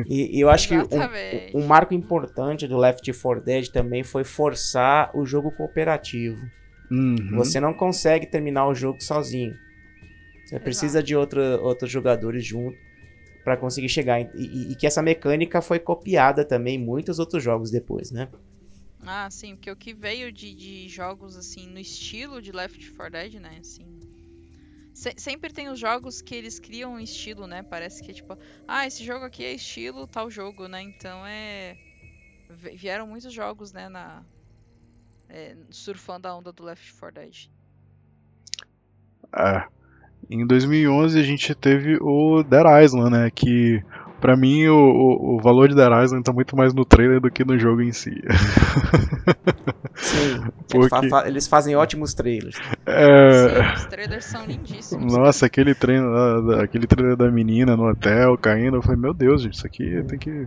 E, 0.06 0.36
e 0.36 0.40
eu 0.40 0.50
acho 0.50 0.68
que 0.68 0.74
Exatamente. 0.74 1.56
um, 1.56 1.62
um 1.62 1.66
marco 1.66 1.94
importante 1.94 2.68
do 2.68 2.76
Left 2.76 3.10
4 3.12 3.44
Dead 3.44 3.68
também 3.68 4.02
foi 4.02 4.24
forçar 4.24 5.10
o 5.14 5.24
jogo 5.24 5.50
cooperativo. 5.52 6.40
Uhum. 6.90 7.36
Você 7.36 7.60
não 7.60 7.72
consegue 7.72 8.26
terminar 8.26 8.66
o 8.66 8.74
jogo 8.74 9.00
sozinho. 9.00 9.54
Você 10.44 10.58
precisa 10.58 11.00
de 11.00 11.14
outro, 11.14 11.40
outros 11.62 11.88
jogadores 11.90 12.44
junto 12.44 12.76
para 13.44 13.56
conseguir 13.56 13.88
chegar. 13.88 14.20
E, 14.20 14.28
e- 14.34 14.72
e 14.72 14.76
que 14.76 14.86
essa 14.86 15.02
mecânica 15.02 15.60
foi 15.62 15.78
copiada 15.78 16.44
também 16.44 16.76
em 16.76 16.84
muitos 16.84 17.18
outros 17.18 17.42
jogos 17.42 17.70
depois, 17.70 18.10
né? 18.10 18.28
Ah, 19.02 19.30
sim, 19.30 19.56
porque 19.56 19.70
o 19.70 19.76
que 19.76 19.92
veio 19.94 20.32
de, 20.32 20.54
de 20.54 20.88
jogos 20.88 21.36
assim 21.36 21.66
no 21.68 21.78
estilo 21.78 22.40
de 22.40 22.52
Left 22.52 22.92
4 22.94 23.12
Dead, 23.12 23.34
né? 23.40 23.58
Assim, 23.60 24.00
se- 24.94 25.14
sempre 25.18 25.52
tem 25.52 25.68
os 25.68 25.78
jogos 25.80 26.20
que 26.22 26.34
eles 26.34 26.58
criam 26.60 26.94
um 26.94 27.00
estilo, 27.00 27.46
né? 27.46 27.62
Parece 27.62 28.02
que 28.02 28.10
é 28.12 28.14
tipo, 28.14 28.38
ah, 28.68 28.86
esse 28.86 29.04
jogo 29.04 29.24
aqui 29.24 29.44
é 29.44 29.52
estilo 29.54 30.06
tal 30.06 30.30
jogo, 30.30 30.68
né? 30.68 30.82
Então 30.82 31.26
é 31.26 31.78
vi- 32.50 32.76
vieram 32.76 33.06
muitos 33.08 33.32
jogos, 33.34 33.72
né? 33.72 33.88
Na 33.88 34.24
é, 35.28 35.56
surfando 35.70 36.28
a 36.28 36.36
onda 36.36 36.52
do 36.52 36.64
Left 36.64 36.92
4 36.98 37.22
Dead. 37.22 37.50
É. 39.36 39.79
Em 40.28 40.46
2011 40.46 41.18
a 41.18 41.22
gente 41.22 41.54
teve 41.54 41.98
o 42.00 42.42
Dead 42.42 42.84
Island, 42.84 43.10
né? 43.10 43.30
Que 43.30 43.82
pra 44.20 44.36
mim 44.36 44.66
o, 44.66 44.76
o, 44.76 45.36
o 45.36 45.40
valor 45.40 45.68
de 45.68 45.74
Dead 45.74 46.04
Island 46.04 46.22
tá 46.24 46.32
muito 46.32 46.56
mais 46.56 46.74
no 46.74 46.84
trailer 46.84 47.20
do 47.20 47.30
que 47.30 47.44
no 47.44 47.58
jogo 47.58 47.80
em 47.82 47.92
si. 47.92 48.10
Sim. 49.94 50.16
Eles, 50.18 50.42
Porque- 50.88 50.88
fa- 50.88 51.02
fa- 51.22 51.28
eles 51.28 51.46
fazem 51.46 51.74
ótimos 51.76 52.14
trailers. 52.14 52.56
É, 52.86 53.48
Sim, 53.48 53.74
os 53.76 53.86
trailers 53.86 54.24
são 54.24 54.44
lindíssimos. 54.46 55.12
Nossa, 55.16 55.46
aquele 55.46 55.74
treino, 55.74 56.46
da- 56.46 56.62
aquele 56.62 56.86
trailer 56.86 57.16
da 57.16 57.30
menina 57.30 57.76
no 57.76 57.88
hotel 57.88 58.36
caindo, 58.38 58.76
eu 58.76 58.82
falei, 58.82 58.98
meu 58.98 59.12
Deus, 59.12 59.42
gente, 59.42 59.54
isso 59.54 59.66
aqui 59.66 60.02
tem 60.08 60.18
que. 60.18 60.46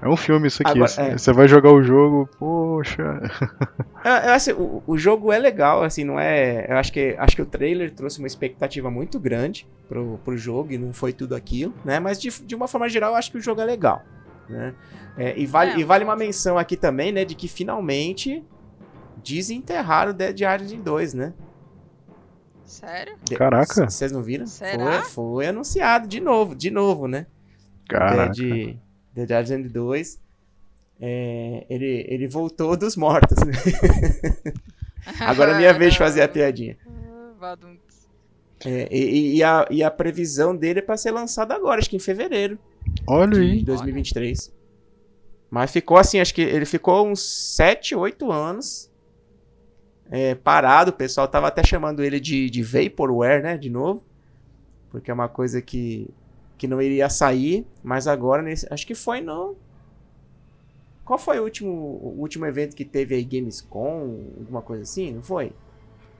É 0.00 0.08
um 0.08 0.16
filme 0.16 0.48
isso 0.48 0.62
aqui. 0.62 0.72
Agora, 0.78 0.88
Você 0.88 1.00
é. 1.02 1.18
você 1.18 1.32
vai 1.32 1.48
jogar 1.48 1.72
o 1.72 1.82
jogo, 1.82 2.28
poxa. 2.38 3.20
Eu 4.06 4.32
acho, 4.32 4.52
o, 4.52 4.82
o 4.86 4.96
jogo 4.96 5.32
é 5.32 5.38
legal, 5.38 5.82
assim, 5.82 6.04
não 6.04 6.18
é. 6.18 6.64
Eu 6.70 6.76
acho 6.76 6.92
que, 6.92 7.16
acho 7.18 7.34
que 7.34 7.42
o 7.42 7.46
trailer 7.46 7.92
trouxe 7.92 8.18
uma 8.20 8.28
expectativa 8.28 8.88
muito 8.88 9.18
grande 9.18 9.66
pro, 9.88 10.20
pro 10.24 10.36
jogo 10.38 10.72
e 10.72 10.78
não 10.78 10.92
foi 10.92 11.12
tudo 11.12 11.34
aquilo, 11.34 11.74
né? 11.84 11.98
Mas 11.98 12.20
de, 12.20 12.30
de 12.44 12.54
uma 12.54 12.68
forma 12.68 12.88
geral, 12.88 13.10
eu 13.12 13.16
acho 13.16 13.32
que 13.32 13.38
o 13.38 13.40
jogo 13.40 13.60
é 13.60 13.64
legal. 13.64 14.02
Né? 14.48 14.72
É, 15.18 15.36
e, 15.36 15.44
vale, 15.44 15.72
É, 15.72 15.78
e 15.78 15.82
vale 15.82 16.04
uma 16.04 16.14
menção 16.14 16.56
aqui 16.56 16.76
também, 16.76 17.10
né? 17.10 17.24
De 17.24 17.34
que 17.34 17.48
finalmente 17.48 18.44
desenterraram 19.26 20.10
o 20.12 20.14
Dead 20.14 20.38
Island 20.40 20.76
2, 20.76 21.14
né? 21.14 21.32
Sério? 22.64 23.16
De- 23.24 23.36
Caraca. 23.36 23.88
Vocês 23.90 24.10
não 24.12 24.22
viram? 24.22 24.46
Será? 24.46 25.02
Foi, 25.02 25.34
foi 25.36 25.46
anunciado 25.46 26.06
de 26.08 26.20
novo, 26.20 26.54
de 26.54 26.70
novo, 26.70 27.06
né? 27.08 27.26
Caraca. 27.88 28.32
Dead, 28.32 28.76
Dead 29.14 29.30
Island 29.42 29.68
2. 29.68 30.20
é, 31.00 31.66
ele, 31.68 32.04
ele 32.08 32.26
voltou 32.28 32.76
dos 32.76 32.96
mortos, 32.96 33.38
né? 33.44 33.52
Agora 35.20 35.52
é 35.52 35.56
minha 35.58 35.72
vez 35.72 35.92
de 35.92 35.98
fazer 35.98 36.22
a 36.22 36.28
piadinha. 36.28 36.76
É, 38.64 38.88
e, 38.90 39.36
e 39.36 39.42
a, 39.44 39.66
e 39.70 39.82
a 39.84 39.90
previsão 39.90 40.56
dele 40.56 40.78
é 40.78 40.82
pra 40.82 40.96
ser 40.96 41.10
lançado 41.10 41.52
agora, 41.52 41.78
acho 41.78 41.90
que 41.90 41.96
em 41.96 42.00
fevereiro 42.00 42.58
Olha 43.06 43.32
de 43.32 43.40
aí. 43.40 43.62
2023. 43.62 44.50
Mas 45.50 45.70
ficou 45.70 45.98
assim, 45.98 46.20
acho 46.20 46.34
que 46.34 46.40
ele 46.40 46.64
ficou 46.64 47.06
uns 47.06 47.20
7, 47.54 47.94
8 47.94 48.32
anos 48.32 48.90
é, 50.10 50.34
parado. 50.34 50.90
O 50.90 50.94
pessoal 50.94 51.28
tava 51.28 51.48
até 51.48 51.62
chamando 51.62 52.02
ele 52.02 52.20
de, 52.20 52.48
de 52.50 52.62
Vaporware, 52.62 53.42
né? 53.42 53.56
De 53.56 53.70
novo. 53.70 54.04
Porque 54.90 55.10
é 55.10 55.14
uma 55.14 55.28
coisa 55.28 55.60
que, 55.60 56.08
que 56.56 56.66
não 56.66 56.80
iria 56.80 57.08
sair. 57.08 57.66
Mas 57.82 58.06
agora, 58.06 58.42
nesse, 58.42 58.66
acho 58.72 58.86
que 58.86 58.94
foi 58.94 59.20
no. 59.20 59.56
Qual 61.04 61.18
foi 61.18 61.38
o 61.38 61.44
último, 61.44 61.70
o 61.70 62.20
último 62.20 62.46
evento 62.46 62.74
que 62.74 62.84
teve 62.84 63.14
aí? 63.14 63.24
Gamescom? 63.24 64.32
Alguma 64.38 64.62
coisa 64.62 64.82
assim? 64.82 65.12
Não 65.12 65.22
foi? 65.22 65.52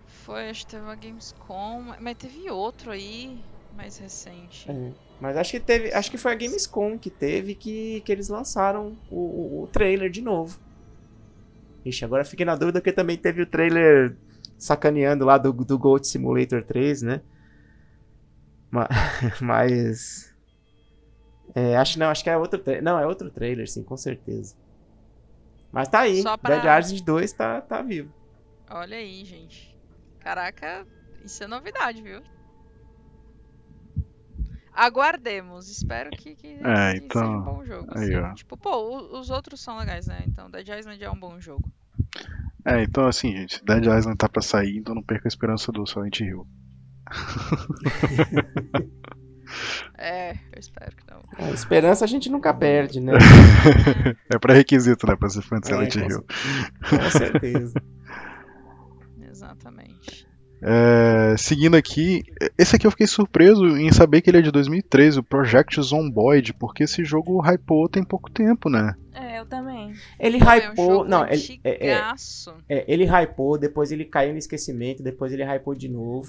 Foi, 0.06 0.48
acho 0.48 0.64
que 0.64 0.72
teve 0.72 0.84
uma 0.84 0.94
Gamescom, 0.94 1.94
mas 2.00 2.16
teve 2.16 2.48
outro 2.50 2.90
aí, 2.90 3.38
mais 3.76 3.98
recente. 3.98 4.70
É, 4.70 4.92
mas 5.20 5.36
acho 5.36 5.52
que 5.52 5.60
teve, 5.60 5.92
acho 5.92 6.10
que 6.10 6.18
foi 6.18 6.32
a 6.32 6.34
Gamescom 6.34 6.98
que 6.98 7.10
teve 7.10 7.54
que, 7.54 8.00
que 8.00 8.12
eles 8.12 8.28
lançaram 8.28 8.96
o, 9.10 9.16
o, 9.16 9.62
o 9.62 9.66
trailer 9.68 10.10
de 10.10 10.22
novo. 10.22 10.58
Ixi, 11.86 12.04
agora 12.04 12.22
eu 12.22 12.26
fiquei 12.26 12.44
na 12.44 12.56
dúvida 12.56 12.80
porque 12.80 12.92
também 12.92 13.16
teve 13.16 13.42
o 13.42 13.46
trailer 13.46 14.16
sacaneando 14.58 15.24
lá 15.24 15.38
do, 15.38 15.52
do 15.52 15.78
Goat 15.78 16.06
Simulator 16.06 16.62
3, 16.64 17.02
né? 17.02 17.20
Ma- 18.70 18.88
Mas. 19.40 20.32
É, 21.54 21.76
acho 21.76 21.98
não, 21.98 22.08
acho 22.10 22.22
que 22.22 22.30
é 22.30 22.36
outro 22.36 22.58
trailer. 22.58 22.82
Não, 22.84 22.98
é 22.98 23.06
outro 23.06 23.30
trailer, 23.30 23.68
sim, 23.68 23.82
com 23.82 23.96
certeza. 23.96 24.54
Mas 25.72 25.88
tá 25.88 26.00
aí. 26.00 26.22
Só 26.22 26.36
pra- 26.36 26.60
Dead 26.60 26.80
Island 26.80 27.02
2 27.04 27.32
tá, 27.32 27.60
tá 27.60 27.82
vivo. 27.82 28.10
Olha 28.70 28.96
aí, 28.96 29.24
gente. 29.24 29.76
Caraca, 30.20 30.86
isso 31.24 31.42
é 31.44 31.46
novidade, 31.46 32.02
viu? 32.02 32.22
Aguardemos. 34.72 35.68
Espero 35.68 36.10
que, 36.10 36.36
que, 36.36 36.48
É, 36.64 36.92
que 36.92 37.10
seja 37.10 37.24
então, 37.26 37.40
um 37.40 37.42
bom 37.44 37.64
jogo. 37.64 37.88
aí, 37.96 38.14
assim. 38.14 38.34
Tipo, 38.34 38.56
pô, 38.56 39.18
os 39.18 39.30
outros 39.30 39.60
são 39.60 39.78
legais, 39.78 40.06
né? 40.06 40.24
Então, 40.26 40.50
Dead 40.50 40.68
Island 40.68 41.02
é 41.02 41.10
um 41.10 41.18
bom 41.18 41.40
jogo. 41.40 41.72
É, 42.64 42.82
então 42.82 43.06
assim, 43.06 43.36
gente, 43.36 43.64
Dead 43.64 43.84
Island 43.84 44.16
tá 44.16 44.28
pra 44.28 44.42
sair, 44.42 44.78
então 44.78 44.94
não 44.94 45.02
perca 45.02 45.26
a 45.26 45.28
esperança 45.28 45.70
do 45.70 45.86
Silent 45.86 46.20
Hill. 46.20 46.46
É, 49.96 50.32
eu 50.52 50.58
espero 50.58 50.94
que 50.96 51.04
não. 51.08 51.20
A 51.38 51.50
esperança 51.50 52.04
a 52.04 52.08
gente 52.08 52.28
nunca 52.28 52.52
perde, 52.52 53.00
né? 53.00 53.12
É 54.28 54.38
pré-requisito, 54.38 55.06
né, 55.06 55.14
pra 55.16 55.28
ser 55.28 55.42
fã 55.42 55.60
de 55.60 55.68
É, 55.68 55.70
Silent 55.70 55.94
com 55.94 56.10
Hill. 56.10 56.24
Com 56.90 57.10
certeza. 57.10 57.80
É, 60.62 61.34
seguindo 61.36 61.76
aqui, 61.76 62.22
esse 62.58 62.76
aqui 62.76 62.86
eu 62.86 62.90
fiquei 62.90 63.06
surpreso 63.06 63.76
em 63.76 63.92
saber 63.92 64.20
que 64.20 64.30
ele 64.30 64.38
é 64.38 64.42
de 64.42 64.50
2013, 64.50 65.20
o 65.20 65.22
Project 65.22 65.80
Zomboid, 65.82 66.54
porque 66.54 66.84
esse 66.84 67.04
jogo 67.04 67.40
hypou 67.40 67.88
tem 67.88 68.02
pouco 68.02 68.30
tempo, 68.30 68.70
né? 68.70 68.94
É, 69.14 69.38
eu 69.38 69.46
também. 69.46 69.92
Ele 70.18 70.38
Pô, 70.38 70.44
é 70.44 70.48
um 70.48 70.70
hypou. 70.70 71.04
não, 71.04 71.26
ele, 71.26 71.60
é, 71.62 71.88
é. 71.88 72.12
É, 72.68 72.84
ele 72.88 73.04
hypou, 73.04 73.58
depois 73.58 73.92
ele 73.92 74.04
caiu 74.04 74.32
no 74.32 74.38
esquecimento, 74.38 75.02
depois 75.02 75.32
ele 75.32 75.44
hypou 75.44 75.74
de 75.74 75.88
novo. 75.88 76.28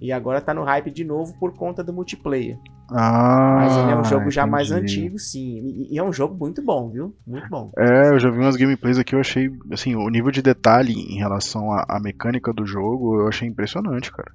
E 0.00 0.12
agora 0.12 0.40
tá 0.40 0.54
no 0.54 0.62
hype 0.62 0.92
de 0.92 1.04
novo 1.04 1.36
por 1.40 1.56
conta 1.56 1.82
do 1.82 1.92
multiplayer. 1.92 2.56
Ah, 2.90 3.56
Mas 3.56 3.76
ele 3.76 3.92
é 3.92 3.96
um 3.96 4.04
jogo 4.04 4.30
já 4.30 4.46
mais 4.46 4.72
antigo, 4.72 5.18
sim. 5.18 5.86
E, 5.90 5.98
é 5.98 6.02
um 6.02 6.12
jogo 6.12 6.34
muito 6.34 6.62
bom, 6.62 6.88
viu? 6.90 7.14
Muito 7.26 7.48
bom. 7.48 7.70
É, 7.76 8.08
eu 8.08 8.18
já 8.18 8.30
vi 8.30 8.38
umas 8.38 8.56
gameplays 8.56 8.98
aqui, 8.98 9.14
eu 9.14 9.20
achei, 9.20 9.50
assim, 9.70 9.94
o 9.94 10.08
nível 10.08 10.30
de 10.30 10.40
detalhe 10.40 10.94
em 10.94 11.18
relação 11.18 11.70
à, 11.70 11.84
à 11.88 12.00
mecânica 12.00 12.52
do 12.52 12.64
jogo, 12.66 13.20
eu 13.20 13.28
achei 13.28 13.46
impressionante, 13.46 14.10
cara. 14.10 14.32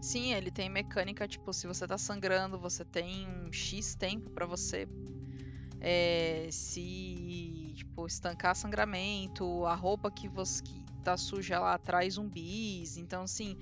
Sim, 0.00 0.32
ele 0.32 0.50
tem 0.50 0.70
mecânica, 0.70 1.28
tipo, 1.28 1.52
se 1.52 1.66
você 1.66 1.86
tá 1.86 1.98
sangrando, 1.98 2.58
você 2.58 2.84
tem 2.84 3.28
um 3.28 3.52
X 3.52 3.94
tempo 3.94 4.30
pra 4.30 4.46
você 4.46 4.88
é, 5.80 6.48
se, 6.50 7.72
tipo, 7.76 8.06
estancar 8.06 8.54
sangramento, 8.54 9.64
a 9.66 9.74
roupa 9.74 10.10
que 10.10 10.28
você 10.28 10.62
que 10.62 10.84
tá 11.04 11.16
suja 11.16 11.58
lá 11.58 11.78
traz 11.78 12.14
zumbis, 12.14 12.96
então 12.96 13.22
assim, 13.22 13.56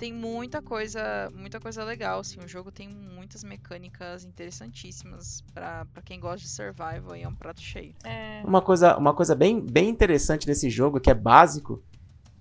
tem 0.00 0.14
muita 0.14 0.62
coisa, 0.62 1.30
muita 1.34 1.60
coisa 1.60 1.84
legal, 1.84 2.20
assim, 2.20 2.40
o 2.42 2.48
jogo 2.48 2.72
tem 2.72 2.88
muitas 2.88 3.44
mecânicas 3.44 4.24
interessantíssimas 4.24 5.44
pra 5.52 5.84
pra 5.92 6.02
quem 6.02 6.18
gosta 6.18 6.38
de 6.38 6.48
survival 6.48 7.14
e 7.14 7.22
é 7.22 7.28
um 7.28 7.34
prato 7.34 7.60
cheio. 7.60 7.94
É, 8.02 8.42
Uma 8.42 8.62
coisa, 8.62 8.96
uma 8.96 9.12
coisa 9.12 9.34
bem, 9.34 9.60
bem 9.60 9.90
interessante 9.90 10.46
desse 10.46 10.70
jogo, 10.70 10.98
que 10.98 11.10
é 11.10 11.14
básico, 11.14 11.82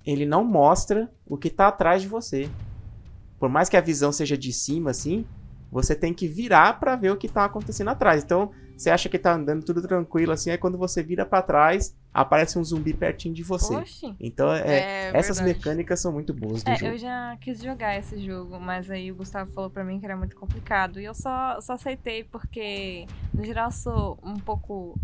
ele 0.05 0.25
não 0.25 0.45
mostra 0.45 1.11
o 1.27 1.37
que 1.37 1.49
tá 1.49 1.67
atrás 1.67 2.01
de 2.01 2.07
você. 2.07 2.49
Por 3.37 3.49
mais 3.49 3.67
que 3.67 3.75
a 3.75 3.81
visão 3.81 4.13
seja 4.13 4.37
de 4.37 4.53
cima, 4.53 4.91
assim, 4.91 5.25
você 5.69 5.93
tem 5.93 6.13
que 6.13 6.29
virar 6.29 6.79
pra 6.79 6.95
ver 6.95 7.11
o 7.11 7.17
que 7.17 7.27
tá 7.27 7.43
acontecendo 7.43 7.89
atrás. 7.89 8.23
Então, 8.23 8.51
você 8.79 8.89
acha 8.89 9.09
que 9.09 9.19
tá 9.19 9.33
andando 9.33 9.63
tudo 9.65 9.81
tranquilo, 9.81 10.31
assim, 10.31 10.49
aí 10.51 10.57
quando 10.57 10.77
você 10.77 11.03
vira 11.03 11.25
pra 11.25 11.41
trás, 11.41 11.93
aparece 12.13 12.57
um 12.57 12.63
zumbi 12.63 12.93
pertinho 12.93 13.33
de 13.35 13.43
você. 13.43 13.75
Oxi. 13.75 14.15
Então, 14.19 14.51
é, 14.53 14.61
É, 14.61 15.11
essas 15.13 15.37
verdade. 15.37 15.57
mecânicas 15.57 15.99
são 15.99 16.11
muito 16.13 16.33
boas 16.33 16.63
do 16.63 16.69
É, 16.71 16.75
jogo. 16.77 16.93
eu 16.93 16.97
já 16.97 17.37
quis 17.41 17.61
jogar 17.61 17.97
esse 17.97 18.17
jogo, 18.25 18.57
mas 18.59 18.89
aí 18.89 19.11
o 19.11 19.15
Gustavo 19.15 19.51
falou 19.51 19.69
pra 19.69 19.83
mim 19.83 19.99
que 19.99 20.05
era 20.05 20.15
muito 20.15 20.35
complicado. 20.35 20.99
E 20.99 21.03
eu 21.03 21.13
só, 21.13 21.59
só 21.59 21.73
aceitei 21.73 22.23
porque, 22.23 23.05
no 23.33 23.43
geral, 23.43 23.67
eu 23.67 23.71
sou 23.71 24.17
um 24.23 24.35
pouco. 24.39 24.97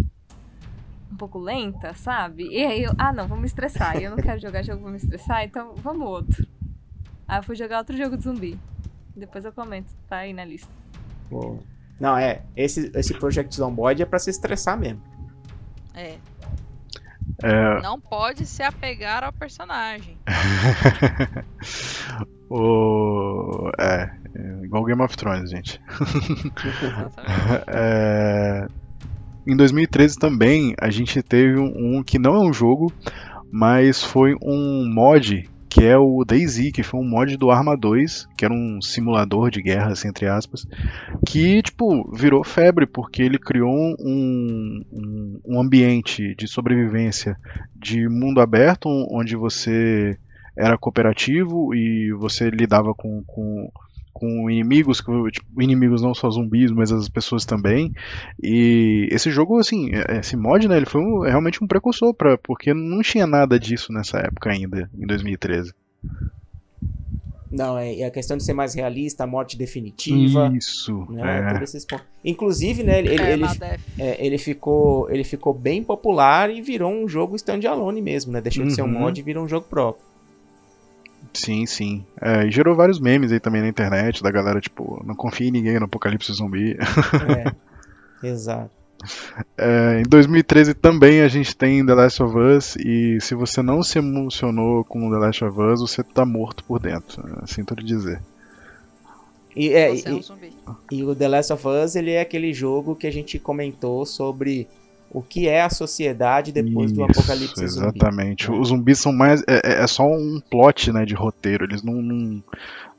um 1.12 1.18
pouco 1.18 1.38
lenta, 1.38 1.94
sabe? 1.94 2.48
E 2.48 2.66
aí 2.66 2.84
eu. 2.84 2.94
Ah, 2.98 3.12
não, 3.14 3.28
vou 3.28 3.38
me 3.38 3.46
estressar. 3.46 3.98
E 3.98 4.04
eu 4.06 4.12
não 4.12 4.18
quero 4.18 4.40
jogar 4.40 4.64
jogo 4.64 4.82
pra 4.84 4.92
me 4.92 4.98
estressar, 4.98 5.44
então 5.44 5.74
vamos 5.76 6.08
outro. 6.08 6.48
Aí 7.28 7.40
eu 7.40 7.44
fui 7.44 7.56
jogar 7.56 7.80
outro 7.80 7.96
jogo 7.98 8.16
de 8.18 8.24
zumbi. 8.24 8.58
Depois 9.16 9.44
eu 9.46 9.52
comento, 9.52 9.92
tá 10.10 10.18
aí 10.18 10.34
na 10.34 10.44
lista. 10.46 10.70
Pô. 11.30 11.60
Não, 12.00 12.18
é. 12.18 12.42
Esse, 12.56 12.92
esse 12.94 13.14
Project 13.14 13.56
Zomboid 13.56 14.02
é 14.02 14.06
pra 14.06 14.20
se 14.20 14.30
estressar 14.30 14.78
mesmo. 14.78 15.02
É, 15.94 16.16
É, 17.44 17.82
não 17.82 18.00
pode 18.00 18.46
se 18.46 18.64
apegar 18.64 19.24
ao 19.24 19.34
personagem. 19.34 20.18
o... 22.50 23.70
é, 23.80 24.10
é 24.36 24.64
igual 24.64 24.84
Game 24.86 25.02
of 25.02 25.16
Thrones, 25.16 25.50
gente. 25.50 25.82
É, 27.68 28.68
Em 29.48 29.56
2013 29.56 30.18
também 30.18 30.76
a 30.80 30.90
gente 30.90 31.22
teve 31.22 31.60
um, 31.60 31.98
um 31.98 32.04
que 32.04 32.20
não 32.20 32.36
é 32.36 32.40
um 32.40 32.54
jogo, 32.54 32.92
mas 33.52 34.04
foi 34.04 34.36
um 34.42 34.90
mod 34.94 35.50
que 35.76 35.84
é 35.84 35.98
o 35.98 36.24
DayZ, 36.24 36.72
que 36.72 36.84
foi 36.84 37.02
um 37.02 37.04
mod 37.04 37.36
do 37.36 37.52
Arma 37.52 37.76
2, 37.76 38.30
que 38.38 38.46
era 38.46 38.54
um 38.54 38.82
simulador 38.82 39.52
de 39.52 39.62
guerra, 39.62 39.92
assim, 39.92 40.08
entre 40.08 40.26
aspas, 40.26 40.66
que, 41.28 41.62
tipo, 41.62 42.10
virou 42.16 42.46
febre, 42.46 42.88
porque 42.88 43.22
ele 43.22 43.38
criou 43.38 43.70
um, 43.70 44.86
um, 44.90 45.42
um 45.46 45.60
ambiente 45.60 46.34
de 46.36 46.48
sobrevivência 46.48 47.36
de 47.76 48.08
mundo 48.08 48.40
aberto, 48.40 48.88
onde 49.12 49.36
você 49.36 50.18
era 50.58 50.78
cooperativo 50.78 51.76
e 51.76 52.14
você 52.14 52.50
lidava 52.50 52.94
com, 52.94 53.22
com, 53.28 53.70
com 54.18 54.50
inimigos, 54.50 55.02
que, 55.02 55.12
tipo, 55.30 55.62
inimigos 55.62 56.02
não 56.02 56.14
só 56.16 56.30
zumbis, 56.30 56.72
mas 56.72 56.90
as 56.90 57.10
pessoas 57.10 57.44
também. 57.44 57.92
E 58.42 59.10
esse 59.12 59.30
jogo, 59.30 59.60
assim, 59.60 59.92
esse 60.18 60.38
mod, 60.38 60.70
né, 60.70 60.78
ele 60.78 60.86
foi 60.86 61.02
um- 61.02 61.20
realmente 61.20 61.62
um 61.62 61.68
precursor, 61.68 62.14
pra, 62.14 62.38
porque 62.38 62.74
não 62.74 63.02
tinha 63.02 63.28
nada 63.28 63.60
disso 63.60 63.92
nessa 63.92 64.20
época 64.20 64.50
ainda, 64.50 64.90
em 64.98 65.06
2013. 65.06 65.74
Não, 67.52 67.78
é, 67.78 68.00
é 68.00 68.06
a 68.06 68.12
questão 68.12 68.38
de 68.38 68.44
ser 68.44 68.54
mais 68.54 68.74
realista, 68.74 69.24
a 69.24 69.28
morte 69.28 69.58
definitiva. 69.58 70.52
Isso. 70.56 71.06
Né, 71.10 71.40
é. 71.52 72.00
Inclusive, 72.24 72.84
né, 72.84 73.00
ele, 73.00 73.10
ele, 73.10 73.46
é, 74.00 74.26
ele 74.26 74.38
ficou, 74.38 75.10
ele 75.12 75.24
ficou 75.24 75.54
bem 75.54 75.84
popular 75.84 76.50
e 76.50 76.62
virou 76.62 76.92
um 76.92 77.08
jogo 77.08 77.36
standalone 77.36 78.02
mesmo, 78.02 78.32
né? 78.32 78.42
Deixou 78.42 78.66
de 78.66 78.74
ser 78.74 78.82
um 78.82 78.86
Uhum. 78.86 78.92
mod 79.00 79.20
e 79.20 79.24
virou 79.24 79.44
um 79.44 79.48
jogo 79.48 79.68
próprio. 79.70 80.05
Sim, 81.36 81.66
sim. 81.66 82.06
É, 82.22 82.46
e 82.46 82.52
gerou 82.52 82.76
vários 82.76 83.00
memes 83.00 83.32
aí 83.32 83.40
também 83.40 83.62
na 83.62 83.68
internet 83.68 84.24
da 84.24 84.32
galera, 84.32 84.62
tipo, 84.62 85.04
não 85.06 85.14
confia 85.16 85.48
em 85.48 85.52
ninguém 85.52 85.78
no 85.80 85.86
apocalipse 85.86 86.32
zumbi. 86.34 86.78
É, 88.22 88.26
exato. 88.28 88.72
É, 89.58 90.00
em 90.00 90.04
2013 90.04 90.74
também 90.74 91.22
a 91.22 91.28
gente 91.28 91.56
tem 91.56 91.86
The 91.86 91.94
Last 91.94 92.24
of 92.24 92.38
Us, 92.38 92.76
e 92.78 93.20
se 93.20 93.36
você 93.36 93.62
não 93.62 93.84
se 93.84 94.00
emocionou 94.00 94.84
com 94.86 95.12
The 95.12 95.18
Last 95.18 95.44
of 95.44 95.60
Us, 95.62 95.82
você 95.82 96.02
tá 96.04 96.26
morto 96.26 96.64
por 96.64 96.80
dentro. 96.80 97.22
é, 97.44 97.46
Sinto 97.48 97.76
lhe 97.76 97.84
dizer. 97.84 98.22
E, 99.56 99.70
é, 99.70 99.92
é 99.92 99.96
e- 99.96 100.14
um 100.14 100.22
zumbi. 100.22 100.54
E 100.92 101.04
o 101.04 101.14
The 101.16 101.28
Last 101.28 101.54
of 101.54 101.68
Us, 101.68 101.96
ele 101.96 102.12
é 102.12 102.22
aquele 102.22 102.54
jogo 102.54 102.96
que 102.96 103.06
a 103.08 103.12
gente 103.12 103.38
comentou 103.38 104.06
sobre 104.06 104.68
o 105.12 105.22
que 105.22 105.48
é 105.48 105.62
a 105.64 105.70
sociedade 105.70 106.52
depois 106.52 106.92
do 106.92 107.02
Isso, 107.06 107.12
apocalipse 107.20 107.68
zumbi. 107.68 107.88
Exatamente. 107.88 108.52
né? 108.52 108.58
Os 108.58 108.68
zumbis 108.70 109.00
são 109.00 109.14
mais. 109.14 109.42
É, 109.48 109.62
é- 109.64 109.84
é 109.84 109.88
só 109.88 110.04
um 110.06 110.42
plot 110.52 110.92
né, 110.92 111.06
de 111.06 111.14
roteiro. 111.14 111.64
Eles 111.66 111.82
não. 111.84 111.94
não- 112.02 112.44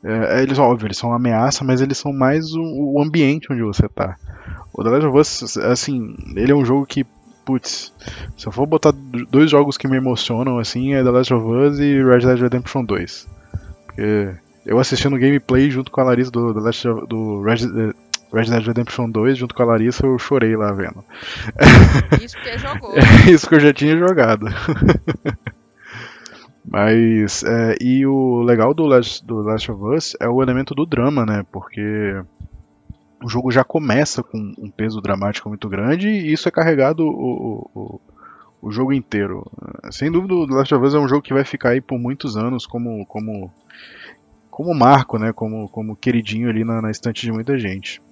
é, 0.05 0.43
eles, 0.43 0.59
óbvio, 0.59 0.87
eles 0.87 0.97
são 0.99 1.11
uma 1.11 1.17
ameaça, 1.17 1.65
mas 1.65 1.81
eles 1.81 1.99
são 1.99 2.13
mais 2.13 2.53
o, 2.55 2.63
o 2.63 3.03
ambiente 3.03 3.53
onde 3.53 3.63
você 3.63 3.89
tá. 3.89 4.17
O 4.73 4.85
The 4.85 4.91
Last 4.91 5.07
of 5.07 5.19
Us, 5.19 5.57
assim, 5.59 6.15
ele 6.37 6.53
é 6.53 6.55
um 6.55 6.65
jogo 6.65 6.87
que. 6.87 7.05
Putz, 7.45 7.93
se 8.37 8.47
eu 8.49 8.51
for 8.53 8.67
botar 8.67 8.93
dois 9.31 9.49
jogos 9.51 9.77
que 9.79 9.87
me 9.87 9.97
emocionam, 9.97 10.59
assim, 10.59 10.95
é 10.95 11.03
The 11.05 11.11
Last 11.11 11.33
of 11.33 11.47
Us 11.47 11.79
e 11.79 12.03
Red 12.03 12.19
Dead 12.27 12.41
Redemption 12.41 12.85
2. 12.85 13.29
Porque 13.87 14.31
eu 14.67 14.81
assistindo 14.81 15.17
gameplay 15.17 15.71
junto 15.71 15.93
com 15.93 16.01
a 16.01 16.05
Larissa 16.05 16.31
do, 16.33 16.53
The 16.53 16.61
Last 16.61 16.89
of- 16.89 17.07
do 17.07 17.43
Red, 17.43 17.59
Red 18.37 18.51
Dead 18.51 18.67
Redemption 18.67 19.11
2, 19.11 19.39
junto 19.39 19.55
com 19.55 19.63
a 19.63 19.67
Larissa, 19.67 20.07
eu 20.07 20.19
chorei 20.19 20.55
lá 20.57 20.71
vendo. 20.73 21.03
Isso 22.23 22.37
porque 22.37 22.59
jogou. 22.59 22.95
Isso 23.33 23.49
que 23.49 23.55
eu 23.55 23.61
já 23.61 23.73
tinha 23.73 23.97
jogado. 23.97 24.47
Mas, 26.69 27.43
é, 27.45 27.77
e 27.81 28.05
o 28.05 28.43
legal 28.43 28.75
do 28.75 28.85
Last, 28.85 29.25
do 29.25 29.41
Last 29.41 29.71
of 29.71 29.83
Us 29.83 30.17
é 30.21 30.29
o 30.29 30.43
elemento 30.43 30.75
do 30.75 30.85
drama, 30.85 31.25
né? 31.25 31.47
Porque 31.51 32.21
o 33.23 33.29
jogo 33.29 33.51
já 33.51 33.65
começa 33.65 34.23
com 34.23 34.53
um 34.59 34.71
peso 34.71 35.01
dramático 35.01 35.49
muito 35.49 35.69
grande 35.69 36.09
e 36.09 36.33
isso 36.33 36.49
é 36.49 36.51
carregado 36.51 37.07
o, 37.07 37.71
o, 37.75 38.01
o, 38.61 38.71
jogo 38.71 38.93
inteiro. 38.93 39.47
Sem 39.91 40.11
dúvida, 40.11 40.35
o 40.35 40.47
Last 40.47 40.75
of 40.75 40.85
Us 40.85 40.95
é 40.95 40.99
um 40.99 41.09
jogo 41.09 41.23
que 41.23 41.33
vai 41.33 41.45
ficar 41.45 41.71
aí 41.71 41.81
por 41.81 41.99
muitos 41.99 42.37
anos 42.37 42.67
como, 42.67 43.07
como, 43.07 43.51
como 44.51 44.75
marco, 44.75 45.19
né? 45.19 45.33
Como, 45.33 45.69
como 45.69 45.97
queridinho 45.97 46.51
ali 46.51 46.65
na, 46.65 46.83
na 46.83 46.91
estante 46.91 47.23
de 47.23 47.33
muita 47.33 47.57
gente. 47.57 48.03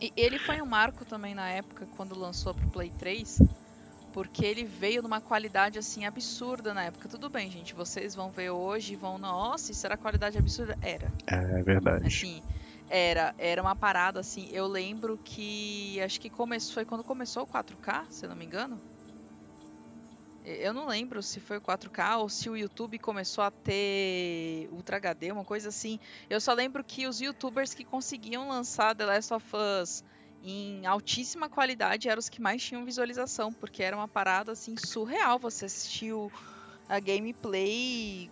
E 0.00 0.12
ele 0.16 0.38
foi 0.38 0.62
um 0.62 0.66
marco 0.66 1.04
também 1.04 1.34
na 1.34 1.50
época, 1.50 1.86
quando 1.96 2.18
lançou 2.18 2.54
pro 2.54 2.70
Play 2.70 2.90
3, 2.98 3.38
porque 4.12 4.44
ele 4.44 4.64
veio 4.64 5.02
numa 5.02 5.20
qualidade 5.20 5.78
assim 5.78 6.04
absurda 6.04 6.72
na 6.72 6.84
época. 6.84 7.08
Tudo 7.08 7.28
bem, 7.28 7.50
gente, 7.50 7.74
vocês 7.74 8.14
vão 8.14 8.30
ver 8.30 8.50
hoje 8.50 8.94
e 8.94 8.96
vão, 8.96 9.18
nossa, 9.18 9.72
isso 9.72 9.86
era 9.86 9.96
qualidade 9.96 10.38
absurda. 10.38 10.76
Era. 10.80 11.12
É 11.26 11.62
verdade. 11.62 12.06
Assim, 12.06 12.42
era, 12.88 13.34
era 13.38 13.60
uma 13.60 13.76
parada 13.76 14.20
assim. 14.20 14.48
Eu 14.50 14.66
lembro 14.66 15.18
que 15.22 16.00
acho 16.00 16.20
que 16.20 16.30
começou, 16.30 16.74
foi 16.74 16.84
quando 16.84 17.04
começou 17.04 17.42
o 17.42 17.46
4K, 17.46 18.06
se 18.10 18.24
eu 18.24 18.30
não 18.30 18.36
me 18.36 18.44
engano. 18.44 18.80
Eu 20.44 20.72
não 20.72 20.86
lembro 20.86 21.22
se 21.22 21.38
foi 21.38 21.58
o 21.58 21.60
4K 21.60 22.18
ou 22.18 22.28
se 22.28 22.48
o 22.48 22.56
YouTube 22.56 22.98
começou 22.98 23.44
a 23.44 23.50
ter 23.50 24.68
Ultra 24.72 24.96
HD, 24.96 25.30
uma 25.32 25.44
coisa 25.44 25.68
assim. 25.68 25.98
Eu 26.30 26.40
só 26.40 26.52
lembro 26.54 26.82
que 26.82 27.06
os 27.06 27.20
YouTubers 27.20 27.74
que 27.74 27.84
conseguiam 27.84 28.48
lançar 28.48 28.94
The 28.94 29.04
Last 29.04 29.34
of 29.34 29.46
Us 29.54 30.02
em 30.42 30.86
altíssima 30.86 31.48
qualidade 31.50 32.08
eram 32.08 32.18
os 32.18 32.28
que 32.28 32.40
mais 32.40 32.62
tinham 32.62 32.84
visualização, 32.84 33.52
porque 33.52 33.82
era 33.82 33.94
uma 33.94 34.08
parada 34.08 34.52
assim 34.52 34.74
surreal. 34.78 35.38
Você 35.38 35.66
assistiu 35.66 36.32
a 36.88 36.98
gameplay 36.98 38.30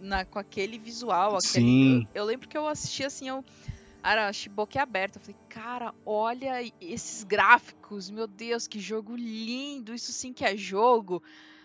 na, 0.00 0.24
com 0.24 0.38
aquele 0.38 0.78
visual, 0.78 1.36
aquele, 1.36 1.66
Sim. 1.66 2.08
eu, 2.14 2.22
eu 2.22 2.24
lembro 2.24 2.48
que 2.48 2.56
eu 2.56 2.66
assisti 2.66 3.04
assim, 3.04 3.28
eu 3.28 3.44
era 4.04 4.28
achei 4.28 4.52
boquiaberta. 4.52 5.18
Eu 5.18 5.22
falei, 5.22 5.36
cara, 5.48 5.94
olha 6.04 6.60
esses 6.80 7.24
gráficos, 7.24 8.10
meu 8.10 8.26
Deus, 8.26 8.66
que 8.66 8.80
jogo 8.80 9.16
lindo, 9.16 9.94
isso 9.94 10.12
sim 10.12 10.32
que 10.32 10.44
é 10.44 10.56
jogo. 10.56 11.22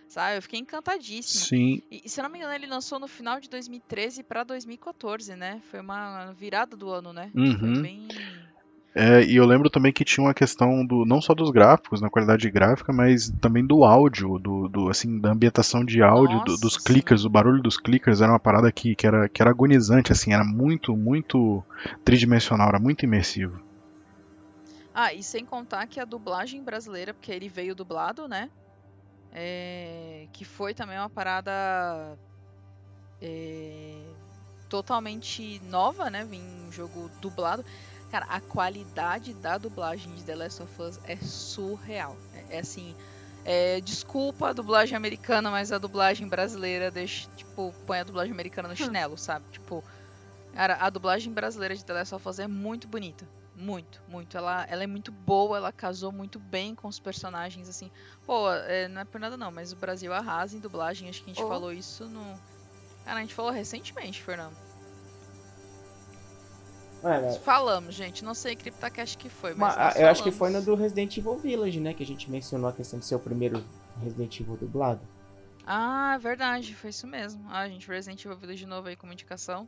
Sabe? 0.07 0.37
Eu 0.37 0.41
fiquei 0.41 0.59
encantadíssima. 0.59 1.45
Sim, 1.45 1.81
E, 1.91 2.07
se 2.09 2.19
eu 2.19 2.23
não 2.23 2.29
me 2.29 2.37
engano, 2.39 2.53
ele 2.53 2.67
lançou 2.67 2.99
no 2.99 3.07
final 3.07 3.39
de 3.39 3.49
2013 3.49 4.23
pra 4.23 4.43
2014, 4.43 5.35
né? 5.35 5.61
Foi 5.69 5.79
uma 5.79 6.31
virada 6.33 6.75
do 6.77 6.89
ano, 6.89 7.11
né? 7.11 7.31
Foi 7.33 7.41
Uhum. 7.41 7.81
bem. 7.81 8.55
É, 8.97 9.22
e 9.26 9.35
eu 9.35 9.45
lembro 9.45 9.69
também 9.69 9.91
que 9.91 10.05
tinha 10.05 10.26
uma 10.26 10.34
questão 10.34 10.85
do 10.85 11.05
não 11.05 11.22
só 11.22 11.34
dos 11.35 11.51
gráficos, 11.51 11.99
na 12.01 12.09
qualidade 12.09 12.49
gráfica, 12.49 12.93
mas 12.93 13.30
também 13.41 13.65
do 13.65 13.84
áudio, 13.84 14.39
do, 14.39 14.69
do, 14.69 14.89
assim, 14.89 15.19
da 15.19 15.31
ambientação 15.34 15.84
de 15.84 16.01
áudio, 16.01 16.39
do- 16.39 16.57
dos 16.57 16.77
clickers, 16.77 17.26
o 17.26 17.30
barulho 17.30 17.61
dos 17.61 17.77
clickers 17.77 18.22
era 18.22 18.31
uma 18.31 18.39
parada 18.39 18.72
que, 18.72 18.95
que, 18.95 19.05
era, 19.05 19.27
que 19.27 19.41
era 19.41 19.51
agonizante, 19.51 20.11
assim, 20.13 20.34
era 20.34 20.45
muito, 20.45 20.95
muito 20.95 21.65
tridimensional, 22.05 22.69
era 22.69 22.80
muito 22.80 23.03
imersivo. 23.03 23.59
Ah, 24.93 25.13
e 25.13 25.23
sem 25.23 25.45
contar 25.45 25.88
que 25.88 25.99
a 25.99 26.05
dublagem 26.05 26.63
brasileira, 26.63 27.13
porque 27.13 27.31
ele 27.31 27.49
veio 27.49 27.76
dublado, 27.76 28.27
né? 28.27 28.49
É, 29.31 30.27
que 30.34 30.45
foi 30.45 30.73
também 30.76 30.97
uma 30.99 31.09
parada 31.09 32.19
é, 33.22 34.15
totalmente 34.69 35.59
nova, 35.61 36.09
né? 36.09 36.26
Vim 36.26 36.41
um 36.41 36.72
jogo 36.72 37.09
dublado. 37.22 37.63
Cara, 38.11 38.26
a 38.30 38.40
qualidade 38.40 39.34
da 39.34 39.57
dublagem 39.57 40.14
de 40.15 40.23
The 40.23 40.36
Last 40.36 40.64
of 40.64 40.82
Us 40.82 40.99
é 41.06 41.15
surreal. 41.18 42.15
É, 42.49 42.57
é 42.57 42.60
assim. 42.60 42.95
é, 43.44 43.80
desculpa 43.82 44.49
a 44.49 44.53
dublagem 44.53 44.95
americana, 44.95 45.52
mas 45.52 45.72
a 45.72 45.77
dublagem 45.77 46.27
brasileira 46.27 46.90
deixa, 46.90 47.27
tipo, 47.36 47.73
põe 47.86 47.99
a 47.99 48.03
dublagem 48.03 48.32
americana 48.34 48.68
no 48.69 48.76
chinelo, 48.76 49.18
sabe? 49.18 49.45
Tipo, 49.52 49.84
cara, 50.53 50.77
a 50.80 50.90
dublagem 50.90 51.32
brasileira 51.34 51.76
de 51.76 51.84
The 51.84 51.94
Last 51.94 52.15
of 52.15 52.27
Us 52.30 52.40
é 52.40 52.48
muito 52.48 52.88
bonita. 52.88 53.27
Muito, 53.57 54.02
muito. 54.07 54.36
Ela, 54.38 54.65
ela 54.69 54.84
é 54.84 54.88
muito 54.88 55.11
boa, 55.11 55.57
ela 55.57 55.72
casou 55.72 56.11
muito 56.11 56.38
bem 56.40 56.76
com 56.76 56.88
os 56.90 56.99
personagens, 56.99 57.69
assim. 57.69 57.90
Pô, 58.26 58.52
é, 58.52 58.88
não 58.90 58.99
é 59.02 59.06
por 59.06 59.19
nada 59.19 59.38
não, 59.38 59.49
mas 59.52 59.72
o 59.72 59.77
Brasil 59.77 60.11
arrasa 60.14 60.57
em 60.57 60.60
dublagem. 60.60 61.07
Acho 61.07 61.23
que 61.23 61.32
a 61.32 61.34
gente 61.34 61.44
Oh. 61.44 61.48
falou 61.48 61.72
isso 61.72 62.06
no. 62.06 62.38
Cara, 63.06 63.19
a 63.19 63.22
gente 63.22 63.34
falou 63.34 63.52
recentemente, 63.52 64.22
Fernando. 64.22 64.56
Mano, 67.06 67.32
Falamos, 67.41 67.94
gente. 67.94 68.26
Não 68.26 68.34
sei 68.34 68.56
que 68.56 68.64
CryptoCast 68.64 69.18
que 69.18 69.30
foi, 69.30 69.53
ma- 69.53 69.68
mas. 69.68 69.77
nós 69.77 69.95
eu 69.98 70.07
acho 70.07 70.23
que 70.23 70.32
foi 70.32 70.49
no 70.49 70.61
do 70.61 70.73
Resident 70.76 71.15
Evil 71.18 71.38
Village, 71.38 71.80
né? 71.80 71.94
Que 71.94 72.02
a 72.03 72.06
gente 72.06 72.30
mencionou 72.32 72.69
a 72.69 72.73
questão 72.73 72.98
de 72.99 73.06
ser 73.06 73.15
o 73.15 73.19
primeiro 73.19 73.64
Resident 74.03 74.40
Evil 74.40 74.57
dublado. 74.57 75.02
Ah, 75.65 76.18
verdade, 76.19 76.76
foi 76.76 76.90
isso 76.90 77.06
mesmo. 77.07 77.45
Ah, 77.49 77.68
gente, 77.68 77.88
Resident 77.88 78.23
Evil 78.26 78.38
Village 78.38 78.60
de 78.60 78.65
novo 78.68 78.88
aí 78.88 78.95
como 78.95 79.14
indicação. 79.14 79.68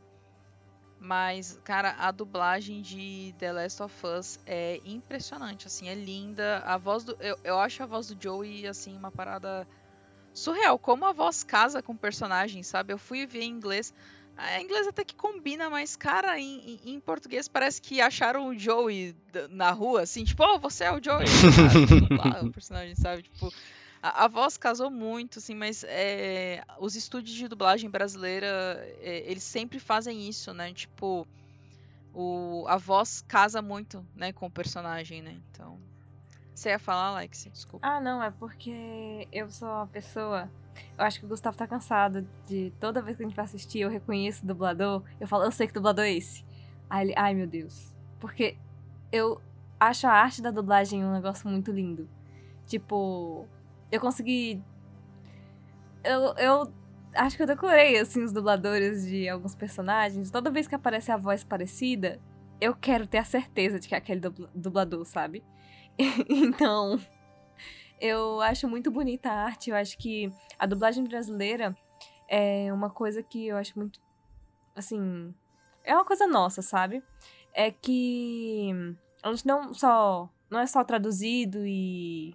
Mas, 1.00 1.60
cara, 1.62 1.94
a 1.98 2.10
dublagem 2.10 2.82
de 2.82 3.32
The 3.38 3.52
Last 3.52 3.82
of 3.84 3.94
Us 4.04 4.40
é 4.44 4.80
impressionante, 4.84 5.66
assim, 5.68 5.88
é 5.88 5.94
linda. 5.94 6.58
A 6.66 6.76
voz 6.76 7.04
do. 7.04 7.16
Eu, 7.20 7.38
eu 7.44 7.58
acho 7.58 7.82
a 7.82 7.86
voz 7.86 8.08
do 8.08 8.20
Joey, 8.20 8.66
assim, 8.66 8.96
uma 8.96 9.10
parada 9.12 9.64
surreal. 10.34 10.76
Como 10.76 11.06
a 11.06 11.12
voz 11.12 11.44
casa 11.44 11.80
com 11.82 11.92
o 11.92 11.96
personagem, 11.98 12.64
sabe? 12.64 12.92
Eu 12.92 12.98
fui 12.98 13.26
ver 13.26 13.42
em 13.42 13.50
inglês. 13.50 13.94
A 14.38 14.62
inglês 14.62 14.86
até 14.86 15.04
que 15.04 15.16
combina, 15.16 15.68
mas, 15.68 15.96
cara, 15.96 16.38
em, 16.38 16.78
em- 16.84 17.00
português 17.00 17.48
parece 17.48 17.82
que 17.82 18.00
acharam 18.00 18.46
o 18.46 18.56
Joey 18.56 19.16
na 19.50 19.72
rua, 19.72 20.02
assim, 20.02 20.22
tipo, 20.22 20.44
oh, 20.44 20.60
você 20.60 20.84
é 20.84 20.92
o 20.92 21.02
Joey. 21.02 21.26
sabe? 21.26 21.86
Dublar 22.08 22.44
o 22.44 22.52
personagem, 22.52 22.94
sabe? 22.94 23.22
Tipo, 23.24 23.52
a, 24.00 24.24
a 24.24 24.28
voz 24.28 24.56
casou 24.56 24.90
muito, 24.92 25.40
assim, 25.40 25.56
mas 25.56 25.84
é, 25.88 26.62
os 26.78 26.94
estúdios 26.94 27.36
de 27.36 27.48
dublagem 27.48 27.90
brasileira, 27.90 28.46
é, 29.00 29.24
eles 29.26 29.42
sempre 29.42 29.80
fazem 29.80 30.28
isso, 30.28 30.54
né? 30.54 30.72
Tipo, 30.72 31.26
o, 32.14 32.64
a 32.68 32.76
voz 32.76 33.24
casa 33.26 33.60
muito, 33.60 34.06
né, 34.14 34.32
com 34.32 34.46
o 34.46 34.50
personagem, 34.50 35.20
né? 35.20 35.36
Então. 35.50 35.78
Você 36.54 36.70
ia 36.70 36.78
falar, 36.78 37.08
Alex? 37.08 37.46
Desculpa. 37.52 37.86
Ah, 37.86 38.00
não, 38.00 38.22
é 38.22 38.30
porque 38.32 39.28
eu 39.32 39.48
sou 39.50 39.68
uma 39.68 39.86
pessoa. 39.86 40.50
Eu 40.96 41.04
acho 41.04 41.18
que 41.20 41.26
o 41.26 41.28
Gustavo 41.28 41.56
tá 41.56 41.66
cansado 41.66 42.26
de 42.46 42.72
toda 42.80 43.02
vez 43.02 43.16
que 43.16 43.22
a 43.22 43.26
gente 43.26 43.36
vai 43.36 43.44
assistir, 43.44 43.80
eu 43.80 43.90
reconheço 43.90 44.44
o 44.44 44.46
dublador, 44.46 45.02
eu 45.20 45.26
falo, 45.26 45.44
eu 45.44 45.50
sei 45.52 45.66
que 45.66 45.72
dublador 45.72 46.04
é 46.04 46.12
esse. 46.12 46.44
Aí 46.88 47.06
ele, 47.06 47.14
ai 47.16 47.34
meu 47.34 47.46
Deus. 47.46 47.94
Porque 48.18 48.56
eu 49.12 49.40
acho 49.78 50.06
a 50.06 50.12
arte 50.12 50.42
da 50.42 50.50
dublagem 50.50 51.04
um 51.04 51.12
negócio 51.12 51.48
muito 51.48 51.70
lindo. 51.70 52.08
Tipo, 52.66 53.46
eu 53.90 54.00
consegui. 54.00 54.62
Eu, 56.04 56.34
eu 56.36 56.72
acho 57.14 57.36
que 57.36 57.42
eu 57.42 57.46
decorei, 57.46 57.98
assim, 57.98 58.22
os 58.22 58.32
dubladores 58.32 59.06
de 59.06 59.28
alguns 59.28 59.54
personagens. 59.54 60.30
Toda 60.30 60.50
vez 60.50 60.66
que 60.66 60.74
aparece 60.74 61.10
a 61.10 61.16
voz 61.16 61.44
parecida, 61.44 62.20
eu 62.60 62.74
quero 62.74 63.06
ter 63.06 63.18
a 63.18 63.24
certeza 63.24 63.78
de 63.78 63.88
que 63.88 63.94
é 63.94 63.98
aquele 63.98 64.20
dubla- 64.20 64.50
dublador, 64.54 65.04
sabe? 65.04 65.42
então, 66.28 66.98
eu 68.00 68.40
acho 68.40 68.68
muito 68.68 68.90
bonita 68.90 69.30
a 69.30 69.44
arte. 69.44 69.70
Eu 69.70 69.76
acho 69.76 69.96
que 69.98 70.32
a 70.58 70.66
dublagem 70.66 71.04
brasileira 71.04 71.76
é 72.28 72.72
uma 72.72 72.90
coisa 72.90 73.22
que 73.22 73.46
eu 73.46 73.56
acho 73.56 73.78
muito 73.78 74.00
assim, 74.76 75.34
é 75.84 75.94
uma 75.94 76.04
coisa 76.04 76.26
nossa, 76.26 76.62
sabe? 76.62 77.02
É 77.52 77.70
que 77.70 78.70
a 79.22 79.30
gente 79.30 79.46
não 79.46 79.74
só 79.74 80.28
não 80.50 80.60
é 80.60 80.66
só 80.66 80.84
traduzido 80.84 81.66
e 81.66 82.34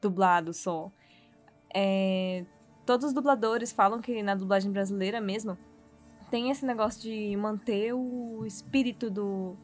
dublado 0.00 0.52
só. 0.54 0.90
É, 1.74 2.44
todos 2.86 3.06
os 3.06 3.12
dubladores 3.12 3.72
falam 3.72 4.00
que 4.00 4.22
na 4.22 4.34
dublagem 4.34 4.72
brasileira 4.72 5.20
mesmo 5.20 5.58
tem 6.30 6.50
esse 6.50 6.64
negócio 6.64 7.02
de 7.02 7.36
manter 7.36 7.92
o 7.92 8.44
espírito 8.46 9.10
do, 9.10 9.56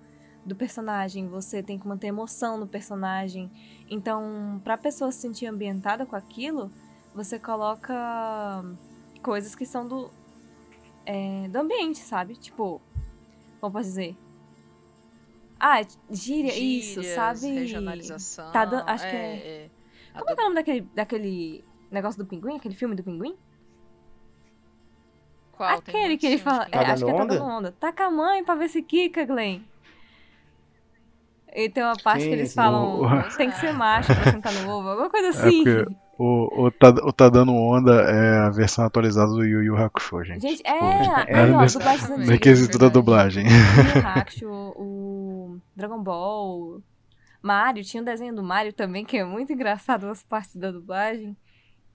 do 0.47 0.55
personagem, 0.55 1.27
você 1.29 1.63
tem 1.63 1.79
que 1.79 1.87
manter 1.87 2.07
emoção 2.07 2.57
no 2.57 2.67
personagem. 2.67 3.51
Então, 3.91 4.61
pra 4.63 4.79
pessoa 4.79 5.11
se 5.11 5.19
sentir 5.21 5.47
ambientada 5.47 6.07
com 6.07 6.15
aquilo, 6.15 6.71
você 7.15 7.39
coloca 7.39 7.95
coisas 9.23 9.55
que 9.57 9.67
são 9.67 9.87
do, 9.87 10.09
é, 11.05 11.49
do 11.49 11.59
ambiente, 11.59 11.99
sabe? 11.99 12.37
Tipo, 12.37 12.81
como 13.61 13.73
posso 13.73 13.89
dizer? 13.89 14.17
Ah, 15.59 15.81
gíria, 16.11 16.55
isso, 16.57 17.03
Gírias, 17.03 17.15
sabe? 17.15 17.47
Regionalização. 17.53 18.53
Tá 18.53 18.65
dan- 18.65 18.85
acho 18.87 19.05
que 19.09 19.17
é- 19.17 19.37
é. 19.65 19.71
Como 20.19 20.31
é 20.31 20.35
que 20.35 20.41
é 20.41 20.43
o 20.43 20.45
nome 20.45 20.55
daquele, 20.55 20.81
daquele 20.95 21.65
negócio 21.91 22.23
do 22.23 22.27
pinguim? 22.27 22.57
Aquele 22.57 22.75
filme 22.75 22.95
do 22.95 23.03
pinguim? 23.03 23.37
Qual? 25.53 25.79
Aquele 25.79 26.17
que 26.19 26.27
ele 26.27 26.39
fala. 26.39 26.67
Tá 26.67 26.83
É, 26.83 26.85
acho 26.87 27.05
que 27.05 27.11
é 27.11 27.15
dando 27.15 27.29
Tá 27.29 27.35
dando 27.35 27.45
onda. 27.45 27.73
Taca 27.73 28.07
a 28.07 28.11
mãe 28.11 28.45
pra 28.45 28.55
ver 28.55 28.69
se 28.69 28.83
quica, 28.83 29.25
Glenn. 29.25 29.63
E 31.59 31.71
tem 31.71 31.83
uma 31.83 31.97
parte 31.97 32.23
Sim, 32.25 32.29
que 32.29 32.35
eles 32.35 32.49
sim. 32.51 32.55
falam. 32.55 33.01
O- 33.01 33.37
Tem 33.37 33.51
que 33.51 33.57
ser 33.59 33.73
macho 33.73 34.15
pra 34.15 34.31
sentar 34.31 34.53
no 34.53 34.69
ovo, 34.71 34.89
alguma 34.91 35.09
coisa 35.11 35.29
É 35.29 35.31
assim. 35.31 35.65
porque 35.65 35.97
o, 36.19 36.65
o, 36.67 36.71
tá, 36.71 36.89
o 36.91 37.13
Tá 37.13 37.29
Dando 37.31 37.53
Onda 37.55 37.93
é 38.03 38.39
a 38.41 38.51
versão 38.51 38.85
atualizada 38.85 39.31
do 39.33 39.43
Yu 39.45 39.63
Yu 39.65 39.77
Hakusho, 39.77 40.23
gente. 40.25 40.43
Gente, 40.43 40.59
Tipo, 40.59 40.69
é. 40.69 41.25
é 41.29 41.39
aí, 41.45 41.51
ó, 41.53 41.61
nesse- 41.63 41.79
dublagens 41.79 42.29
no 42.29 42.39
quesito 42.39 42.79
da 42.79 42.89
dublagem. 42.89 43.47
Yu 43.47 43.51
Yu 43.53 44.07
Hakusho, 44.07 44.49
o 44.51 45.59
Dragon 45.75 46.03
Ball, 46.03 46.83
Mario, 47.43 47.83
tinha 47.85 48.03
um 48.03 48.05
desenho 48.05 48.35
do 48.35 48.43
Mario 48.43 48.73
também, 48.73 49.05
que 49.05 49.17
é 49.17 49.25
muito 49.25 49.53
engraçado 49.53 50.07
as 50.09 50.23
partes 50.23 50.57
da 50.57 50.71
dublagem. 50.71 51.37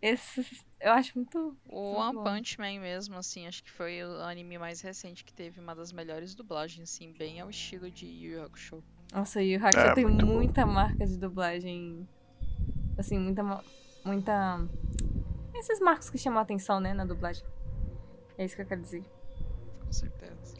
Esses 0.01 0.65
eu 0.79 0.93
acho 0.93 1.11
muito. 1.15 1.55
O 1.69 1.93
Muito 1.93 1.99
One 1.99 2.13
bom. 2.15 2.23
Punch 2.23 2.57
Man 2.59 2.79
mesmo, 2.79 3.15
assim, 3.15 3.45
acho 3.45 3.63
que 3.63 3.69
foi 3.71 4.03
o 4.03 4.23
anime 4.23 4.57
mais 4.57 4.81
recente 4.81 5.23
que 5.23 5.31
teve 5.31 5.59
uma 5.59 5.75
das 5.75 5.91
melhores 5.93 6.33
dublagens, 6.33 6.89
assim, 6.89 7.13
bem 7.19 7.39
ao 7.39 7.49
estilo 7.51 7.91
de 7.91 8.07
Yu 8.07 8.31
Yu 8.39 8.43
Hakusho. 8.43 8.83
Nossa, 9.11 9.41
Yu 9.41 9.59
Yu 9.59 9.65
Hakusho 9.65 9.79
É, 9.79 9.93
tem 9.93 10.05
muito 10.05 10.25
bom. 10.25 10.33
muita 10.33 10.65
marca 10.65 11.05
de 11.05 11.17
dublagem. 11.17 12.07
Assim, 12.97 13.19
muita. 13.19 13.43
Muita. 14.05 14.61
Esses 15.53 15.79
marcos 15.79 16.09
que 16.09 16.17
chamam 16.17 16.39
a 16.39 16.41
atenção, 16.43 16.79
né, 16.79 16.93
na 16.93 17.05
dublagem. 17.05 17.43
É 18.37 18.45
isso 18.45 18.55
que 18.55 18.61
eu 18.61 18.65
quero 18.65 18.81
dizer. 18.81 19.03
Com 19.85 19.91
certeza. 19.91 20.55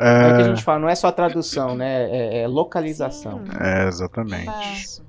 É 0.00 0.28
o 0.32 0.36
que 0.36 0.36
a 0.36 0.40
É, 0.40 0.44
gente 0.44 0.62
fala, 0.64 0.78
não 0.78 0.88
é 0.88 0.94
só 0.94 1.10
tradução, 1.12 1.74
né? 1.76 2.08
É, 2.10 2.42
é 2.42 2.48
localização. 2.48 3.44
Sim. 3.44 3.52
é, 3.60 3.86
exatamente. 3.86 4.46
Tá. 4.46 4.72
Isso. 4.72 5.06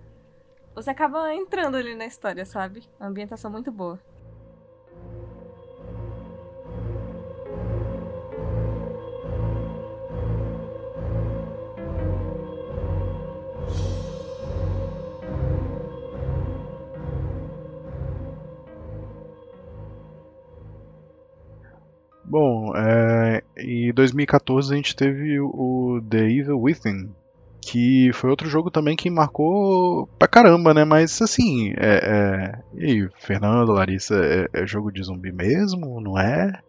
Você 0.76 0.90
acaba 0.90 1.34
entrando 1.34 1.76
ali 1.76 1.96
na 1.96 2.06
história, 2.06 2.46
sabe? 2.46 2.84
Uma 3.00 3.10
ambientação 3.10 3.52
muito 3.52 3.72
boa. 3.72 4.00
Bom, 22.30 22.72
é, 22.76 23.44
em 23.58 23.92
2014 23.92 24.72
a 24.72 24.76
gente 24.76 24.96
teve 24.96 25.40
o 25.40 26.00
The 26.08 26.30
Evil 26.30 26.62
Within, 26.62 27.10
que 27.60 28.12
foi 28.14 28.30
outro 28.30 28.48
jogo 28.48 28.70
também 28.70 28.96
que 28.96 29.10
marcou 29.10 30.06
pra 30.20 30.28
caramba, 30.28 30.72
né? 30.72 30.86
Mas 30.86 31.20
assim, 31.24 31.74
é, 31.76 32.00
é... 32.04 32.60
e 32.76 32.86
aí, 32.86 33.10
Fernando, 33.18 33.72
Larissa, 33.72 34.14
é, 34.54 34.62
é 34.62 34.68
jogo 34.68 34.92
de 34.92 35.02
zumbi 35.02 35.32
mesmo, 35.32 36.00
não 36.00 36.20
é? 36.20 36.62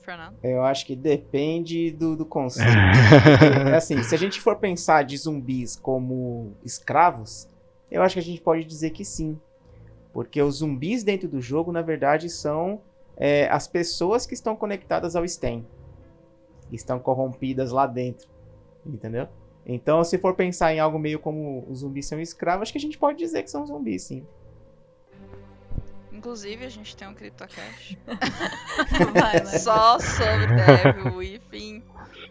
Fernando? 0.00 0.34
Eu 0.42 0.64
acho 0.64 0.84
que 0.84 0.96
depende 0.96 1.92
do, 1.92 2.16
do 2.16 2.26
conceito. 2.26 2.68
Porque, 3.54 3.70
assim, 3.70 4.02
se 4.02 4.16
a 4.16 4.18
gente 4.18 4.40
for 4.40 4.56
pensar 4.56 5.04
de 5.04 5.16
zumbis 5.16 5.76
como 5.76 6.54
escravos, 6.64 7.48
eu 7.88 8.02
acho 8.02 8.14
que 8.14 8.20
a 8.20 8.24
gente 8.24 8.40
pode 8.40 8.64
dizer 8.64 8.90
que 8.90 9.04
sim. 9.04 9.38
Porque 10.12 10.42
os 10.42 10.56
zumbis 10.56 11.04
dentro 11.04 11.28
do 11.28 11.40
jogo, 11.40 11.70
na 11.70 11.82
verdade, 11.82 12.28
são 12.28 12.80
é, 13.16 13.48
as 13.48 13.66
pessoas 13.66 14.26
que 14.26 14.34
estão 14.34 14.54
conectadas 14.54 15.16
ao 15.16 15.26
STEM. 15.26 15.66
Estão 16.72 16.98
corrompidas 16.98 17.72
lá 17.72 17.86
dentro. 17.86 18.28
Entendeu? 18.84 19.28
Então, 19.64 20.04
se 20.04 20.16
for 20.18 20.34
pensar 20.34 20.72
em 20.72 20.78
algo 20.78 20.98
meio 20.98 21.18
como 21.18 21.66
os 21.68 21.80
zumbis 21.80 22.06
são 22.06 22.20
escravos, 22.20 22.62
acho 22.62 22.72
que 22.72 22.78
a 22.78 22.80
gente 22.80 22.98
pode 22.98 23.18
dizer 23.18 23.42
que 23.42 23.50
são 23.50 23.66
zumbis, 23.66 24.04
sim. 24.04 24.24
Inclusive, 26.12 26.64
a 26.64 26.68
gente 26.68 26.96
tem 26.96 27.08
um 27.08 27.14
CryptoCast 27.14 27.98
só 29.58 29.98
sobre 29.98 30.46
Devil 30.46 31.16
Within. 31.16 31.82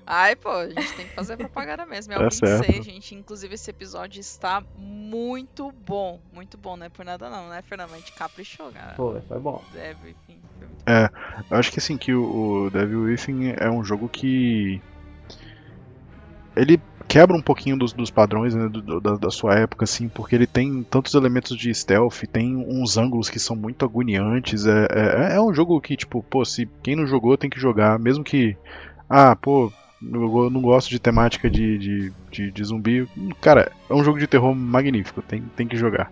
Ai, 0.06 0.36
pô, 0.36 0.50
a 0.52 0.70
gente 0.70 0.94
tem 0.94 1.08
que 1.08 1.14
fazer 1.16 1.36
propaganda 1.36 1.86
mesmo. 1.86 2.14
É 2.14 2.18
o 2.18 2.20
Tá 2.22 2.30
26, 2.30 2.60
certo. 2.60 2.84
gente. 2.84 3.16
Inclusive, 3.16 3.56
esse 3.56 3.70
episódio 3.72 4.20
está 4.20 4.64
muito 4.76 5.72
bom. 5.72 6.20
Muito 6.32 6.58
bom, 6.58 6.78
não 6.78 6.86
é 6.86 6.90
por 6.90 7.04
nada 7.04 7.30
não, 7.30 7.50
né, 7.50 7.62
Fernando? 7.64 7.94
A 7.94 7.98
gente 7.98 8.14
caprichou, 8.14 8.72
cara. 8.72 8.94
Pô, 8.96 9.20
foi 9.28 9.40
bom. 9.40 9.64
Devil 9.72 10.06
Within 10.06 10.40
muito 10.62 10.76
Eu 11.50 11.58
acho 11.58 11.72
que 11.72 11.80
assim, 11.80 11.98
que 11.98 12.14
o, 12.14 12.66
o 12.66 12.70
Devil 12.70 13.02
Within 13.02 13.54
é 13.58 13.70
um 13.70 13.84
jogo 13.84 14.08
que. 14.08 14.80
Ele 16.56 16.80
quebra 17.08 17.36
um 17.36 17.42
pouquinho 17.42 17.78
dos, 17.78 17.92
dos 17.94 18.10
padrões 18.10 18.56
né, 18.56 18.68
do- 18.70 18.82
do- 18.82 19.02
da, 19.02 19.16
da 19.16 19.30
sua 19.30 19.56
época, 19.56 19.84
assim, 19.84 20.08
porque 20.08 20.36
ele 20.36 20.48
tem 20.48 20.84
tantos 20.84 21.14
elementos 21.14 21.58
de 21.58 21.74
stealth, 21.74 22.22
tem 22.32 22.56
uns 22.56 22.98
ângulos 22.98 23.30
que 23.30 23.40
são 23.40 23.56
muito 23.56 23.84
agoniantes. 23.84 24.66
É, 24.66 24.88
é, 24.92 25.36
é 25.36 25.42
um 25.42 25.54
jogo 25.54 25.80
que, 25.82 25.98
tipo, 25.98 26.24
pô, 26.24 26.46
se 26.46 26.68
quem 26.84 26.96
não 26.96 27.06
jogou 27.06 27.38
tem 27.38 27.50
que 27.50 27.60
jogar, 27.60 28.00
mesmo 28.00 28.24
que. 28.24 28.56
Ah, 29.10 29.36
pô, 29.36 29.72
eu 30.02 30.50
não 30.50 30.62
gosto 30.62 30.90
de 30.90 31.00
temática 31.00 31.50
de, 31.50 31.78
de, 31.78 32.14
de, 32.32 32.52
de 32.52 32.64
zumbi. 32.64 33.08
Cara, 33.42 33.72
é 33.90 33.94
um 33.94 34.04
jogo 34.04 34.20
de 34.20 34.28
terror 34.28 34.54
magnífico, 34.54 35.22
tem, 35.22 35.42
tem 35.56 35.68
que 35.68 35.78
jogar. 35.78 36.12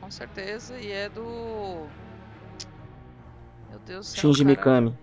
Com 0.00 0.10
certeza, 0.10 0.76
e 0.78 0.90
é 0.90 1.08
do. 1.08 1.86
Meu 3.70 3.78
Deus 3.86 4.06
do 4.06 4.10
céu. 4.10 4.32
Shinji. 4.32 4.44
Mikami. 4.44 4.94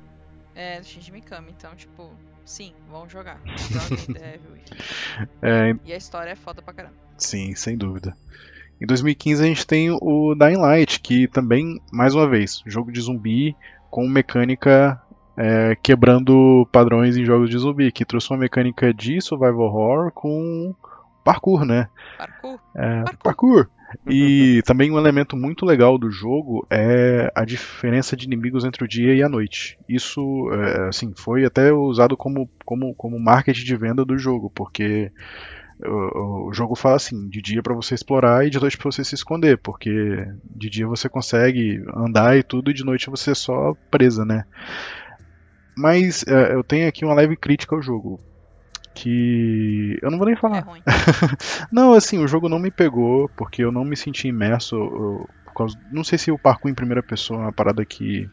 É, 0.54 0.80
do 0.80 0.86
Shinji 0.86 1.12
Mikami. 1.12 1.52
Então, 1.58 1.74
tipo, 1.76 2.12
sim, 2.46 2.74
vamos 2.90 3.12
jogar. 3.12 3.40
É, 5.42 5.76
E 5.86 5.94
a 5.94 5.98
história 5.98 6.32
é 6.32 6.36
foda 6.36 6.62
pra 6.62 6.74
caramba. 6.74 6.96
Sim, 7.18 7.54
sem 7.56 7.78
dúvida. 7.78 8.16
Em 8.82 8.86
2015 8.86 9.44
a 9.44 9.46
gente 9.46 9.68
tem 9.68 9.92
o 9.92 10.36
Dying 10.36 10.58
Light, 10.58 11.02
que 11.02 11.28
também, 11.28 11.82
mais 11.92 12.16
uma 12.16 12.30
vez, 12.30 12.62
jogo 12.66 12.92
de 12.92 13.02
zumbi 13.02 13.56
com 13.90 14.08
mecânica 14.08 15.02
é, 15.40 15.74
quebrando 15.82 16.68
padrões 16.70 17.16
em 17.16 17.24
jogos 17.24 17.50
de 17.50 17.58
zumbi, 17.58 17.94
que 17.94 18.04
trouxe 18.04 18.30
uma 18.30 18.40
mecânica 18.40 18.94
de 18.94 19.22
survival 19.22 19.62
horror 19.62 20.12
com 20.12 20.76
parkour, 21.24 21.64
né? 21.64 21.88
Parkour. 22.18 22.60
É, 22.76 23.04
Parkour. 23.04 23.24
parkour. 23.24 23.70
E 24.08 24.62
também 24.66 24.92
um 24.92 25.00
elemento 25.00 25.38
muito 25.38 25.66
legal 25.66 25.98
do 25.98 26.12
jogo 26.12 26.68
é 26.70 27.32
a 27.34 27.46
diferença 27.46 28.18
de 28.18 28.26
inimigos 28.26 28.66
entre 28.66 28.84
o 28.84 28.88
dia 28.88 29.16
e 29.16 29.24
a 29.24 29.30
noite. 29.30 29.80
Isso, 29.88 30.22
é, 30.52 30.90
assim, 30.90 31.14
foi 31.16 31.46
até 31.46 31.72
usado 31.72 32.18
como, 32.18 32.50
como, 32.66 32.94
como 32.94 33.18
marketing 33.18 33.64
de 33.64 33.76
venda 33.78 34.04
do 34.04 34.18
jogo, 34.18 34.52
porque 34.54 35.10
o, 35.84 36.50
o 36.50 36.54
jogo 36.54 36.76
fala 36.76 36.98
assim, 36.98 37.30
de 37.30 37.42
dia 37.42 37.64
para 37.64 37.74
você 37.74 37.96
explorar 37.96 38.46
e 38.46 38.50
de 38.50 38.60
noite 38.60 38.78
para 38.78 38.92
você 38.92 39.04
se 39.04 39.16
esconder, 39.16 39.58
porque 39.58 40.28
de 40.44 40.70
dia 40.70 40.86
você 40.86 41.08
consegue 41.08 41.82
andar 41.96 42.38
e 42.38 42.44
tudo 42.44 42.70
e 42.70 42.74
de 42.74 42.84
noite 42.84 43.10
você 43.10 43.32
é 43.32 43.36
só 43.36 43.74
presa, 43.90 44.26
né? 44.26 44.44
Mas 45.80 46.24
é, 46.28 46.54
eu 46.54 46.64
tenho 46.64 46.88
aqui 46.88 47.06
uma 47.06 47.14
leve 47.14 47.38
crítica 47.38 47.76
ao 47.76 47.82
jogo, 47.82 48.20
que 48.94 49.98
eu 50.02 50.12
não 50.12 50.18
vou 50.18 50.28
nem 50.28 50.36
É 50.36 50.40
falar. 50.40 50.60
ruim. 50.60 50.82
Não, 51.72 51.94
assim, 51.94 52.18
o 52.20 52.28
jogo 52.28 52.50
não 52.50 52.60
me 52.60 52.70
pegou, 52.72 53.30
porque 53.36 53.64
eu 53.64 53.72
não 53.72 53.86
me 53.86 53.96
senti 53.96 54.28
imerso. 54.28 54.76
eu- 54.76 55.30
por 55.46 55.54
causa- 55.54 55.78
não 55.92 56.04
sei 56.04 56.18
se 56.18 56.32
o 56.32 56.38
parkour 56.40 56.70
em 56.72 56.76
primeira 56.76 57.02
pessoa 57.04 57.40
é 57.40 57.44
uma 57.44 57.52
parada 57.54 57.86
que, 57.86 58.30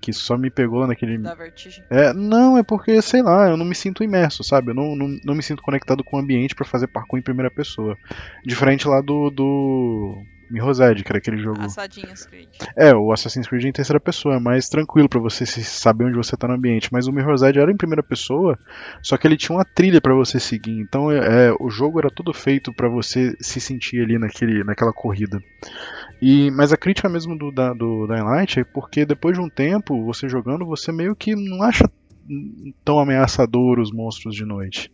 que 0.00 0.12
só 0.12 0.36
me 0.38 0.50
pegou 0.50 0.86
naquele. 0.86 1.18
Da 1.18 1.34
vertigem. 1.34 1.84
É, 1.90 2.12
não, 2.12 2.56
é 2.56 2.62
porque, 2.62 3.00
sei 3.02 3.22
lá, 3.22 3.48
eu 3.50 3.56
não 3.56 3.64
me 3.64 3.74
sinto 3.74 4.02
imerso, 4.04 4.42
sabe? 4.42 4.70
Eu 4.70 4.74
não, 4.74 4.96
não, 4.96 5.08
não 5.24 5.34
me 5.34 5.42
sinto 5.42 5.62
conectado 5.62 6.02
com 6.04 6.16
o 6.16 6.20
ambiente 6.20 6.54
pra 6.54 6.64
fazer 6.64 6.86
parkour 6.88 7.18
em 7.18 7.22
primeira 7.22 7.50
pessoa. 7.50 7.96
Diferente 8.44 8.86
lá 8.88 9.00
do, 9.00 9.30
do, 9.30 10.24
Mirror's 10.50 10.78
que 10.78 11.10
era 11.10 11.18
aquele 11.18 11.38
jogo. 11.38 11.60
Assadinhas 11.60 12.26
Creed. 12.26 12.48
É, 12.76 12.94
o 12.94 13.12
Assassin's 13.12 13.46
Creed 13.46 13.64
em 13.64 13.72
terceira 13.72 14.00
pessoa, 14.00 14.36
é 14.36 14.40
mais 14.40 14.68
tranquilo 14.68 15.08
pra 15.08 15.20
você 15.20 15.46
saber 15.46 16.04
onde 16.04 16.16
você 16.16 16.36
tá 16.36 16.48
no 16.48 16.54
ambiente. 16.54 16.88
Mas 16.92 17.06
o 17.06 17.12
Mirror's 17.12 17.42
Edge 17.42 17.58
era 17.58 17.70
em 17.70 17.76
primeira 17.76 18.02
pessoa, 18.02 18.58
só 19.02 19.16
que 19.16 19.26
ele 19.26 19.36
tinha 19.36 19.56
uma 19.56 19.64
trilha 19.64 20.00
pra 20.00 20.14
você 20.14 20.40
seguir. 20.40 20.80
Então 20.80 21.10
é, 21.10 21.48
é, 21.48 21.52
o 21.60 21.70
jogo 21.70 21.98
era 21.98 22.10
todo 22.10 22.32
feito 22.32 22.72
pra 22.72 22.88
você 22.88 23.36
se 23.40 23.60
sentir 23.60 24.02
ali 24.02 24.18
naquele, 24.18 24.64
naquela 24.64 24.92
corrida. 24.92 25.40
E, 26.20 26.50
mas 26.50 26.72
a 26.72 26.76
crítica 26.76 27.08
mesmo 27.08 27.36
do, 27.36 27.50
da, 27.50 27.72
do 27.72 28.06
Dying 28.06 28.24
Light 28.24 28.60
é 28.60 28.64
porque 28.64 29.06
depois 29.06 29.36
de 29.36 29.42
um 29.42 29.48
tempo, 29.48 30.04
você 30.04 30.28
jogando, 30.28 30.66
você 30.66 30.92
meio 30.92 31.16
que 31.16 31.34
não 31.34 31.62
acha 31.62 31.88
tão 32.84 32.98
ameaçador 32.98 33.80
os 33.80 33.90
monstros 33.90 34.34
de 34.34 34.44
noite, 34.44 34.92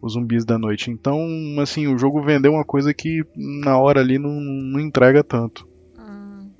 os 0.00 0.14
zumbis 0.14 0.44
da 0.44 0.58
noite. 0.58 0.90
Então, 0.90 1.18
assim, 1.60 1.86
o 1.86 1.98
jogo 1.98 2.22
vendeu 2.22 2.52
uma 2.52 2.64
coisa 2.64 2.92
que 2.94 3.22
na 3.36 3.78
hora 3.78 4.00
ali 4.00 4.18
não, 4.18 4.30
não 4.40 4.80
entrega 4.80 5.22
tanto. 5.22 5.68
Hum, 5.98 6.50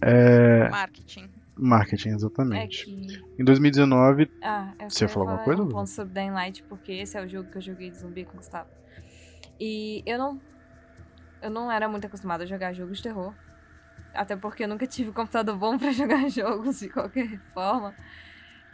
É, 0.00 0.68
Marketing. 0.68 1.28
marketing, 1.56 2.08
é 2.10 2.12
exatamente. 2.14 2.84
que. 2.84 3.22
Em 3.38 3.44
2019, 3.44 4.30
Ah, 4.42 4.72
eu 4.80 4.90
Você 4.90 5.08
falar 5.08 5.22
alguma 5.32 5.44
falar 5.44 5.44
coisa, 5.44 5.62
Um 5.62 5.68
ponto 5.68 5.90
sobre 5.90 6.14
Dying 6.14 6.30
Light, 6.30 6.62
porque 6.64 6.92
esse 6.92 7.16
é 7.18 7.24
o 7.24 7.28
jogo 7.28 7.50
que 7.50 7.58
eu 7.58 7.62
joguei 7.62 7.90
de 7.90 7.98
zumbi 7.98 8.24
com 8.24 8.34
o 8.34 8.36
Gustavo. 8.36 8.68
E 9.60 10.02
eu 10.06 10.18
não. 10.18 10.40
Eu 11.42 11.50
não 11.50 11.70
era 11.70 11.88
muito 11.88 12.06
acostumada 12.06 12.44
a 12.44 12.46
jogar 12.46 12.72
jogos 12.72 12.96
de 12.98 13.02
terror. 13.04 13.32
Até 14.14 14.34
porque 14.36 14.64
eu 14.64 14.68
nunca 14.68 14.86
tive 14.86 15.12
computador 15.12 15.56
bom 15.56 15.78
pra 15.78 15.90
jogar 15.92 16.28
jogos 16.28 16.80
de 16.80 16.88
qualquer 16.88 17.40
forma. 17.52 17.94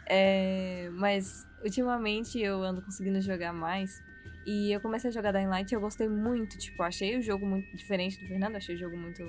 É, 0.07 0.89
mas 0.93 1.47
ultimamente 1.63 2.39
eu 2.39 2.63
ando 2.63 2.81
conseguindo 2.81 3.19
jogar 3.21 3.53
mais. 3.53 4.01
E 4.45 4.71
eu 4.71 4.79
comecei 4.79 5.09
a 5.09 5.13
jogar 5.13 5.31
Dying 5.31 5.47
Light 5.47 5.71
e 5.71 5.75
eu 5.75 5.81
gostei 5.81 6.07
muito. 6.07 6.57
Tipo, 6.57 6.83
achei 6.83 7.17
o 7.17 7.21
jogo 7.21 7.45
muito 7.45 7.75
diferente 7.75 8.19
do 8.19 8.27
Fernando. 8.27 8.55
Achei 8.55 8.75
o 8.75 8.77
jogo 8.77 8.95
muito. 8.95 9.23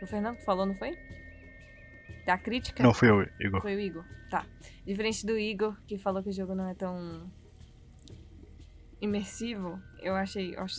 O 0.00 0.06
Fernando 0.06 0.38
falou, 0.38 0.64
não 0.64 0.74
foi? 0.74 0.96
Da 2.24 2.38
crítica? 2.38 2.82
não 2.82 2.94
fui 2.94 3.10
eu, 3.10 3.26
Igor. 3.40 3.60
Foi 3.60 3.74
o 3.74 3.80
Igor. 3.80 4.04
Tá. 4.30 4.46
Diferente 4.86 5.26
do 5.26 5.36
Igor, 5.36 5.76
que 5.86 5.98
falou 5.98 6.22
que 6.22 6.28
o 6.28 6.32
jogo 6.32 6.54
não 6.54 6.68
é 6.68 6.74
tão 6.74 7.28
imersivo, 9.00 9.80
eu 10.02 10.14
achei 10.14 10.54
eu 10.54 10.62
acho 10.62 10.76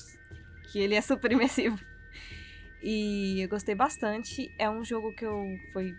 que 0.71 0.79
ele 0.79 0.95
é 0.95 1.01
super 1.01 1.31
imersivo. 1.31 1.79
E 2.81 3.41
eu 3.41 3.49
gostei 3.49 3.75
bastante. 3.75 4.51
É 4.57 4.69
um 4.69 4.83
jogo 4.83 5.13
que 5.13 5.25
eu 5.25 5.59
foi 5.71 5.93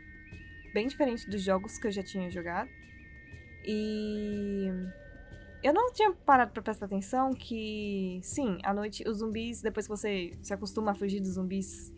bem 0.72 0.88
diferente 0.88 1.28
dos 1.28 1.42
jogos 1.42 1.78
que 1.78 1.86
eu 1.86 1.92
já 1.92 2.02
tinha 2.02 2.30
jogado. 2.30 2.70
E 3.64 4.66
eu 5.62 5.72
não 5.72 5.92
tinha 5.92 6.12
parado 6.12 6.52
pra 6.52 6.62
prestar 6.62 6.86
atenção 6.86 7.32
que, 7.32 8.18
sim, 8.22 8.58
à 8.64 8.74
noite 8.74 9.08
os 9.08 9.18
zumbis, 9.18 9.62
depois 9.62 9.86
que 9.86 9.90
você 9.90 10.32
se 10.42 10.52
acostuma 10.52 10.90
a 10.90 10.94
fugir 10.94 11.20
dos 11.20 11.34
zumbis 11.34 11.92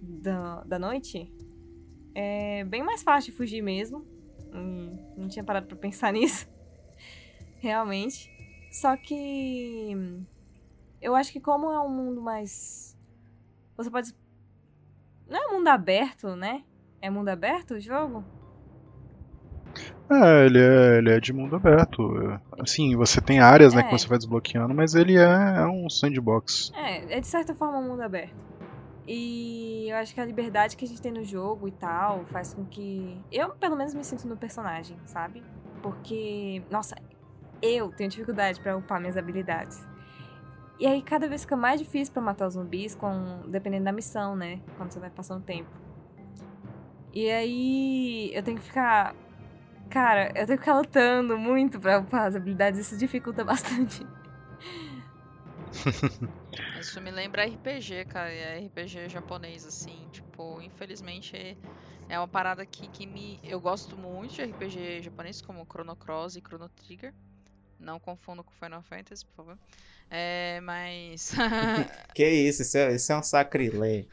da, 0.00 0.62
da 0.62 0.78
noite, 0.78 1.32
é 2.14 2.64
bem 2.64 2.82
mais 2.82 3.02
fácil 3.02 3.32
fugir 3.32 3.62
mesmo. 3.62 4.06
Hum, 4.54 4.96
não 5.16 5.28
tinha 5.28 5.44
parado 5.44 5.66
pra 5.66 5.76
pensar 5.76 6.12
nisso. 6.14 6.48
Realmente. 7.58 8.30
Só 8.70 8.96
que. 8.96 9.96
Eu 11.00 11.14
acho 11.14 11.32
que, 11.32 11.40
como 11.40 11.72
é 11.72 11.80
um 11.80 11.88
mundo 11.88 12.20
mais. 12.20 12.96
Você 13.76 13.90
pode. 13.90 14.14
Não 15.28 15.50
é 15.50 15.52
mundo 15.52 15.68
aberto, 15.68 16.36
né? 16.36 16.64
É 17.00 17.10
mundo 17.10 17.28
aberto 17.28 17.72
o 17.74 17.80
jogo? 17.80 18.24
É, 20.10 20.44
ele 20.46 20.58
é, 20.58 20.98
ele 20.98 21.10
é 21.10 21.20
de 21.20 21.32
mundo 21.32 21.54
aberto. 21.56 22.02
É, 22.32 22.40
Assim, 22.60 22.96
você 22.96 23.20
tem 23.20 23.38
áreas 23.40 23.74
né, 23.74 23.82
É. 23.82 23.84
que 23.84 23.92
você 23.92 24.08
vai 24.08 24.18
desbloqueando, 24.18 24.74
mas 24.74 24.94
ele 24.94 25.16
é, 25.16 25.22
é 25.58 25.66
um 25.66 25.88
sandbox. 25.88 26.72
É, 26.74 27.18
é 27.18 27.20
de 27.20 27.26
certa 27.26 27.54
forma 27.54 27.78
um 27.78 27.88
mundo 27.88 28.02
aberto. 28.02 28.34
E 29.06 29.88
eu 29.88 29.96
acho 29.96 30.14
que 30.14 30.20
a 30.20 30.24
liberdade 30.24 30.76
que 30.76 30.84
a 30.84 30.88
gente 30.88 31.00
tem 31.00 31.10
no 31.12 31.24
jogo 31.24 31.66
e 31.68 31.72
tal 31.72 32.24
faz 32.26 32.54
com 32.54 32.64
que. 32.64 33.20
Eu, 33.30 33.50
pelo 33.50 33.76
menos, 33.76 33.94
me 33.94 34.04
sinto 34.04 34.26
no 34.28 34.36
personagem, 34.36 34.96
sabe? 35.04 35.42
Porque, 35.82 36.62
nossa, 36.70 36.96
eu 37.62 37.90
tenho 37.90 38.10
dificuldade 38.10 38.60
pra 38.60 38.76
upar 38.76 39.00
minhas 39.00 39.16
habilidades. 39.16 39.84
E 40.78 40.86
aí 40.86 41.02
cada 41.02 41.28
vez 41.28 41.42
fica 41.42 41.56
mais 41.56 41.80
difícil 41.80 42.12
pra 42.12 42.22
matar 42.22 42.46
os 42.46 42.54
zumbis, 42.54 42.94
com, 42.94 43.42
dependendo 43.48 43.84
da 43.84 43.92
missão, 43.92 44.34
né? 44.36 44.60
Quando 44.76 44.92
você 44.92 44.98
vai 45.00 45.10
passando 45.10 45.42
tempo. 45.44 45.68
E 47.12 47.30
aí 47.30 48.30
eu 48.34 48.42
tenho 48.42 48.58
que 48.58 48.64
ficar. 48.64 49.14
Cara, 49.90 50.28
eu 50.28 50.46
tenho 50.46 50.58
que 50.58 50.64
ficar 50.64 50.78
lutando 50.78 51.36
muito 51.36 51.80
pra 51.80 51.98
upar 51.98 52.26
as 52.28 52.36
habilidades, 52.36 52.80
isso 52.80 52.96
dificulta 52.96 53.44
bastante. 53.44 54.06
Isso 56.80 57.00
me 57.00 57.10
lembra 57.10 57.44
RPG, 57.44 58.04
cara. 58.06 58.32
É 58.32 58.58
RPG 58.66 59.08
japonês, 59.08 59.64
assim. 59.64 60.08
Tipo, 60.10 60.60
infelizmente 60.62 61.36
é- 62.08 62.18
uma 62.18 62.28
parada 62.28 62.66
que, 62.66 62.88
que 62.88 63.06
me. 63.06 63.38
Eu 63.42 63.60
gosto 63.60 63.96
muito 63.96 64.34
de 64.34 64.42
RPG 64.42 65.02
japonês, 65.02 65.40
como 65.40 65.64
Chrono 65.64 65.94
Cross 65.96 66.36
e 66.36 66.40
Chrono 66.40 66.68
Trigger. 66.70 67.14
Não 67.78 68.00
confundo 68.00 68.44
com 68.44 68.52
Final 68.52 68.82
Fantasy, 68.82 69.24
por 69.26 69.36
favor. 69.36 69.58
É, 70.10 70.60
mas. 70.62 71.32
Que 72.14 72.28
isso, 72.28 72.62
isso 72.62 72.76
é, 72.78 72.94
isso 72.94 73.12
é 73.12 73.16
um 73.18 73.22
sacrilégio. 73.22 74.10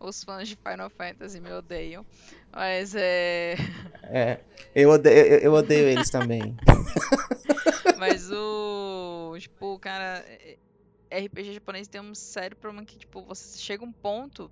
Os 0.00 0.24
fãs 0.24 0.48
de 0.48 0.56
Final 0.56 0.90
Fantasy 0.90 1.40
me 1.40 1.52
odeiam. 1.52 2.04
Mas 2.52 2.94
é. 2.94 3.54
É, 4.04 4.40
eu 4.74 4.90
odeio, 4.90 5.26
eu, 5.26 5.38
eu 5.38 5.52
odeio 5.52 5.88
eles 5.88 6.10
também. 6.10 6.54
Mas 7.96 8.30
o. 8.30 9.36
Tipo, 9.38 9.78
cara. 9.78 10.24
é- 10.28 10.58
RPG 11.12 11.54
japonês 11.54 11.88
tem 11.88 12.00
um 12.00 12.14
sério 12.14 12.56
problema 12.56 12.86
que, 12.86 12.96
tipo, 12.96 13.22
você 13.22 13.58
chega 13.58 13.84
um 13.84 13.92
ponto 13.92 14.48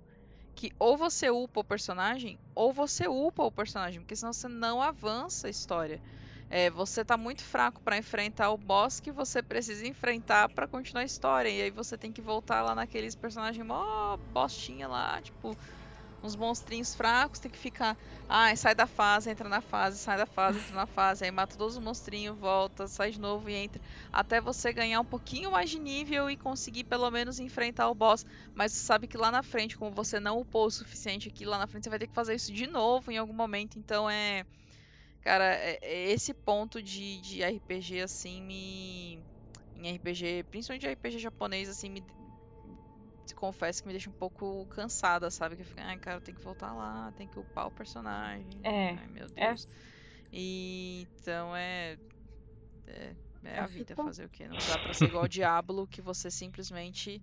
que 0.55 0.73
ou 0.77 0.97
você 0.97 1.29
upa 1.29 1.61
o 1.61 1.63
personagem, 1.63 2.37
ou 2.53 2.73
você 2.73 3.07
upa 3.07 3.43
o 3.43 3.51
personagem, 3.51 4.01
porque 4.01 4.13
senão 4.13 4.33
você 4.33 4.49
não 4.49 4.81
avança 4.81 5.47
a 5.47 5.49
história. 5.49 6.01
É, 6.49 6.69
você 6.69 7.05
tá 7.05 7.15
muito 7.15 7.43
fraco 7.43 7.79
pra 7.81 7.97
enfrentar 7.97 8.49
o 8.49 8.57
boss 8.57 8.99
que 8.99 9.11
você 9.11 9.41
precisa 9.41 9.87
enfrentar 9.87 10.49
pra 10.49 10.67
continuar 10.67 11.03
a 11.03 11.05
história. 11.05 11.47
E 11.47 11.61
aí 11.61 11.71
você 11.71 11.97
tem 11.97 12.11
que 12.11 12.21
voltar 12.21 12.61
lá 12.61 12.75
naqueles 12.75 13.15
personagens 13.15 13.65
mó 13.65 14.17
postinha 14.33 14.87
lá, 14.87 15.21
tipo, 15.21 15.55
uns 16.21 16.35
monstrinhos 16.35 16.93
fracos, 16.95 17.39
tem 17.39 17.49
que 17.51 17.57
ficar. 17.59 17.97
Ai, 18.27 18.55
sai 18.57 18.75
da 18.75 18.87
fase, 18.87 19.29
entra 19.29 19.47
na 19.49 19.61
fase, 19.61 19.97
sai 19.99 20.17
da 20.17 20.25
fase, 20.25 20.59
entra 20.59 20.75
na 20.75 20.87
fase, 20.87 21.23
aí 21.25 21.31
mata 21.31 21.57
todos 21.57 21.75
os 21.77 21.83
monstrinhos, 21.83 22.37
volta, 22.37 22.87
sai 22.87 23.11
de 23.11 23.19
novo 23.19 23.49
e 23.49 23.53
entra. 23.55 23.81
Até 24.11 24.41
você 24.41 24.73
ganhar 24.73 24.99
um 24.99 25.05
pouquinho 25.05 25.51
mais 25.51 25.69
de 25.69 25.79
nível 25.79 26.29
e 26.29 26.37
conseguir 26.37 26.83
pelo 26.85 27.09
menos 27.11 27.39
enfrentar 27.39 27.89
o 27.89 27.95
boss. 27.95 28.25
Mas 28.53 28.73
você 28.73 28.81
sabe 28.81 29.07
que 29.07 29.17
lá 29.17 29.31
na 29.31 29.43
frente, 29.43 29.77
como 29.77 29.91
você 29.91 30.19
não 30.19 30.39
upou 30.39 30.65
o 30.67 30.71
suficiente 30.71 31.27
aqui, 31.29 31.45
lá 31.45 31.57
na 31.57 31.67
frente 31.67 31.83
você 31.85 31.89
vai 31.89 31.99
ter 31.99 32.07
que 32.07 32.13
fazer 32.13 32.35
isso 32.35 32.51
de 32.53 32.67
novo 32.67 33.11
em 33.11 33.17
algum 33.17 33.33
momento. 33.33 33.77
Então 33.79 34.09
é. 34.09 34.43
Cara, 35.21 35.45
é- 35.55 35.79
é 35.81 36.11
esse 36.11 36.33
ponto 36.33 36.81
de, 36.81 37.21
de 37.21 37.43
RPG 37.43 38.01
assim 38.01 38.41
me. 38.41 39.23
Em 39.75 39.87
RPG, 39.89 40.43
principalmente 40.49 40.87
RPG 40.87 41.19
japonês, 41.19 41.69
assim, 41.69 41.89
me. 41.89 42.03
Te 43.29 43.35
Confesso 43.35 43.81
que 43.81 43.87
me 43.87 43.93
deixa 43.93 44.09
um 44.09 44.13
pouco 44.13 44.65
cansada, 44.67 45.29
sabe? 45.31 45.55
Que 45.55 45.61
eu 45.61 45.65
fico, 45.65 45.79
ai, 45.81 45.97
cara, 45.99 46.19
tem 46.21 46.35
que 46.35 46.41
voltar 46.43 46.73
lá, 46.73 47.11
tem 47.13 47.27
que 47.27 47.39
upar 47.39 47.67
o 47.67 47.71
personagem. 47.71 48.61
É, 48.63 48.89
Ai, 48.91 49.07
meu 49.07 49.27
é. 49.35 49.47
Deus. 49.49 49.67
E 50.31 51.07
então 51.21 51.55
é. 51.55 51.97
É, 52.87 53.15
é 53.43 53.59
a 53.59 53.65
vida 53.67 53.95
fico- 53.95 54.03
fazer 54.05 54.25
o 54.25 54.29
quê? 54.29 54.47
Não 54.47 54.57
dá 54.57 54.77
pra 54.79 54.93
ser 54.93 55.07
igual 55.07 55.23
o 55.23 55.29
Diablo 55.29 55.87
que 55.87 56.01
você 56.01 56.29
simplesmente 56.29 57.21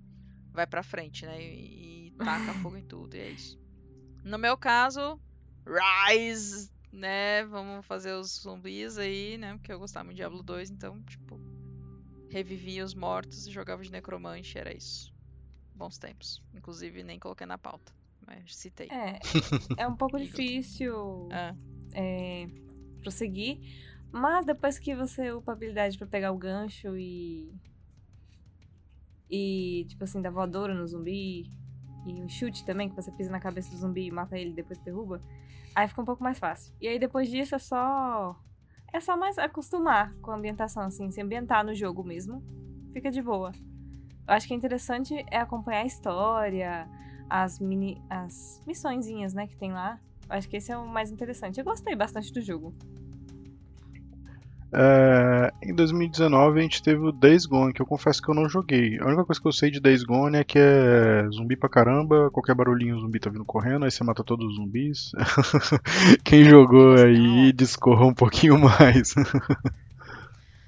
vai 0.53 0.67
pra 0.67 0.83
frente, 0.83 1.27
né? 1.27 1.41
E, 1.41 2.09
e 2.09 2.11
taca 2.13 2.53
fogo 2.63 2.77
em 2.77 2.83
tudo, 2.85 3.15
e 3.15 3.21
é 3.21 3.31
isso. 3.31 3.59
No 4.25 4.39
meu 4.39 4.57
caso, 4.57 5.21
Rise, 6.09 6.71
né? 6.93 7.45
Vamos 7.47 7.85
fazer 7.87 8.13
os 8.13 8.41
zumbis 8.43 8.97
aí, 8.99 9.37
né? 9.39 9.53
Porque 9.55 9.73
eu 9.73 9.79
gostava 9.79 10.05
muito 10.05 10.17
de 10.17 10.23
Diablo 10.23 10.43
2, 10.43 10.71
então, 10.71 11.03
tipo, 11.05 11.39
revivia 12.31 12.85
os 12.85 12.95
mortos 12.95 13.47
e 13.47 13.53
jogava 13.53 13.83
de 13.83 13.91
necromante, 13.91 14.59
era 14.59 14.75
isso. 14.77 15.13
Bons 15.77 15.99
tempos. 15.99 16.43
Inclusive, 16.55 17.03
nem 17.03 17.19
coloquei 17.19 17.47
na 17.47 17.59
pauta, 17.59 17.93
mas 18.27 18.57
citei. 18.57 18.89
É, 18.91 19.19
é 19.77 19.87
um 19.87 19.95
pouco 19.95 20.19
difícil 20.19 21.29
Ah, 21.31 21.55
é, 21.93 22.49
prosseguir, 23.03 23.61
mas 24.11 24.47
depois 24.47 24.79
que 24.79 24.95
você 24.95 25.31
upa 25.33 25.53
a 25.53 25.55
habilidade 25.55 25.99
pra 25.99 26.07
pegar 26.07 26.33
o 26.33 26.39
gancho 26.39 26.97
e. 26.97 27.55
E, 29.29 29.85
tipo 29.89 30.05
assim, 30.05 30.23
dar 30.23 30.31
voadora 30.31 30.73
no 30.73 30.87
zumbi, 30.87 31.51
e 32.07 32.23
o 32.23 32.29
chute 32.29 32.65
também, 32.65 32.89
que 32.89 32.95
você 32.95 33.11
pisa 33.11 33.31
na 33.31 33.41
cabeça 33.41 33.71
do 33.71 33.77
zumbi 33.77 34.07
e 34.07 34.11
mata 34.11 34.39
ele 34.39 34.51
e 34.51 34.55
depois 34.55 34.79
derruba, 34.79 35.21
aí 35.75 35.89
fica 35.89 36.01
um 36.01 36.05
pouco 36.05 36.23
mais 36.23 36.39
fácil. 36.39 36.73
E 36.81 36.87
aí 36.87 36.99
depois 36.99 37.29
disso 37.29 37.55
é 37.55 37.59
só. 37.59 38.41
É 38.93 39.01
só 39.01 39.17
mais 39.17 39.37
acostumar 39.37 40.15
com 40.23 40.31
a 40.31 40.37
ambientação, 40.37 40.85
assim, 40.85 41.11
se 41.11 41.21
ambientar 41.21 41.67
no 41.67 41.75
jogo 41.75 42.05
mesmo, 42.05 42.43
fica 42.93 43.11
de 43.11 43.21
boa. 43.21 43.53
Eu 44.27 44.35
acho 44.35 44.47
que 44.47 44.55
é 44.55 44.57
interessante 44.57 45.15
é 45.31 45.39
acompanhar 45.39 45.83
a 45.83 45.87
história, 45.87 46.89
as 47.31 47.61
mini. 47.61 48.03
as 48.11 48.63
missõezinhas, 48.67 49.33
né, 49.33 49.47
que 49.47 49.57
tem 49.57 49.73
lá. 49.73 49.99
Eu 50.29 50.37
acho 50.37 50.49
que 50.49 50.57
esse 50.57 50.73
é 50.73 50.77
o 50.77 50.87
mais 50.87 51.11
interessante. 51.11 51.59
Eu 51.59 51.65
gostei 51.65 51.95
bastante 51.95 52.33
do 52.33 52.41
jogo. 52.41 52.75
É, 54.73 55.53
em 55.63 55.75
2019 55.75 56.59
a 56.59 56.63
gente 56.63 56.83
teve 56.83 57.01
o 57.01 57.13
Days 57.13 57.47
Gone, 57.47 57.73
que 57.73 57.81
eu 57.81 57.87
confesso 57.87 58.21
que 58.21 58.29
eu 58.29 58.35
não 58.35 58.49
joguei. 58.49 58.99
A 58.99 59.07
única 59.07 59.25
coisa 59.25 59.41
que 59.41 59.47
eu 59.47 59.53
sei 59.53 59.71
de 59.71 59.81
Days 59.81 60.03
Gone 60.03 60.39
é 60.39 60.45
que 60.45 60.59
é 60.59 61.27
zumbi 61.31 61.57
pra 61.57 61.69
caramba, 61.69 62.31
qualquer 62.31 62.55
barulhinho 62.55 62.97
o 62.97 63.01
zumbi 63.01 63.21
tá 63.21 63.31
vindo 63.31 63.45
correndo, 63.45 63.85
aí 63.85 63.91
você 63.91 64.03
mata 64.03 64.25
todos 64.25 64.47
os 64.47 64.57
zumbis. 64.57 65.13
Quem 66.25 66.45
jogou 66.45 66.95
aí 66.95 67.53
discorra 67.53 68.07
um 68.07 68.15
pouquinho 68.15 68.59
mais. 68.59 69.15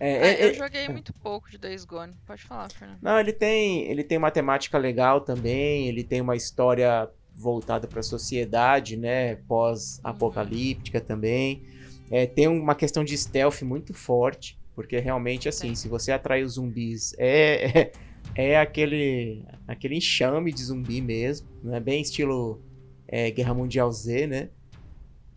É, 0.00 0.10
É, 0.10 0.28
é, 0.40 0.44
eu 0.44 0.48
é- 0.50 0.54
joguei 0.54 0.88
muito 0.88 1.12
pouco 1.12 1.50
de 1.50 1.58
Days 1.58 1.84
Gone. 1.84 2.14
Pode 2.26 2.42
falar, 2.44 2.70
Fernando. 2.70 2.98
Não, 3.02 3.18
ele 3.18 3.32
tem, 3.32 3.84
ele 3.90 4.04
tem 4.04 4.16
uma 4.18 4.30
temática 4.30 4.78
legal 4.78 5.20
também, 5.20 5.88
ele 5.88 6.04
tem 6.04 6.20
uma 6.20 6.36
história 6.36 7.08
voltada 7.34 7.86
para 7.86 8.00
a 8.00 8.02
sociedade, 8.02 8.96
né, 8.96 9.36
pós-apocalíptica 9.46 11.00
também. 11.00 11.62
É, 12.10 12.26
tem 12.26 12.48
uma 12.48 12.74
questão 12.74 13.04
de 13.04 13.16
stealth 13.16 13.62
muito 13.62 13.94
forte, 13.94 14.58
porque 14.74 14.98
realmente 14.98 15.48
assim, 15.48 15.74
se 15.74 15.88
você 15.88 16.10
atrai 16.10 16.42
os 16.42 16.54
zumbis, 16.54 17.14
é, 17.18 17.90
é, 18.34 18.50
é 18.52 18.58
aquele 18.58 19.44
aquele 19.66 19.96
enxame 19.96 20.52
de 20.52 20.64
zumbi 20.64 21.00
mesmo, 21.00 21.46
né, 21.62 21.78
bem 21.80 22.00
estilo 22.02 22.60
é, 23.06 23.30
Guerra 23.30 23.54
Mundial 23.54 23.90
Z, 23.92 24.26
né? 24.26 24.48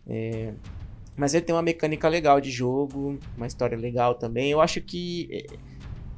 É, 0.06 0.52
mas 1.16 1.34
ele 1.34 1.44
tem 1.44 1.54
uma 1.54 1.62
mecânica 1.62 2.08
legal 2.08 2.40
de 2.40 2.50
jogo, 2.50 3.18
uma 3.36 3.46
história 3.46 3.76
legal 3.76 4.14
também. 4.14 4.50
Eu 4.50 4.60
acho 4.60 4.80
que 4.80 5.46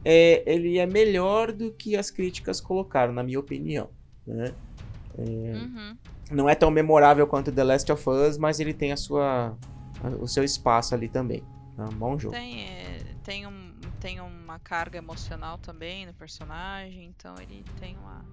é, 0.04 0.42
ele 0.46 0.78
é 0.78 0.86
melhor 0.86 1.52
do 1.52 1.72
que 1.72 1.96
as 1.96 2.10
críticas 2.10 2.60
colocaram, 2.60 3.12
na 3.12 3.22
minha 3.22 3.40
opinião. 3.40 3.88
Né? 4.26 4.54
Uhum. 5.16 5.96
Não 6.30 6.48
é 6.48 6.54
tão 6.54 6.70
memorável 6.70 7.26
quanto 7.26 7.52
The 7.52 7.64
Last 7.64 7.90
of 7.92 8.08
Us, 8.08 8.38
mas 8.38 8.58
ele 8.60 8.72
tem 8.74 8.92
a 8.92 8.96
sua, 8.96 9.56
a- 10.02 10.08
o 10.20 10.26
seu 10.26 10.42
espaço 10.42 10.94
ali 10.94 11.08
também. 11.08 11.42
É 11.76 11.82
um 11.82 11.88
bom 11.88 12.18
jogo. 12.18 12.34
Tem, 12.34 12.64
é, 12.68 12.98
tem, 13.24 13.46
um, 13.46 13.72
tem 14.00 14.20
uma 14.20 14.58
carga 14.58 14.98
emocional 14.98 15.58
também 15.58 16.06
no 16.06 16.14
personagem, 16.14 17.06
então 17.06 17.34
ele 17.40 17.64
tem 17.80 17.96
uma. 17.98 18.24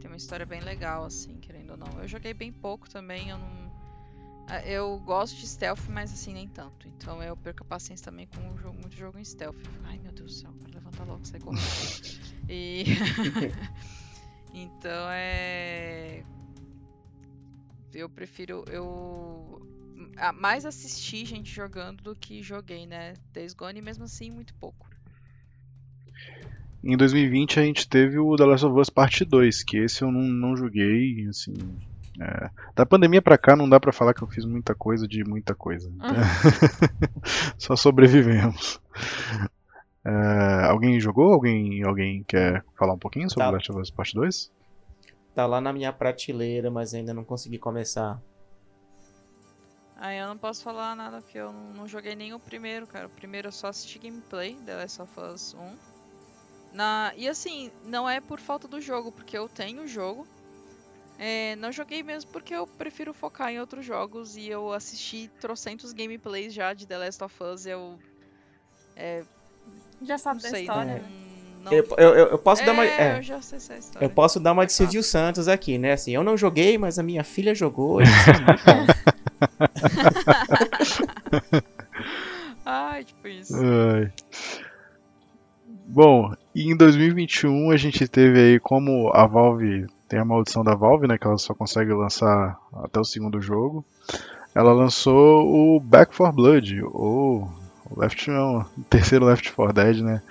Tem 0.00 0.08
uma 0.10 0.16
história 0.16 0.46
bem 0.46 0.60
legal, 0.60 1.04
assim, 1.04 1.34
querendo 1.40 1.70
ou 1.72 1.76
não. 1.76 2.00
Eu 2.00 2.08
joguei 2.08 2.32
bem 2.32 2.52
pouco 2.52 2.88
também, 2.88 3.28
eu 3.30 3.36
não. 3.38 3.67
Ah, 4.48 4.66
Eu 4.66 4.98
gosto 5.00 5.36
de 5.36 5.46
stealth, 5.46 5.88
mas 5.88 6.12
assim, 6.12 6.32
nem 6.32 6.48
tanto. 6.48 6.88
Então 6.88 7.22
eu 7.22 7.36
perco 7.36 7.62
a 7.62 7.66
paciência 7.66 8.04
também 8.04 8.26
com 8.26 8.40
um 8.40 8.56
jogo, 8.56 8.78
muito 8.78 8.96
jogo 8.96 9.18
em 9.18 9.24
stealth. 9.24 9.56
Ai 9.84 9.98
meu 9.98 10.12
Deus 10.12 10.32
do 10.32 10.40
céu, 10.40 10.50
quero 10.60 10.74
levantar 10.74 11.04
logo, 11.04 11.24
sair 11.24 11.40
correndo. 11.40 11.62
e. 12.48 12.84
então 14.54 15.08
é. 15.10 16.24
Eu 17.92 18.08
prefiro. 18.08 18.64
Eu 18.68 19.66
mais 20.34 20.64
assisti 20.64 21.24
gente 21.24 21.52
jogando 21.52 22.02
do 22.02 22.16
que 22.16 22.42
joguei, 22.42 22.86
né? 22.86 23.14
Days 23.32 23.54
Gone, 23.54 23.78
e 23.78 23.82
mesmo 23.82 24.04
assim, 24.04 24.30
muito 24.30 24.54
pouco. 24.54 24.88
Em 26.82 26.96
2020 26.96 27.58
a 27.58 27.64
gente 27.64 27.88
teve 27.88 28.18
o 28.18 28.36
The 28.36 28.44
Last 28.44 28.66
of 28.66 28.80
Us 28.80 28.88
Parte 28.88 29.24
2, 29.24 29.64
que 29.64 29.78
esse 29.78 30.02
eu 30.02 30.12
não, 30.12 30.22
não 30.22 30.56
joguei, 30.56 31.26
assim. 31.28 31.54
É, 32.20 32.50
Da 32.74 32.84
pandemia 32.86 33.22
pra 33.22 33.38
cá 33.38 33.54
não 33.54 33.68
dá 33.68 33.78
pra 33.78 33.92
falar 33.92 34.14
que 34.14 34.22
eu 34.22 34.28
fiz 34.28 34.44
muita 34.44 34.74
coisa 34.74 35.06
de 35.06 35.24
muita 35.24 35.54
coisa. 35.54 35.90
Só 37.58 37.76
sobrevivemos. 37.76 38.80
É, 40.04 40.64
alguém 40.66 40.98
jogou? 41.00 41.32
Alguém, 41.32 41.82
alguém 41.84 42.24
quer 42.24 42.64
falar 42.78 42.94
um 42.94 42.98
pouquinho 42.98 43.28
sobre 43.28 43.44
Tá. 43.44 43.50
Last 43.50 43.70
of 43.72 43.80
Us 43.80 43.90
Parte 43.90 44.14
2? 44.14 44.50
Tá 45.34 45.46
lá 45.46 45.60
na 45.60 45.72
minha 45.72 45.92
prateleira, 45.92 46.70
mas 46.70 46.94
ainda 46.94 47.12
não 47.14 47.24
consegui 47.24 47.58
começar. 47.58 48.20
Aí 49.96 50.18
eu 50.18 50.28
não 50.28 50.38
posso 50.38 50.62
falar 50.62 50.94
nada 50.94 51.20
porque 51.20 51.38
eu 51.38 51.52
não, 51.52 51.72
não 51.74 51.88
joguei 51.88 52.14
nem 52.14 52.32
o 52.32 52.38
primeiro, 52.38 52.86
cara. 52.86 53.06
O 53.06 53.10
primeiro 53.10 53.48
eu 53.48 53.52
só 53.52 53.66
assisti 53.66 53.98
gameplay, 53.98 54.54
The 54.64 54.76
Last 54.76 55.02
of 55.02 55.20
Us 55.20 55.54
1. 55.54 55.76
Na... 56.72 57.12
E 57.16 57.28
assim, 57.28 57.70
não 57.84 58.08
é 58.08 58.20
por 58.20 58.38
falta 58.38 58.68
do 58.68 58.80
jogo, 58.80 59.10
porque 59.10 59.36
eu 59.36 59.48
tenho 59.48 59.82
o 59.82 59.88
jogo. 59.88 60.26
É, 61.18 61.56
não 61.56 61.72
joguei 61.72 62.02
mesmo 62.02 62.30
porque 62.30 62.54
eu 62.54 62.66
prefiro 62.66 63.12
focar 63.12 63.50
em 63.50 63.58
outros 63.58 63.84
jogos 63.84 64.36
e 64.36 64.48
eu 64.48 64.72
assisti 64.72 65.28
trocentos 65.40 65.92
gameplays 65.92 66.54
já 66.54 66.72
de 66.72 66.86
The 66.86 66.96
Last 66.98 67.24
of 67.24 67.34
Us. 67.42 67.66
Eu 67.66 67.98
Já 70.00 70.14
não 70.14 70.18
sabe 70.18 70.42
da 70.42 70.48
sei, 70.48 70.60
história. 70.62 71.02
não. 71.64 71.72
Eu, 71.72 71.84
eu, 71.98 72.14
eu- 72.14 72.38
posso 72.38 72.64
dar 72.64 72.72
uma. 72.72 72.84
É, 72.84 73.14
é, 73.14 73.18
eu 73.18 73.22
já 73.22 73.42
sei 73.42 73.56
essa 73.58 73.76
história. 73.76 74.06
eu 74.06 74.10
posso 74.10 74.38
dar 74.38 74.52
uma 74.52 74.64
de. 74.64 74.72
Silvio 74.72 75.02
Santos 75.02 75.48
aqui, 75.48 75.76
né? 75.76 75.92
Assim, 75.92 76.12
eu 76.14 76.22
não 76.22 76.36
joguei, 76.36 76.78
mas 76.78 77.00
a 77.00 77.02
minha 77.02 77.24
filha 77.24 77.52
jogou. 77.54 78.00
é. 78.00 78.04
Ai, 82.64 83.04
tipo 83.04 83.28
isso. 83.28 83.54
Ai. 83.56 84.12
Bom, 85.86 86.32
e 86.54 86.70
em 86.70 86.76
2021 86.76 87.70
a 87.70 87.76
gente 87.76 88.06
teve 88.06 88.38
aí 88.38 88.60
como 88.60 89.10
a 89.14 89.26
Valve 89.26 89.86
tem 90.08 90.18
a 90.18 90.24
maldição 90.24 90.64
da 90.64 90.74
Valve, 90.74 91.06
né, 91.06 91.18
que 91.18 91.26
ela 91.26 91.38
só 91.38 91.54
consegue 91.54 91.92
lançar 91.92 92.58
até 92.84 92.98
o 92.98 93.04
segundo 93.04 93.40
jogo. 93.40 93.84
Ela 94.54 94.72
lançou 94.72 95.46
o 95.76 95.78
Back 95.80 96.16
4 96.16 96.34
Blood, 96.34 96.82
ou 96.84 97.48
o 97.90 98.00
Left 98.00 98.28
não, 98.30 98.60
o 98.76 98.82
terceiro 98.88 99.24
Left 99.26 99.52
4 99.52 99.72
Dead, 99.74 100.00
né? 100.00 100.22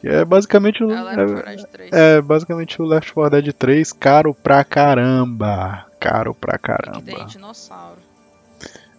Que 0.00 0.08
é 0.08 0.24
basicamente 0.24 0.82
o 0.82 0.90
É 0.90 1.00
o 1.00 1.04
Left 1.04 1.32
4 1.32 1.44
Dead 1.56 1.66
3. 1.70 1.92
é 1.92 2.20
basicamente 2.22 2.82
o 2.82 2.84
Left 2.84 3.12
4 3.12 3.30
Dead 3.42 3.54
3 3.54 3.92
caro 3.92 4.34
pra 4.34 4.64
caramba. 4.64 5.86
Caro 6.00 6.34
pra 6.34 6.58
Que 6.58 6.66
tem 6.66 6.76
caramba. 6.76 7.24
dinossauro. 7.26 7.98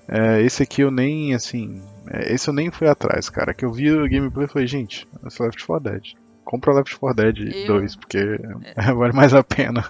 É, 0.07 0.41
esse 0.41 0.63
aqui 0.63 0.81
eu 0.81 0.91
nem, 0.91 1.33
assim. 1.33 1.81
é, 2.09 2.33
esse 2.33 2.49
eu 2.49 2.53
nem 2.53 2.69
fui 2.71 2.87
atrás, 2.87 3.29
cara. 3.29 3.53
Que 3.53 3.65
eu 3.65 3.71
vi 3.71 3.91
o 3.91 4.09
gameplay 4.09 4.45
e 4.45 4.49
falei, 4.49 4.67
gente, 4.67 5.07
esse 5.25 5.41
é 5.41 5.45
Left 5.45 5.65
4 5.65 5.91
Dead. 5.91 6.03
Compra 6.51 6.71
o 6.73 6.75
Left 6.75 6.99
4 6.99 7.15
Dead 7.31 7.55
Eu- 7.55 7.67
2, 7.79 7.95
porque 7.95 8.19
vale 8.97 9.13
mais 9.13 9.33
a 9.33 9.41
pena. 9.41 9.81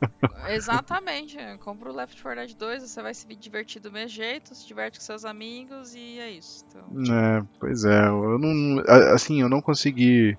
Exatamente. 0.48 1.38
é, 1.38 1.56
Compra 1.56 1.90
o 1.90 1.94
Left 1.94 2.22
4 2.22 2.40
Dead 2.40 2.54
2, 2.56 2.82
você 2.82 3.00
vai 3.02 3.14
se 3.14 3.26
divertir 3.34 3.80
do 3.80 3.90
mesmo 3.90 4.08
jeito, 4.10 4.54
se 4.54 4.66
diverte 4.66 4.98
com 4.98 5.04
seus 5.04 5.24
amigos 5.24 5.94
e 5.94 6.18
é 6.18 6.30
isso. 6.30 6.62
Então, 6.68 7.14
É, 7.16 7.42
pois 7.58 7.84
é, 7.84 8.06
eu 8.08 8.38
não. 8.38 8.82
Assim, 9.14 9.40
eu 9.40 9.48
não 9.48 9.62
consegui 9.62 10.36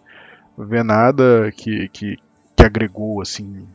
ver 0.55 0.83
nada 0.83 1.51
que, 1.51 1.87
que, 1.89 2.15
que 2.55 2.63
agregou, 2.63 3.19
assim, 3.19 3.67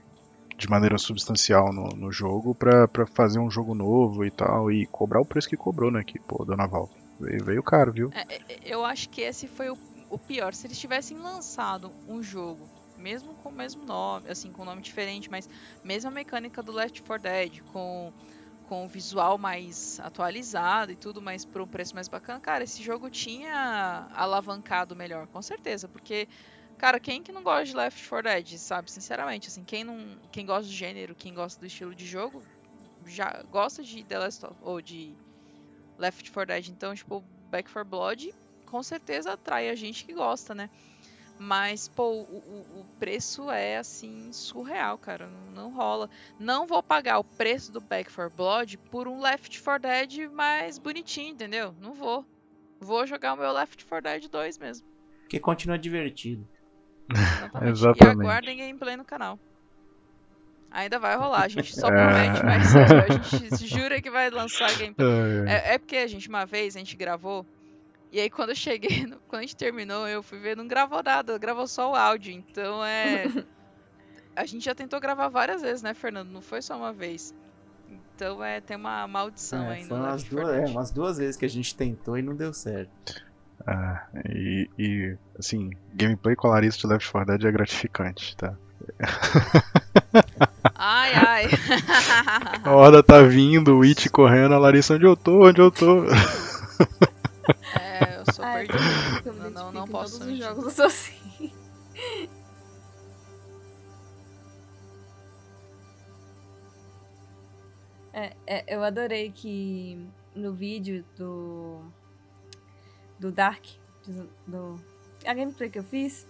de 0.56 0.68
maneira 0.70 0.98
substancial 0.98 1.72
no, 1.72 1.88
no 1.96 2.12
jogo 2.12 2.54
pra, 2.54 2.86
pra 2.86 3.04
fazer 3.04 3.40
um 3.40 3.50
jogo 3.50 3.74
novo 3.74 4.24
e 4.24 4.30
tal. 4.30 4.70
E 4.70 4.86
cobrar 4.86 5.20
o 5.20 5.26
preço 5.26 5.48
que 5.48 5.56
cobrou, 5.56 5.90
né? 5.90 6.04
Que, 6.06 6.20
pô, 6.20 6.44
Dona 6.44 6.68
Val. 6.68 6.88
Veio, 7.18 7.44
veio 7.44 7.62
caro, 7.64 7.92
viu? 7.92 8.10
é, 8.14 8.34
é, 8.36 8.58
eu 8.64 8.84
acho 8.84 9.08
que 9.08 9.22
esse 9.22 9.48
foi 9.48 9.70
o, 9.70 9.76
o 10.10 10.18
pior. 10.18 10.54
Se 10.54 10.66
eles 10.66 10.78
tivessem 10.78 11.16
lançado 11.16 11.90
um 12.08 12.22
jogo, 12.22 12.68
mesmo 12.96 13.34
com 13.34 13.48
o 13.48 13.52
mesmo 13.52 13.84
nome, 13.84 14.30
assim, 14.30 14.52
com 14.52 14.62
um 14.62 14.64
nome 14.64 14.82
diferente, 14.82 15.30
mas 15.30 15.48
mesma 15.84 16.10
mecânica 16.10 16.62
do 16.62 16.72
Left 16.72 17.02
4 17.02 17.22
Dead, 17.22 17.62
com 17.72 18.12
com 18.68 18.84
o 18.84 18.88
visual 18.88 19.38
mais 19.38 20.00
atualizado 20.00 20.90
e 20.90 20.96
tudo, 20.96 21.22
mas 21.22 21.44
por 21.44 21.62
um 21.62 21.68
preço 21.68 21.94
mais 21.94 22.08
bacana, 22.08 22.40
cara, 22.40 22.64
esse 22.64 22.82
jogo 22.82 23.08
tinha 23.08 24.08
alavancado 24.12 24.96
melhor, 24.96 25.28
com 25.28 25.40
certeza, 25.40 25.86
porque 25.86 26.26
Cara, 26.78 27.00
quem 27.00 27.22
que 27.22 27.32
não 27.32 27.42
gosta 27.42 27.64
de 27.64 27.74
Left 27.74 28.08
4 28.08 28.30
Dead, 28.30 28.58
sabe? 28.58 28.90
Sinceramente, 28.90 29.48
assim, 29.48 29.64
quem 29.64 29.82
não, 29.82 30.18
quem 30.30 30.44
gosta 30.44 30.64
do 30.64 30.72
gênero, 30.72 31.14
quem 31.14 31.32
gosta 31.32 31.58
do 31.58 31.66
estilo 31.66 31.94
de 31.94 32.04
jogo, 32.04 32.42
já 33.06 33.42
gosta 33.50 33.82
de 33.82 34.04
The 34.04 34.18
Last 34.18 34.44
of, 34.44 34.56
ou 34.60 34.82
de 34.82 35.14
Left 35.96 36.30
4 36.30 36.46
Dead. 36.46 36.68
Então, 36.68 36.94
tipo, 36.94 37.24
Back 37.50 37.72
4 37.72 37.88
Blood 37.88 38.34
com 38.66 38.82
certeza 38.82 39.32
atrai 39.32 39.68
a 39.70 39.74
gente 39.74 40.04
que 40.04 40.12
gosta, 40.12 40.54
né? 40.54 40.68
Mas, 41.38 41.86
pô, 41.88 42.02
o, 42.12 42.16
o- 42.80 42.86
preço 42.98 43.50
é 43.50 43.76
assim 43.76 44.32
surreal, 44.32 44.96
cara. 44.96 45.26
Não, 45.28 45.50
não 45.64 45.70
rola. 45.70 46.08
Não 46.40 46.66
vou 46.66 46.82
pagar 46.82 47.18
o 47.18 47.24
preço 47.24 47.70
do 47.70 47.80
Back 47.80 48.10
4 48.10 48.34
Blood 48.34 48.78
por 48.90 49.06
um 49.06 49.20
Left 49.20 49.62
4 49.62 49.82
Dead 49.82 50.30
mais 50.32 50.78
bonitinho, 50.78 51.32
entendeu? 51.32 51.74
Não 51.78 51.92
vou. 51.92 52.24
Vou 52.80 53.06
jogar 53.06 53.34
o 53.34 53.36
meu 53.36 53.52
Left 53.52 53.84
4 53.84 54.02
Dead 54.10 54.30
2 54.30 54.58
mesmo. 54.58 54.86
Porque 55.22 55.38
continua 55.38 55.78
divertido. 55.78 56.46
Exatamente. 57.10 57.68
Exatamente. 57.78 58.04
E 58.04 58.08
aguardem 58.08 58.56
gameplay 58.56 58.96
no 58.96 59.04
canal. 59.04 59.38
Ainda 60.70 60.98
vai 60.98 61.16
rolar, 61.16 61.42
a 61.44 61.48
gente 61.48 61.74
só 61.74 61.88
É. 61.92 61.92
promete, 61.92 62.42
mas 62.44 62.76
a 62.76 63.08
gente 63.08 63.66
jura 63.66 64.00
que 64.00 64.10
vai 64.10 64.30
lançar 64.30 64.72
gameplay. 64.76 65.06
É, 65.48 65.72
É, 65.72 65.74
é 65.74 65.78
porque 65.78 65.96
a 65.96 66.06
gente, 66.06 66.28
uma 66.28 66.44
vez, 66.46 66.76
a 66.76 66.78
gente 66.78 66.96
gravou, 66.96 67.46
e 68.12 68.20
aí 68.20 68.30
quando 68.30 68.50
eu 68.50 68.54
cheguei, 68.56 69.04
no- 69.06 69.20
quando 69.28 69.40
a 69.40 69.42
gente 69.42 69.56
terminou, 69.56 70.06
eu 70.08 70.22
fui 70.22 70.38
ver, 70.38 70.56
não 70.56 70.66
gravou 70.66 71.02
nada, 71.02 71.38
gravou 71.38 71.66
só 71.66 71.92
o 71.92 71.94
áudio. 71.96 72.32
Então 72.32 72.84
é. 72.84 73.24
A 74.36 74.44
gente 74.44 74.64
já 74.66 74.74
tentou 74.74 75.00
gravar 75.00 75.28
várias 75.28 75.62
vezes, 75.62 75.82
né, 75.82 75.94
Fernando? 75.94 76.28
Não 76.30 76.42
foi 76.42 76.60
só 76.60 76.76
uma 76.76 76.92
vez. 76.92 77.32
Então 78.14 78.44
é, 78.44 78.60
tem 78.60 78.76
uma 78.76 79.06
maldição 79.08 79.70
É, 79.70 79.72
ainda. 79.72 79.88
foi 79.88 79.96
no 79.96 80.02
umas 80.04 80.22
Left 80.22 80.34
4 80.34 80.46
duas, 80.52 80.58
é, 80.58 80.72
umas 80.72 80.90
duas 80.90 81.16
vezes 81.18 81.36
que 81.38 81.44
a 81.46 81.48
gente 81.48 81.74
tentou 81.74 82.18
e 82.18 82.22
não 82.22 82.36
deu 82.36 82.52
certo. 82.52 82.90
E, 84.28 84.68
e, 84.78 85.16
assim, 85.38 85.70
gameplay 85.94 86.36
com 86.36 86.48
a 86.48 86.50
Larissa 86.50 86.78
de 86.78 86.86
Left 86.86 87.10
4 87.10 87.38
Dead 87.38 87.48
é 87.48 87.52
gratificante, 87.52 88.36
tá? 88.36 88.54
Ai, 90.74 91.12
ai. 91.14 91.44
A 92.62 92.72
horda 92.74 93.02
tá 93.02 93.22
vindo, 93.22 93.78
o 93.78 93.82
It 93.82 94.08
correndo, 94.10 94.54
a 94.54 94.58
Larissa, 94.58 94.94
onde 94.94 95.06
eu 95.06 95.16
tô, 95.16 95.46
onde 95.48 95.60
eu 95.60 95.70
tô? 95.70 96.04
É, 97.80 98.18
eu 98.18 98.32
sou 98.32 98.44
Ah, 98.44 98.64
eu 98.64 99.34
Não, 99.34 99.50
não, 99.50 99.72
não 99.72 99.88
posso 99.88 100.18
Todos 100.18 100.32
os 100.32 100.38
jogos 100.38 100.64
eu 100.64 100.70
sou 100.70 100.84
assim. 100.86 101.52
É, 108.12 108.34
é, 108.46 108.74
eu 108.74 108.82
adorei 108.82 109.30
que 109.30 110.08
no 110.34 110.54
vídeo 110.54 111.04
do. 111.18 111.82
do 113.18 113.30
Dark, 113.30 113.62
do, 114.46 114.80
a 115.22 115.34
gameplay 115.34 115.68
que 115.68 115.78
eu 115.78 115.84
fiz, 115.84 116.26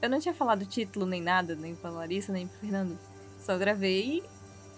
eu 0.00 0.08
não 0.08 0.20
tinha 0.20 0.32
falado 0.32 0.62
o 0.62 0.66
título 0.66 1.04
nem 1.04 1.20
nada, 1.20 1.56
nem 1.56 1.74
pra 1.74 1.90
Larissa, 1.90 2.32
nem 2.32 2.46
pro 2.46 2.60
Fernando. 2.60 2.96
Só 3.40 3.58
gravei 3.58 4.22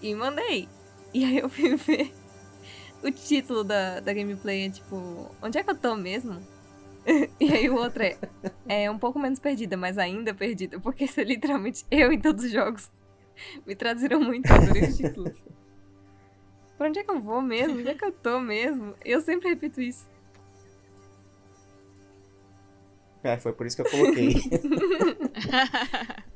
e 0.01 0.15
mandei. 0.15 0.67
E 1.13 1.23
aí 1.25 1.37
eu 1.39 1.51
fui 1.51 1.77
ver 1.77 2.15
o 3.03 3.11
título 3.11 3.65
da, 3.65 4.01
da 4.01 4.13
gameplay, 4.13 4.67
é 4.67 4.71
tipo, 4.71 5.31
onde 5.43 5.59
é 5.59 5.63
que 5.63 5.71
eu 5.71 5.77
tô 5.77 5.95
mesmo? 5.95 6.41
e 7.41 7.53
aí 7.53 7.71
o 7.71 7.77
outro 7.77 8.03
é, 8.03 8.19
é 8.69 8.91
um 8.91 8.99
pouco 8.99 9.19
menos 9.19 9.39
perdida, 9.39 9.77
mas 9.77 9.99
ainda 9.99 10.35
perdida, 10.35 10.79
porque 10.81 11.05
isso 11.05 11.21
é 11.21 11.25
literalmente 11.25 11.85
eu 11.91 12.13
em 12.13 12.21
todos 12.21 12.45
os 12.45 12.51
jogos. 12.51 12.91
Me 13.67 13.75
traduziram 13.75 14.21
muito, 14.21 14.51
adorei 14.53 14.89
os 14.89 14.97
títulos. 14.97 15.37
Pra 16.77 16.89
onde 16.89 17.01
é 17.01 17.05
que 17.05 17.11
eu 17.11 17.21
vou 17.21 17.41
mesmo? 17.41 17.79
Onde 17.79 17.89
é 17.89 17.95
que 17.95 18.05
eu 18.05 18.13
tô 18.13 18.41
mesmo? 18.41 18.95
Eu 19.05 19.21
sempre 19.21 19.49
repito 19.49 19.81
isso. 19.81 20.09
É, 23.23 23.37
foi 23.37 23.53
por 23.53 23.67
isso 23.67 23.77
que 23.77 23.83
eu 23.83 23.91
coloquei. 23.91 24.35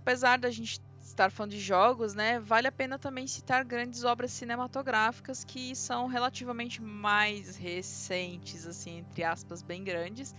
apesar 0.00 0.38
da 0.38 0.50
gente 0.50 0.80
estar 1.02 1.30
falando 1.30 1.52
de 1.52 1.60
jogos, 1.60 2.14
né, 2.14 2.40
vale 2.40 2.66
a 2.66 2.72
pena 2.72 2.98
também 2.98 3.26
citar 3.26 3.64
grandes 3.64 4.04
obras 4.04 4.32
cinematográficas 4.32 5.44
que 5.44 5.74
são 5.74 6.06
relativamente 6.06 6.80
mais 6.80 7.56
recentes, 7.56 8.66
assim, 8.66 8.98
entre 8.98 9.22
aspas, 9.24 9.62
bem 9.62 9.84
grandes, 9.84 10.34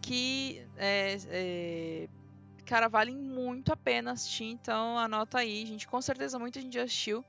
que, 0.00 0.64
é, 0.76 1.16
é, 1.28 2.08
cara, 2.64 2.88
valem 2.88 3.16
muito 3.16 3.72
a 3.72 3.76
pena 3.76 4.12
assistir, 4.12 4.44
então 4.44 4.98
anota 4.98 5.38
aí, 5.38 5.66
gente, 5.66 5.88
com 5.88 6.00
certeza 6.00 6.38
muita 6.38 6.60
gente 6.60 6.74
já 6.74 6.84
assistiu, 6.84 7.24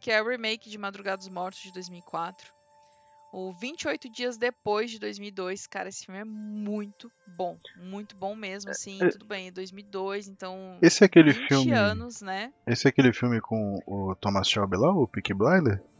que 0.00 0.10
é 0.10 0.22
o 0.22 0.28
remake 0.28 0.70
de 0.70 0.78
Madrugada 0.78 1.18
dos 1.18 1.28
Mortos 1.28 1.62
de 1.62 1.72
2004. 1.72 2.61
O 3.32 3.50
28 3.54 4.10
Dias 4.10 4.36
Depois 4.36 4.90
de 4.90 4.98
2002, 4.98 5.66
cara, 5.66 5.88
esse 5.88 6.04
filme 6.04 6.20
é 6.20 6.24
muito 6.24 7.10
bom, 7.26 7.56
muito 7.76 8.14
bom 8.14 8.36
mesmo, 8.36 8.70
assim, 8.70 9.02
é- 9.02 9.08
tudo 9.08 9.24
bem, 9.24 9.48
é 9.48 9.50
2002, 9.50 10.28
então 10.28 10.78
Esse 10.82 11.02
é 11.02 11.06
aquele 11.06 11.32
20 11.32 11.48
filme. 11.48 11.72
anos, 11.72 12.20
né? 12.20 12.52
Esse 12.66 12.86
é 12.86 12.90
aquele 12.90 13.12
filme 13.12 13.40
com 13.40 13.78
o 13.86 14.14
Thomas 14.16 14.46
Shelby 14.46 14.76
lá, 14.76 14.92
o 14.92 15.08
Peaky 15.08 15.32
Blinder? 15.32 15.82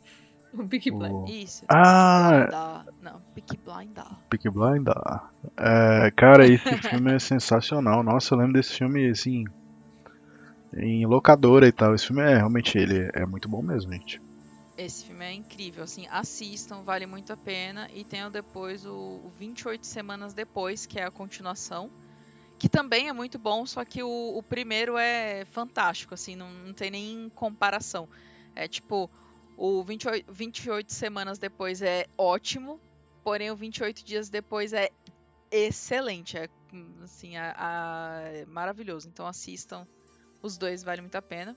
O 0.52 0.68
Peaky 0.68 0.90
Blinders. 0.90 1.30
O 1.30 1.32
Isso. 1.32 1.64
Ah! 1.70 2.84
Não, 3.00 3.22
Peaky 3.34 3.56
Blindar. 3.56 4.20
Peaky 4.28 4.50
Blinder. 4.50 4.94
É, 5.56 6.10
cara, 6.14 6.46
esse 6.46 6.76
filme 6.82 7.14
é 7.14 7.18
sensacional. 7.18 8.02
Nossa, 8.02 8.34
eu 8.34 8.38
lembro 8.38 8.52
desse 8.52 8.74
filme 8.76 9.08
assim. 9.08 9.44
Em 10.76 11.06
locadora 11.06 11.66
e 11.66 11.72
tal. 11.72 11.94
Esse 11.94 12.08
filme 12.08 12.20
é 12.20 12.36
realmente 12.36 12.76
ele 12.76 13.10
é 13.14 13.24
muito 13.24 13.48
bom 13.48 13.62
mesmo, 13.62 13.90
gente. 13.94 14.20
Esse 14.76 15.04
filme 15.04 15.24
é 15.24 15.32
incrível, 15.32 15.84
assim, 15.84 16.06
assistam, 16.08 16.82
vale 16.82 17.06
muito 17.06 17.32
a 17.32 17.36
pena. 17.36 17.88
E 17.92 18.04
tenham 18.04 18.30
depois 18.30 18.84
o, 18.86 19.20
o 19.24 19.30
28 19.38 19.86
Semanas 19.86 20.32
Depois, 20.32 20.86
que 20.86 20.98
é 20.98 21.04
a 21.04 21.10
continuação. 21.10 21.90
Que 22.58 22.68
também 22.68 23.08
é 23.08 23.12
muito 23.12 23.38
bom, 23.38 23.66
só 23.66 23.84
que 23.84 24.02
o, 24.02 24.38
o 24.38 24.42
primeiro 24.42 24.96
é 24.96 25.44
fantástico, 25.46 26.14
assim, 26.14 26.36
não, 26.36 26.50
não 26.50 26.72
tem 26.72 26.90
nem 26.90 27.28
comparação. 27.30 28.08
É 28.54 28.68
tipo, 28.68 29.10
o 29.58 29.82
28, 29.82 30.32
28 30.32 30.92
Semanas 30.92 31.38
Depois 31.38 31.82
é 31.82 32.06
ótimo, 32.16 32.80
porém 33.24 33.50
o 33.50 33.56
28 33.56 34.04
Dias 34.04 34.30
Depois 34.30 34.72
é 34.72 34.88
excelente. 35.50 36.38
É, 36.38 36.48
assim, 37.02 37.36
a- 37.36 37.54
a- 37.56 38.20
é 38.28 38.46
maravilhoso. 38.46 39.08
Então 39.08 39.26
assistam, 39.26 39.86
os 40.42 40.56
dois 40.56 40.82
vale 40.82 41.00
muito 41.02 41.16
a 41.16 41.22
pena. 41.22 41.56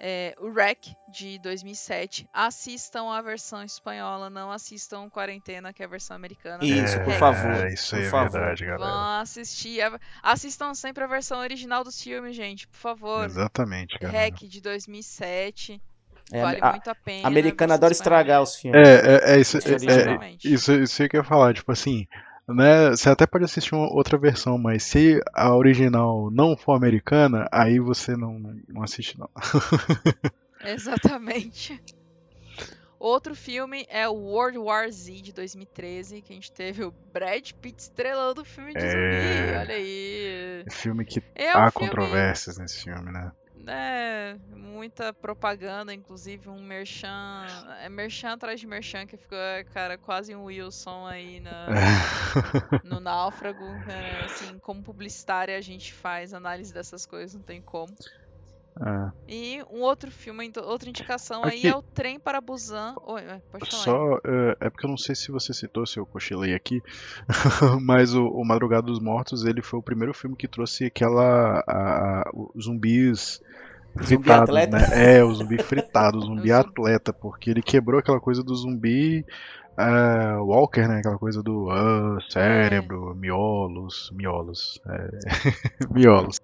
É, 0.00 0.32
o 0.38 0.48
REC 0.52 0.94
de 1.10 1.40
2007. 1.40 2.28
Assistam 2.32 3.10
a 3.10 3.20
versão 3.20 3.64
espanhola, 3.64 4.30
não 4.30 4.52
assistam 4.52 5.10
Quarentena, 5.10 5.72
que 5.72 5.82
é 5.82 5.86
a 5.86 5.88
versão 5.88 6.14
americana. 6.14 6.64
Isso, 6.64 7.00
por 7.00 7.12
É, 7.12 7.18
favor. 7.18 7.66
Isso 7.66 7.96
aí 7.96 8.02
por 8.02 8.06
é 8.06 8.10
favor. 8.10 8.30
verdade, 8.30 8.64
galera. 8.64 8.92
Vão 8.92 9.20
assistir. 9.20 9.80
a- 9.82 9.98
Assistam 10.22 10.72
sempre 10.74 11.02
a 11.02 11.06
versão 11.08 11.40
original 11.40 11.82
dos 11.82 12.00
filmes, 12.00 12.36
gente, 12.36 12.68
por 12.68 12.76
favor. 12.78 13.24
Exatamente, 13.24 13.98
cara. 13.98 14.12
REC 14.12 14.46
de 14.46 14.60
2007. 14.60 15.82
É, 16.30 16.42
vale 16.42 16.58
a- 16.60 16.70
muito 16.72 16.88
a 16.90 16.94
pena. 16.94 17.26
americano 17.26 17.72
versão 17.72 17.74
adora 17.74 17.92
espanhola. 17.92 18.20
estragar 18.20 18.42
os 18.42 18.54
filmes. 18.56 18.86
É, 18.86 18.92
é, 18.92 19.34
é, 19.36 19.40
isso, 19.40 19.58
Isso 19.58 19.68
é, 19.68 19.72
é 19.72 19.74
é, 19.74 20.36
isso, 20.44 20.72
isso 20.74 21.08
que 21.08 21.16
eu 21.16 21.20
ia 21.20 21.24
falar, 21.24 21.54
tipo 21.54 21.72
assim, 21.72 22.06
né? 22.48 22.90
Você 22.90 23.08
até 23.10 23.26
pode 23.26 23.44
assistir 23.44 23.74
uma 23.74 23.92
outra 23.92 24.18
versão, 24.18 24.58
mas 24.58 24.82
se 24.82 25.20
a 25.34 25.54
original 25.54 26.30
não 26.30 26.56
for 26.56 26.72
americana, 26.74 27.46
aí 27.52 27.78
você 27.78 28.16
não, 28.16 28.38
não 28.68 28.82
assiste, 28.82 29.18
não. 29.18 29.28
Exatamente. 30.64 31.80
Outro 32.98 33.34
filme 33.36 33.86
é 33.88 34.08
o 34.08 34.12
World 34.14 34.58
War 34.58 34.90
Z 34.90 35.20
de 35.22 35.32
2013, 35.32 36.20
que 36.20 36.32
a 36.32 36.34
gente 36.34 36.50
teve 36.50 36.82
o 36.82 36.92
Brad 37.12 37.52
Pitt 37.52 37.78
estrelando 37.80 38.42
o 38.42 38.44
filme 38.44 38.74
de 38.74 38.80
É. 38.84 38.88
zumbi. 38.88 39.56
Olha 39.60 39.74
aí. 39.76 40.64
Filme 40.68 41.04
que 41.04 41.22
É 41.36 41.50
há 41.50 41.70
filme, 41.70 41.88
controvérsias 41.88 42.58
nesse 42.58 42.82
filme, 42.82 43.12
né? 43.12 43.30
Né, 43.68 44.34
muita 44.48 45.12
propaganda, 45.12 45.92
inclusive 45.92 46.48
um 46.48 46.62
merchan, 46.62 47.06
é 47.82 47.88
merchan 47.90 48.32
atrás 48.32 48.58
de 48.58 48.66
merchan 48.66 49.06
que 49.06 49.18
ficou, 49.18 49.38
cara, 49.74 49.98
quase 49.98 50.34
um 50.34 50.44
Wilson 50.44 51.06
aí 51.06 51.38
na, 51.40 51.68
no 52.82 52.98
náufrago. 52.98 53.74
né, 53.84 54.24
assim, 54.24 54.58
como 54.60 54.82
publicitária 54.82 55.56
a 55.56 55.60
gente 55.60 55.92
faz 55.92 56.32
análise 56.32 56.72
dessas 56.72 57.04
coisas, 57.04 57.34
não 57.34 57.42
tem 57.42 57.60
como. 57.60 57.94
É. 58.80 59.10
E 59.26 59.62
um 59.70 59.80
outro 59.80 60.10
filme, 60.10 60.46
então, 60.46 60.64
outra 60.64 60.88
indicação 60.88 61.42
aí 61.44 61.58
Aqui- 61.58 61.66
é 61.68 61.74
o 61.76 61.82
Trem 61.82 62.18
para 62.20 62.40
Busan. 62.40 62.94
Oi, 63.06 63.22
é, 63.22 63.40
pode 63.50 63.68
falar. 63.68 63.82
aí. 63.82 63.84
Só, 63.84 64.14
é, 64.24 64.56
é 64.66 64.70
porque 64.70 64.86
eu 64.86 64.90
não 64.90 64.96
sei 64.96 65.14
se 65.16 65.32
você 65.32 65.52
citou, 65.52 65.84
se 65.84 65.98
eu 65.98 66.06
cochilei 66.06 66.54
aqui, 66.54 66.80
mas 67.82 68.14
o, 68.14 68.24
o 68.28 68.44
Madrugada 68.46 68.86
dos 68.86 69.00
Mortos, 69.00 69.44
ele 69.44 69.62
foi 69.62 69.80
o 69.80 69.82
primeiro 69.82 70.14
filme 70.14 70.36
que 70.36 70.46
trouxe 70.46 70.84
aquela, 70.84 71.60
a, 71.66 72.20
a- 72.20 72.30
os 72.34 72.64
zumbis 72.66 73.40
Zumbi 74.00 74.06
fritados, 74.28 74.48
atleta? 74.56 74.76
né? 74.78 75.16
É, 75.16 75.24
o 75.24 75.34
zumbi 75.34 75.58
fritado, 75.58 76.18
o 76.18 76.20
zumbi 76.26 76.48
zumbi- 76.48 76.52
atleta, 76.52 77.12
porque 77.12 77.50
ele 77.50 77.62
quebrou 77.62 77.98
aquela 77.98 78.20
coisa 78.20 78.44
do 78.44 78.54
zumbi 78.54 79.24
é, 79.76 80.36
Walker, 80.36 80.86
né? 80.86 80.98
Aquela 80.98 81.18
coisa 81.18 81.42
do 81.42 81.68
ah, 81.70 82.18
cérebro, 82.30 83.12
miolos, 83.16 84.08
miolos, 84.12 84.78
é, 84.86 85.08
miolos. 85.90 86.36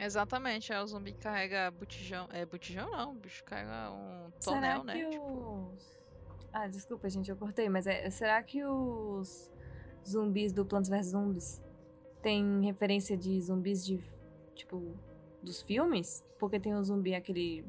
Exatamente, 0.00 0.72
é 0.72 0.82
o 0.82 0.86
zumbi 0.86 1.12
que 1.12 1.18
carrega 1.18 1.70
botijão. 1.70 2.26
É 2.32 2.46
botijão 2.46 2.90
não, 2.90 3.10
o 3.12 3.14
bicho 3.14 3.44
carrega 3.44 3.92
um 3.92 4.32
Será 4.40 4.56
tonel, 4.56 4.84
né? 4.84 4.94
que 4.94 5.18
os... 5.18 6.00
Ah, 6.50 6.66
desculpa, 6.66 7.08
gente, 7.10 7.30
eu 7.30 7.36
cortei, 7.36 7.68
mas 7.68 7.86
é, 7.86 8.08
será 8.08 8.42
que 8.42 8.64
os 8.64 9.52
zumbis 10.08 10.54
do 10.54 10.64
Plantas 10.64 10.88
vs 10.88 11.06
Zombies 11.08 11.62
têm 12.22 12.64
referência 12.64 13.14
de 13.14 13.38
zumbis 13.42 13.84
de, 13.84 14.02
tipo, 14.54 14.96
dos 15.42 15.60
filmes? 15.60 16.24
Porque 16.38 16.58
tem 16.58 16.74
o 16.74 16.82
zumbi, 16.82 17.14
aquele 17.14 17.64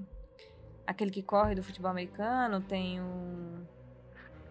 aquele 0.87 1.11
que 1.11 1.21
corre 1.21 1.53
do 1.53 1.61
futebol 1.61 1.91
americano, 1.91 2.61
tem 2.61 3.01
o 3.01 3.67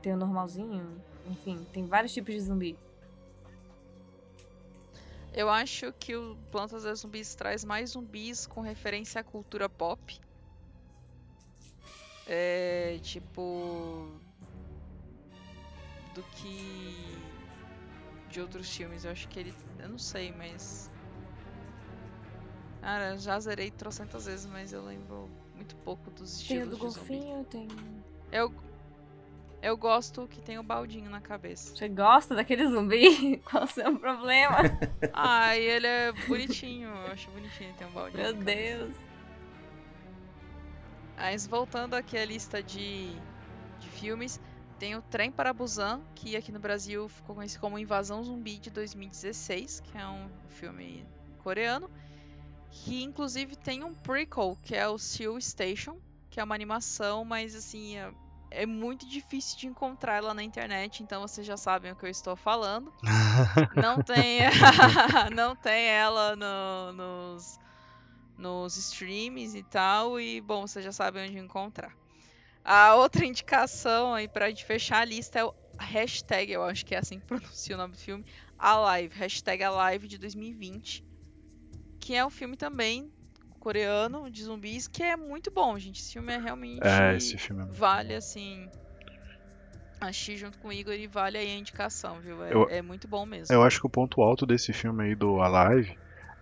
tem 0.02 0.12
o 0.12 0.16
normalzinho, 0.16 1.02
enfim, 1.26 1.66
tem 1.72 1.86
vários 1.86 2.12
tipos 2.12 2.34
de 2.34 2.40
zumbi. 2.40 2.78
Eu 5.32 5.48
acho 5.48 5.92
que 5.92 6.16
o 6.16 6.36
Plantas 6.50 6.82
vs 6.84 7.00
Zumbis 7.00 7.34
traz 7.34 7.64
mais 7.64 7.90
zumbis 7.90 8.46
com 8.46 8.60
referência 8.60 9.20
à 9.20 9.24
cultura 9.24 9.68
pop. 9.68 10.18
É, 12.26 12.98
tipo. 13.02 14.08
Do 16.14 16.22
que. 16.34 17.16
De 18.28 18.40
outros 18.40 18.68
filmes. 18.74 19.04
Eu 19.04 19.12
acho 19.12 19.28
que 19.28 19.38
ele. 19.38 19.54
Eu 19.78 19.88
não 19.88 19.98
sei, 19.98 20.32
mas. 20.32 20.90
Cara, 22.80 23.16
já 23.18 23.38
zerei 23.38 23.70
trocentas 23.70 24.26
vezes, 24.26 24.46
mas 24.46 24.72
eu 24.72 24.82
lembro 24.84 25.28
muito 25.54 25.76
pouco 25.76 26.10
dos 26.10 26.38
Tem 26.46 26.58
o 26.58 26.64
estilos 26.64 26.78
do 26.78 26.86
de 26.88 26.92
zumbi. 26.92 27.16
golfinho, 27.18 27.44
tem. 27.44 27.68
Eu, 28.32 28.52
eu 29.62 29.76
gosto 29.76 30.26
que 30.26 30.40
tem 30.40 30.58
o 30.58 30.62
baldinho 30.62 31.10
na 31.10 31.20
cabeça. 31.20 31.76
Você 31.76 31.88
gosta 31.88 32.34
daquele 32.34 32.66
zumbi? 32.66 33.38
Qual 33.44 33.64
o 33.64 33.66
seu 33.66 33.98
problema? 33.98 34.58
Ah, 35.12 35.56
e 35.56 35.62
ele 35.62 35.86
é 35.86 36.12
bonitinho, 36.26 36.88
eu 36.88 37.12
acho 37.12 37.30
bonitinho 37.30 37.74
ter 37.74 37.84
um 37.84 37.90
baldinho. 37.90 38.22
Meu. 38.22 38.44
Deus. 38.44 38.94
Mas 41.16 41.46
voltando 41.46 41.94
aqui 41.94 42.16
à 42.16 42.24
lista 42.24 42.62
de, 42.62 43.10
de 43.78 43.88
filmes, 43.88 44.40
tem 44.78 44.96
o 44.96 45.02
Trem 45.02 45.30
para 45.30 45.52
Busan, 45.52 46.00
que 46.14 46.36
aqui 46.36 46.50
no 46.50 46.58
Brasil 46.58 47.06
ficou 47.08 47.34
conhecido 47.34 47.60
como 47.60 47.78
Invasão 47.78 48.24
Zumbi 48.24 48.58
de 48.58 48.70
2016, 48.70 49.80
que 49.80 49.98
é 49.98 50.06
um 50.06 50.30
filme 50.48 51.04
coreano, 51.42 51.90
que 52.70 53.02
inclusive 53.02 53.56
tem 53.56 53.84
um 53.84 53.92
prequel, 53.92 54.56
que 54.62 54.74
é 54.74 54.88
o 54.88 54.96
Seal 54.96 55.38
Station, 55.38 55.98
que 56.30 56.40
é 56.40 56.44
uma 56.44 56.54
animação, 56.54 57.24
mas 57.24 57.54
assim, 57.54 57.98
é, 57.98 58.10
é 58.50 58.66
muito 58.66 59.06
difícil 59.06 59.58
de 59.58 59.66
encontrar 59.66 60.16
ela 60.16 60.34
na 60.34 60.42
internet, 60.42 61.02
então 61.02 61.22
vocês 61.22 61.46
já 61.46 61.56
sabem 61.56 61.92
o 61.92 61.96
que 61.96 62.04
eu 62.04 62.10
estou 62.10 62.36
falando. 62.36 62.92
Não 63.76 64.02
tem, 64.02 64.40
não 65.34 65.54
tem 65.56 65.86
ela 65.88 66.34
no- 66.36 66.92
nos, 66.92 67.58
nos 68.36 68.76
streams 68.76 69.56
e 69.56 69.62
tal, 69.62 70.20
e 70.20 70.40
bom, 70.40 70.66
vocês 70.66 70.84
já 70.84 70.92
sabem 70.92 71.28
onde 71.28 71.38
encontrar. 71.38 71.94
A 72.64 72.94
outra 72.96 73.24
indicação 73.24 74.12
aí 74.14 74.28
pra 74.28 74.48
gente 74.48 74.64
fechar 74.64 74.98
a 75.00 75.04
lista 75.04 75.38
é 75.38 75.44
o 75.44 75.54
hashtag, 75.78 76.52
eu 76.52 76.62
acho 76.64 76.84
que 76.84 76.94
é 76.94 76.98
assim 76.98 77.18
que 77.20 77.26
pronuncia 77.26 77.74
o 77.74 77.78
nome 77.78 77.94
do 77.94 77.98
filme, 78.00 78.24
Alive, 78.58 79.14
hashtag 79.18 79.62
Alive 79.62 80.08
de 80.08 80.18
2020, 80.18 81.02
que 82.00 82.14
é 82.14 82.24
um 82.24 82.30
filme 82.30 82.56
também 82.56 83.10
coreano 83.60 84.28
de 84.30 84.42
zumbis 84.42 84.88
que 84.88 85.02
é 85.02 85.16
muito 85.16 85.52
bom, 85.54 85.78
gente. 85.78 86.00
Esse 86.00 86.12
filme 86.14 86.32
é 86.32 86.38
realmente 86.38 86.80
É, 86.82 87.16
esse 87.16 87.38
filme 87.38 87.62
é 87.62 87.66
vale 87.66 88.14
assim. 88.14 88.68
Achei 90.00 90.34
junto 90.36 90.58
com 90.58 90.68
o 90.68 90.72
Igor 90.72 90.94
e 90.94 91.06
vale 91.06 91.36
aí 91.36 91.50
a 91.50 91.58
indicação, 91.58 92.20
viu? 92.20 92.42
É, 92.42 92.52
Eu- 92.54 92.68
é 92.70 92.80
muito 92.82 93.06
bom 93.06 93.26
mesmo. 93.26 93.54
Eu 93.54 93.62
acho 93.62 93.78
que 93.80 93.86
o 93.86 93.90
ponto 93.90 94.22
alto 94.22 94.46
desse 94.46 94.72
filme 94.72 95.04
aí 95.04 95.14
do 95.14 95.40
Alive 95.42 95.92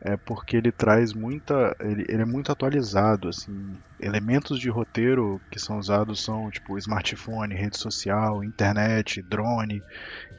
é 0.00 0.16
porque 0.16 0.56
ele 0.56 0.70
traz 0.70 1.12
muita. 1.12 1.74
Ele, 1.80 2.04
ele 2.08 2.22
é 2.22 2.24
muito 2.24 2.52
atualizado, 2.52 3.28
assim. 3.28 3.82
Elementos 3.98 4.60
de 4.60 4.70
roteiro 4.70 5.42
que 5.50 5.58
são 5.58 5.76
usados 5.76 6.22
são 6.22 6.48
tipo 6.50 6.78
smartphone, 6.78 7.52
rede 7.52 7.76
social, 7.76 8.44
internet, 8.44 9.20
drone. 9.22 9.84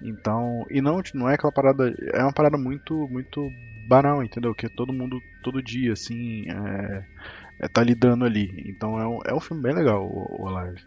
Então. 0.02 0.66
E 0.72 0.82
não, 0.82 1.02
não 1.14 1.30
é 1.30 1.34
aquela 1.36 1.52
parada. 1.52 1.94
É 2.14 2.24
uma 2.24 2.32
parada 2.34 2.58
muito, 2.58 3.06
muito 3.12 3.52
banal, 3.90 4.24
entendeu? 4.24 4.54
Que 4.56 4.70
todo 4.70 4.94
mundo, 4.94 5.22
todo 5.42 5.62
dia, 5.62 5.94
assim. 5.94 6.44
É, 6.50 7.06
é, 7.62 7.68
tá 7.68 7.84
lidando 7.84 8.24
ali. 8.26 8.64
Então 8.68 9.00
é 9.00 9.08
um, 9.08 9.20
é 9.26 9.34
um 9.34 9.40
filme 9.40 9.62
bem 9.64 9.74
legal, 9.74 10.06
o, 10.06 10.44
o 10.44 10.48
Alive. 10.48 10.82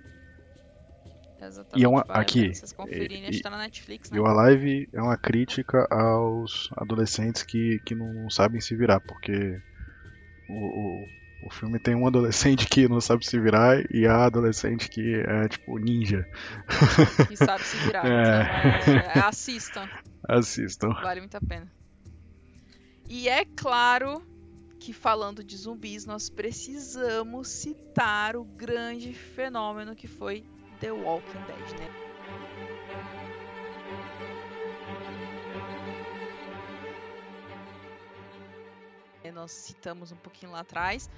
Exatamente. 1.40 1.80
e 1.82 1.84
é 1.84 1.88
uma- 1.88 2.04
vale 2.06 2.20
aqui, 2.20 2.54
vocês 2.54 2.72
conferirem, 2.72 3.28
e- 3.28 3.40
tá 3.42 3.50
na 3.50 3.58
Netflix, 3.58 4.10
né? 4.10 4.16
E 4.16 4.20
o 4.20 4.26
Alive 4.26 4.88
é 4.92 5.02
uma 5.02 5.16
crítica 5.16 5.88
aos 5.90 6.68
adolescentes 6.76 7.42
que, 7.42 7.80
que 7.84 7.96
não 7.96 8.30
sabem 8.30 8.60
se 8.60 8.76
virar, 8.76 9.00
porque 9.00 9.60
o, 10.46 10.54
o, 11.04 11.08
o 11.40 11.50
filme 11.50 11.80
tem 11.80 11.96
um 11.96 12.06
adolescente 12.06 12.68
que 12.68 12.86
não 12.88 13.00
sabe 13.00 13.26
se 13.26 13.40
virar 13.40 13.82
e 13.90 14.06
a 14.06 14.24
adolescente 14.26 14.88
que 14.88 15.16
é 15.26 15.48
tipo 15.48 15.76
ninja. 15.78 16.24
Que 17.26 17.36
sabe 17.36 17.64
se 17.64 17.76
virar. 17.78 18.04
É. 18.06 18.78
Então, 18.80 18.92
é, 19.10 19.18
é, 19.18 19.20
assistam, 19.22 19.88
Assistam. 20.28 20.90
vale 21.02 21.18
muito 21.20 21.36
a 21.36 21.40
pena. 21.40 21.68
E 23.14 23.28
é 23.28 23.44
claro 23.44 24.22
que 24.80 24.90
falando 24.90 25.44
de 25.44 25.54
zumbis, 25.54 26.06
nós 26.06 26.30
precisamos 26.30 27.46
citar 27.46 28.36
o 28.36 28.42
grande 28.42 29.12
fenômeno 29.12 29.94
que 29.94 30.08
foi 30.08 30.42
The 30.80 30.92
Walking 30.92 31.42
Dead, 31.46 31.78
né? 31.78 31.90
É, 39.22 39.30
Nós 39.30 39.52
citamos 39.52 40.10
um 40.10 40.16
pouquinho 40.16 40.52
lá 40.52 40.60
atrás. 40.60 41.10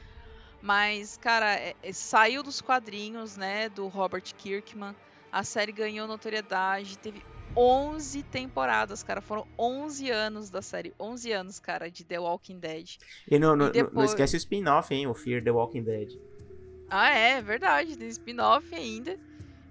Mas, 0.61 1.17
cara, 1.17 1.55
é- 1.55 1.77
é- 1.81 1.93
saiu 1.93 2.43
dos 2.43 2.61
quadrinhos, 2.61 3.37
né, 3.37 3.69
do 3.69 3.87
Robert 3.87 4.35
Kirkman. 4.37 4.97
A 5.31 5.45
série 5.45 5.71
ganhou 5.71 6.09
notoriedade, 6.09 6.99
teve 6.99 7.25
11 7.57 8.23
temporadas, 8.25 9.03
cara. 9.03 9.21
Foram 9.21 9.47
11 9.59 10.11
anos 10.11 10.51
da 10.51 10.61
série. 10.63 10.93
11 10.99 11.33
anos, 11.33 11.59
cara, 11.61 11.91
de 11.91 12.05
The 12.05 12.19
Walking 12.19 12.59
Dead. 12.59 12.97
E 13.31 13.39
não, 13.39 13.51
não, 13.51 13.57
não- 13.57 13.65
não 13.67 13.73
depois- 13.73 14.11
esquece 14.11 14.37
o 14.37 14.39
spin-off, 14.39 14.93
hein? 14.95 15.07
O 15.07 15.15
Fear 15.15 15.43
the 15.43 15.51
Walking 15.51 15.83
Dead. 15.83 16.09
Ah, 16.91 17.11
é, 17.11 17.41
verdade. 17.41 17.97
Tem 17.97 18.09
spin-off 18.09 18.75
ainda. 18.75 19.17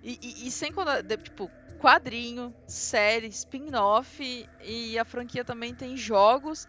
E, 0.01 0.19
e- 0.21 0.47
e 0.47 0.51
sem 0.51 0.71
contar, 0.71 1.01
de- 1.01 1.17
tipo, 1.17 1.49
quadrinho, 1.79 2.53
série, 2.67 3.27
spin-off. 3.27 4.47
E 4.61 4.97
a 4.97 5.05
franquia 5.05 5.43
também 5.45 5.73
tem 5.75 5.95
jogos. 5.97 6.65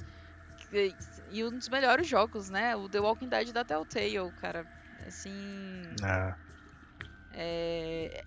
E, 0.72 0.94
e 1.30 1.44
um 1.44 1.50
dos 1.50 1.68
melhores 1.68 2.06
jogos, 2.08 2.48
né? 2.50 2.74
O 2.76 2.88
The 2.88 3.00
Walking 3.00 3.28
Dead 3.28 3.52
da 3.52 3.64
Telltale, 3.64 4.32
cara. 4.40 4.66
Assim. 5.06 5.82
É, 6.02 6.34
É, 7.36 8.24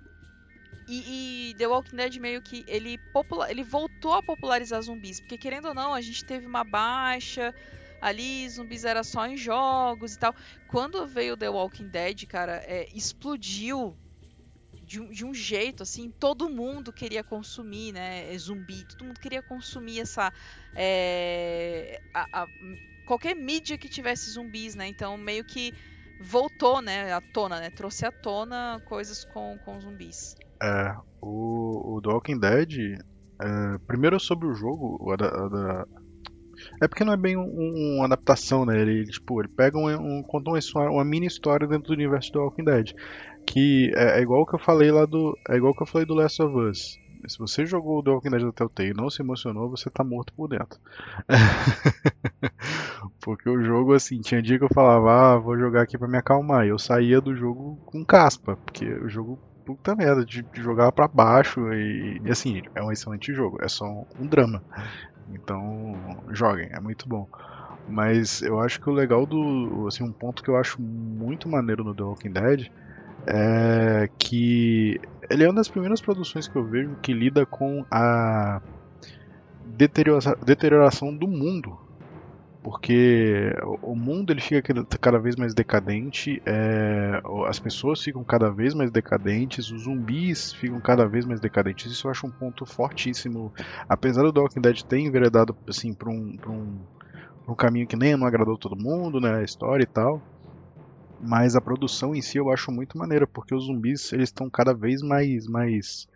E, 0.87 1.51
e 1.51 1.55
The 1.55 1.67
Walking 1.67 1.95
Dead 1.97 2.15
meio 2.19 2.41
que 2.41 2.63
ele, 2.67 2.97
popula... 3.11 3.51
ele 3.51 3.63
voltou 3.63 4.13
a 4.13 4.23
popularizar 4.23 4.81
zumbis, 4.81 5.19
porque 5.19 5.37
querendo 5.37 5.67
ou 5.69 5.73
não, 5.73 5.93
a 5.93 6.01
gente 6.01 6.23
teve 6.25 6.45
uma 6.47 6.63
baixa 6.63 7.53
ali, 7.99 8.49
zumbis 8.49 8.85
era 8.85 9.03
só 9.03 9.25
em 9.27 9.35
jogos 9.37 10.13
e 10.13 10.17
tal. 10.19 10.33
Quando 10.65 11.05
veio 11.07 11.35
The 11.37 11.49
Walking 11.49 11.89
Dead, 11.89 12.25
cara, 12.27 12.63
é, 12.65 12.87
explodiu 12.93 13.97
de 14.81 14.99
um, 15.01 15.09
de 15.09 15.25
um 15.25 15.33
jeito 15.33 15.83
assim, 15.83 16.11
todo 16.19 16.49
mundo 16.49 16.93
queria 16.93 17.23
consumir, 17.23 17.91
né, 17.93 18.33
é, 18.33 18.37
zumbi, 18.37 18.85
todo 18.85 19.05
mundo 19.05 19.19
queria 19.19 19.41
consumir 19.43 19.99
essa 20.01 20.31
é, 20.75 21.99
a- 22.13 22.43
a- 22.43 22.49
qualquer 23.05 23.35
mídia 23.35 23.77
que 23.77 23.89
tivesse 23.89 24.29
zumbis, 24.31 24.75
né? 24.75 24.87
Então 24.87 25.17
meio 25.17 25.43
que 25.45 25.73
voltou, 26.19 26.81
né, 26.81 27.11
à 27.13 27.21
tona, 27.21 27.59
né? 27.59 27.69
Trouxe 27.71 28.05
à 28.05 28.11
tona 28.11 28.81
coisas 28.85 29.23
com, 29.25 29.57
com 29.59 29.79
zumbis. 29.79 30.35
É, 30.61 30.95
o, 31.21 31.97
o 31.97 32.01
The 32.01 32.09
Walking 32.09 32.39
Dead. 32.39 32.71
é, 33.41 33.77
primeiro 33.87 34.19
sobre 34.19 34.47
o 34.47 34.53
jogo, 34.53 34.97
o 34.99 35.11
ada- 35.11 35.85
é 36.81 36.87
porque 36.87 37.03
não 37.03 37.13
é 37.13 37.17
bem 37.17 37.37
um- 37.37 37.95
uma 37.97 38.05
adaptação, 38.05 38.65
né? 38.65 38.79
Ele, 38.81 39.05
tipo, 39.05 39.41
ele 39.41 39.49
pega 39.49 39.77
um, 39.77 39.87
um, 40.19 40.23
conta 40.23 40.49
uma, 40.51 40.89
uma 40.89 41.05
mini 41.05 41.27
história 41.27 41.67
dentro 41.67 41.87
do 41.89 41.93
universo 41.93 42.31
do 42.31 42.39
Walking 42.39 42.63
Dead. 42.63 42.93
Que 43.45 43.91
é, 43.95 44.19
é 44.19 44.21
igual 44.21 44.45
que 44.45 44.55
eu 44.55 44.59
falei 44.59 44.91
lá 44.91 45.05
do. 45.05 45.37
É 45.49 45.55
igual 45.55 45.73
que 45.75 45.83
eu 45.83 45.87
falei 45.87 46.05
do 46.05 46.13
Last 46.15 46.41
of 46.41 46.55
Us. 46.57 46.97
Se 47.27 47.37
você 47.39 47.65
jogou 47.65 47.99
o 47.99 48.03
The 48.03 48.11
Walking 48.11 48.29
Dead 48.29 48.41
da 48.43 48.51
Telltale 48.51 48.89
e 48.91 48.93
não 48.93 49.09
se 49.09 49.21
emocionou, 49.21 49.69
você 49.69 49.89
tá 49.89 50.03
morto 50.03 50.33
por 50.33 50.47
dentro. 50.47 50.79
Porque 53.21 53.49
o 53.49 53.61
jogo, 53.63 53.93
assim, 53.93 54.19
tinha 54.21 54.41
dia 54.41 54.57
que 54.57 54.63
eu 54.63 54.69
falava, 54.73 55.33
ah, 55.33 55.37
vou 55.37 55.57
jogar 55.57 55.81
aqui 55.81 55.97
pra 55.97 56.07
me 56.07 56.17
acalmar. 56.17 56.65
E 56.65 56.69
eu 56.69 56.79
saía 56.79 57.19
do 57.21 57.35
jogo 57.35 57.77
com 57.85 58.05
caspa, 58.05 58.57
porque 58.65 58.85
o 58.85 59.09
jogo, 59.09 59.39
puta 59.67 59.93
merda, 59.93 60.23
de, 60.23 60.41
de 60.41 60.61
jogar 60.61 60.93
pra 60.93 61.09
baixo. 61.09 61.73
E, 61.73 62.21
e, 62.23 62.31
assim, 62.31 62.61
é 62.73 62.81
um 62.81 62.91
excelente 62.91 63.33
jogo, 63.33 63.57
é 63.61 63.67
só 63.67 63.85
um 64.17 64.25
drama. 64.25 64.63
Então, 65.29 66.23
joguem, 66.31 66.69
é 66.71 66.79
muito 66.79 67.07
bom. 67.07 67.27
Mas 67.87 68.41
eu 68.41 68.59
acho 68.61 68.79
que 68.79 68.89
o 68.89 68.93
legal 68.93 69.25
do. 69.25 69.85
Assim, 69.87 70.03
um 70.03 70.11
ponto 70.11 70.41
que 70.41 70.49
eu 70.49 70.55
acho 70.55 70.81
muito 70.81 71.49
maneiro 71.49 71.83
no 71.83 71.93
The 71.93 72.03
Walking 72.03 72.31
Dead 72.31 72.67
é 73.25 74.09
que 74.17 74.99
ele 75.29 75.43
é 75.43 75.47
uma 75.47 75.55
das 75.55 75.67
primeiras 75.67 75.99
produções 75.99 76.47
que 76.47 76.55
eu 76.57 76.63
vejo 76.63 76.95
que 77.01 77.13
lida 77.13 77.45
com 77.45 77.85
a 77.91 78.61
deteriora- 79.65 80.37
deterioração 80.45 81.15
do 81.15 81.27
mundo. 81.27 81.77
Porque 82.67 83.53
o 83.81 83.95
mundo 83.95 84.33
ele 84.33 84.41
fica 84.41 84.61
cada- 84.99 85.19
vez 85.19 85.37
mais 85.37 85.53
decadente, 85.53 86.41
é, 86.45 87.21
as 87.47 87.57
pessoas 87.59 88.01
ficam 88.01 88.25
cada 88.25 88.49
vez 88.51 88.73
mais 88.73 88.91
decadentes, 88.91 89.71
os 89.71 89.83
zumbis 89.83 90.51
ficam 90.53 90.81
cada 90.81 91.07
vez 91.07 91.25
mais 91.25 91.39
decadentes. 91.39 91.89
Isso 91.89 92.07
eu 92.07 92.11
acho 92.11 92.27
um 92.27 92.31
ponto 92.31 92.65
fortíssimo. 92.65 93.53
Apesar 93.87 94.29
do 94.29 94.41
Walking 94.41 94.59
Dead 94.59 94.81
ter 94.83 94.99
enveredado 94.99 95.57
assim, 95.65 95.93
para 95.93 96.09
um, 96.09 96.37
um, 96.45 96.85
um 97.47 97.55
caminho 97.55 97.87
que 97.87 97.95
nem 97.97 98.17
não 98.17 98.27
agradou 98.27 98.57
todo 98.57 98.75
mundo, 98.77 99.21
né, 99.21 99.35
a 99.39 99.43
história 99.43 99.83
e 99.83 99.87
tal. 99.87 100.23
Mas 101.19 101.55
a 101.55 101.61
produção 101.61 102.13
em 102.15 102.21
si 102.21 102.37
eu 102.37 102.51
acho 102.51 102.71
muito 102.71 102.97
maneira, 102.97 103.27
porque 103.27 103.53
os 103.55 103.65
zumbis 103.65 104.11
eles 104.13 104.29
estão 104.29 104.49
cada 104.49 104.73
vez 104.73 105.01
mais, 105.01 105.47
mais 105.47 106.07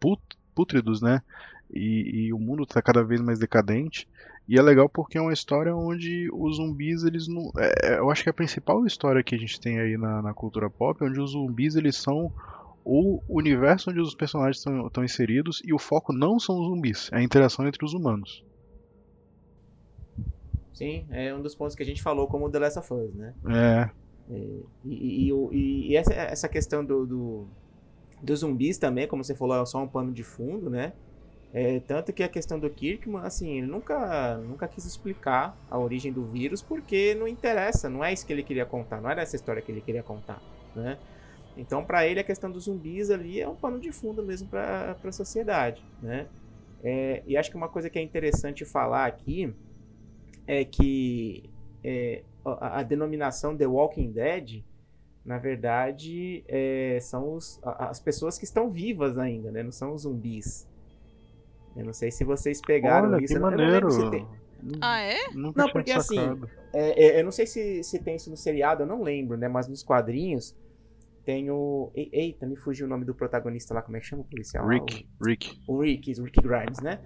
put- 0.00 0.22
pútridos, 0.54 1.02
né? 1.02 1.22
E, 1.72 2.26
e 2.26 2.32
o 2.32 2.38
mundo 2.38 2.62
está 2.64 2.80
cada 2.82 3.02
vez 3.04 3.20
mais 3.20 3.38
decadente. 3.38 4.08
E 4.48 4.58
é 4.58 4.62
legal 4.62 4.88
porque 4.88 5.16
é 5.16 5.20
uma 5.20 5.32
história 5.32 5.74
onde 5.74 6.28
os 6.32 6.56
zumbis, 6.56 7.02
eles 7.04 7.26
não. 7.28 7.50
é- 7.58 7.94
é- 7.94 7.98
eu 7.98 8.10
acho 8.10 8.22
que 8.22 8.28
é 8.28 8.32
a 8.32 8.34
principal 8.34 8.84
história 8.86 9.22
que 9.22 9.34
a 9.34 9.38
gente 9.38 9.58
tem 9.60 9.78
aí 9.80 9.96
na, 9.96 10.20
na 10.22 10.34
cultura 10.34 10.68
pop, 10.70 11.02
onde 11.02 11.20
os 11.20 11.32
zumbis 11.32 11.76
eles 11.76 11.96
são 11.96 12.30
o 12.84 13.22
universo 13.28 13.90
onde 13.90 14.00
os 14.00 14.14
personagens 14.14 14.58
estão 14.58 15.04
inseridos 15.04 15.62
e 15.64 15.72
o 15.72 15.78
foco 15.78 16.12
não 16.12 16.38
são 16.38 16.58
os 16.60 16.66
zumbis, 16.68 17.08
é 17.12 17.16
a 17.16 17.22
interação 17.22 17.66
entre 17.66 17.84
os 17.84 17.94
humanos. 17.94 18.44
sim. 20.72 21.06
É 21.10 21.34
um 21.34 21.40
dos 21.40 21.54
pontos 21.54 21.74
que 21.74 21.82
a 21.82 21.86
gente 21.86 22.02
falou 22.02 22.26
como 22.28 22.50
The 22.50 22.58
Last 22.58 22.78
of 22.78 22.92
Us, 22.92 23.14
né? 23.14 23.34
É, 23.48 23.90
E, 24.28 24.64
e, 24.84 25.30
e- 25.52 25.88
e 25.90 25.96
essa, 25.96 26.12
essa 26.12 26.48
questão 26.48 26.84
do, 26.84 27.06
do, 27.06 27.46
dos 28.22 28.40
zumbis 28.40 28.78
também, 28.78 29.06
como 29.06 29.22
você 29.22 29.34
falou, 29.34 29.60
é 29.60 29.66
só 29.66 29.82
um 29.82 29.88
pano 29.88 30.12
de 30.12 30.22
fundo, 30.22 30.70
né? 30.70 30.92
É, 31.54 31.78
tanto 31.80 32.12
que 32.12 32.24
a 32.24 32.28
questão 32.28 32.58
do 32.58 32.68
Kirkman, 32.68 33.22
assim, 33.24 33.58
ele 33.58 33.68
nunca, 33.68 34.38
nunca 34.38 34.66
quis 34.68 34.84
explicar 34.86 35.56
a 35.70 35.78
origem 35.78 36.12
do 36.12 36.26
vírus 36.26 36.60
porque 36.62 37.14
não 37.14 37.28
interessa, 37.28 37.88
não 37.88 38.04
é 38.04 38.12
isso 38.12 38.26
que 38.26 38.32
ele 38.32 38.42
queria 38.42 38.66
contar, 38.66 39.00
não 39.00 39.08
era 39.08 39.22
essa 39.22 39.36
história 39.36 39.62
que 39.62 39.70
ele 39.70 39.80
queria 39.80 40.02
contar, 40.02 40.42
né? 40.74 40.98
Então, 41.56 41.84
pra 41.84 42.06
ele, 42.06 42.20
a 42.20 42.24
questão 42.24 42.50
dos 42.50 42.64
zumbis 42.64 43.10
ali 43.10 43.40
é 43.40 43.48
um 43.48 43.56
pano 43.56 43.80
de 43.80 43.92
fundo 43.92 44.24
mesmo 44.24 44.48
pra 44.48 44.96
pra 44.96 45.12
sociedade, 45.12 45.88
né? 46.02 46.28
É, 46.82 47.22
e 47.26 47.36
acho 47.36 47.50
que 47.50 47.56
uma 47.56 47.68
coisa 47.68 47.90
que 47.90 47.98
é 47.98 48.02
interessante 48.02 48.64
falar 48.64 49.06
aqui 49.06 49.54
é 50.46 50.64
que 50.64 51.50
é, 51.84 52.24
a, 52.44 52.80
a 52.80 52.82
denominação 52.82 53.56
The 53.56 53.66
Walking 53.66 54.12
Dead, 54.12 54.64
na 55.24 55.38
verdade, 55.38 56.44
é, 56.48 56.98
são 57.00 57.34
os- 57.34 57.60
a- 57.64 57.90
as 57.90 58.00
pessoas 58.00 58.38
que 58.38 58.44
estão 58.44 58.70
vivas 58.70 59.18
ainda, 59.18 59.50
né? 59.52 59.62
Não 59.62 59.72
são 59.72 59.94
os 59.94 60.02
zumbis. 60.02 60.68
Eu 61.76 61.84
não 61.84 61.92
sei 61.92 62.10
se 62.10 62.24
vocês 62.24 62.60
pegaram 62.60 63.08
olha, 63.10 63.22
isso. 63.22 63.34
que 63.34 63.38
eu 63.38 63.40
não- 63.42 63.50
não 63.50 63.56
maneiro. 63.58 63.90
se 63.90 64.10
tem- 64.10 64.26
Ah, 64.80 65.00
é? 65.00 65.28
Nunca 65.34 65.62
Não, 65.62 65.70
porque 65.70 65.92
assim, 65.92 66.18
é, 66.72 67.04
é, 67.06 67.20
eu 67.20 67.24
não 67.24 67.32
sei 67.32 67.46
se, 67.46 67.82
se 67.84 67.98
tem 67.98 68.16
isso 68.16 68.30
no 68.30 68.36
seriado, 68.36 68.82
eu 68.82 68.86
não 68.86 69.02
lembro, 69.02 69.36
né? 69.36 69.46
Mas 69.48 69.68
nos 69.68 69.82
quadrinhos 69.82 70.56
tem 71.24 71.50
o. 71.50 71.90
Eita, 71.94 72.46
me 72.46 72.56
fugiu 72.56 72.86
o 72.86 72.88
nome 72.88 73.04
do 73.04 73.14
protagonista 73.14 73.74
lá, 73.74 73.82
como 73.82 73.96
é 73.96 74.00
que 74.00 74.06
chama 74.06 74.22
o 74.22 74.24
policial? 74.24 74.66
Rick, 74.68 75.06
Rick. 75.22 75.60
O, 75.68 75.74
o 75.76 75.80
Rick, 75.82 76.18
o 76.20 76.24
Rick 76.24 76.40
Grimes, 76.40 76.80
né? 76.80 77.00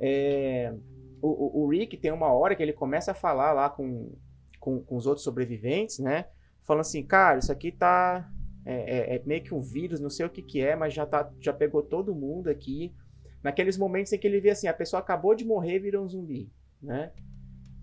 É, 0.00 0.74
o, 1.20 1.60
o, 1.60 1.64
o 1.64 1.68
Rick 1.68 1.96
tem 1.98 2.10
uma 2.12 2.32
hora 2.32 2.54
que 2.56 2.62
ele 2.62 2.72
começa 2.72 3.12
a 3.12 3.14
falar 3.14 3.52
lá 3.52 3.68
com, 3.68 4.12
com, 4.58 4.80
com 4.80 4.96
os 4.96 5.06
outros 5.06 5.22
sobreviventes, 5.24 5.98
né? 5.98 6.26
Falando 6.62 6.80
assim, 6.82 7.02
cara, 7.04 7.38
isso 7.38 7.52
aqui 7.52 7.72
tá. 7.72 8.28
É, 8.64 9.14
é- 9.14 9.16
é 9.16 9.22
meio 9.26 9.42
que 9.42 9.52
um 9.52 9.60
vírus, 9.60 10.00
não 10.00 10.08
sei 10.08 10.24
o 10.24 10.30
que 10.30 10.40
que 10.40 10.60
é, 10.62 10.76
mas 10.76 10.94
já, 10.94 11.04
tá, 11.04 11.28
já 11.40 11.52
pegou 11.52 11.82
todo 11.82 12.14
mundo 12.14 12.48
aqui. 12.48 12.94
Naqueles 13.42 13.76
momentos 13.76 14.12
em 14.12 14.18
que 14.18 14.26
ele 14.26 14.40
vê 14.40 14.50
assim, 14.50 14.68
a 14.68 14.74
pessoa 14.74 15.00
acabou 15.00 15.34
de 15.34 15.44
morrer 15.44 15.76
e 15.76 15.80
virou 15.80 16.04
um 16.04 16.08
zumbi, 16.08 16.48
né? 16.80 17.10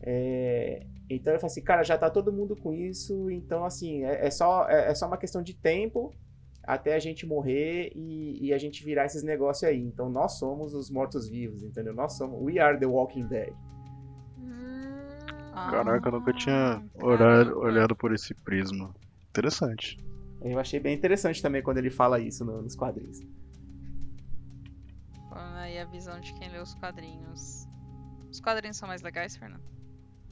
É, 0.02 0.86
então 1.10 1.34
ele 1.34 1.40
fala 1.40 1.52
assim, 1.52 1.61
cara, 1.64 1.84
já 1.84 1.98
tá 1.98 2.10
todo 2.10 2.31
mundo 2.31 2.56
com 2.56 2.73
isso, 2.73 3.30
então 3.30 3.65
assim, 3.65 4.03
é, 4.06 4.27
é 4.27 4.31
só, 4.31 4.68
é, 4.69 4.91
é 4.91 4.95
só 4.95 5.07
uma 5.07 5.18
questão 5.18 5.44
de 5.44 5.53
tempo 5.53 6.14
até 6.64 6.94
a 6.95 6.99
gente 6.99 7.26
morrer 7.26 7.91
e, 7.95 8.45
e 8.48 8.53
a 8.53 8.57
gente 8.57 8.84
virar 8.86 9.06
esses 9.06 9.23
negócios 9.23 9.64
aí. 9.69 9.81
Então 9.81 10.10
nós 10.10 10.34
somos 10.40 10.73
os 10.73 10.90
mortos-vivos, 10.90 11.64
entendeu? 11.64 11.94
Nós 11.94 12.14
somos, 12.14 12.40
we 12.41 12.60
are 12.60 12.80
the 12.80 12.86
walking 12.86 13.27
dead. 13.27 13.52
Ah, 15.52 15.72
Caraca, 15.72 16.07
eu 16.07 16.11
nunca 16.14 16.31
tinha 16.34 16.81
olhado, 16.95 17.57
olhado 17.60 17.95
por 17.95 18.14
esse 18.14 18.34
prisma. 18.34 18.94
Interessante. 19.30 19.98
Eu 20.41 20.57
achei 20.57 20.80
bem 20.80 20.95
interessante 20.95 21.41
também 21.41 21.61
quando 21.61 21.80
ele 21.80 21.90
fala 21.90 22.19
isso 22.19 22.45
no- 22.45 22.61
nos 22.61 22.76
quadrinhos. 22.76 23.19
Aí 25.60 25.77
a 25.77 25.86
visão 25.86 26.19
de 26.19 26.34
quem 26.34 26.49
lê 26.49 26.57
os 26.60 26.73
quadrinhos. 26.76 27.68
Os 28.31 28.40
quadrinhos 28.40 28.77
são 28.77 28.88
mais 28.88 29.02
legais, 29.02 29.36
Fernando? 29.36 29.64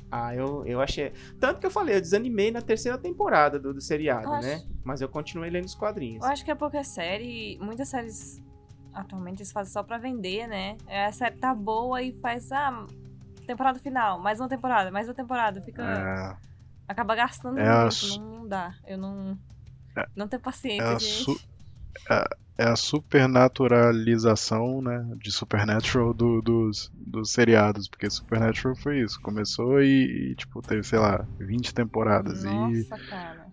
Ah, 0.10 0.34
eu, 0.34 0.66
eu 0.66 0.80
achei. 0.80 1.12
Tanto 1.40 1.60
que 1.60 1.66
eu 1.66 1.72
falei, 1.72 1.96
eu 1.98 2.02
desanimei 2.02 2.50
na 2.50 2.62
terceira 2.62 2.98
temporada 2.98 3.60
do, 3.60 3.74
do 3.74 3.82
seriado, 3.82 4.24
Eu 4.24 4.34
acho- 4.34 4.48
né? 4.48 4.64
Mas 4.84 5.02
eu 5.02 5.10
continuei 5.10 5.50
lendo 5.50 5.66
os 5.66 5.76
quadrinhos. 5.76 6.24
Eu 6.24 6.32
acho 6.32 6.46
que 6.46 6.52
é 6.52 6.56
porque 6.56 6.78
a 6.78 6.84
série. 6.84 7.58
Muitas 7.62 7.90
séries 7.90 8.42
atualmente 8.94 9.40
eles 9.40 9.52
fazem 9.52 9.74
só 9.74 9.84
pra 9.84 9.98
vender, 9.98 10.48
né? 10.48 10.78
É, 10.88 11.06
A 11.08 11.12
série 11.12 11.36
tá 11.38 11.54
boa 11.54 12.02
e 12.02 12.14
faz. 12.22 12.50
Ah, 12.54 12.86
temporada 13.46 13.80
final, 13.80 14.18
mais 14.20 14.40
uma 14.40 14.48
temporada, 14.48 14.90
mais 14.92 15.08
uma 15.10 15.14
temporada. 15.14 15.62
Fica. 15.62 15.84
É, 15.84 16.48
Acaba 16.88 17.16
gastando 17.16 17.60
É 17.60 17.68
a 17.68 17.82
muito. 17.82 17.94
su- 17.96 18.22
Não 18.22 18.48
dá. 18.48 18.74
Eu 18.86 18.98
não. 18.98 19.38
É- 19.98 20.08
Não 20.16 20.28
tenho 20.28 20.40
é 20.40 20.44
paciência, 20.44 20.88
a, 20.88 20.92
gente. 20.98 21.06
su- 21.26 21.40
é- 22.10 22.28
é 22.60 22.64
a 22.70 22.76
supernaturalização, 22.76 24.82
né, 24.82 25.06
de 25.22 25.32
Supernatural 25.32 26.14
do- 26.14 26.42
dos, 26.42 26.90
dos 26.94 27.32
seriados, 27.32 27.88
porque 27.88 28.10
Supernatural 28.10 28.76
foi 28.76 29.02
isso, 29.02 29.20
começou 29.22 29.82
e, 29.82 30.32
e, 30.32 30.36
tipo, 30.36 30.62
teve, 30.62 30.84
sei 30.84 31.00
lá, 31.00 31.26
20 31.40 31.74
temporadas, 31.74 32.44
e 32.44 32.48
Nossa, 32.48 32.98
cara. 33.08 33.48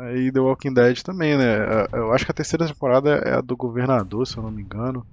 Aí 0.00 0.30
The 0.32 0.40
Walking 0.40 0.72
Dead 0.72 1.02
também, 1.02 1.36
né? 1.36 1.58
Eu 1.92 2.12
acho 2.12 2.24
que 2.24 2.30
a 2.30 2.34
terceira 2.34 2.66
temporada 2.66 3.10
é 3.24 3.34
a 3.34 3.40
do 3.40 3.56
governador, 3.56 4.26
se 4.26 4.36
eu 4.36 4.42
não 4.42 4.52
me 4.52 4.62
engano. 4.62 5.04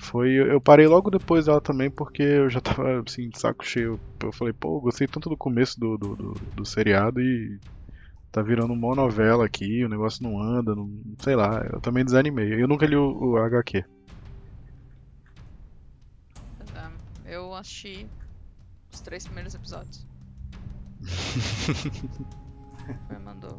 Foi. 0.00 0.30
Eu 0.30 0.60
parei 0.60 0.86
logo 0.86 1.10
depois 1.10 1.46
dela 1.46 1.60
também, 1.60 1.90
porque 1.90 2.22
eu 2.22 2.50
já 2.50 2.60
tava 2.60 3.00
assim, 3.00 3.28
de 3.30 3.38
saco 3.38 3.64
cheio. 3.64 3.98
Eu 4.22 4.32
falei, 4.32 4.52
pô, 4.52 4.76
eu 4.76 4.80
gostei 4.82 5.06
tanto 5.06 5.28
do 5.28 5.36
começo 5.36 5.78
do, 5.80 5.96
do, 5.96 6.16
do, 6.16 6.34
do 6.54 6.64
seriado 6.66 7.20
e 7.20 7.58
tá 8.30 8.42
virando 8.42 8.72
uma 8.72 8.94
novela 8.94 9.44
aqui, 9.46 9.84
o 9.84 9.88
negócio 9.88 10.22
não 10.22 10.40
anda, 10.40 10.74
não, 10.74 10.90
sei 11.18 11.34
lá, 11.34 11.64
eu 11.72 11.80
também 11.80 12.04
desanimei. 12.04 12.62
Eu 12.62 12.68
nunca 12.68 12.86
li 12.86 12.96
o, 12.96 13.32
o 13.32 13.36
HQ. 13.38 13.84
Ah, 16.76 16.90
Eu 17.24 17.54
assisti 17.54 18.06
os 18.92 19.00
três 19.00 19.24
primeiros 19.24 19.54
episódios. 19.54 20.06
Fer 23.08 23.20
mandou. 23.20 23.56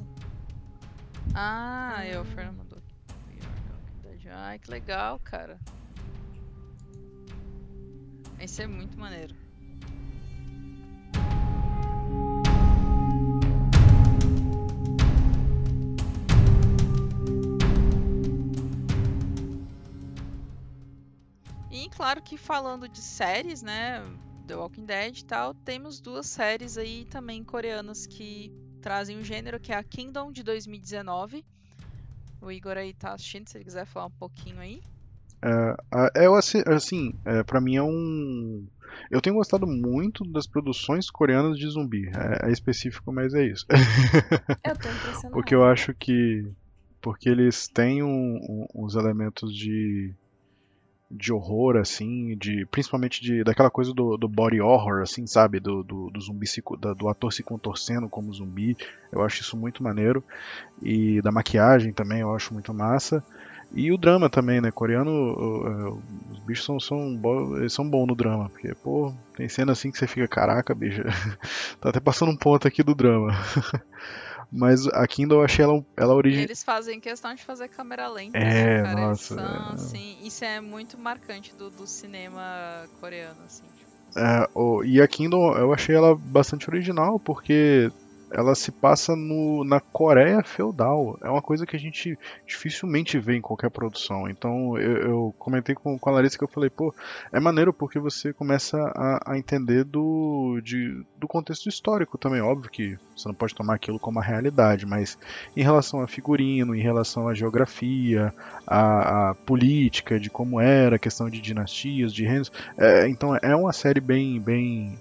Ah, 1.34 2.04
eu, 2.06 2.22
o 2.22 2.26
Fer 2.26 2.52
mandou. 2.52 2.80
Ai, 4.32 4.60
que 4.60 4.70
legal, 4.70 5.20
cara. 5.20 5.60
Esse 8.40 8.62
é 8.64 8.68
muito 8.68 8.98
maneiro. 9.00 9.36
Claro 21.96 22.22
que 22.22 22.38
falando 22.38 22.88
de 22.88 23.02
séries, 23.02 23.62
né? 23.62 24.02
The 24.48 24.56
Walking 24.56 24.86
Dead 24.86 25.18
e 25.20 25.26
tal, 25.26 25.54
temos 25.54 26.00
duas 26.00 26.28
séries 26.28 26.78
aí 26.78 27.06
também 27.06 27.44
coreanas 27.44 28.08
que 28.08 28.52
trazem 28.82 29.18
o 29.20 29.24
gênero, 29.24 29.60
que 29.60 29.72
é 29.72 29.76
a 29.76 29.84
Kingdom 29.84 30.32
de 30.32 30.42
2019. 30.44 31.46
O 32.42 32.52
Igor 32.52 32.78
aí 32.78 32.94
tá 32.94 33.14
assistindo, 33.14 33.48
se 33.50 33.58
ele 33.58 33.66
quiser 33.66 33.86
falar 33.86 34.06
um 34.08 34.12
pouquinho 34.12 34.60
aí. 34.60 34.82
Ah, 35.42 36.10
Eu, 36.16 36.36
assi- 36.36 36.64
assim, 36.68 37.14
é, 37.26 37.44
pra 37.44 37.62
mim 37.62 37.76
é 37.76 37.84
um. 37.84 38.66
Eu 39.12 39.22
tenho 39.22 39.36
gostado 39.36 39.68
muito 39.68 40.24
das 40.32 40.48
produções 40.48 41.10
coreanas 41.10 41.58
de 41.58 41.68
zumbi. 41.70 42.08
É, 42.08 42.50
é 42.50 42.52
específico, 42.52 43.12
mas 43.12 43.34
é 43.34 43.46
isso. 43.46 43.66
Eu 44.66 44.76
tô 44.76 44.90
impressionada. 44.90 45.30
Porque 45.32 45.54
eu 45.56 45.64
acho 45.64 45.94
que. 45.94 46.44
Porque 47.02 47.30
eles 47.30 47.68
têm 47.68 48.04
um- 48.04 48.08
um- 48.38 48.68
uns 48.76 48.96
elementos 48.96 49.54
de. 49.54 50.14
De 51.12 51.34
horror, 51.34 51.78
assim, 51.78 52.38
de 52.38 52.66
principalmente 52.68 53.22
de, 53.22 53.44
daquela 53.44 53.70
coisa 53.72 53.94
do, 53.94 54.16
do 54.18 54.28
body 54.28 54.62
horror, 54.62 55.02
assim, 55.02 55.26
sabe? 55.26 55.60
Do, 55.60 55.84
do, 55.84 56.10
do 56.12 56.22
zumbi, 56.22 56.46
se 56.48 56.62
da- 56.80 56.94
do 56.94 57.08
ator 57.10 57.34
se 57.34 57.44
contorcendo 57.44 58.08
como 58.10 58.32
zumbi. 58.34 58.78
Eu 59.12 59.24
acho 59.24 59.42
isso 59.42 59.58
muito 59.58 59.82
maneiro. 59.84 60.24
E 60.82 61.22
da 61.22 61.32
maquiagem 61.32 61.94
também 61.94 62.22
eu 62.22 62.34
acho 62.36 62.54
muito 62.54 62.74
massa. 62.74 63.24
E 63.72 63.92
o 63.92 63.98
drama 63.98 64.30
também, 64.30 64.62
né? 64.62 64.72
Coreano, 64.72 65.12
o- 65.12 66.04
os 66.32 66.40
bichos 66.40 66.66
são, 66.66 66.80
são, 66.80 67.22
são 67.70 67.90
bons 67.90 68.08
no 68.08 68.16
drama. 68.16 68.50
Porque, 68.50 68.74
pô, 68.76 69.14
tem 69.36 69.48
cena 69.50 69.72
assim 69.74 69.92
que 69.92 69.98
você 69.98 70.08
fica, 70.08 70.28
caraca, 70.28 70.74
bicho. 70.74 71.04
tá 71.80 71.90
até 71.90 72.00
passando 72.00 72.32
um 72.32 72.38
ponto 72.38 72.68
aqui 72.68 72.84
do 72.84 72.96
drama. 72.96 73.32
Mas 74.52 74.88
a 74.88 75.06
Kindle 75.08 75.40
eu 75.40 75.46
achei 75.46 75.64
ela, 75.64 75.86
ela 75.96 76.16
origi... 76.16 76.42
Eles 76.42 76.64
fazem 76.64 77.00
questão 77.00 77.34
de 77.36 77.44
fazer 77.44 77.68
câmera 77.68 78.08
lenta, 78.08 78.38
É, 78.38 78.82
né, 78.82 78.84
cara? 78.84 79.02
Nossa, 79.02 79.36
são, 79.36 79.46
é. 79.46 79.74
assim, 79.74 80.18
isso 80.24 80.44
é 80.44 80.60
muito 80.60 80.98
marcante 80.98 81.54
do, 81.56 81.70
do 81.70 81.86
cinema 81.86 82.88
coreano, 83.00 83.38
assim. 83.46 83.66
tipo. 83.78 83.90
É, 84.18 84.48
e 84.86 85.00
a 85.00 85.08
Kindle 85.08 85.56
eu 85.56 85.72
achei 85.72 85.96
ela 85.96 86.16
bastante 86.16 86.68
original, 86.68 87.20
porque 87.20 87.92
ela 88.32 88.54
se 88.56 88.72
passa 88.72 89.16
no, 89.16 89.64
na 89.64 89.80
Coreia 89.80 90.44
feudal. 90.44 91.18
É 91.24 91.30
uma 91.30 91.42
coisa 91.42 91.66
que 91.66 91.76
a 91.76 91.80
gente 91.80 92.18
dificilmente 92.46 93.18
vê 93.20 93.36
em 93.36 93.42
qualquer 93.42 93.70
produção. 93.70 94.30
Então 94.30 94.78
eu, 94.78 94.98
eu 94.98 95.36
comentei 95.38 95.74
com, 95.76 95.98
com 95.98 96.10
a 96.10 96.14
Larissa 96.14 96.38
que 96.38 96.44
eu 96.44 96.48
falei, 96.48 96.70
pô, 96.70 96.94
é 97.32 97.40
maneiro 97.40 97.74
porque 97.74 98.00
você 98.00 98.32
começa 98.34 98.78
a, 98.96 99.34
a 99.34 99.38
entender 99.38 99.84
do, 99.84 100.60
de- 100.64 101.04
do 101.18 101.28
contexto 101.28 101.68
histórico 101.68 102.18
também. 102.18 102.42
Óbvio 102.42 102.70
que 102.70 102.98
você 103.16 103.28
não 103.28 103.36
pode 103.36 103.56
tomar 103.56 103.76
aquilo 103.76 104.00
como 104.00 104.20
a 104.20 104.24
realidade, 104.24 104.86
mas 104.86 105.18
em 105.56 105.64
relação 105.64 106.02
a 106.02 106.08
figurino, 106.08 106.76
em 106.76 106.82
relação 106.82 107.28
à 107.28 107.34
geografia, 107.34 108.34
à, 108.68 109.30
à 109.32 109.36
política, 109.36 110.20
de 110.20 110.30
como 110.30 110.60
era, 110.60 110.96
a 110.96 111.00
questão 111.00 111.30
de 111.30 111.42
dinastias, 111.42 112.14
de 112.14 112.26
reinos. 112.26 112.52
É, 112.78 113.08
então 113.08 113.36
é 113.42 113.56
uma 113.56 113.74
série 113.74 114.00
bem, 114.00 114.40
bem, 114.40 114.98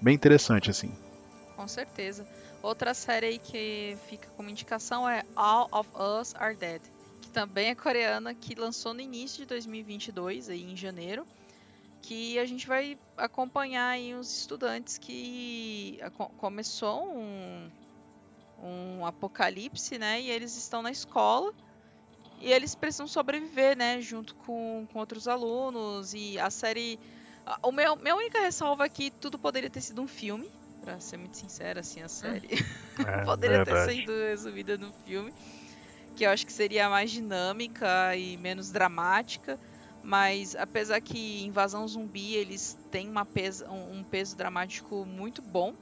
bem 0.00 0.14
interessante 0.14 0.70
assim. 0.70 0.90
Com 1.56 1.68
certeza. 1.68 2.26
Outra 2.62 2.92
série 2.92 3.26
aí 3.26 3.38
que 3.38 3.96
fica 4.06 4.28
como 4.36 4.50
indicação 4.50 5.08
é 5.08 5.24
All 5.34 5.68
of 5.72 5.88
Us 5.94 6.34
Are 6.34 6.54
Dead, 6.54 6.82
que 7.22 7.30
também 7.30 7.68
é 7.68 7.74
coreana, 7.74 8.34
que 8.34 8.54
lançou 8.54 8.92
no 8.92 9.00
início 9.00 9.38
de 9.38 9.46
2022, 9.46 10.50
aí 10.50 10.62
em 10.62 10.76
janeiro, 10.76 11.26
que 12.02 12.38
a 12.38 12.44
gente 12.44 12.66
vai 12.66 12.98
acompanhar 13.16 13.88
aí 13.88 14.14
uns 14.14 14.40
estudantes 14.40 14.98
que 14.98 15.98
começou 16.36 17.16
um, 17.16 17.70
um 18.62 19.06
apocalipse, 19.06 19.98
né? 19.98 20.20
E 20.20 20.30
eles 20.30 20.54
estão 20.56 20.82
na 20.82 20.90
escola 20.90 21.54
e 22.40 22.52
eles 22.52 22.74
precisam 22.74 23.06
sobreviver, 23.06 23.76
né? 23.76 24.00
Junto 24.00 24.34
com, 24.34 24.86
com 24.92 24.98
outros 24.98 25.28
alunos. 25.28 26.14
E 26.14 26.38
a 26.38 26.50
série. 26.50 26.98
O 27.62 27.72
meu, 27.72 27.96
minha 27.96 28.16
única 28.16 28.40
ressalva 28.40 28.84
é 28.84 28.88
que 28.88 29.10
tudo 29.10 29.38
poderia 29.38 29.70
ter 29.70 29.80
sido 29.80 30.00
um 30.00 30.06
filme. 30.08 30.50
Pra 30.80 30.98
ser 30.98 31.18
muito 31.18 31.36
sincera, 31.36 31.80
assim, 31.80 32.00
a 32.02 32.08
série 32.08 32.48
É, 33.06 33.22
poderia 33.24 33.64
ter 33.64 33.90
sido 33.90 34.12
resumida 34.12 34.76
no 34.78 34.92
filme. 34.92 35.32
Que 36.16 36.24
eu 36.24 36.30
acho 36.30 36.44
que 36.44 36.52
seria 36.52 36.88
mais 36.88 37.10
dinâmica 37.10 38.16
e 38.16 38.36
menos 38.36 38.70
dramática. 38.70 39.58
Mas 40.02 40.56
apesar 40.56 41.00
que 41.00 41.44
Invasão 41.44 41.86
Zumbi 41.86 42.34
eles 42.34 42.78
têm 42.90 43.08
uma 43.08 43.24
pesa, 43.24 43.70
um, 43.70 43.98
um 43.98 44.04
peso 44.04 44.36
dramático 44.36 45.04
muito 45.04 45.42
bom. 45.42 45.74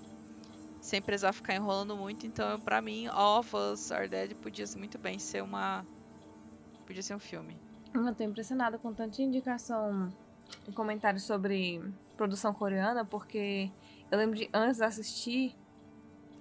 Sem 0.80 1.02
precisar 1.02 1.32
ficar 1.32 1.54
enrolando 1.54 1.96
muito. 1.96 2.26
Então, 2.26 2.58
pra 2.60 2.80
mim, 2.80 3.06
All 3.08 3.40
of 3.40 3.54
Us 3.54 3.90
Are 3.92 4.08
Dead 4.08 4.34
podia 4.34 4.64
muito 4.76 4.98
bem 4.98 5.18
ser 5.18 5.42
uma. 5.42 5.84
Podia 6.86 7.02
ser 7.02 7.14
um 7.14 7.18
filme. 7.18 7.56
Eu 7.94 8.14
tô 8.14 8.22
impressionada 8.22 8.78
com 8.78 8.92
tanta 8.92 9.20
indicação 9.20 10.12
e 10.66 10.72
comentário 10.72 11.18
sobre 11.20 11.82
produção 12.16 12.54
coreana, 12.54 13.04
porque 13.04 13.70
eu 14.10 14.18
lembro 14.18 14.36
de 14.36 14.48
antes 14.52 14.78
de 14.78 14.84
assistir. 14.84 15.56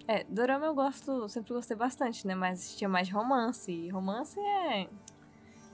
É, 0.07 0.23
Dorama 0.23 0.65
eu 0.65 0.73
gosto, 0.73 1.27
sempre 1.27 1.53
gostei 1.53 1.75
bastante, 1.75 2.25
né? 2.25 2.33
Mas 2.33 2.59
assistia 2.59 2.87
mais 2.87 3.07
de 3.07 3.13
romance. 3.13 3.71
E 3.71 3.89
romance 3.89 4.39
é. 4.39 4.89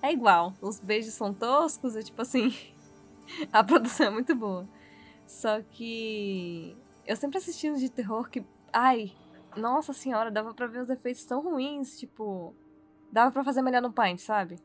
É 0.01 0.11
igual. 0.11 0.53
Os 0.61 0.79
beijos 0.79 1.13
são 1.13 1.33
toscos, 1.33 1.95
é 1.95 2.01
tipo 2.01 2.21
assim. 2.21 2.53
a 3.53 3.63
produção 3.63 4.07
é 4.07 4.09
muito 4.09 4.35
boa. 4.35 4.67
Só 5.25 5.61
que. 5.61 6.75
Eu 7.05 7.15
sempre 7.15 7.37
assisti 7.37 7.69
uns 7.69 7.79
de 7.79 7.89
terror 7.89 8.29
que. 8.29 8.43
Ai, 8.71 9.13
nossa 9.55 9.93
senhora, 9.93 10.31
dava 10.31 10.53
pra 10.53 10.67
ver 10.67 10.81
os 10.81 10.89
efeitos 10.89 11.23
tão 11.25 11.41
ruins, 11.41 11.97
tipo. 11.99 12.55
Dava 13.11 13.31
pra 13.31 13.43
fazer 13.43 13.61
melhor 13.61 13.81
no 13.81 13.93
Paint, 13.93 14.19
sabe? 14.19 14.57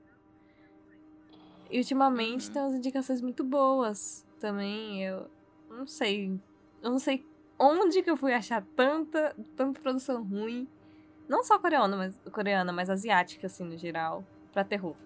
E 1.70 1.78
ultimamente 1.78 2.46
Uhum. 2.48 2.52
tem 2.54 2.62
umas 2.62 2.74
indicações 2.74 3.20
muito 3.20 3.44
boas 3.44 4.26
também. 4.40 5.04
Eu 5.04 5.30
não 5.68 5.86
sei. 5.86 6.40
Eu 6.82 6.90
não 6.90 6.98
sei 6.98 7.24
onde 7.58 8.02
que 8.02 8.10
eu 8.10 8.16
fui 8.16 8.32
achar 8.32 8.64
tanta, 8.76 9.34
tanta 9.56 9.80
produção 9.80 10.22
ruim. 10.22 10.68
Não 11.28 11.42
só 11.44 11.58
coreana, 11.58 11.96
mas, 11.96 12.18
coreana, 12.32 12.72
mas 12.72 12.88
asiática, 12.88 13.46
assim, 13.46 13.64
no 13.64 13.76
geral, 13.76 14.24
pra 14.52 14.64
terror. 14.64 14.96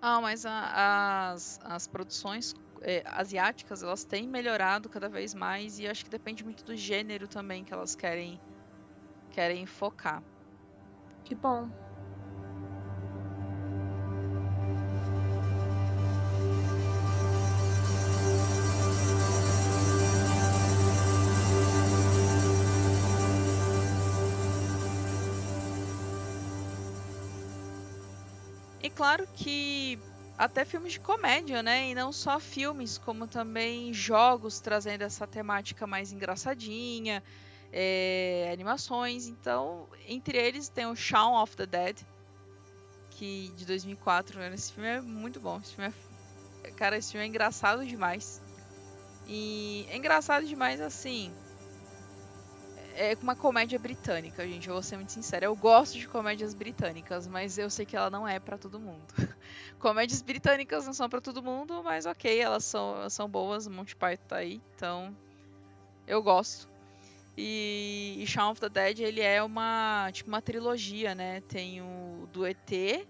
Ah, 0.00 0.20
mas 0.20 0.46
a- 0.46 1.32
as, 1.32 1.58
as 1.62 1.86
produções 1.86 2.54
é, 2.82 3.02
asiáticas, 3.06 3.82
elas 3.82 4.02
têm 4.04 4.26
melhorado 4.26 4.88
cada 4.88 5.08
vez 5.08 5.34
mais 5.34 5.78
e 5.78 5.86
acho 5.86 6.04
que 6.04 6.10
depende 6.10 6.42
muito 6.42 6.64
do 6.64 6.74
gênero 6.74 7.28
também 7.28 7.62
que 7.64 7.74
elas 7.74 7.94
querem, 7.94 8.40
querem 9.32 9.66
focar. 9.66 10.22
Que 11.24 11.34
bom. 11.34 11.68
Claro 29.00 29.26
que 29.32 29.98
até 30.36 30.62
filmes 30.62 30.92
de 30.92 31.00
comédia, 31.00 31.62
né? 31.62 31.88
E 31.88 31.94
não 31.94 32.12
só 32.12 32.38
filmes, 32.38 32.98
como 32.98 33.26
também 33.26 33.94
jogos 33.94 34.60
trazendo 34.60 35.00
essa 35.00 35.26
temática 35.26 35.86
mais 35.86 36.12
engraçadinha, 36.12 37.22
é, 37.72 38.50
animações. 38.52 39.26
Então, 39.26 39.88
entre 40.06 40.36
eles 40.36 40.68
tem 40.68 40.84
o 40.84 40.94
Shaun 40.94 41.42
of 41.42 41.56
the 41.56 41.64
Dead, 41.64 41.96
que 43.12 43.50
de 43.56 43.64
2004. 43.64 44.38
né? 44.38 44.52
Esse 44.52 44.70
filme 44.70 44.88
é 44.90 45.00
muito 45.00 45.40
bom. 45.40 45.58
Esse 45.64 45.76
filme 45.76 45.94
é, 46.62 46.70
cara, 46.70 46.98
esse 46.98 47.12
filme 47.12 47.24
é 47.24 47.28
engraçado 47.28 47.86
demais. 47.86 48.42
E 49.26 49.86
é 49.88 49.96
engraçado 49.96 50.44
demais 50.46 50.78
assim. 50.78 51.32
É 53.02 53.16
uma 53.22 53.34
comédia 53.34 53.78
britânica, 53.78 54.46
gente. 54.46 54.68
Eu 54.68 54.74
vou 54.74 54.82
ser 54.82 54.96
muito 54.96 55.10
sincera. 55.10 55.46
Eu 55.46 55.56
gosto 55.56 55.96
de 55.96 56.06
comédias 56.06 56.52
britânicas, 56.52 57.26
mas 57.26 57.56
eu 57.56 57.70
sei 57.70 57.86
que 57.86 57.96
ela 57.96 58.10
não 58.10 58.28
é 58.28 58.38
pra 58.38 58.58
todo 58.58 58.78
mundo. 58.78 59.06
Comédias 59.80 60.20
britânicas 60.20 60.84
não 60.84 60.92
são 60.92 61.08
pra 61.08 61.18
todo 61.18 61.42
mundo, 61.42 61.82
mas 61.82 62.04
ok, 62.04 62.38
elas 62.38 62.62
são, 62.62 63.08
são 63.08 63.26
boas. 63.26 63.66
Monty 63.66 63.96
Python 63.96 64.26
tá 64.28 64.36
aí, 64.36 64.60
então 64.76 65.16
eu 66.06 66.22
gosto. 66.22 66.68
E, 67.38 68.18
e 68.18 68.26
Shaun 68.26 68.50
of 68.50 68.60
the 68.60 68.68
Dead, 68.68 68.98
ele 69.00 69.22
é 69.22 69.42
uma 69.42 70.10
tipo 70.12 70.28
uma 70.28 70.42
trilogia, 70.42 71.14
né? 71.14 71.40
Tem 71.40 71.80
o 71.80 72.28
do 72.30 72.44
ET, 72.44 73.08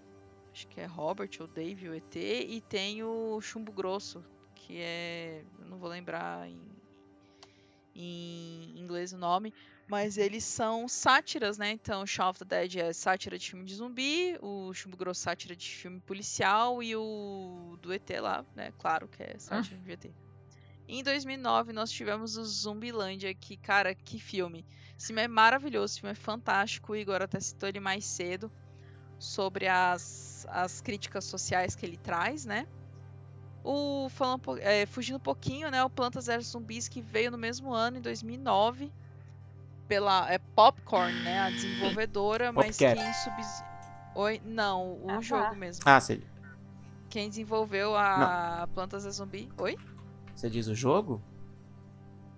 acho 0.53 0.69
que 0.69 0.79
é 0.79 0.85
Robert 0.85 1.31
ou 1.41 1.47
Dave 1.47 1.89
o 1.89 1.93
ET, 1.93 2.15
e 2.15 2.61
tem 2.61 3.03
o 3.03 3.41
Chumbo 3.41 3.73
Grosso, 3.73 4.23
que 4.55 4.77
é, 4.77 5.43
eu 5.59 5.65
não 5.65 5.77
vou 5.77 5.89
lembrar 5.89 6.47
em, 6.47 6.61
em 7.93 8.79
inglês 8.79 9.11
o 9.11 9.17
nome, 9.17 9.53
mas 9.91 10.17
eles 10.17 10.45
são 10.45 10.87
sátiras, 10.87 11.57
né? 11.57 11.69
Então, 11.69 12.07
Shaun 12.07 12.29
of 12.29 12.39
the 12.39 12.45
Dead 12.45 12.77
é 12.77 12.93
sátira 12.93 13.37
de 13.37 13.49
filme 13.49 13.65
de 13.65 13.75
zumbi, 13.75 14.37
o 14.41 14.73
Chumbo 14.73 14.95
Grosso 14.95 15.19
sátira 15.19 15.53
de 15.53 15.67
filme 15.67 15.99
policial 15.99 16.81
e 16.81 16.95
o 16.95 17.77
do 17.81 17.91
ET 17.91 18.09
lá, 18.21 18.45
né? 18.55 18.71
Claro 18.79 19.09
que 19.09 19.21
é 19.21 19.37
sátira 19.37 19.77
de 19.81 19.91
ET. 19.91 20.05
Em 20.87 21.03
2009 21.03 21.73
nós 21.73 21.91
tivemos 21.91 22.37
o 22.37 22.45
Zumbilândia, 22.45 23.33
que 23.33 23.57
cara, 23.57 23.93
que 23.93 24.17
filme. 24.17 24.65
Esse 24.97 25.07
filme 25.07 25.23
é 25.23 25.27
maravilhoso, 25.27 25.91
esse 25.91 25.99
filme 25.99 26.13
é 26.13 26.15
fantástico. 26.15 26.93
O 26.93 26.95
Igor 26.95 27.21
até 27.21 27.41
citou 27.41 27.67
ele 27.67 27.81
mais 27.81 28.05
cedo 28.05 28.49
sobre 29.19 29.67
as, 29.67 30.47
as 30.49 30.79
críticas 30.79 31.25
sociais 31.25 31.75
que 31.75 31.85
ele 31.85 31.97
traz, 31.97 32.45
né? 32.45 32.65
O 33.61 34.07
falando, 34.07 34.57
é, 34.59 34.85
fugindo 34.85 35.17
um 35.17 35.19
pouquinho, 35.19 35.69
né? 35.69 35.83
O 35.83 35.89
Plantas 35.89 36.27
vs 36.27 36.47
Zumbis 36.47 36.87
que 36.87 37.01
veio 37.01 37.29
no 37.29 37.37
mesmo 37.37 37.73
ano, 37.73 37.97
em 37.97 38.01
2009, 38.01 38.89
pela 39.91 40.31
é, 40.31 40.37
Popcorn, 40.37 41.11
né? 41.21 41.39
A 41.41 41.49
desenvolvedora, 41.49 42.53
mas 42.53 42.77
Popcat. 42.77 42.95
quem 42.95 43.13
subs... 43.13 43.63
Oi, 44.15 44.41
não, 44.45 44.93
o 44.93 45.05
Ah, 45.09 45.15
tá. 45.15 45.21
jogo 45.21 45.55
mesmo. 45.57 45.83
Ah, 45.85 45.99
você, 45.99 46.21
Quem 47.09 47.27
desenvolveu 47.27 47.93
a 47.97 48.69
Plantas 48.73 49.03
vs 49.03 49.15
Zumbi? 49.15 49.49
Oi? 49.57 49.77
você 50.33 50.49
diz 50.49 50.67
o 50.67 50.75
jogo? 50.75 51.21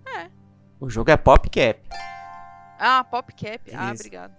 É. 0.04 0.28
O 0.80 0.90
jogo 0.90 1.12
é 1.12 1.16
PopCap. 1.16 1.80
Ah, 2.76 3.04
PopCap. 3.04 3.72
Ah, 3.72 3.92
obrigado. 3.94 4.34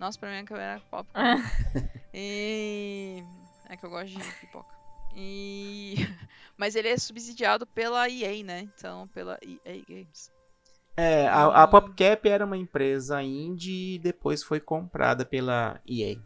Nossa, 0.00 0.18
pra 0.18 0.28
mim 0.30 0.38
a 0.38 0.44
câmera 0.44 0.72
era 0.72 0.80
Pop. 0.90 1.08
Ah, 1.14 1.36
E. 2.12 3.22
É 3.68 3.76
que 3.76 3.86
eu 3.86 3.90
gosto 3.90 4.18
de 4.18 4.32
pipoca. 4.40 4.74
E. 5.14 5.94
Mas 6.58 6.74
ele 6.74 6.88
é 6.88 6.98
subsidiado 6.98 7.68
pela 7.68 8.08
EA, 8.10 8.42
né? 8.42 8.62
Então, 8.62 9.06
pela 9.08 9.38
EA 9.42 9.80
Games. 9.88 10.30
É, 10.96 11.26
a, 11.26 11.62
a 11.62 11.66
PopCap 11.66 12.28
era 12.28 12.44
uma 12.44 12.56
empresa 12.56 13.22
indie 13.22 13.94
e 13.94 13.98
depois 13.98 14.42
foi 14.42 14.60
comprada 14.60 15.24
pela 15.24 15.80
EA. 15.86 16.18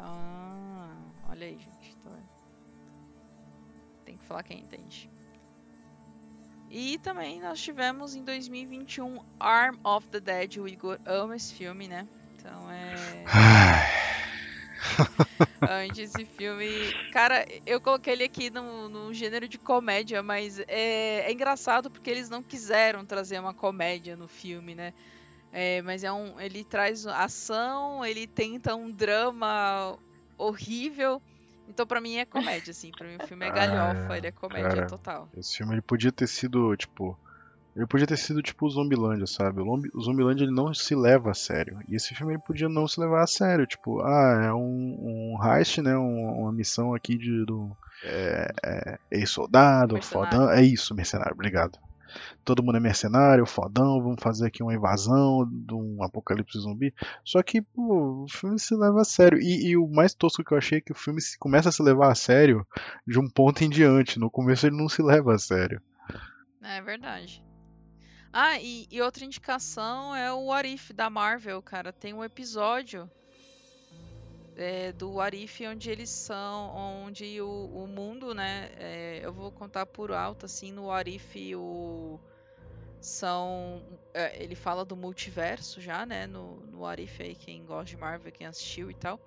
Ah, 0.00 0.96
olha 1.28 1.46
aí, 1.46 1.58
gente. 1.58 1.96
Vendo? 2.04 2.28
Tem 4.04 4.16
que 4.16 4.24
falar 4.24 4.42
quem 4.42 4.60
entende. 4.60 5.10
E 6.70 6.98
também 6.98 7.40
nós 7.40 7.60
tivemos 7.60 8.14
em 8.14 8.22
2021 8.22 9.24
Arm 9.40 9.76
of 9.82 10.06
the 10.08 10.20
Dead. 10.20 10.58
O 10.58 10.68
Igor 10.68 10.98
ama 11.04 11.34
esse 11.34 11.54
filme, 11.54 11.88
né? 11.88 12.06
Então 12.36 12.70
é. 12.70 13.24
Antes 15.68 16.14
esse 16.14 16.24
filme. 16.24 16.68
Cara, 17.12 17.44
eu 17.66 17.80
coloquei 17.80 18.12
ele 18.12 18.24
aqui 18.24 18.50
no, 18.50 18.88
no 18.88 19.12
gênero 19.12 19.48
de 19.48 19.58
comédia, 19.58 20.22
mas 20.22 20.58
é, 20.60 21.20
é 21.26 21.32
engraçado 21.32 21.90
porque 21.90 22.10
eles 22.10 22.28
não 22.30 22.42
quiseram 22.42 23.04
trazer 23.04 23.38
uma 23.40 23.52
comédia 23.54 24.16
no 24.16 24.28
filme, 24.28 24.74
né? 24.74 24.92
É, 25.52 25.82
mas 25.82 26.04
é 26.04 26.12
um. 26.12 26.38
Ele 26.40 26.62
traz 26.64 27.06
ação, 27.06 28.04
ele 28.04 28.26
tenta 28.26 28.74
um 28.74 28.90
drama 28.90 29.98
horrível. 30.36 31.20
Então, 31.68 31.86
pra 31.86 32.00
mim, 32.00 32.16
é 32.16 32.24
comédia, 32.24 32.70
assim. 32.70 32.90
Pra 32.90 33.06
mim, 33.06 33.16
o 33.22 33.26
filme 33.26 33.46
é 33.46 33.50
galhofa, 33.52 34.12
Ah, 34.12 34.16
ele 34.18 34.26
é 34.26 34.32
comédia 34.32 34.68
cara. 34.70 34.86
total. 34.86 35.28
esse 35.36 35.56
filme 35.56 35.74
ele 35.74 35.82
podia 35.82 36.12
ter 36.12 36.26
sido, 36.26 36.76
tipo. 36.76 37.18
Ele 37.78 37.86
podia 37.86 38.06
ter 38.06 38.16
sido 38.18 38.42
tipo 38.42 38.66
o 38.66 38.70
Zombilândia, 38.70 39.26
sabe? 39.26 39.60
O 39.62 40.00
Zombilândia 40.02 40.44
ele 40.44 40.52
não 40.54 40.74
se 40.74 40.94
leva 40.94 41.30
a 41.30 41.34
sério. 41.34 41.78
E 41.88 41.94
esse 41.94 42.14
filme 42.14 42.34
ele 42.34 42.42
podia 42.44 42.68
não 42.68 42.86
se 42.88 43.00
levar 43.00 43.22
a 43.22 43.26
sério. 43.26 43.66
Tipo, 43.66 44.00
ah, 44.02 44.42
é 44.46 44.52
um, 44.52 45.36
um 45.38 45.38
heist, 45.44 45.80
né? 45.80 45.96
Um- 45.96 46.40
uma 46.42 46.52
missão 46.52 46.92
aqui 46.94 47.16
de 47.16 47.44
do. 47.46 47.70
É, 48.04 48.52
é, 48.64 48.98
ex-soldado, 49.12 49.94
fodão. 50.02 50.50
É 50.50 50.62
isso, 50.62 50.94
mercenário, 50.94 51.32
obrigado. 51.32 51.78
todo 52.44 52.62
mundo 52.62 52.78
é 52.78 52.80
mercenário, 52.80 53.44
fodão, 53.46 54.02
vamos 54.02 54.22
fazer 54.22 54.46
aqui 54.46 54.62
uma 54.62 54.74
invasão 54.74 55.44
de 55.48 55.74
um 55.74 56.02
apocalipse 56.02 56.58
zumbi. 56.58 56.92
Só 57.24 57.42
que, 57.42 57.60
pô, 57.60 58.24
o 58.24 58.26
filme 58.28 58.58
se 58.58 58.74
leva 58.74 59.02
a 59.02 59.04
sério. 59.04 59.38
E, 59.38 59.68
e 59.70 59.76
o 59.76 59.86
mais 59.88 60.14
tosco 60.14 60.42
que 60.42 60.52
eu 60.52 60.58
achei 60.58 60.78
é 60.78 60.80
que 60.80 60.92
o 60.92 60.96
filme 60.96 61.20
se- 61.20 61.38
começa 61.38 61.68
a 61.68 61.72
se 61.72 61.82
levar 61.82 62.10
a 62.10 62.14
sério 62.14 62.66
de 63.06 63.18
um 63.20 63.28
ponto 63.28 63.62
em 63.62 63.68
diante. 63.70 64.18
No 64.18 64.30
começo 64.30 64.66
ele 64.66 64.76
não 64.76 64.88
se 64.88 65.02
leva 65.02 65.34
a 65.34 65.38
sério. 65.38 65.80
É 66.62 66.80
verdade. 66.80 67.42
Ah, 68.40 68.56
e, 68.60 68.86
e 68.88 69.02
outra 69.02 69.24
indicação 69.24 70.14
é 70.14 70.32
o 70.32 70.44
What 70.44 70.72
If 70.72 70.92
da 70.92 71.10
Marvel, 71.10 71.60
cara. 71.60 71.92
Tem 71.92 72.14
um 72.14 72.22
episódio 72.22 73.10
é, 74.54 74.92
do 74.92 75.14
What 75.14 75.36
If 75.36 75.60
onde 75.62 75.90
eles 75.90 76.08
são, 76.08 76.72
onde 77.04 77.40
o, 77.40 77.48
o 77.48 77.88
mundo, 77.88 78.32
né? 78.32 78.70
é, 78.76 79.20
eu 79.24 79.32
vou 79.32 79.50
contar 79.50 79.86
por 79.86 80.12
alto, 80.12 80.46
assim, 80.46 80.70
no 80.70 80.84
What 80.84 81.12
If 81.12 81.34
o 81.56 82.20
são 83.00 83.82
é, 84.14 84.40
ele 84.40 84.54
fala 84.54 84.84
do 84.84 84.94
multiverso 84.94 85.80
já, 85.80 86.06
né? 86.06 86.28
No, 86.28 86.60
no 86.60 86.82
What 86.82 87.02
If 87.02 87.20
aí, 87.20 87.34
quem 87.34 87.66
gosta 87.66 87.86
de 87.86 87.96
Marvel, 87.96 88.30
quem 88.30 88.46
assistiu 88.46 88.88
e 88.88 88.94
tal. 88.94 89.18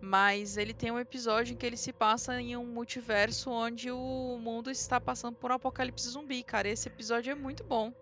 Mas 0.00 0.56
ele 0.56 0.72
tem 0.72 0.90
um 0.90 0.98
episódio 0.98 1.52
em 1.52 1.56
que 1.58 1.66
ele 1.66 1.76
se 1.76 1.92
passa 1.92 2.40
em 2.40 2.56
um 2.56 2.64
multiverso 2.64 3.50
onde 3.50 3.90
o 3.90 4.38
mundo 4.40 4.70
está 4.70 4.98
passando 4.98 5.36
por 5.36 5.50
um 5.50 5.54
apocalipse 5.54 6.08
zumbi, 6.08 6.42
cara. 6.42 6.66
Esse 6.66 6.88
episódio 6.88 7.30
é 7.30 7.34
muito 7.34 7.62
bom. 7.62 7.92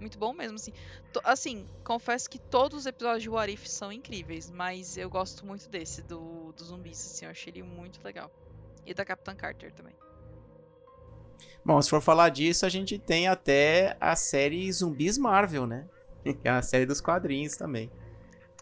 Muito 0.00 0.18
bom 0.18 0.32
mesmo, 0.32 0.56
assim. 0.56 0.72
To- 1.12 1.20
assim, 1.24 1.68
confesso 1.84 2.28
que 2.28 2.38
todos 2.38 2.80
os 2.80 2.86
episódios 2.86 3.22
de 3.22 3.30
What 3.30 3.52
If 3.52 3.66
são 3.66 3.92
incríveis, 3.92 4.50
mas 4.50 4.96
eu 4.96 5.10
gosto 5.10 5.44
muito 5.46 5.68
desse, 5.68 6.02
do, 6.02 6.52
do 6.52 6.64
zumbis, 6.64 6.98
assim. 6.98 7.24
Eu 7.26 7.30
achei 7.30 7.52
ele 7.52 7.62
muito 7.62 8.02
legal. 8.02 8.30
E 8.86 8.94
da 8.94 9.04
Capitã 9.04 9.34
Carter 9.36 9.72
também. 9.72 9.94
Bom, 11.64 11.80
se 11.82 11.90
for 11.90 12.00
falar 12.00 12.30
disso, 12.30 12.64
a 12.64 12.68
gente 12.68 12.98
tem 12.98 13.28
até 13.28 13.96
a 14.00 14.16
série 14.16 14.70
Zumbis 14.72 15.18
Marvel, 15.18 15.66
né? 15.66 15.86
Que 16.24 16.48
é 16.48 16.50
a 16.50 16.62
série 16.62 16.86
dos 16.86 17.00
quadrinhos 17.00 17.56
também. 17.56 17.90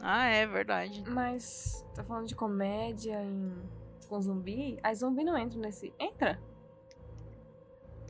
Ah, 0.01 0.27
é 0.29 0.47
verdade. 0.47 1.03
Mas 1.09 1.85
tá 1.95 2.05
falando 2.05 2.27
de 2.27 2.35
comédia 2.35 3.23
em... 3.23 3.69
com 4.09 4.21
zumbi? 4.21 4.79
Aí 4.83 4.95
zumbi 4.95 5.25
não 5.25 5.37
entra 5.37 5.59
nesse. 5.59 5.93
Entra? 5.99 6.41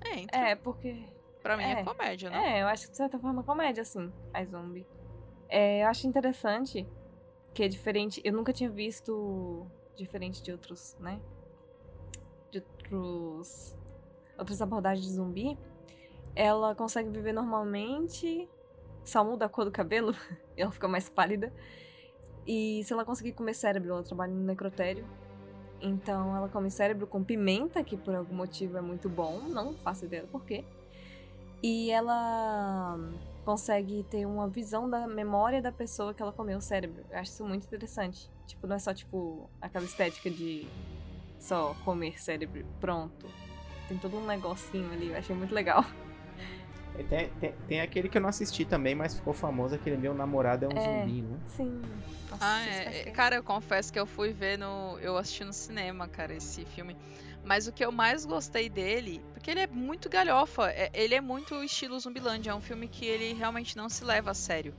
É, 0.05 0.21
então, 0.21 0.41
É, 0.41 0.55
porque. 0.57 1.05
Pra 1.49 1.57
mim 1.57 1.63
é, 1.63 1.81
é. 1.81 1.83
comédia, 1.83 2.29
né? 2.29 2.59
É, 2.59 2.63
eu 2.63 2.67
acho 2.67 2.85
que 2.85 2.91
de 2.91 2.97
certa 2.99 3.19
forma 3.19 3.43
comédia, 3.43 3.81
assim, 3.81 4.13
a 4.35 4.45
zombie. 4.45 4.87
É, 5.49 5.83
eu 5.83 5.89
acho 5.89 6.07
interessante 6.07 6.87
que 7.55 7.63
é 7.63 7.69
diferente. 7.69 8.21
Eu 8.23 8.35
nunca 8.35 8.53
tinha 8.53 8.69
visto 8.69 9.67
diferente 9.97 10.43
de 10.43 10.53
outros, 10.53 10.95
né? 11.01 11.19
De 12.51 12.59
outros. 12.59 13.75
Outras 14.37 14.61
abordagens 14.61 15.07
de 15.07 15.13
zumbi. 15.15 15.59
Ela 16.37 16.75
consegue 16.75 17.09
viver 17.09 17.33
normalmente, 17.33 18.47
só 19.03 19.25
muda 19.25 19.47
a 19.47 19.49
cor 19.49 19.65
do 19.65 19.73
cabelo, 19.73 20.15
ela 20.55 20.71
fica 20.71 20.87
mais 20.87 21.09
pálida. 21.09 21.51
E 22.47 22.83
se 22.85 22.93
ela 22.93 23.07
conseguir 23.07 23.33
comer 23.33 23.55
cérebro, 23.55 23.93
ela 23.93 24.03
trabalha 24.03 24.33
no 24.35 24.45
necrotério. 24.45 25.07
Então 25.81 26.37
ela 26.37 26.49
come 26.49 26.71
cérebro 26.71 27.07
com 27.07 27.25
pimenta, 27.25 27.83
que 27.83 27.97
por 27.97 28.15
algum 28.15 28.35
motivo 28.35 28.77
é 28.77 28.83
muito 28.83 29.09
bom, 29.09 29.41
não 29.49 29.73
faço 29.73 30.05
ideia 30.05 30.23
do 30.23 30.29
porquê. 30.29 30.63
E 31.63 31.91
ela 31.91 32.99
consegue 33.45 34.05
ter 34.11 34.27
uma 34.27 34.49
visão 34.49 34.89
da 34.89 35.07
memória 35.07 35.61
da 35.63 35.73
pessoa 35.73 36.13
que 36.15 36.23
ela 36.23 36.33
comeu 36.33 36.59
o 36.59 36.61
cérebro. 36.61 37.05
Eu 37.11 37.19
acho 37.19 37.33
isso 37.33 37.45
muito 37.45 37.65
interessante. 37.67 38.31
Tipo, 38.47 38.67
não 38.67 38.77
é 38.77 38.79
só 38.79 38.93
tipo 38.95 39.49
aquela 39.61 39.85
estética 39.85 40.31
de 40.31 40.67
só 41.41 41.75
comer 41.85 42.21
cérebro, 42.21 42.65
pronto. 42.81 43.27
Tem 43.89 43.97
todo 43.99 44.17
um 44.19 44.27
negocinho 44.27 44.93
ali, 44.93 45.09
eu 45.09 45.17
achei 45.17 45.35
muito 45.35 45.55
legal. 45.55 45.85
Tem, 47.09 47.29
tem, 47.41 47.53
tem 47.69 47.81
aquele 47.81 48.09
que 48.09 48.19
eu 48.19 48.21
não 48.23 48.29
assisti 48.29 48.65
também, 48.65 48.93
mas 48.93 49.15
ficou 49.15 49.33
famoso, 49.33 49.77
aquele 49.77 49.97
meu 49.97 50.13
namorado 50.13 50.65
é 50.65 50.69
um 50.69 50.77
É. 50.77 50.81
zumbi, 50.81 51.23
né? 51.23 51.39
Sim. 51.47 51.81
Nossa, 52.29 52.45
Ah, 52.45 52.67
é, 52.67 53.09
é, 53.09 53.11
cara, 53.13 53.37
eu 53.37 53.43
confesso 53.45 53.93
que 53.93 54.01
eu 54.01 54.05
fui 54.05 54.33
ver 54.33 54.59
no. 54.59 54.99
Eu 55.01 55.17
assisti 55.17 55.45
no 55.45 55.53
cinema, 55.53 56.09
cara, 56.09 56.35
esse 56.35 56.65
filme. 56.65 56.97
Mas 57.49 57.67
o 57.67 57.73
que 57.73 57.83
eu 57.83 57.91
mais 57.91 58.27
gostei 58.27 58.69
dele, 58.69 59.25
porque 59.33 59.51
ele 59.51 59.61
é 59.61 59.67
muito 59.67 60.07
galhofa, 60.11 60.69
é- 60.69 60.91
ele 60.93 61.15
é 61.15 61.21
muito 61.21 61.65
estilo 61.65 61.99
Zumbilândia, 61.99 62.51
é 62.51 62.55
um 62.55 62.61
filme 62.61 62.87
que 62.87 63.07
ele 63.07 63.33
realmente 63.33 63.75
não 63.75 63.89
se 63.89 64.05
leva 64.05 64.33
a 64.33 64.35
sério. 64.35 64.75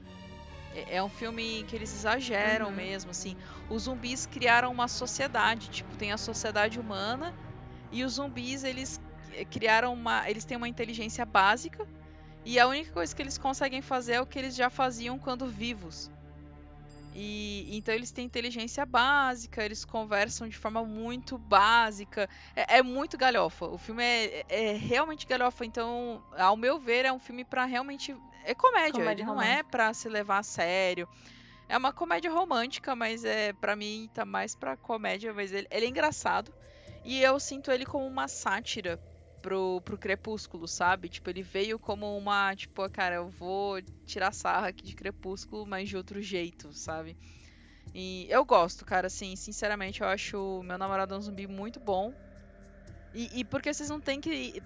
É, 0.75 0.97
é 0.97 1.03
um 1.03 1.09
filme 1.09 1.63
que 1.67 1.75
eles 1.75 1.91
exageram 1.91 2.67
Uhum. 2.67 2.75
mesmo, 2.75 3.09
assim. 3.09 3.35
Os 3.71 3.83
zumbis 3.85 4.27
criaram 4.27 4.71
uma 4.71 4.87
sociedade, 4.87 5.67
tipo, 5.71 5.97
tem 5.97 6.11
a 6.11 6.17
sociedade 6.17 6.79
humana 6.79 7.33
e 7.91 8.03
os 8.03 8.13
zumbis, 8.13 8.63
eles 8.63 9.01
eh, 9.33 9.43
criaram 9.45 9.91
uma. 9.91 10.29
Eles 10.29 10.45
têm 10.45 10.55
uma 10.55 10.69
inteligência 10.69 11.25
básica 11.25 11.87
e 12.45 12.59
a 12.59 12.67
única 12.67 12.91
coisa 12.91 13.15
que 13.15 13.21
eles 13.23 13.39
conseguem 13.39 13.81
fazer 13.81 14.13
é 14.13 14.21
o 14.21 14.27
que 14.27 14.37
eles 14.37 14.55
já 14.55 14.69
faziam 14.69 15.17
quando 15.17 15.47
vivos. 15.47 16.11
E 17.13 17.67
então 17.71 17.93
eles 17.93 18.11
têm 18.11 18.25
inteligência 18.25 18.85
básica, 18.85 19.63
eles 19.63 19.83
conversam 19.83 20.47
de 20.47 20.57
forma 20.57 20.83
muito 20.85 21.37
básica. 21.37 22.29
É, 22.55 22.77
é 22.77 22.83
muito 22.83 23.17
galhofa. 23.17 23.65
O 23.65 23.77
filme 23.77 24.03
é, 24.03 24.45
é 24.47 24.73
realmente 24.73 25.25
galhofa. 25.25 25.65
Então, 25.65 26.23
ao 26.37 26.55
meu 26.55 26.79
ver, 26.79 27.05
é 27.05 27.11
um 27.11 27.19
filme 27.19 27.43
pra 27.43 27.65
realmente. 27.65 28.15
É 28.43 28.53
comédia. 28.53 28.93
Comédia 28.93 29.23
ele 29.23 29.31
não 29.31 29.41
é 29.41 29.63
pra 29.63 29.93
se 29.93 30.07
levar 30.07 30.39
a 30.39 30.43
sério. 30.43 31.07
É 31.67 31.77
uma 31.77 31.91
comédia 31.93 32.31
romântica, 32.31 32.95
mas 32.95 33.23
é 33.25 33.53
para 33.53 33.75
mim 33.75 34.09
tá 34.13 34.25
mais 34.25 34.55
pra 34.55 34.77
comédia. 34.77 35.33
Mas 35.33 35.51
ele, 35.51 35.67
ele 35.71 35.85
é 35.85 35.89
engraçado. 35.89 36.53
E 37.03 37.21
eu 37.21 37.39
sinto 37.39 37.71
ele 37.71 37.85
como 37.85 38.05
uma 38.05 38.27
sátira 38.27 38.99
pro, 39.41 39.81
pro 39.81 39.97
Crepúsculo, 39.97 40.67
sabe? 40.67 41.09
Tipo, 41.09 41.29
ele 41.29 41.41
veio 41.41 41.79
como 41.79 42.17
uma, 42.17 42.55
tipo, 42.55 42.87
cara, 42.89 43.15
eu 43.15 43.29
vou 43.29 43.81
tirar 44.05 44.31
sarra 44.33 44.67
aqui 44.67 44.85
de 44.85 44.95
Crepúsculo, 44.95 45.65
mas 45.65 45.89
de 45.89 45.97
outro 45.97 46.21
jeito, 46.21 46.73
sabe? 46.73 47.17
E 47.93 48.27
eu 48.29 48.45
gosto, 48.45 48.85
cara, 48.85 49.07
assim, 49.07 49.35
sinceramente, 49.35 50.01
eu 50.01 50.07
acho 50.07 50.61
meu 50.63 50.77
namorado 50.77 51.15
é 51.15 51.17
um 51.17 51.21
zumbi 51.21 51.47
muito 51.47 51.79
bom. 51.79 52.13
E, 53.11 53.39
e 53.39 53.43
porque 53.43 53.73
vocês 53.73 53.89
não 53.89 53.99
têm 53.99 54.21
que 54.21 54.61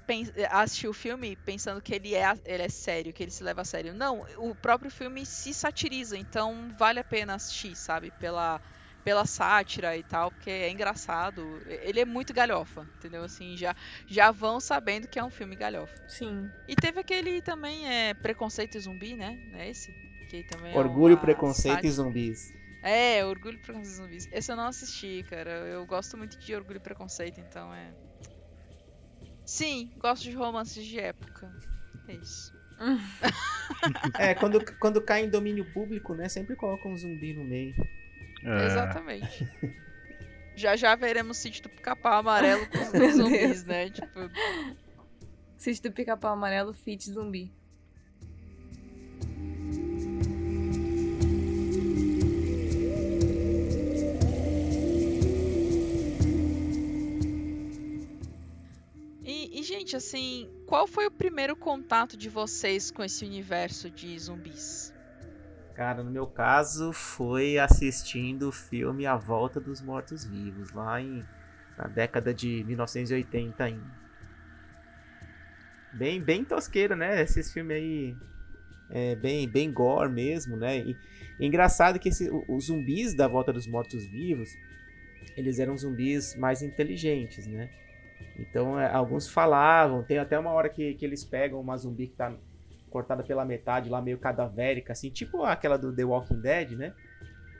assistir 0.50 0.88
o 0.90 0.94
filme 0.94 1.38
pensando 1.38 1.82
que 1.82 1.96
ele 1.96 2.14
é, 2.14 2.26
ele 2.46 2.64
é 2.64 2.70
sério, 2.70 3.14
que 3.14 3.24
ele 3.24 3.32
se 3.32 3.42
leva 3.44 3.62
a 3.62 3.66
sério. 3.66 3.94
Não, 3.94 4.26
o 4.38 4.54
próprio 4.54 4.92
filme 4.92 5.26
se 5.26 5.54
satiriza, 5.54 6.18
então 6.18 6.68
vale 6.76 7.00
a 7.00 7.04
pena 7.06 7.36
assistir, 7.36 7.76
sabe? 7.76 8.12
Pela, 8.12 8.62
pela 9.04 9.26
sátira 9.26 9.98
e 9.98 10.04
tal, 10.04 10.32
porque 10.32 10.50
é 10.50 10.70
engraçado. 10.70 11.62
Ele 11.68 12.00
é 12.00 12.06
muito 12.06 12.34
galhofa, 12.34 12.88
entendeu? 12.98 13.24
Assim, 13.24 13.58
já, 13.58 13.76
já 14.08 14.32
vão 14.32 14.60
sabendo 14.60 15.08
que 15.08 15.20
é 15.20 15.24
um 15.24 15.30
filme 15.30 15.56
galhofa. 15.56 15.96
Sim. 16.08 16.50
E 16.68 16.76
teve 16.76 17.00
aquele 17.00 17.42
também, 17.42 17.88
é, 17.88 18.14
Preconceito 18.14 18.76
e 18.78 18.80
Zumbi, 18.80 19.16
né? 19.16 19.38
É 19.54 19.70
esse? 19.70 19.92
Que 20.30 20.44
também 20.44 20.74
é 20.74 20.78
Orgulho, 20.78 21.16
uma 21.16 21.22
preconceito 21.22 21.74
e 21.74 21.76
sátira. 21.76 21.94
zumbis. 21.94 22.54
É, 22.82 23.24
Orgulho, 23.26 23.60
Preconceito 23.60 23.94
e 23.94 23.96
Zumbis. 23.96 24.30
Esse 24.32 24.52
eu 24.52 24.56
não 24.56 24.68
assisti, 24.68 25.24
cara. 25.30 25.52
Eu 25.52 25.86
gosto 25.86 26.18
muito 26.18 26.40
de 26.40 26.56
Orgulho 26.56 26.78
e 26.78 26.80
Preconceito, 26.80 27.40
então 27.40 27.74
é... 27.74 27.94
Sim, 29.46 29.92
gosto 29.98 30.24
de 30.24 30.32
romances 30.32 30.86
de 30.86 31.00
época. 31.00 31.52
É 32.08 32.14
isso. 32.14 32.54
É, 34.20 34.34
quando, 34.36 34.64
quando 34.78 35.02
cai 35.02 35.24
em 35.24 35.30
domínio 35.30 35.66
público, 35.74 36.14
né? 36.14 36.30
Sempre 36.30 36.56
colocam 36.56 36.92
um 36.92 36.98
zumbi 36.98 37.34
no 37.34 37.44
meio. 37.44 37.76
É, 38.46 38.66
Exatamente. 38.66 39.48
já 40.56 40.76
já 40.76 40.96
veremos 40.96 41.38
sítio 41.38 41.64
do 41.64 41.70
pica-pau 41.70 42.14
amarelo 42.14 42.66
com 42.68 42.78
os 43.06 43.16
zumbis, 43.16 43.64
né? 43.64 43.90
Tipo, 43.90 44.30
Sítio 45.64 45.84
do 45.84 45.94
pica-pau 45.94 46.34
amarelo, 46.34 46.74
fit 46.74 47.10
zumbi. 47.10 47.50
E, 59.24 59.58
e, 59.58 59.64
gente, 59.64 59.96
assim, 59.96 60.50
qual 60.68 60.86
foi 60.86 61.08
o 61.08 61.12
primeiro 61.12 61.56
contato 61.56 62.18
de 62.18 62.28
vocês 62.28 62.92
com 62.92 63.02
esse 63.02 63.24
universo 63.24 63.90
de 63.90 64.20
zumbis? 64.20 64.93
Cara, 65.76 66.04
no 66.04 66.12
meu 66.12 66.28
caso, 66.28 66.94
foi 66.94 67.58
assistindo 67.58 68.50
o 68.50 68.52
filme 68.52 69.06
A 69.06 69.18
Volta 69.18 69.60
dos 69.60 69.82
Mortos-Vivos, 69.82 70.72
lá 70.72 71.02
em, 71.02 71.26
na 71.78 71.88
década 71.88 72.34
de 72.34 72.64
1980 72.64 73.64
ainda. 73.64 74.04
Bem, 75.92 76.22
bem 76.22 76.44
tosqueiro, 76.44 76.96
né? 76.96 77.22
Esses 77.22 77.52
filmes 77.52 77.78
aí, 77.78 78.16
é, 78.90 79.16
bem, 79.16 79.48
bem 79.48 79.72
gore 79.72 80.12
mesmo, 80.12 80.58
né? 80.58 80.80
E, 80.80 80.98
engraçado 81.40 82.00
que 82.00 82.10
esse- 82.10 82.30
os 82.48 82.66
zumbis 82.66 83.16
da 83.16 83.28
Volta 83.28 83.54
dos 83.54 83.68
Mortos-Vivos, 83.68 84.50
eles 85.38 85.60
eram 85.60 85.78
zumbis 85.78 86.36
mais 86.36 86.62
inteligentes, 86.62 87.48
né? 87.48 87.70
Então, 88.40 88.80
é, 88.80 88.92
alguns 88.92 89.30
falavam, 89.30 90.04
tem 90.04 90.18
até 90.20 90.38
uma 90.40 90.52
hora 90.52 90.70
que, 90.70 90.94
que 90.96 91.06
eles 91.06 91.24
pegam 91.24 91.60
uma 91.62 91.78
zumbi 91.78 92.08
que 92.08 92.16
tá 92.16 92.36
cortada 92.94 93.24
pela 93.24 93.44
metade, 93.44 93.90
lá 93.90 94.02
meio 94.02 94.18
cadavérica, 94.20 94.94
assim, 94.94 95.10
tipo 95.10 95.44
aquela 95.44 95.78
do 95.78 95.92
The 95.94 96.06
Walking 96.06 96.40
Dead, 96.40 96.72
né? 96.78 96.94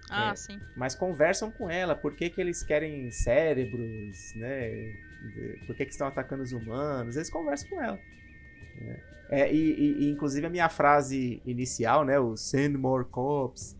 Ah, 0.10 0.32
É. 0.32 0.36
sim. 0.36 0.60
Mas 0.78 0.94
conversam 0.96 1.50
com 1.52 1.70
ela, 1.70 1.96
por 1.96 2.16
que, 2.16 2.30
que 2.30 2.40
eles 2.40 2.62
querem 2.64 3.10
cérebros, 3.12 4.34
né? 4.36 4.94
Por 5.66 5.76
que, 5.76 5.86
que 5.86 5.92
estão 5.92 6.08
atacando 6.08 6.44
os 6.44 6.52
humanos? 6.54 7.16
Eles 7.16 7.30
conversam 7.30 7.70
com 7.70 7.82
ela. 7.82 8.00
É, 9.30 9.52
e, 9.52 9.58
e- 9.58 10.04
e, 10.06 10.12
inclusive 10.12 10.46
a 10.46 10.50
minha 10.50 10.70
frase 10.70 11.42
inicial, 11.46 12.04
né, 12.06 12.20
o 12.20 12.36
Send 12.38 12.78
More 12.78 13.06
Cops, 13.06 13.76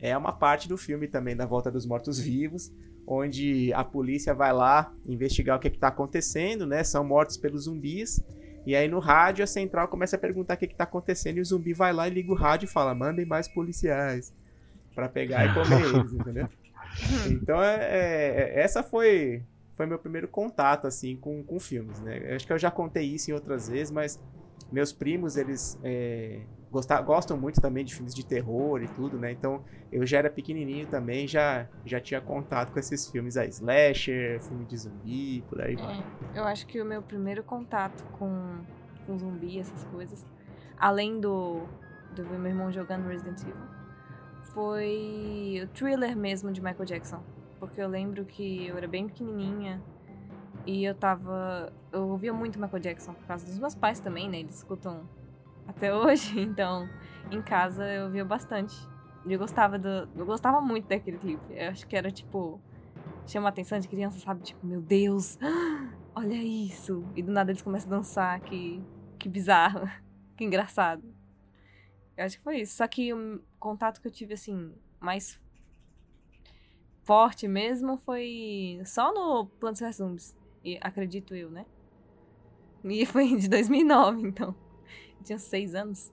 é 0.00 0.16
uma 0.16 0.32
parte 0.32 0.68
do 0.68 0.76
filme 0.76 1.08
também 1.08 1.34
da 1.36 1.46
Volta 1.46 1.70
dos 1.70 1.86
Mortos-Vivos, 1.86 2.72
onde 3.06 3.72
a 3.72 3.82
polícia 3.82 4.34
vai 4.34 4.52
lá 4.52 4.92
investigar 5.06 5.56
o 5.56 5.60
que 5.60 5.68
está 5.68 5.88
acontecendo, 5.88 6.66
né? 6.66 6.84
São 6.84 7.02
mortos 7.04 7.36
pelos 7.36 7.64
zumbis. 7.64 8.22
E 8.66 8.76
aí 8.76 8.88
no 8.88 8.98
rádio 8.98 9.42
a 9.42 9.46
central 9.46 9.88
começa 9.88 10.16
a 10.16 10.18
perguntar 10.18 10.54
o 10.54 10.56
que, 10.56 10.66
está 10.66 10.84
acontecendo 10.84 11.38
e 11.38 11.40
o 11.40 11.44
zumbi 11.44 11.72
vai 11.72 11.92
lá 11.92 12.06
e 12.06 12.10
liga 12.10 12.30
o 12.30 12.36
rádio 12.36 12.66
e 12.66 12.68
fala: 12.68 12.94
mandem 12.94 13.26
mais 13.26 13.48
policiais 13.48 14.32
para 14.94 15.08
pegar 15.08 15.46
e 15.46 15.54
comer 15.54 15.82
eles, 15.94 16.12
entendeu? 16.12 16.48
Então 17.30 17.62
é, 17.62 17.76
é- 17.76 18.60
essa 18.60 18.82
foi 18.82 19.42
foi 19.74 19.86
meu 19.86 19.98
primeiro 19.98 20.28
contato 20.28 20.86
assim 20.86 21.16
com, 21.16 21.42
com 21.42 21.58
filmes, 21.58 22.00
né? 22.00 22.20
Eu 22.30 22.36
acho 22.36 22.46
que 22.46 22.52
eu 22.52 22.58
já 22.58 22.70
contei 22.70 23.04
isso 23.04 23.30
em 23.30 23.34
outras 23.34 23.68
vezes, 23.68 23.90
mas 23.90 24.20
meus 24.70 24.92
primos 24.92 25.36
eles 25.36 25.78
é, 25.82 26.42
gostar, 26.72 27.02
gostam 27.02 27.36
muito 27.36 27.60
também 27.60 27.84
de 27.84 27.94
filmes 27.94 28.14
de 28.14 28.24
terror 28.24 28.82
e 28.82 28.88
tudo, 28.88 29.18
né? 29.18 29.30
Então 29.30 29.62
eu 29.92 30.06
já 30.06 30.18
era 30.18 30.30
pequenininho 30.30 30.86
também, 30.86 31.28
já 31.28 31.68
já 31.84 32.00
tinha 32.00 32.20
contato 32.20 32.72
com 32.72 32.78
esses 32.78 33.08
filmes 33.08 33.36
aí, 33.36 33.50
slasher, 33.50 34.40
filme 34.42 34.64
de 34.64 34.76
zumbi, 34.78 35.44
por 35.48 35.60
aí 35.60 35.76
vai. 35.76 35.98
É, 36.34 36.40
eu 36.40 36.44
acho 36.44 36.66
que 36.66 36.80
o 36.80 36.84
meu 36.84 37.02
primeiro 37.02 37.44
contato 37.44 38.02
com, 38.18 38.56
com 39.06 39.18
zumbi, 39.18 39.58
essas 39.58 39.84
coisas, 39.84 40.24
além 40.78 41.20
do, 41.20 41.60
do 42.16 42.24
meu 42.24 42.46
irmão 42.46 42.72
jogando 42.72 43.06
Resident 43.06 43.42
Evil, 43.42 43.54
foi 44.54 45.60
o 45.62 45.68
thriller 45.68 46.16
mesmo 46.16 46.50
de 46.50 46.62
Michael 46.62 46.86
Jackson. 46.86 47.22
Porque 47.60 47.80
eu 47.80 47.88
lembro 47.88 48.24
que 48.24 48.66
eu 48.66 48.76
era 48.76 48.88
bem 48.88 49.06
pequenininha 49.06 49.80
e 50.66 50.84
eu 50.84 50.94
tava. 50.94 51.72
Eu 51.92 52.08
ouvia 52.08 52.32
muito 52.32 52.58
Michael 52.58 52.82
Jackson, 52.82 53.14
por 53.14 53.24
causa 53.26 53.46
dos 53.46 53.58
meus 53.58 53.74
pais 53.74 54.00
também, 54.00 54.28
né? 54.28 54.40
Eles 54.40 54.56
escutam 54.56 55.02
até 55.66 55.94
hoje, 55.94 56.38
então 56.40 56.88
em 57.30 57.42
casa 57.42 57.84
eu 57.86 58.04
ouvia 58.04 58.24
bastante. 58.24 58.76
Eu 59.24 59.38
gostava 59.38 59.78
do. 59.78 60.08
Eu 60.16 60.26
gostava 60.26 60.60
muito 60.60 60.88
daquele 60.88 61.18
clipe. 61.18 61.44
Eu 61.50 61.70
acho 61.70 61.86
que 61.86 61.96
era 61.96 62.10
tipo 62.10 62.60
chama 63.26 63.48
a 63.48 63.50
atenção 63.50 63.78
de 63.78 63.88
criança, 63.88 64.18
sabe? 64.18 64.42
Tipo, 64.42 64.66
meu 64.66 64.80
Deus, 64.80 65.38
olha 66.14 66.34
isso. 66.34 67.04
E 67.14 67.22
do 67.22 67.32
nada 67.32 67.50
eles 67.50 67.62
começam 67.62 67.92
a 67.92 67.96
dançar, 67.96 68.40
que, 68.40 68.82
que 69.18 69.28
bizarro, 69.28 69.88
que 70.36 70.44
engraçado. 70.44 71.02
Eu 72.16 72.24
acho 72.24 72.38
que 72.38 72.44
foi 72.44 72.60
isso. 72.60 72.76
Só 72.76 72.86
que 72.86 73.12
o 73.12 73.40
contato 73.58 74.00
que 74.00 74.08
eu 74.08 74.12
tive, 74.12 74.34
assim, 74.34 74.74
mais 75.00 75.40
forte 77.02 77.48
mesmo 77.48 77.96
foi 77.98 78.80
só 78.84 79.12
no 79.12 79.46
Plantas 79.46 79.80
vs 79.80 79.96
Zombies. 79.96 80.36
E 80.64 80.78
acredito 80.80 81.34
eu, 81.34 81.50
né? 81.50 81.66
E 82.84 83.04
foi 83.06 83.36
de 83.36 83.48
2009, 83.48 84.28
então. 84.28 84.54
Eu 85.22 85.24
tinha 85.24 85.38
seis 85.38 85.72
anos. 85.72 86.12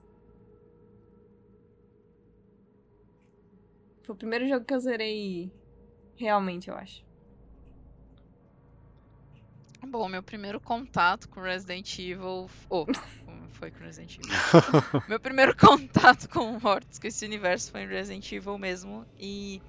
Foi 4.04 4.14
o 4.14 4.16
primeiro 4.16 4.48
jogo 4.48 4.64
que 4.64 4.72
eu 4.72 4.78
zerei 4.78 5.52
realmente, 6.14 6.70
eu 6.70 6.76
acho. 6.76 7.04
Bom, 9.84 10.08
meu 10.08 10.22
primeiro 10.22 10.60
contato 10.60 11.28
com 11.28 11.40
Resident 11.40 11.98
Evil. 11.98 12.48
Oh, 12.68 12.86
foi 13.50 13.72
com 13.72 13.80
Resident 13.80 14.16
Evil? 14.16 14.30
meu 15.08 15.18
primeiro 15.18 15.56
contato 15.56 16.28
com 16.28 16.60
Mortos, 16.60 17.00
com 17.00 17.08
esse 17.08 17.26
universo, 17.26 17.72
foi 17.72 17.82
em 17.82 17.88
Resident 17.88 18.30
Evil 18.30 18.58
mesmo. 18.58 19.04
E 19.18 19.60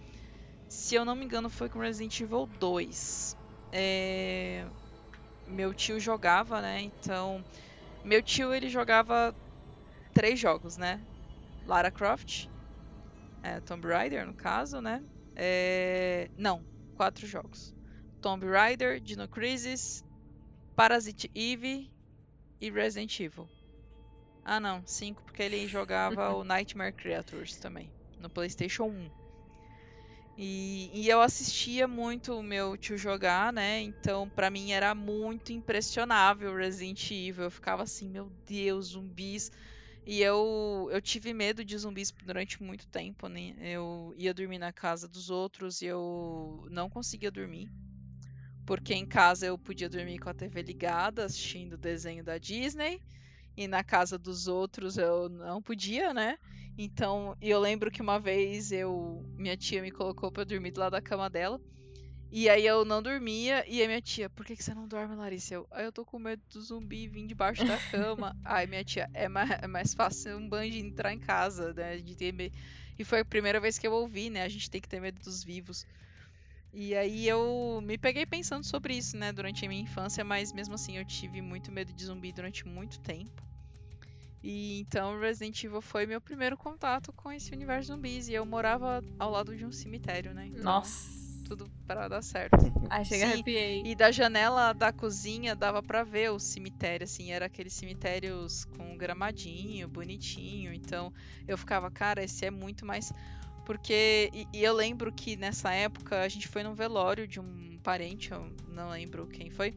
se 0.70 0.94
eu 0.94 1.04
não 1.04 1.16
me 1.16 1.26
engano, 1.26 1.50
foi 1.50 1.68
com 1.68 1.80
Resident 1.80 2.20
Evil 2.20 2.46
2. 2.60 3.36
É, 3.72 4.68
Meu 5.48 5.74
tio 5.74 6.00
jogava, 6.00 6.62
né? 6.62 6.80
Então. 6.82 7.44
Meu 8.04 8.22
tio 8.24 8.54
ele 8.54 8.70
jogava 8.70 9.36
três 10.14 10.40
jogos, 10.40 10.78
né? 10.78 11.06
Lara 11.66 11.92
Croft, 11.92 12.48
é, 13.44 13.60
Tomb 13.62 13.88
Raider, 13.88 14.26
no 14.26 14.36
caso, 14.36 14.82
né? 14.82 15.04
É, 15.36 16.30
Não, 16.38 16.66
quatro 16.96 17.26
jogos. 17.28 17.74
Tomb 18.22 18.46
Raider, 18.46 19.00
Dino 19.00 19.28
Crisis, 19.28 20.04
Parasite 20.76 21.30
Eve 21.34 21.90
e 22.60 22.70
Resident 22.70 23.20
Evil. 23.20 23.50
Ah, 24.44 24.60
não, 24.60 24.84
cinco, 24.86 25.24
porque 25.24 25.44
ele 25.44 25.68
jogava 25.68 26.34
o 26.34 26.44
Nightmare 26.46 26.94
Creatures 26.94 27.58
também, 27.58 27.92
no 28.20 28.30
PlayStation 28.30 28.86
1. 28.86 29.21
E, 30.38 30.90
e 30.94 31.10
eu 31.10 31.22
assistia 31.22 31.88
muito 31.88 32.34
o 32.38 32.44
meu 32.44 32.78
tio 32.78 32.98
jogar, 32.98 33.52
né? 33.54 33.82
Então, 33.82 34.30
pra 34.30 34.50
mim 34.50 34.72
era 34.72 34.96
muito 34.96 35.52
impressionável 35.52 36.56
Resident 36.56 37.12
Evil. 37.12 37.46
Eu 37.46 37.52
ficava 37.52 37.84
assim, 37.84 38.10
meu 38.10 38.32
Deus, 38.46 38.88
zumbis. 38.88 39.52
E 40.06 40.22
eu, 40.22 40.90
eu 40.92 41.02
tive 41.02 41.34
medo 41.34 41.64
de 41.64 41.78
zumbis 41.78 42.12
durante 42.24 42.62
muito 42.64 42.88
tempo, 42.88 43.28
né? 43.28 43.56
Eu 43.60 44.14
ia 44.18 44.34
dormir 44.34 44.58
na 44.58 44.74
casa 44.74 45.08
dos 45.08 45.30
outros 45.30 45.82
e 45.82 45.86
eu 45.86 46.66
não 46.72 46.90
conseguia 46.90 47.30
dormir. 47.30 47.70
Porque 48.66 48.94
em 48.94 49.06
casa 49.06 49.46
eu 49.46 49.58
podia 49.58 49.90
dormir 49.90 50.18
com 50.20 50.30
a 50.30 50.34
TV 50.34 50.62
ligada, 50.62 51.26
assistindo 51.26 51.74
o 51.74 51.78
desenho 51.78 52.24
da 52.24 52.38
Disney. 52.38 53.00
E 53.56 53.68
na 53.68 53.84
casa 53.84 54.18
dos 54.18 54.48
outros 54.48 54.98
eu 54.98 55.30
não 55.30 55.62
podia, 55.62 56.14
né? 56.14 56.38
Então, 56.78 57.36
eu 57.42 57.60
lembro 57.60 57.92
que 57.92 58.02
uma 58.02 58.20
vez 58.20 58.72
eu 58.72 59.26
minha 59.38 59.58
tia 59.58 59.82
me 59.82 59.92
colocou 59.92 60.32
pra 60.32 60.44
dormir 60.44 60.72
do 60.72 60.80
lado 60.80 60.94
da 60.94 61.02
cama 61.02 61.30
dela. 61.30 61.60
E 62.32 62.50
aí 62.50 62.66
eu 62.66 62.86
não 62.86 63.02
dormia, 63.04 63.64
e 63.68 63.84
a 63.84 63.88
minha 63.88 64.02
tia, 64.02 64.30
por 64.30 64.46
que, 64.46 64.56
que 64.56 64.64
você 64.64 64.74
não 64.74 64.88
dorme, 64.88 65.16
Larissa? 65.16 65.54
Eu, 65.56 65.68
"Ah, 65.70 65.84
eu 65.84 65.92
tô 65.92 66.06
com 66.06 66.18
medo 66.18 66.42
do 66.54 66.62
zumbi 66.62 67.08
vir 67.08 67.28
debaixo 67.28 67.66
da 67.66 67.78
cama. 67.92 68.34
Aí 68.44 68.66
minha 68.68 68.84
tia, 68.86 69.10
é 69.14 69.28
mais, 69.28 69.50
é 69.62 69.68
mais 69.68 69.94
fácil 69.94 70.38
um 70.38 70.48
banjo 70.48 70.78
entrar 70.78 71.12
em 71.14 71.20
casa, 71.20 71.74
né? 71.74 71.98
De 71.98 72.16
ter 72.16 72.32
me- 72.34 72.52
E 72.98 73.04
foi 73.04 73.20
a 73.20 73.26
primeira 73.26 73.60
vez 73.60 73.78
que 73.78 73.86
eu 73.86 73.92
ouvi, 73.94 74.30
né? 74.30 74.44
A 74.44 74.50
gente 74.50 74.70
tem 74.70 74.80
que 74.82 74.88
ter 74.88 75.02
medo 75.02 75.20
dos 75.22 75.44
vivos. 75.44 75.86
E 76.74 76.96
aí 76.96 77.28
eu 77.28 77.82
me 77.84 77.98
peguei 77.98 78.26
pensando 78.26 78.64
sobre 78.64 78.96
isso, 78.96 79.18
né, 79.18 79.34
durante 79.34 79.66
a 79.66 79.68
minha 79.68 79.82
infância, 79.82 80.24
mas 80.24 80.54
mesmo 80.54 80.76
assim 80.76 80.98
eu 80.98 81.06
tive 81.06 81.42
muito 81.42 81.72
medo 81.72 81.92
de 81.94 82.06
zumbi 82.06 82.32
durante 82.32 82.66
muito 82.68 83.00
tempo. 83.00 83.44
E 84.44 84.80
então 84.80 85.20
Resident 85.20 85.64
Evil 85.64 85.82
foi 85.82 86.06
meu 86.06 86.20
primeiro 86.20 86.58
contato 86.58 87.14
com 87.14 87.32
esse 87.32 87.54
universo 87.54 87.94
zumbis. 87.94 88.28
E 88.28 88.34
eu 88.34 88.46
morava 88.46 89.04
ao 89.20 89.30
lado 89.30 89.56
de 89.56 89.66
um 89.66 89.72
cemitério, 89.72 90.34
né? 90.34 90.48
Então, 90.48 90.64
Nossa. 90.64 91.22
Tudo 91.48 91.70
para 91.86 92.08
dar 92.08 92.22
certo. 92.22 92.56
Ai, 92.90 93.04
chega 93.04 93.26
Sim, 93.26 93.34
arrepiei. 93.34 93.84
E 93.86 93.94
da 93.94 94.10
janela 94.10 94.74
da 94.74 94.92
cozinha 94.92 95.54
dava 95.54 95.84
pra 95.84 96.04
ver 96.04 96.32
o 96.32 96.40
cemitério, 96.40 97.04
assim, 97.04 97.32
era 97.32 97.46
aqueles 97.46 97.74
cemitérios 97.74 98.64
com 98.66 98.98
gramadinho, 98.98 99.88
bonitinho. 99.90 100.74
Então 100.74 101.12
eu 101.46 101.58
ficava, 101.58 101.92
cara, 101.92 102.24
esse 102.24 102.46
é 102.46 102.52
muito 102.52 102.86
mais. 102.86 103.12
Porque. 103.72 104.30
E, 104.34 104.48
e 104.54 104.64
eu 104.66 104.74
lembro 104.74 105.14
que 105.14 105.38
nessa 105.38 105.72
época 105.72 106.22
a 106.22 106.28
gente 106.28 106.50
foi 106.50 106.62
num 106.62 106.74
velório 106.74 107.26
de 107.26 107.40
um 107.40 107.80
parente, 107.82 108.30
eu 108.30 108.52
não 108.68 108.90
lembro 108.90 109.28
quem 109.28 109.50
foi. 109.50 109.74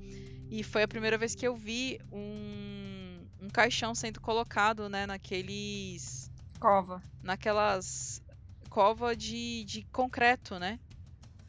E 0.51 0.65
foi 0.65 0.83
a 0.83 0.89
primeira 0.89 1.16
vez 1.16 1.37
que 1.37 1.47
eu 1.47 1.55
vi 1.55 2.01
um, 2.11 3.21
um 3.41 3.49
caixão 3.49 3.95
sendo 3.95 4.21
colocado, 4.21 4.89
né, 4.89 5.07
naqueles. 5.07 6.29
Cova. 6.59 7.01
naquelas 7.23 8.21
cova 8.69 9.15
de, 9.15 9.62
de 9.65 9.85
concreto, 9.93 10.59
né? 10.59 10.81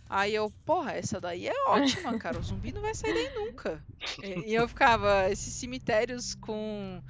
Aí 0.08 0.36
eu, 0.36 0.52
porra, 0.64 0.92
essa 0.92 1.20
daí 1.20 1.48
é 1.48 1.70
ótima, 1.70 2.16
cara. 2.20 2.38
O 2.38 2.44
zumbi 2.44 2.72
não 2.72 2.84
vai 2.84 2.94
sair 2.94 3.14
daí 3.16 3.34
nunca. 3.34 3.84
E, 4.46 4.54
eu 4.54 4.68
ficava, 4.68 5.32
esses 5.32 5.52
cemitérios 5.52 6.36
com, 6.36 7.02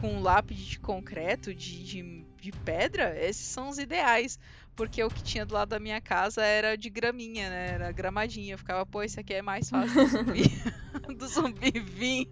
com 0.00 0.20
lápide 0.20 0.66
de 0.66 0.80
concreto, 0.80 1.54
de, 1.54 1.84
de, 1.84 2.24
de 2.40 2.50
pedra, 2.50 3.16
esses 3.24 3.46
são 3.46 3.68
os 3.68 3.78
ideais. 3.78 4.36
Porque 4.76 5.02
o 5.04 5.10
que 5.10 5.22
tinha 5.22 5.44
do 5.44 5.54
lado 5.54 5.68
da 5.68 5.78
minha 5.78 6.00
casa 6.00 6.42
era 6.42 6.76
de 6.76 6.88
graminha, 6.88 7.50
né? 7.50 7.68
Era 7.74 7.92
gramadinha. 7.92 8.54
Eu 8.54 8.58
ficava, 8.58 8.86
pô, 8.86 9.02
esse 9.02 9.20
aqui 9.20 9.34
é 9.34 9.42
mais 9.42 9.68
fácil 9.68 9.94
do 9.94 10.08
zumbi, 10.08 10.42
do 11.18 11.28
zumbi 11.28 11.70
vir. 11.80 12.28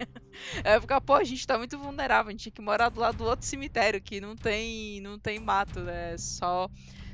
Eu 0.65 0.81
ficava, 0.81 1.01
pô, 1.01 1.15
a 1.15 1.25
gente 1.25 1.47
tá 1.47 1.59
muito 1.59 1.79
vulnerável, 1.79 2.29
a 2.29 2.31
gente 2.33 2.45
tinha 2.45 2.53
que 2.53 2.63
morar 2.63 2.89
do 2.89 3.01
lado 3.01 3.19
do 3.19 3.25
outro 3.25 3.47
cemitério, 3.47 4.01
que 4.01 4.21
não 4.21 4.35
tem, 4.35 5.01
não 5.01 5.19
tem 5.19 5.39
mato, 5.39 5.81
né? 5.81 6.17
Só 6.17 6.71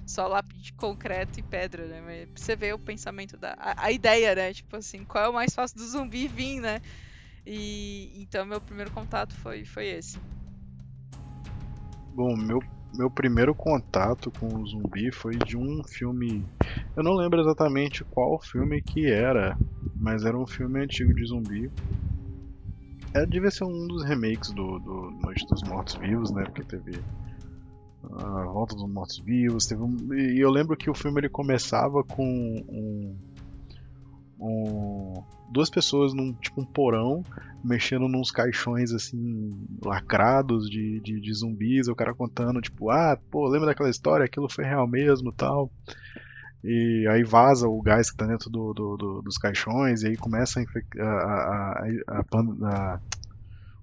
só 0.07 0.27
lápide 0.27 0.61
de 0.61 0.73
concreto 0.75 1.41
e 1.41 1.43
pedra, 1.43 1.87
né? 1.87 2.03
Mas 2.03 2.29
você 2.43 2.55
ver 2.55 2.75
o 2.75 2.79
pensamento 2.79 3.37
da. 3.37 3.55
A, 3.59 3.87
a 3.87 3.93
ideia, 3.93 4.35
né? 4.35 4.53
Tipo 4.53 4.77
assim, 4.77 5.05
qual 5.05 5.25
é 5.25 5.29
o 5.29 5.33
mais 5.33 5.55
fácil 5.55 5.79
do 5.79 5.87
zumbi 5.87 6.29
vir, 6.29 6.61
né? 6.61 6.81
E 7.47 8.13
então 8.17 8.45
meu 8.45 8.61
primeiro 8.61 8.91
contato 8.91 9.35
foi, 9.35 9.65
foi 9.65 9.87
esse. 9.87 10.19
Bom, 12.15 12.37
meu, 12.37 12.61
meu 12.97 13.11
primeiro 13.11 13.55
contato 13.55 14.31
com 14.33 14.47
o 14.47 14.67
zumbi 14.67 15.13
foi 15.13 15.37
de 15.39 15.57
um 15.57 15.83
filme. 15.85 16.45
Eu 16.97 17.03
não 17.03 17.15
lembro 17.15 17.41
exatamente 17.41 18.05
qual 18.05 18.41
filme 18.41 18.81
que 18.81 19.07
era, 19.11 19.57
mas 19.97 20.25
era 20.25 20.39
um 20.39 20.47
filme 20.47 20.81
antigo 20.81 21.13
de 21.15 21.27
zumbi. 21.27 21.71
É, 23.15 23.25
devia 23.25 23.51
ser 23.51 23.65
um 23.65 23.87
dos 23.87 24.05
remakes 24.05 24.51
do, 24.53 24.79
do 24.81 25.11
Noite 25.23 25.47
dos 25.47 25.63
Mortos 25.63 25.95
Vivos, 25.95 26.33
né? 26.33 26.45
Porque 26.45 26.65
teve 26.65 27.01
a 28.03 28.45
Volta 28.45 28.75
dos 28.75 28.89
Mortos 28.91 29.19
Vivos. 29.25 29.67
Teve 29.67 29.83
um, 29.83 29.97
e 30.15 30.41
eu 30.41 30.51
lembro 30.51 30.77
que 30.77 30.91
o 30.91 30.95
filme 30.95 31.21
ele 31.21 31.29
começava 31.29 32.03
com 32.03 32.25
um, 32.69 33.17
um- 34.39 35.25
duas 35.55 35.71
pessoas 35.71 36.13
num 36.13 36.35
tipo 36.35 36.61
um 36.61 36.67
porão 36.67 37.23
mexendo 37.63 38.09
nos 38.09 38.31
caixões 38.31 38.93
assim 38.93 39.57
lacrados 39.83 40.69
de, 40.69 41.01
de, 41.01 41.21
de 41.21 41.33
zumbis, 41.33 41.89
o 41.89 41.95
cara 41.95 42.13
contando 42.13 42.61
tipo, 42.61 42.91
ah, 42.91 43.19
pô, 43.31 43.49
lembra 43.49 43.69
daquela 43.69 43.89
história? 43.89 44.27
Aquilo 44.27 44.51
foi 44.51 44.65
real 44.65 44.87
mesmo, 44.87 45.33
tal. 45.33 45.71
E 46.63 47.07
aí 47.11 47.23
vaza 47.23 47.69
o 47.69 47.81
gás 47.83 48.11
que 48.11 48.17
tá 48.17 48.27
dentro 48.27 48.51
do, 48.51 48.73
do- 48.75 48.97
do- 48.97 49.23
dos 49.23 49.37
caixões 49.39 50.03
e 50.03 50.09
aí 50.09 50.17
começa 50.17 50.61
a, 50.61 51.03
a, 51.05 51.85
a- 52.09 52.25
a- 52.65 53.01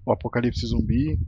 o 0.04 0.12
apocalipse 0.12 0.66
zumbi. 0.66 1.18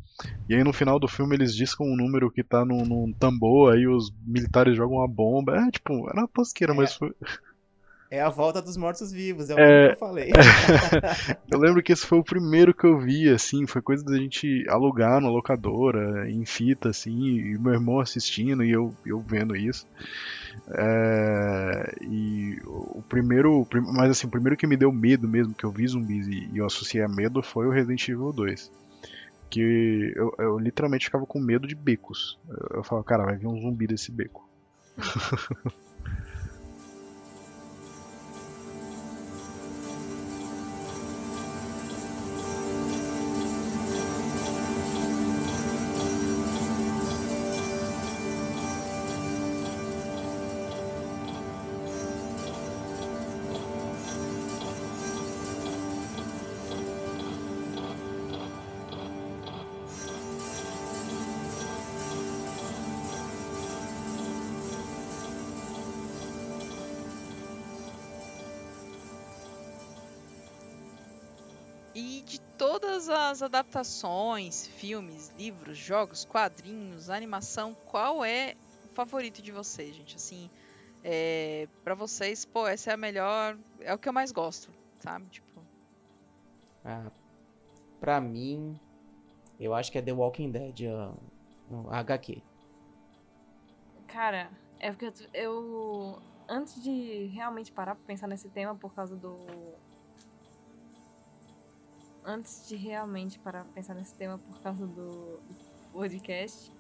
E 0.49 0.55
aí 0.55 0.63
no 0.65 0.73
final 0.73 0.99
do 0.99 1.09
filme 1.09 1.35
eles 1.37 1.55
discam 1.55 1.87
um 1.87 1.97
número 1.97 2.31
que 2.31 2.43
tá 2.45 2.65
num, 2.65 2.85
num 2.85 3.13
tambor, 3.19 3.73
aí 3.73 3.87
os 3.87 4.13
militares 4.27 4.77
jogam 4.77 4.99
uma 4.99 5.09
bomba. 5.09 5.57
É 5.57 5.71
tipo, 5.71 6.09
era 6.11 6.21
uma 6.21 6.29
tosqueira, 6.29 6.73
É. 6.73 6.77
mas 6.77 6.95
foi, 6.95 7.13
É 8.15 8.21
a 8.21 8.29
volta 8.31 8.63
dos 8.63 8.77
mortos-vivos, 8.77 9.51
é 9.51 9.55
o 9.55 9.59
É. 9.59 9.87
que 9.89 9.93
eu 9.95 9.99
falei. 9.99 10.31
Eu 11.51 11.59
lembro 11.59 11.83
que 11.83 11.93
esse 11.93 12.07
foi 12.07 12.19
o 12.19 12.25
primeiro 12.25 12.73
que 12.73 12.85
eu 12.87 12.99
vi, 12.99 13.29
assim, 13.29 13.67
foi 13.67 13.83
coisa 13.83 14.05
da 14.05 14.17
gente 14.17 14.65
alugar 14.69 15.21
na 15.21 15.29
locadora, 15.29 16.31
em 16.31 16.45
fita, 16.45 16.91
assim, 16.91 17.39
e 17.39 17.59
meu 17.59 17.73
irmão 17.73 17.99
assistindo 18.01 18.65
e 18.65 18.71
eu, 18.71 18.95
eu 19.05 19.19
vendo 19.21 19.57
isso. 19.57 19.87
É, 20.71 21.95
e 22.03 22.59
o 22.67 23.03
primeiro, 23.09 23.67
mas 23.93 24.11
assim, 24.11 24.27
o 24.27 24.31
primeiro 24.31 24.57
que 24.57 24.67
me 24.67 24.77
deu 24.77 24.93
medo 24.93 25.29
mesmo, 25.29 25.55
que 25.55 25.65
eu 25.65 25.71
vi 25.71 25.87
zumbis 25.87 26.27
e, 26.29 26.49
e 26.53 26.59
eu 26.59 26.67
associei 26.67 27.03
a 27.03 27.09
medo, 27.09 27.43
foi 27.43 27.67
o 27.67 27.71
Resident 27.71 28.09
Evil 28.09 28.33
2. 28.33 28.71
Que 29.51 30.13
eu, 30.17 30.33
eu 30.39 30.59
literalmente 30.59 31.07
ficava 31.07 31.27
com 31.27 31.41
medo 31.41 31.67
de 31.67 31.75
becos. 31.75 32.39
Eu, 32.49 32.79
eu 32.79 32.85
falava, 32.85 33.05
cara, 33.07 33.25
vai 33.25 33.37
vir 33.37 33.47
um 33.47 33.61
zumbi 33.61 33.87
desse 33.87 34.11
beco. 34.13 34.49
adaptações, 73.43 74.67
filmes, 74.67 75.33
livros, 75.37 75.77
jogos, 75.79 76.25
quadrinhos, 76.25 77.11
animação, 77.11 77.75
qual 77.87 78.25
é 78.25 78.55
o 78.85 78.95
favorito 78.95 79.41
de 79.43 79.51
vocês, 79.53 79.95
gente? 79.95 80.17
Assim, 80.17 80.51
é, 81.03 81.69
para 81.83 81.95
vocês, 81.95 82.45
pô, 82.45 82.67
essa 82.67 82.91
é 82.91 82.95
a 82.95 82.97
melhor, 82.97 83.57
é 83.81 83.93
o 83.93 83.99
que 83.99 84.09
eu 84.09 84.13
mais 84.13 84.33
gosto, 84.33 84.73
sabe? 85.01 85.27
Tipo, 85.29 85.63
Ah, 86.85 87.11
pra 88.01 88.21
mim, 88.21 88.79
eu 89.59 89.75
acho 89.75 89.91
que 89.91 89.99
é 89.99 90.03
The 90.03 90.13
Walking 90.13 90.51
Dead, 90.51 90.81
a, 90.87 91.15
a 91.91 91.99
HQ. 92.01 92.43
Cara, 94.07 94.51
é 94.79 94.91
porque 94.91 95.07
eu, 95.07 95.13
eu- 95.35 96.23
Antes 96.47 96.83
de 96.83 97.25
realmente 97.29 97.73
parar 97.73 97.95
pra 97.95 98.05
pensar 98.07 98.27
nesse 98.27 98.51
tema 98.51 98.75
por 98.75 98.95
causa 98.95 99.17
do. 99.17 99.39
Antes 102.25 102.67
de 102.67 102.77
realmente 102.77 103.39
parar 103.39 103.65
pra 103.65 103.73
pensar 103.73 103.95
nesse 103.95 104.15
tema 104.15 104.39
por 104.39 104.59
causa 104.61 104.87
do 104.87 105.41
podcast, 105.93 106.73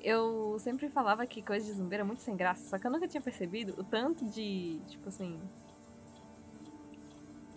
eu 0.00 0.56
sempre 0.58 0.88
falava 0.88 1.26
que 1.26 1.42
coisa 1.42 1.66
de 1.66 1.72
zumbi 1.72 1.94
era 1.94 2.04
muito 2.04 2.22
sem 2.22 2.34
graça, 2.34 2.68
só 2.68 2.78
que 2.78 2.86
eu 2.86 2.90
nunca 2.90 3.06
tinha 3.06 3.20
percebido 3.20 3.78
o 3.78 3.84
tanto 3.84 4.24
de, 4.24 4.80
tipo 4.88 5.08
assim. 5.08 5.38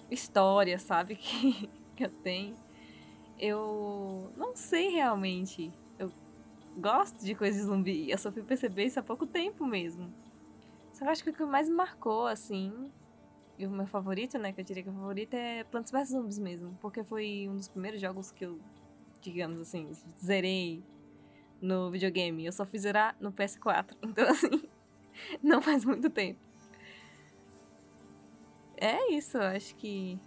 História, 0.10 0.78
sabe? 0.78 1.16
Que, 1.22 1.70
que 1.96 2.06
eu 2.06 2.10
tenho. 2.10 2.56
Eu 3.38 4.32
não 4.36 4.56
sei 4.56 4.90
realmente 4.90 5.72
gosto 6.78 7.24
de 7.24 7.36
coisas 7.36 7.62
de 7.62 7.68
zumbi. 7.68 8.10
Eu 8.10 8.18
só 8.18 8.32
fui 8.32 8.44
perceber 8.44 8.86
isso 8.86 9.00
há 9.00 9.04
pouco 9.04 9.26
tempo 9.26 9.66
mesmo. 9.66 10.12
Só 10.94 11.00
que 11.00 11.06
eu 11.06 11.10
acho 11.10 11.24
que 11.24 11.30
o 11.30 11.34
que 11.34 11.44
mais 11.44 11.70
me 11.70 11.76
marcou, 11.76 12.28
assim, 12.28 12.92
e 13.58 13.66
o 13.66 13.70
meu 13.70 13.86
favorito, 13.86 14.38
né, 14.38 14.52
que 14.52 14.62
eu 14.62 14.66
diria 14.66 14.84
que 14.84 14.90
o 14.90 14.94
favorito 14.94 15.34
é 15.34 15.64
Plants 15.66 15.92
vs 15.92 16.10
Zombies 16.10 16.40
mesmo. 16.40 16.78
Porque 16.82 17.04
foi 17.04 17.48
um 17.50 17.56
dos 17.56 17.68
primeiros 17.68 18.02
jogos 18.02 18.32
que 18.32 18.46
eu, 18.46 18.60
digamos 19.22 19.60
assim, 19.60 19.92
zerei 20.24 20.84
no 21.62 21.92
videogame. 21.92 22.46
Eu 22.46 22.52
só 22.52 22.66
fui 22.66 22.80
zerar 22.80 23.16
no 23.20 23.32
PS4. 23.32 23.96
Então, 24.04 24.28
assim, 24.28 24.70
não 25.44 25.62
faz 25.62 25.86
muito 25.86 26.10
tempo. 26.10 26.40
É 28.78 29.12
isso, 29.12 29.38
acho 29.38 29.76
que 29.76 30.20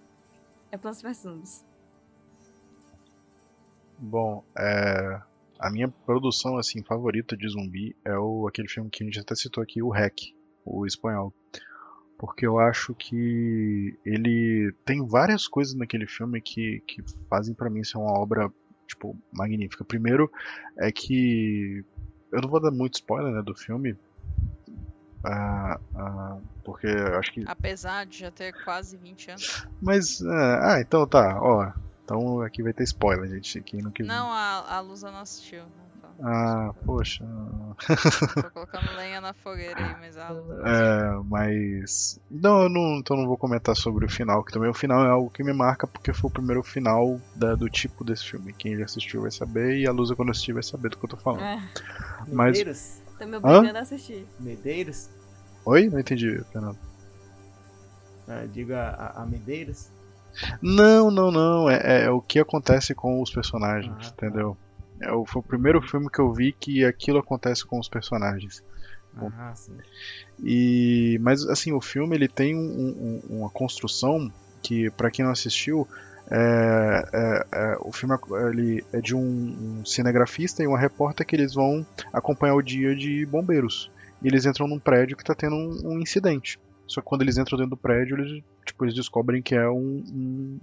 é 0.70 0.78
Plants 0.78 1.02
vs 1.02 1.16
Zombies. 1.18 1.66
Bom, 3.98 4.44
é, 4.56 5.20
a 5.58 5.70
minha 5.70 5.88
produção 5.88 6.56
assim 6.56 6.82
favorita 6.82 7.36
de 7.36 7.48
zumbi 7.48 7.96
é 8.04 8.16
o 8.18 8.46
aquele 8.46 8.68
filme 8.68 8.90
que 8.90 9.02
a 9.02 9.06
gente 9.06 9.18
até 9.20 9.34
citou 9.34 9.62
aqui, 9.62 9.82
o 9.82 9.88
Hack, 9.88 10.34
o 10.64 10.84
espanhol. 10.86 11.32
Porque 12.18 12.46
eu 12.46 12.58
acho 12.58 12.94
que 12.94 13.98
ele 14.04 14.72
tem 14.84 15.06
várias 15.06 15.48
coisas 15.48 15.74
naquele 15.74 16.06
filme 16.06 16.40
que, 16.40 16.82
que 16.86 17.02
fazem 17.28 17.54
pra 17.54 17.68
mim 17.68 17.82
ser 17.82 17.98
uma 17.98 18.18
obra 18.18 18.50
tipo 18.86 19.16
magnífica. 19.32 19.84
Primeiro 19.84 20.30
é 20.78 20.92
que 20.92 21.84
eu 22.32 22.40
não 22.40 22.48
vou 22.48 22.60
dar 22.60 22.70
muito 22.70 22.94
spoiler 22.94 23.32
né, 23.32 23.42
do 23.42 23.54
filme, 23.54 23.96
ah, 25.24 25.80
ah, 25.94 26.38
porque 26.64 26.86
eu 26.86 27.18
acho 27.18 27.32
que 27.32 27.44
apesar 27.46 28.04
de 28.04 28.18
já 28.18 28.30
ter 28.30 28.52
quase 28.64 28.96
20 28.96 29.30
anos. 29.30 29.66
mas 29.80 30.20
ah, 30.22 30.74
ah, 30.74 30.80
então 30.80 31.06
tá, 31.06 31.40
ó, 31.40 31.72
então 32.04 32.40
aqui 32.42 32.62
vai 32.62 32.72
ter 32.72 32.84
spoiler, 32.84 33.28
gente, 33.30 33.62
quem 33.62 33.80
não 33.80 33.90
quiser. 33.90 34.08
Não, 34.08 34.30
a, 34.30 34.76
a 34.76 34.80
Lusa 34.80 35.10
não 35.10 35.20
assistiu. 35.20 35.60
fala. 35.60 35.83
Ah, 36.22 36.70
poxa. 36.86 37.24
Tô 38.42 38.50
colocando 38.54 38.96
lenha 38.96 39.20
na 39.20 39.34
fogueira 39.34 39.78
aí, 39.84 39.96
mas 40.00 40.16
a 40.16 40.28
assistiu. 40.28 40.66
É, 40.66 41.20
mas. 41.28 42.20
Não, 42.30 42.62
eu 42.62 42.68
não, 42.68 42.98
então 42.98 43.16
não 43.16 43.26
vou 43.26 43.36
comentar 43.36 43.74
sobre 43.76 44.04
o 44.04 44.08
final, 44.08 44.44
que 44.44 44.52
também 44.52 44.70
o 44.70 44.74
final 44.74 45.04
é 45.04 45.10
algo 45.10 45.28
que 45.30 45.42
me 45.42 45.52
marca 45.52 45.86
porque 45.86 46.12
foi 46.12 46.28
o 46.30 46.32
primeiro 46.32 46.62
final 46.62 47.20
da- 47.34 47.54
do 47.54 47.68
tipo 47.68 48.04
desse 48.04 48.24
filme. 48.30 48.52
Quem 48.52 48.76
já 48.76 48.84
assistiu 48.84 49.22
vai 49.22 49.30
saber 49.30 49.76
e 49.78 49.86
a 49.88 49.92
Lusa 49.92 50.14
quando 50.14 50.30
assistir 50.30 50.52
vai 50.52 50.62
saber 50.62 50.90
do 50.90 50.98
que 50.98 51.04
eu 51.04 51.10
tô 51.10 51.16
falando. 51.16 51.42
É, 51.42 51.60
Mas- 52.28 52.58
Medeiros? 52.58 53.02
tô 53.18 53.26
me 53.26 53.36
obrigando 53.36 53.78
a 53.78 53.80
assistir. 53.80 54.26
Medeiros? 54.38 55.10
Oi? 55.64 55.88
Não 55.88 55.98
entendi, 55.98 56.40
Fernando. 56.52 56.78
Ah, 58.28 58.46
diga 58.50 58.90
a, 58.90 59.22
a 59.22 59.26
Medeiros? 59.26 59.88
Não, 60.62 61.10
não, 61.10 61.30
não. 61.30 61.68
É, 61.68 62.04
é 62.04 62.10
o 62.10 62.20
que 62.20 62.38
acontece 62.38 62.94
com 62.94 63.20
os 63.22 63.30
personagens, 63.30 63.94
Ah, 64.08 64.10
tá. 64.16 64.26
É, 65.00 65.12
o- 65.12 65.24
foi 65.26 65.40
o 65.40 65.44
primeiro 65.44 65.80
filme 65.82 66.08
que 66.10 66.20
eu 66.20 66.32
vi 66.32 66.52
que 66.52 66.84
aquilo 66.84 67.18
acontece 67.18 67.64
com 67.66 67.78
os 67.78 67.88
personagens. 67.88 68.62
Ah, 69.16 69.54
sim. 69.54 69.76
E 70.42 71.18
mas 71.20 71.46
assim 71.48 71.72
o 71.72 71.80
filme 71.80 72.16
ele 72.16 72.28
tem 72.28 72.54
um- 72.56 73.20
um- 73.28 73.38
uma 73.38 73.50
construção 73.50 74.30
que 74.62 74.90
pra 74.92 75.10
quem 75.10 75.24
não 75.24 75.32
assistiu 75.32 75.86
é, 76.30 77.04
é- 77.12 77.46
é- 77.52 77.76
o 77.80 77.92
filme 77.92 78.16
ele 78.50 78.84
é 78.92 79.00
de 79.00 79.14
um, 79.14 79.20
um 79.20 79.84
cinegrafista 79.84 80.62
e 80.62 80.66
uma 80.66 80.78
repórter 80.78 81.26
que 81.26 81.36
eles 81.36 81.52
vão 81.54 81.86
acompanhar 82.12 82.54
o 82.54 82.62
dia 82.62 82.94
de 82.96 83.26
bombeiros 83.26 83.90
e 84.22 84.26
eles 84.26 84.46
entram 84.46 84.66
num 84.66 84.80
prédio 84.80 85.16
que 85.16 85.22
está 85.22 85.34
tendo 85.34 85.54
um, 85.54 85.92
um 85.92 86.00
incidente 86.00 86.58
só 86.86 87.00
que 87.00 87.06
quando 87.06 87.22
eles 87.22 87.36
entram 87.36 87.58
dentro 87.58 87.70
do 87.70 87.76
prédio 87.76 88.16
eles 88.18 88.42
tipo 88.66 88.84
eles 88.84 88.94
descobrem 88.94 89.42
que 89.42 89.54
é 89.54 89.68
um, 89.68 90.58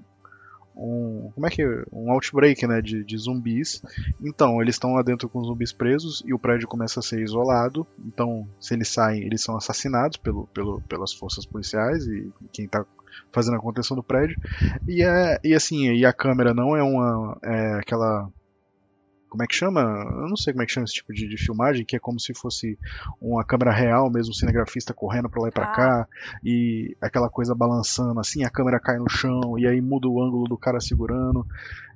um- 0.75 1.31
como 1.33 1.47
é 1.47 1.49
que 1.49 1.61
é? 1.61 1.83
um 1.91 2.11
outbreak 2.11 2.65
né 2.67 2.81
de, 2.81 3.03
de 3.03 3.17
zumbis 3.17 3.81
então, 4.23 4.61
eles 4.61 4.75
estão 4.75 4.93
lá 4.93 5.01
dentro 5.01 5.27
com 5.29 5.39
os 5.39 5.47
zumbis 5.47 5.71
presos 5.71 6.23
e 6.25 6.33
o 6.33 6.39
prédio 6.39 6.67
começa 6.67 6.99
a 6.99 7.03
ser 7.03 7.21
isolado. 7.21 7.85
Então, 8.05 8.47
se 8.59 8.73
eles 8.73 8.87
saem, 8.87 9.23
eles 9.23 9.41
são 9.41 9.55
assassinados 9.55 10.17
pelo, 10.17 10.47
pelo, 10.47 10.81
pelas 10.81 11.13
forças 11.13 11.45
policiais 11.45 12.05
e 12.05 12.31
quem 12.51 12.65
está 12.65 12.85
fazendo 13.31 13.57
a 13.57 13.59
contenção 13.61 13.95
do 13.95 14.03
prédio. 14.03 14.37
E, 14.87 15.03
é, 15.03 15.39
e 15.43 15.53
assim, 15.53 15.91
e 15.91 16.05
a 16.05 16.13
câmera 16.13 16.53
não 16.53 16.75
é 16.75 16.83
uma. 16.83 17.37
É 17.43 17.73
aquela. 17.75 18.29
Como 19.31 19.43
é 19.43 19.47
que 19.47 19.55
chama? 19.55 19.79
Eu 19.79 20.27
não 20.27 20.35
sei 20.35 20.51
como 20.51 20.61
é 20.61 20.65
que 20.65 20.73
chama 20.73 20.83
esse 20.83 20.95
tipo 20.95 21.13
de, 21.13 21.25
de 21.25 21.37
filmagem, 21.37 21.85
que 21.85 21.95
é 21.95 21.99
como 21.99 22.19
se 22.19 22.33
fosse 22.33 22.77
uma 23.21 23.45
câmera 23.45 23.71
real 23.71 24.11
mesmo, 24.11 24.31
um 24.31 24.35
cinegrafista 24.35 24.93
correndo 24.93 25.29
pra 25.29 25.43
lá 25.43 25.47
e 25.47 25.51
pra 25.53 25.63
Ah. 25.63 25.67
cá, 25.67 26.07
e 26.43 26.97
aquela 26.99 27.29
coisa 27.29 27.55
balançando 27.55 28.19
assim, 28.19 28.43
a 28.43 28.49
câmera 28.49 28.77
cai 28.77 28.97
no 28.97 29.09
chão, 29.09 29.57
e 29.57 29.65
aí 29.65 29.79
muda 29.79 30.09
o 30.09 30.21
ângulo 30.21 30.49
do 30.49 30.57
cara 30.57 30.81
segurando. 30.81 31.47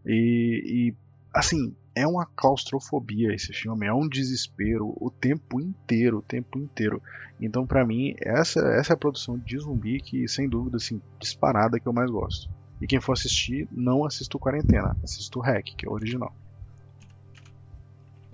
E, 0.06 0.64
e, 0.66 0.96
assim, 1.34 1.76
é 1.94 2.08
uma 2.08 2.26
claustrofobia 2.26 3.36
esse 3.36 3.52
filme, 3.52 3.86
é 3.86 3.94
um 3.94 4.08
desespero 4.08 4.94
o 4.96 5.12
tempo 5.12 5.60
inteiro, 5.60 6.20
o 6.20 6.22
tempo 6.22 6.58
inteiro. 6.58 7.02
Então, 7.42 7.68
pra 7.68 7.86
mim, 7.86 8.16
essa, 8.22 8.62
essa 8.80 8.94
é 8.94 8.96
a 8.96 8.98
produção 8.98 9.38
de 9.38 9.58
zumbi 9.58 10.00
que, 10.00 10.26
sem 10.30 10.48
dúvida, 10.48 10.78
assim, 10.78 11.02
disparada 11.20 11.82
que 11.82 11.86
eu 11.88 11.92
mais 11.92 12.10
gosto. 12.10 12.50
E 12.82 12.88
quem 12.88 13.02
for 13.02 13.12
assistir, 13.12 13.68
não 13.74 14.06
assista 14.06 14.38
o 14.38 14.40
Quarentena, 14.40 14.96
assista 15.04 15.38
o 15.38 15.42
Hack, 15.42 15.76
que 15.76 15.86
é 15.86 15.90
o 15.90 15.94
original. 15.94 16.34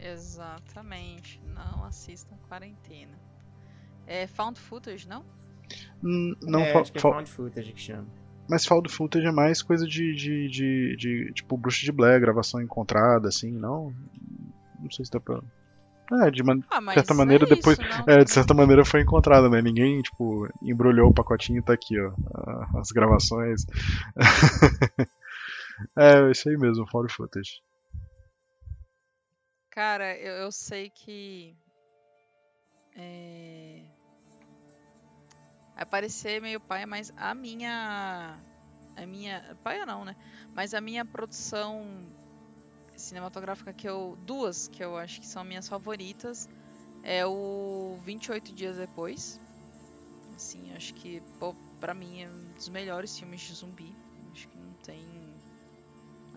Exatamente. 0.02 1.40
Não 1.54 1.84
assistam 1.86 2.36
quarentena. 2.50 3.18
É 4.08 4.28
found 4.28 4.60
footage, 4.60 5.08
não? 5.08 5.24
Hum, 6.04 6.36
Não, 6.42 6.60
é, 6.62 6.74
fa- 6.74 6.82
acho 6.82 6.92
que 6.92 6.98
é 6.98 7.02
found 7.02 7.30
footage 7.30 7.72
que 7.74 7.80
chama. 7.80 8.08
mas 8.50 8.66
found 8.66 8.90
footage 8.92 9.26
é 9.28 9.32
mais 9.32 9.62
coisa 9.62 9.86
de, 9.88 10.14
de, 10.16 10.50
de, 10.50 10.96
de, 10.98 11.34
tipo 11.34 11.56
bruxa 11.56 11.86
de 11.86 11.92
Blair, 11.92 12.20
gravação 12.20 12.62
encontrada, 12.62 13.30
assim, 13.30 13.52
não. 13.52 13.94
Não 14.80 14.90
sei 14.92 15.06
se 15.06 15.12
dá 15.12 15.20
pra. 15.20 15.40
É, 16.26 16.30
de 16.32 16.44
man- 16.44 16.62
Ah, 16.70 16.82
mas 16.82 16.96
certa 16.96 17.14
maneira, 17.14 17.46
é 17.46 17.48
depois- 17.48 17.80
isso, 17.80 18.10
é, 18.10 18.24
de 18.26 18.32
certa 18.32 18.54
maneira 18.54 18.84
foi 18.84 19.02
encontrada, 19.02 19.48
né? 19.48 19.62
Ninguém, 19.62 20.02
tipo, 20.02 20.46
embrulhou 20.62 21.10
o 21.10 21.14
pacotinho 21.14 21.60
e 21.60 21.62
tá 21.62 21.72
aqui, 21.72 21.96
ó. 21.98 22.12
As 22.78 22.90
gravações. 22.92 23.62
é, 25.98 26.30
isso 26.32 26.50
aí 26.50 26.58
mesmo, 26.58 26.86
found 26.90 27.12
footage. 27.14 27.62
Cara, 29.72 30.18
eu, 30.18 30.34
eu 30.34 30.52
sei 30.52 30.90
que. 30.90 31.56
É... 32.96 33.82
Vai 35.76 35.86
parecer 35.86 36.42
meio 36.42 36.60
paia, 36.60 36.86
mas 36.86 37.12
a 37.16 37.34
minha. 37.34 38.38
A 38.98 39.06
minha. 39.06 39.58
Paia 39.64 39.86
não, 39.86 40.04
né? 40.04 40.16
Mas 40.54 40.74
a 40.74 40.82
minha 40.82 41.06
produção 41.06 42.06
cinematográfica 42.98 43.74
que 43.74 43.88
eu. 43.88 44.18
Duas 44.26 44.68
que 44.68 44.84
eu 44.84 44.98
acho 44.98 45.22
que 45.22 45.28
são 45.28 45.44
minhas 45.44 45.70
favoritas. 45.70 46.50
É 47.02 47.26
o 47.26 47.98
28 48.04 48.54
Dias 48.54 48.76
Depois. 48.76 49.40
Assim, 50.36 50.74
acho 50.76 50.94
que, 50.96 51.22
pô, 51.40 51.56
pra 51.80 51.94
mim 51.94 52.22
é 52.22 52.30
um 52.30 52.54
dos 52.54 52.68
melhores 52.68 53.18
filmes 53.18 53.40
de 53.42 53.54
zumbi. 53.54 53.96
Acho 54.34 54.48
que 54.50 54.58
não 54.58 54.74
tem 54.84 55.21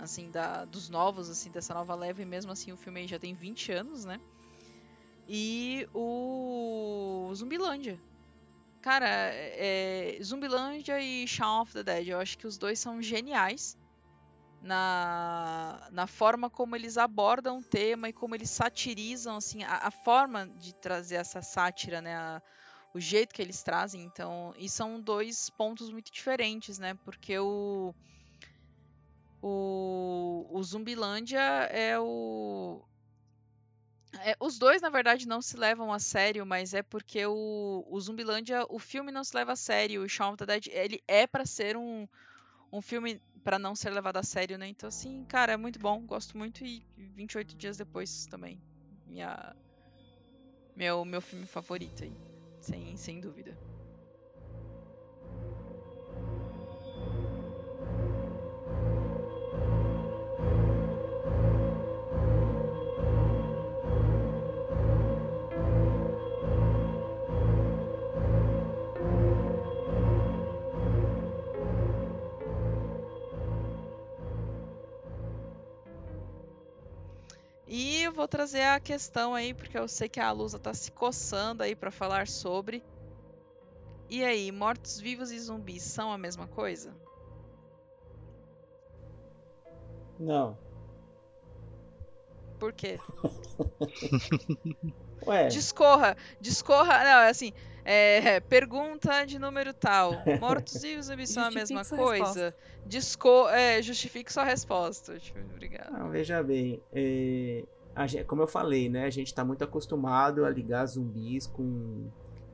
assim, 0.04 0.30
da, 0.30 0.64
dos 0.66 0.88
novos, 0.88 1.30
assim, 1.30 1.50
dessa 1.50 1.74
nova 1.74 1.94
leva, 1.94 2.22
e 2.22 2.26
mesmo 2.26 2.52
assim 2.52 2.72
o 2.72 2.76
filme 2.76 3.06
já 3.08 3.18
tem 3.18 3.34
20 3.34 3.72
anos, 3.72 4.04
né? 4.04 4.20
E 5.26 5.86
o 5.94 7.30
Zumbilândia. 7.34 8.02
Cara, 8.82 9.06
é, 9.08 10.18
Zumbilândia 10.22 11.00
e 11.00 11.26
Shaun 11.28 11.62
of 11.62 11.72
the 11.72 11.82
Dead, 11.82 12.08
eu 12.08 12.20
acho 12.20 12.38
que 12.38 12.46
os 12.46 12.58
dois 12.58 12.78
são 12.80 13.02
geniais 13.02 13.76
na, 14.60 15.88
na 15.92 16.06
forma 16.06 16.50
como 16.50 16.76
eles 16.76 16.96
abordam 16.98 17.58
o 17.58 17.64
tema 17.64 18.08
e 18.08 18.12
como 18.12 18.34
eles 18.34 18.50
satirizam, 18.50 19.36
assim, 19.36 19.62
a, 19.64 19.88
a 19.88 19.90
forma 19.90 20.48
de 20.48 20.74
trazer 20.74 21.16
essa 21.16 21.42
sátira, 21.42 22.00
né? 22.02 22.16
a- 22.16 22.42
o 22.94 23.00
jeito 23.00 23.34
que 23.34 23.42
eles 23.42 23.62
trazem, 23.62 24.02
então, 24.04 24.54
e 24.56 24.68
são 24.68 25.00
dois 25.00 25.50
pontos 25.50 25.90
muito 25.90 26.12
diferentes, 26.12 26.78
né? 26.78 26.94
Porque 27.04 27.38
o 27.38 27.94
o, 29.46 30.46
o 30.50 30.62
Zumbilândia 30.62 31.40
é 31.70 31.98
o. 32.00 32.82
é, 34.20 34.36
os 34.40 34.58
dois, 34.58 34.80
na 34.80 34.88
verdade, 34.90 35.26
não 35.26 35.42
se 35.42 35.56
levam 35.56 35.92
a 35.92 35.98
sério, 35.98 36.46
mas 36.46 36.72
é 36.72 36.82
porque 36.82 37.26
o, 37.26 37.84
o 37.88 38.00
Zumbilândia, 38.00 38.64
o 38.70 38.78
filme 38.78 39.10
não 39.12 39.24
se 39.24 39.36
leva 39.36 39.52
a 39.52 39.56
sério. 39.56 40.02
O 40.02 40.08
Shaun 40.08 40.30
of 40.30 40.38
the 40.38 40.46
Dead, 40.46 40.66
ele 40.68 41.02
é 41.06 41.26
pra 41.26 41.44
ser 41.44 41.76
um, 41.76 42.06
um 42.72 42.82
filme 42.82 43.20
pra 43.44 43.58
não 43.58 43.74
ser 43.76 43.90
levado 43.90 44.18
a 44.18 44.22
sério, 44.22 44.58
né? 44.58 44.68
Então, 44.68 44.88
assim, 44.88 45.24
cara, 45.26 45.52
é 45.52 45.56
muito 45.56 45.78
bom, 45.78 46.06
gosto 46.06 46.38
muito. 46.38 46.64
E 46.64 46.86
28 46.96 47.56
dias 47.56 47.76
depois 47.78 48.26
também. 48.26 48.62
Minha, 49.06 49.54
meu, 50.74 51.04
meu 51.04 51.20
filme 51.20 51.46
favorito 51.46 52.04
aí, 52.04 52.16
sem, 52.60 52.96
sem 52.96 53.20
dúvida. 53.20 53.58
Vou 78.14 78.28
trazer 78.28 78.62
a 78.62 78.80
questão 78.80 79.34
aí, 79.34 79.52
porque 79.52 79.76
eu 79.76 79.86
sei 79.88 80.08
que 80.08 80.20
a 80.20 80.30
Lusa 80.30 80.58
tá 80.58 80.72
se 80.72 80.90
coçando 80.90 81.62
aí 81.62 81.74
pra 81.74 81.90
falar 81.90 82.26
sobre. 82.26 82.82
E 84.08 84.22
aí, 84.22 84.50
mortos-vivos 84.52 85.30
e 85.30 85.38
zumbis 85.38 85.82
são 85.82 86.12
a 86.12 86.18
mesma 86.18 86.46
coisa? 86.46 86.94
Não. 90.18 90.56
Por 92.58 92.72
quê? 92.72 92.98
Ué, 95.26 95.48
Discorra, 95.48 96.16
discorra. 96.40 96.98
Não, 97.02 97.20
é 97.20 97.30
assim, 97.30 97.52
é, 97.84 98.40
pergunta 98.40 99.24
de 99.24 99.38
número 99.38 99.74
tal. 99.74 100.12
Mortos-vivos 100.40 101.06
e 101.06 101.10
zumbis 101.10 101.30
são 101.30 101.44
a 101.44 101.50
mesma 101.50 101.84
coisa? 101.84 102.54
Disco 102.86 103.48
é, 103.48 103.82
justifique 103.82 104.32
sua 104.32 104.44
resposta. 104.44 105.18
Tipo, 105.18 105.40
Obrigado. 105.40 105.92
Não, 105.92 106.10
veja 106.10 106.42
bem, 106.42 106.82
é, 106.92 107.64
a 107.94 108.06
gen- 108.06 108.24
como 108.24 108.42
eu 108.42 108.46
falei, 108.48 108.88
né, 108.88 109.04
a 109.04 109.10
gente 109.10 109.28
está 109.28 109.44
muito 109.44 109.62
acostumado 109.64 110.44
a 110.44 110.50
ligar 110.50 110.84
zumbis 110.86 111.46
com, 111.46 112.06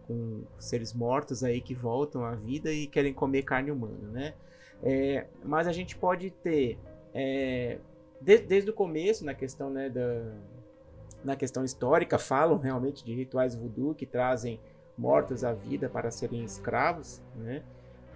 com 0.06 0.42
seres 0.58 0.92
mortos 0.92 1.42
aí 1.42 1.60
que 1.60 1.74
voltam 1.74 2.24
à 2.24 2.34
vida 2.34 2.72
e 2.72 2.86
querem 2.86 3.12
comer 3.12 3.42
carne 3.42 3.70
humana, 3.70 4.08
né? 4.12 4.34
É, 4.82 5.26
mas 5.44 5.66
a 5.66 5.72
gente 5.72 5.96
pode 5.96 6.30
ter, 6.30 6.78
é, 7.14 7.78
de- 8.20 8.38
desde 8.38 8.70
o 8.70 8.72
começo, 8.74 9.24
na 9.24 9.34
questão, 9.34 9.70
né, 9.70 9.88
da, 9.88 10.32
na 11.24 11.36
questão 11.36 11.64
histórica, 11.64 12.18
falam 12.18 12.58
realmente 12.58 13.04
de 13.04 13.14
rituais 13.14 13.54
voodoo 13.54 13.94
que 13.94 14.06
trazem 14.06 14.58
mortos 14.96 15.44
à 15.44 15.52
vida 15.52 15.88
para 15.88 16.10
serem 16.10 16.44
escravos, 16.44 17.20
né? 17.36 17.62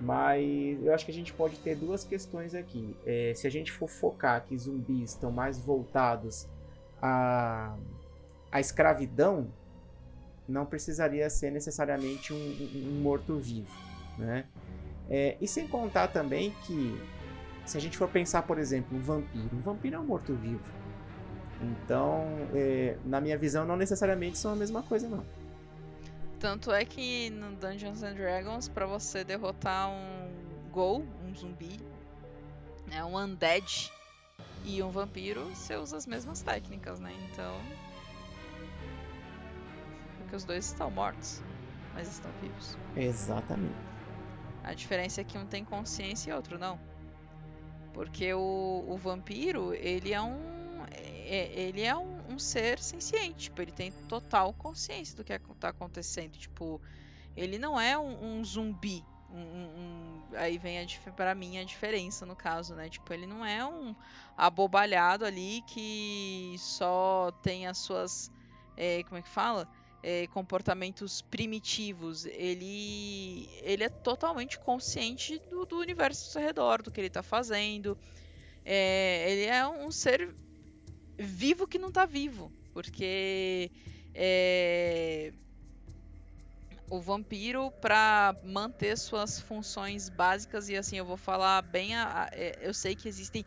Mas 0.01 0.85
eu 0.85 0.93
acho 0.93 1.05
que 1.05 1.11
a 1.13 1.15
gente 1.15 1.33
pode 1.33 1.57
ter 1.59 1.77
duas 1.77 2.03
questões 2.05 2.55
aqui. 2.55 2.97
É, 3.07 3.33
se 3.35 3.47
a 3.47 3.51
gente 3.51 3.71
for 3.71 3.89
focar 3.89 4.45
que 4.45 4.59
zumbis 4.59 5.11
estão 5.11 5.31
mais 5.31 5.59
voltados 5.59 6.49
à, 7.07 7.77
à 8.51 8.61
escravidão, 8.61 9.53
não 10.49 10.65
precisaria 10.65 11.29
ser 11.29 11.51
necessariamente 11.51 12.33
um, 12.33 12.37
um- 12.37 13.01
morto-vivo. 13.03 13.71
Né? 14.19 14.47
É, 15.11 15.37
e 15.41 15.47
sem 15.47 15.69
contar 15.69 16.09
também 16.09 16.51
que, 16.65 16.99
se 17.67 17.77
a 17.77 17.81
gente 17.81 17.99
for 17.99 18.09
pensar, 18.09 18.43
por 18.43 18.59
exemplo, 18.59 18.97
um 18.97 19.01
vampiro, 19.03 19.51
um 19.53 19.61
vampiro 19.61 19.97
é 19.97 19.99
um 19.99 20.05
morto-vivo. 20.05 20.63
Então, 21.61 22.25
é, 22.55 22.97
na 23.05 23.21
minha 23.21 23.37
visão, 23.37 23.65
não 23.67 23.77
necessariamente 23.77 24.39
são 24.39 24.53
a 24.53 24.57
mesma 24.57 24.83
coisa, 24.83 25.09
não. 25.09 25.25
Tanto 26.41 26.71
é 26.73 26.85
que 26.85 27.31
no 27.31 27.53
Dungeons 27.57 28.03
and 28.03 28.15
Dragons, 28.15 28.69
pra 28.69 28.87
você 28.87 29.25
derrotar 29.25 29.89
um 29.91 30.71
ghoul, 30.71 31.05
um 31.25 31.35
zumbi, 31.35 31.81
né, 32.87 33.03
um 33.05 33.17
undead 33.17 33.91
e 34.65 34.83
um 34.83 34.91
vampiro, 34.91 35.45
você 35.55 35.77
usa 35.77 35.97
as 35.97 36.07
mesmas 36.07 36.43
técnicas, 36.43 36.99
né? 37.01 37.13
Então. 37.31 37.61
Porque 40.19 40.37
os 40.37 40.45
dois 40.45 40.65
estão 40.67 40.91
mortos, 40.91 41.43
mas 41.93 42.09
estão 42.09 42.31
vivos. 42.41 42.77
Exatamente. 42.97 43.75
A 44.63 44.73
diferença 44.75 45.21
é 45.21 45.25
que 45.25 45.37
um 45.37 45.47
tem 45.47 45.65
consciência 45.65 46.31
e 46.31 46.35
outro 46.35 46.59
não. 46.59 46.79
Porque 47.93 48.33
o, 48.33 48.85
o 48.89 48.97
vampiro, 48.97 49.75
ele 49.75 50.13
é 50.13 50.21
um. 50.21 50.85
é- 50.91 51.53
ele 51.55 51.83
é 51.83 51.95
um, 51.95 52.33
um 52.35 52.39
ser 52.39 52.79
senciente. 52.79 53.45
Tipo, 53.45 53.63
ele 53.63 53.73
tem 53.73 53.93
total 54.09 54.53
consciência 54.55 55.17
do 55.17 55.23
que 55.23 55.33
está 55.33 55.69
acontecendo. 55.69 56.33
Tipo, 56.33 56.81
ele 57.37 57.59
não 57.59 57.79
é 57.81 57.97
um, 57.99 58.39
um 58.41 58.45
zumbi. 58.45 59.05
Um, 59.31 59.39
um- 59.39 59.79
um- 59.79 60.14
aí 60.37 60.59
vem 60.59 60.81
a, 60.81 60.87
pra 61.13 61.35
mim 61.35 61.59
a 61.59 61.65
diferença 61.65 62.25
no 62.27 62.37
caso, 62.37 62.75
né? 62.75 62.89
Tipo, 62.89 63.13
ele 63.13 63.27
não 63.27 63.45
é 63.45 63.65
um 63.65 63.95
abobalhado 64.37 65.25
ali 65.25 65.63
que 65.67 66.57
só 66.59 67.33
tem 67.43 67.67
as 67.67 67.79
suas. 67.79 68.31
é, 68.77 69.03
como 69.05 69.19
é 69.19 69.23
que 69.23 69.29
fala? 69.29 69.69
é, 70.05 70.27
comportamentos 70.27 71.23
primitivos. 71.23 72.27
Ele, 72.27 73.49
ele 73.63 73.85
é 73.85 73.89
totalmente 73.89 74.59
consciente 74.59 75.41
do, 75.51 75.65
do 75.65 75.79
universo 75.79 76.27
ao 76.27 76.33
seu 76.33 76.43
redor, 76.43 76.83
do 76.83 76.91
que 76.91 77.01
ele 77.01 77.07
está 77.07 77.23
fazendo. 77.23 77.97
É, 78.65 79.33
ele 79.33 79.45
é 79.47 79.67
um 79.67 79.91
ser 79.91 80.35
vivo 81.17 81.67
que 81.67 81.79
não 81.79 81.89
está 81.89 82.05
vivo, 82.05 82.53
porque 82.75 83.71
é, 84.15 85.33
o 86.91 87.01
vampiro 87.01 87.71
para 87.81 88.37
manter 88.43 88.97
suas 88.99 89.41
funções 89.41 90.09
básicas 90.09 90.69
e 90.69 90.77
assim 90.77 90.97
eu 90.99 91.05
vou 91.05 91.17
falar 91.17 91.63
bem, 91.63 91.95
a- 91.97 92.25
a- 92.25 92.31
é, 92.33 92.55
eu 92.61 92.75
sei 92.75 92.95
que 92.95 93.09
existem 93.09 93.45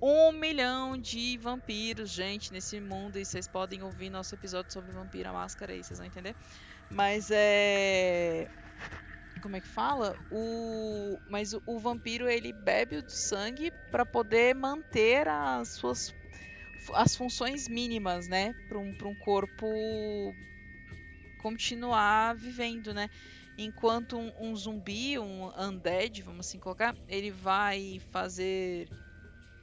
um 0.00 0.32
milhão 0.32 0.96
de 0.96 1.36
vampiros, 1.38 2.10
gente, 2.10 2.52
nesse 2.52 2.80
mundo. 2.80 3.18
E 3.18 3.24
vocês 3.24 3.48
podem 3.48 3.82
ouvir 3.82 4.10
nosso 4.10 4.34
episódio 4.34 4.72
sobre 4.72 4.92
Vampira 4.92 5.32
Máscara 5.32 5.72
aí, 5.72 5.82
vocês 5.82 5.98
vão 5.98 6.06
entender. 6.06 6.36
Mas 6.90 7.30
é. 7.32 8.48
Como 9.40 9.56
é 9.56 9.60
que 9.60 9.68
fala? 9.68 10.16
O. 10.30 11.20
Mas 11.28 11.52
o, 11.52 11.62
o 11.66 11.78
vampiro 11.78 12.28
ele 12.28 12.52
bebe 12.52 12.96
o 12.96 13.04
sangue 13.08 13.70
para 13.90 14.04
poder 14.06 14.54
manter 14.54 15.28
as 15.28 15.70
suas. 15.70 16.14
As 16.94 17.16
funções 17.16 17.68
mínimas, 17.68 18.28
né? 18.28 18.54
Para 18.68 18.78
um, 18.78 18.94
pra 18.94 19.08
um 19.08 19.14
corpo 19.14 20.34
continuar 21.38 22.34
vivendo, 22.34 22.92
né? 22.92 23.08
Enquanto 23.56 24.18
um, 24.18 24.32
um, 24.38 24.54
zumbi, 24.54 25.18
um 25.18 25.50
undead, 25.58 26.22
vamos 26.22 26.46
assim 26.46 26.58
colocar, 26.58 26.94
ele 27.08 27.30
vai 27.30 28.00
fazer. 28.10 28.88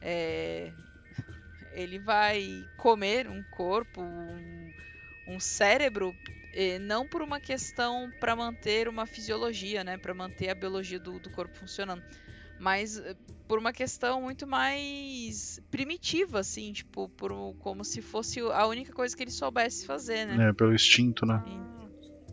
É, 0.01 0.73
ele 1.71 1.99
vai 1.99 2.67
comer 2.77 3.29
um 3.29 3.43
corpo, 3.43 4.01
um, 4.01 4.73
um 5.27 5.39
cérebro, 5.39 6.15
eh, 6.53 6.79
não 6.79 7.07
por 7.07 7.21
uma 7.21 7.39
questão 7.39 8.11
para 8.19 8.35
manter 8.35 8.87
uma 8.87 9.05
fisiologia, 9.05 9.83
né? 9.83 9.97
Para 9.97 10.13
manter 10.13 10.49
a 10.49 10.55
biologia 10.55 10.99
do, 10.99 11.19
do 11.19 11.29
corpo 11.29 11.55
funcionando. 11.57 12.03
Mas 12.59 12.97
eh, 12.97 13.15
por 13.47 13.59
uma 13.59 13.73
questão 13.73 14.21
muito 14.21 14.47
mais 14.47 15.59
primitiva, 15.69 16.39
assim, 16.39 16.71
tipo, 16.73 17.09
por, 17.09 17.31
como 17.59 17.83
se 17.83 18.01
fosse 18.01 18.39
a 18.39 18.65
única 18.65 18.91
coisa 18.93 19.15
que 19.15 19.23
ele 19.23 19.31
soubesse 19.31 19.85
fazer, 19.85 20.25
né? 20.25 20.49
É, 20.49 20.53
pelo 20.53 20.73
instinto, 20.73 21.25
né? 21.25 21.41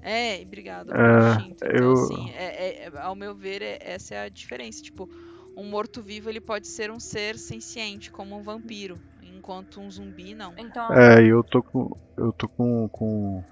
É, 0.00 0.42
obrigado. 0.42 0.92
É, 0.92 1.46
então, 1.48 1.68
eu- 1.70 1.92
assim, 1.92 2.30
é- 2.30 2.86
é- 2.86 2.98
ao 2.98 3.14
meu 3.14 3.34
ver, 3.34 3.62
é- 3.62 3.78
essa 3.80 4.14
é 4.14 4.22
a 4.24 4.28
diferença. 4.28 4.82
Tipo, 4.82 5.08
um 5.56 5.64
morto-vivo 5.68 6.28
ele 6.28 6.40
pode 6.40 6.66
ser 6.66 6.90
um 6.90 6.98
ser 6.98 7.38
senciente, 7.38 8.10
como 8.10 8.36
um 8.36 8.42
vampiro, 8.42 9.00
enquanto 9.22 9.80
um 9.80 9.90
zumbi 9.90 10.34
não. 10.34 10.54
Então, 10.58 10.92
É, 10.92 11.22
e 11.22 11.28
eu 11.28 11.44
tô 11.44 11.62
com. 11.62 11.96
Eu 12.16 12.32
tô 12.32 12.48
com. 12.48 12.88
com... 12.90 13.44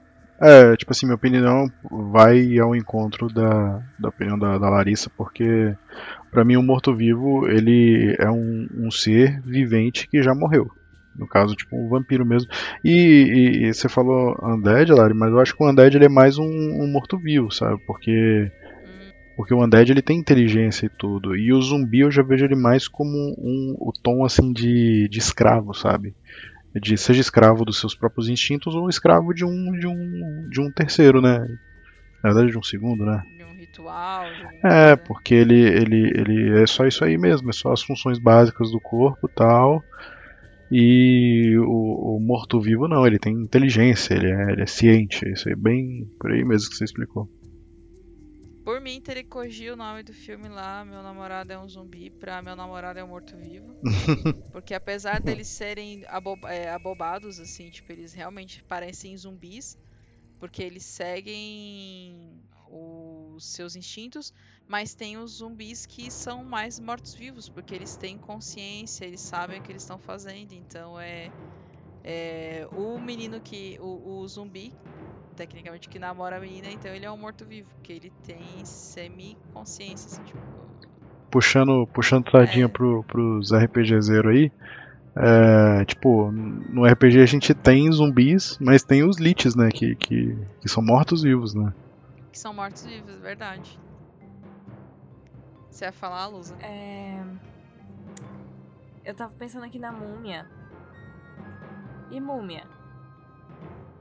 É, 0.43 0.75
tipo 0.77 0.91
assim, 0.91 1.05
minha 1.07 1.17
opinião 1.17 1.67
vai 2.11 2.59
ao 2.59 2.75
encontro 2.75 3.29
da, 3.29 3.79
da 3.99 4.09
opinião 4.09 4.39
da, 4.39 4.57
da 4.59 4.71
Larissa, 4.71 5.11
porque 5.15 5.77
pra 6.31 6.44
mim 6.44 6.57
um 6.57 6.62
morto-vivo 6.62 7.47
ele 7.48 8.16
é 8.19 8.31
um, 8.31 8.66
um 8.73 8.90
ser 8.90 9.40
vivente 9.43 10.09
que 10.09 10.23
já 10.23 10.35
morreu. 10.35 10.70
No 11.15 11.27
caso, 11.27 11.55
tipo, 11.57 11.77
um 11.77 11.89
vampiro 11.89 12.24
mesmo. 12.24 12.48
E, 12.85 12.90
e- 12.93 13.65
e 13.69 13.74
você 13.74 13.89
falou 13.89 14.36
Undead, 14.43 14.93
Lari, 14.93 15.12
mas 15.12 15.31
eu 15.31 15.40
acho 15.40 15.55
que 15.57 15.62
o 15.62 15.69
Undead 15.69 15.94
ele 15.97 16.07
é 16.07 16.09
mais 16.09 16.39
um, 16.39 16.44
um 16.44 16.90
morto-vivo, 16.90 17.51
sabe? 17.51 17.81
Porque 17.86 18.51
porque 19.36 19.55
o 19.55 19.65
Undead 19.65 19.90
ele 19.90 20.02
tem 20.02 20.19
inteligência 20.19 20.86
e 20.86 20.90
tudo. 20.98 21.35
E 21.35 21.52
o 21.52 21.61
zumbi 21.62 22.01
eu 22.01 22.11
já 22.11 22.23
vejo 22.23 22.44
ele 22.44 22.55
mais 22.57 22.86
como 22.86 23.11
um, 23.39 23.74
o 23.78 23.93
tom 24.02 24.24
assim 24.24 24.52
de, 24.52 25.09
de 25.09 25.19
escravo, 25.19 25.73
sabe? 25.74 26.15
De 26.74 26.97
seja 26.97 27.20
escravo 27.20 27.65
dos 27.65 27.81
seus 27.81 27.94
próprios 27.94 28.28
instintos 28.28 28.74
ou 28.74 28.89
escravo 28.89 29.32
de 29.35 29.44
um 29.44 29.73
de 29.73 29.86
um 29.86 30.47
de 30.48 30.61
um 30.61 30.70
terceiro, 30.70 31.20
né? 31.20 31.39
Na 32.23 32.31
verdade 32.31 32.51
de 32.52 32.59
um 32.59 32.62
segundo, 32.62 33.05
né? 33.05 33.23
Ritual. 33.61 34.24
É, 34.65 34.97
porque 34.97 35.35
ele 35.35 35.61
ele 35.61 36.11
ele 36.19 36.62
é 36.62 36.66
só 36.66 36.87
isso 36.87 37.05
aí 37.05 37.16
mesmo, 37.16 37.51
é 37.51 37.53
só 37.53 37.73
as 37.73 37.82
funções 37.82 38.19
básicas 38.19 38.70
do 38.70 38.81
corpo, 38.81 39.28
tal. 39.28 39.82
E 40.70 41.57
o, 41.59 42.16
o 42.16 42.20
morto-vivo 42.20 42.87
não, 42.87 43.05
ele 43.05 43.19
tem 43.19 43.32
inteligência, 43.35 44.15
ele 44.15 44.31
é, 44.31 44.53
ele 44.53 44.62
é 44.62 44.66
ciente, 44.66 45.28
isso 45.28 45.49
é 45.49 45.57
bem 45.57 46.09
por 46.19 46.31
aí 46.31 46.45
mesmo 46.45 46.70
que 46.70 46.77
você 46.77 46.85
explicou. 46.85 47.28
Por 48.65 48.81
mim, 48.81 49.01
teria 49.01 49.24
que 49.24 49.28
corrigir 49.28 49.73
o 49.73 49.77
nome 49.77 50.05
do 50.05 50.12
filme 50.12 50.49
lá, 50.49 50.85
Meu 50.85 51.03
Namorado 51.03 51.53
é 51.53 51.59
um 51.59 51.69
Zumbi, 51.69 52.09
pra 52.09 52.41
Meu 52.41 52.55
Namorado 52.55 53.01
é 53.01 53.05
um 53.05 53.09
Morto-Vivo. 53.09 53.74
Porque 54.53 54.74
apesar 54.74 55.20
deles 55.20 55.49
serem 55.49 56.05
é, 56.47 56.70
abobados, 56.70 57.41
assim, 57.41 57.69
tipo, 57.70 57.91
eles 57.91 58.12
realmente 58.12 58.62
parecem 58.62 59.16
zumbis, 59.16 59.77
porque 60.39 60.62
eles 60.62 60.85
seguem 60.85 62.41
os 63.49 63.55
seus 63.55 63.75
instintos, 63.77 64.33
mas 64.69 64.95
tem 64.95 65.17
os 65.19 65.39
zumbis 65.39 65.87
que 65.87 66.11
são 66.11 66.45
mais 66.45 66.79
mortos-vivos, 66.79 67.49
porque 67.49 67.75
eles 67.75 67.97
têm 67.97 68.19
consciência, 68.19 69.05
eles 69.05 69.21
sabem 69.23 69.59
o 69.59 69.62
que 69.62 69.73
eles 69.73 69.83
estão 69.83 69.99
fazendo, 69.99 70.53
então 70.53 70.99
é... 71.01 71.33
é, 72.05 72.67
o 72.73 72.99
menino 73.01 73.41
que... 73.41 73.79
o, 73.81 74.21
o 74.21 74.29
zumbi 74.29 74.73
tecnicamente 75.37 75.89
que 75.89 75.99
namora 75.99 76.37
a 76.37 76.41
menina, 76.41 76.71
então 76.71 76.95
ele 76.95 77.07
é 77.07 77.11
um 77.11 77.17
morto-vivo, 77.17 77.69
porque 77.75 77.93
ele 77.93 78.11
tem 78.23 78.65
semi-consciência, 78.65 80.09
assim, 80.09 80.23
tipo. 80.25 80.39
puxando, 81.31 81.87
puxando 81.89 82.31
sardinha 82.31 82.67
É. 82.67 82.69
pro, 82.69 83.05
pros 83.05 83.53
RPG 83.53 84.01
zero 84.03 84.29
aí. 84.31 84.53
é, 85.17 85.85
tipo, 85.87 86.31
no 86.33 86.85
RPG 86.87 87.21
a 87.21 87.27
gente 87.27 87.55
tem 87.55 87.91
zumbis, 87.93 88.57
mas 88.61 88.83
tem 88.85 89.03
os 89.05 89.19
liches, 89.19 89.55
né? 89.57 89.71
Que, 89.73 89.97
que, 89.97 90.37
que 90.61 90.69
são 90.69 90.83
mortos-vivos, 90.83 91.55
né? 91.55 91.73
Que 92.31 92.39
são 92.39 92.55
mortos-vivos, 92.55 93.15
é 93.15 93.19
verdade. 93.19 93.78
Você 95.70 95.85
ia 95.85 95.93
falar, 95.93 96.27
Lusa? 96.27 96.57
é... 96.61 97.23
Eu 99.05 99.15
tava 99.15 99.32
pensando 99.39 99.65
aqui 99.65 99.78
na 99.78 99.90
múmia. 99.90 100.47
E 102.11 102.20
múmia? 102.20 102.65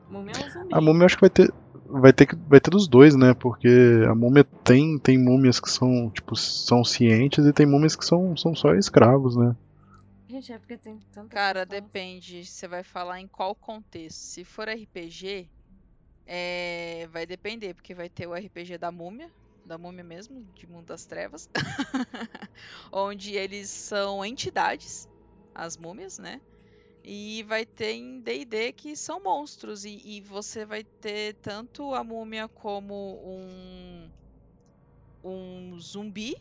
Múmia 0.10 0.34
é 0.35 0.45
um 0.45 0.49
zumbi. 0.49 0.73
A 0.73 0.81
múmia 0.81 1.01
eu 1.01 1.06
acho 1.06 1.15
que 1.15 1.22
vai 1.22 1.30
ter. 1.30 1.53
Vai 1.91 2.14
ter, 2.14 2.27
que, 2.27 2.35
vai 2.35 2.60
ter 2.60 2.69
dos 2.69 2.88
dois, 2.88 3.15
né? 3.15 3.34
Porque 3.34 3.68
a 4.07 4.14
múmia 4.14 4.43
tem, 4.64 4.99
tem 4.99 5.18
múmias 5.18 5.60
que 5.60 5.72
são, 5.72 6.11
tipo, 6.11 6.35
são 6.35 6.84
cientes 6.84 7.43
e 7.43 7.51
tem 7.51 7.65
múmias 7.65 7.95
que 7.95 8.06
são, 8.06 8.38
são 8.38 8.53
só 8.53 8.76
escravos, 8.76 9.35
né? 9.35 9.56
Gente, 10.27 10.53
é 10.53 10.60
porque 10.60 10.77
tem 10.77 10.99
tanta 11.11 11.30
Cara, 11.30 11.65
depende. 11.65 12.45
Você 12.45 12.68
vai 12.68 12.84
falar 12.84 13.19
em 13.19 13.27
qual 13.27 13.56
contexto. 13.56 14.18
Se 14.18 14.43
for 14.43 14.69
RPG, 14.69 15.49
é, 16.30 17.07
vai 17.10 17.26
depender, 17.26 17.73
porque 17.73 17.95
vai 17.95 18.10
ter 18.10 18.27
o 18.27 18.35
RPG 18.35 18.77
da 18.77 18.91
múmia, 18.91 19.31
da 19.65 19.77
múmia 19.80 20.03
mesmo, 20.03 20.45
de 20.53 20.68
Mundo 20.68 20.85
das 20.88 21.06
Trevas, 21.07 21.49
onde 22.93 23.35
eles 23.35 23.72
são 23.72 24.23
entidades, 24.23 25.07
as 25.56 25.76
múmias, 25.77 26.19
né? 26.19 26.41
E 27.03 27.43
vai 27.43 27.65
ter 27.65 27.93
em 27.93 28.22
D&D 28.22 28.73
que 28.73 28.95
são 28.95 29.23
monstros 29.23 29.85
e, 29.85 30.01
e 30.03 30.22
você 30.22 30.65
vai 30.65 30.85
ter 31.01 31.35
tanto 31.41 31.93
a 31.95 32.03
múmia 32.03 32.49
como 32.49 32.93
um 33.26 34.11
um 35.23 35.80
zumbi, 35.80 36.35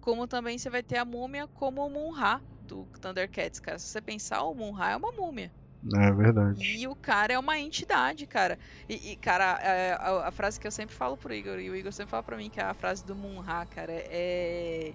como 0.00 0.28
também 0.28 0.58
você 0.58 0.70
vai 0.70 0.82
ter 0.84 0.98
a 0.98 1.04
múmia 1.06 1.48
como 1.48 1.86
o 1.86 1.90
Munra 1.90 2.42
do 2.60 2.88
Thundercats, 3.00 3.60
cara. 3.60 3.78
Se 3.78 3.88
você 3.88 4.02
pensar, 4.02 4.42
o 4.44 4.54
Munra 4.54 4.90
é 4.92 4.96
uma 4.96 5.12
múmia. 5.18 5.54
É 5.92 6.12
verdade. 6.12 6.60
E 6.62 6.86
o 6.86 6.94
cara 6.96 7.32
é 7.34 7.38
uma 7.38 7.58
entidade, 7.58 8.26
cara. 8.26 8.58
E, 8.88 9.12
e, 9.12 9.16
cara, 9.16 9.58
é, 9.60 9.92
a, 9.92 10.28
a 10.28 10.30
frase 10.32 10.58
que 10.58 10.66
eu 10.66 10.70
sempre 10.70 10.94
falo 10.94 11.16
pro 11.16 11.34
Igor, 11.34 11.58
e 11.58 11.68
o 11.68 11.76
Igor 11.76 11.92
sempre 11.92 12.10
fala 12.10 12.22
pra 12.22 12.36
mim, 12.36 12.48
que 12.50 12.60
é 12.60 12.64
a 12.64 12.74
frase 12.74 13.04
do 13.04 13.14
Munra, 13.14 13.66
cara, 13.66 13.92
é. 13.92 14.94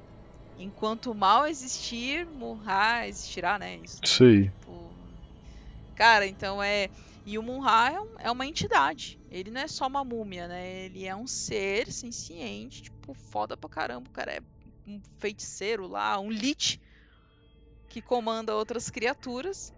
Enquanto 0.57 1.11
o 1.11 1.16
mal 1.16 1.48
existir, 1.48 2.26
Munra 2.28 3.07
existirá, 3.07 3.60
né? 3.60 3.78
Isso, 3.78 3.99
aí. 4.03 4.45
Tipo, 4.45 4.95
Cara, 5.95 6.26
então 6.26 6.64
é. 6.64 6.90
E 7.26 7.38
o 7.38 7.44
Munra 7.44 7.90
é, 7.91 7.99
um- 7.99 8.16
é 8.20 8.32
uma 8.32 8.45
entidade. 8.45 9.20
Ele 9.30 9.52
não 9.52 9.61
é 9.61 9.68
só 9.68 9.86
uma 9.88 10.03
múmia, 10.03 10.48
né? 10.48 10.86
Ele 10.86 11.06
é 11.06 11.16
um 11.16 11.28
ser 11.28 11.91
senciente, 11.91 12.84
tipo, 12.84 13.14
foda 13.14 13.57
pra 13.57 13.70
caramba. 13.70 14.07
O 14.10 14.11
cara 14.14 14.34
é 14.34 14.40
um 14.88 15.02
feiticeiro 15.20 15.88
lá, 15.88 16.18
um 16.20 16.32
lich 16.32 16.80
que 17.90 18.02
comanda 18.02 18.56
outras 18.56 18.90
criaturas. 18.90 19.74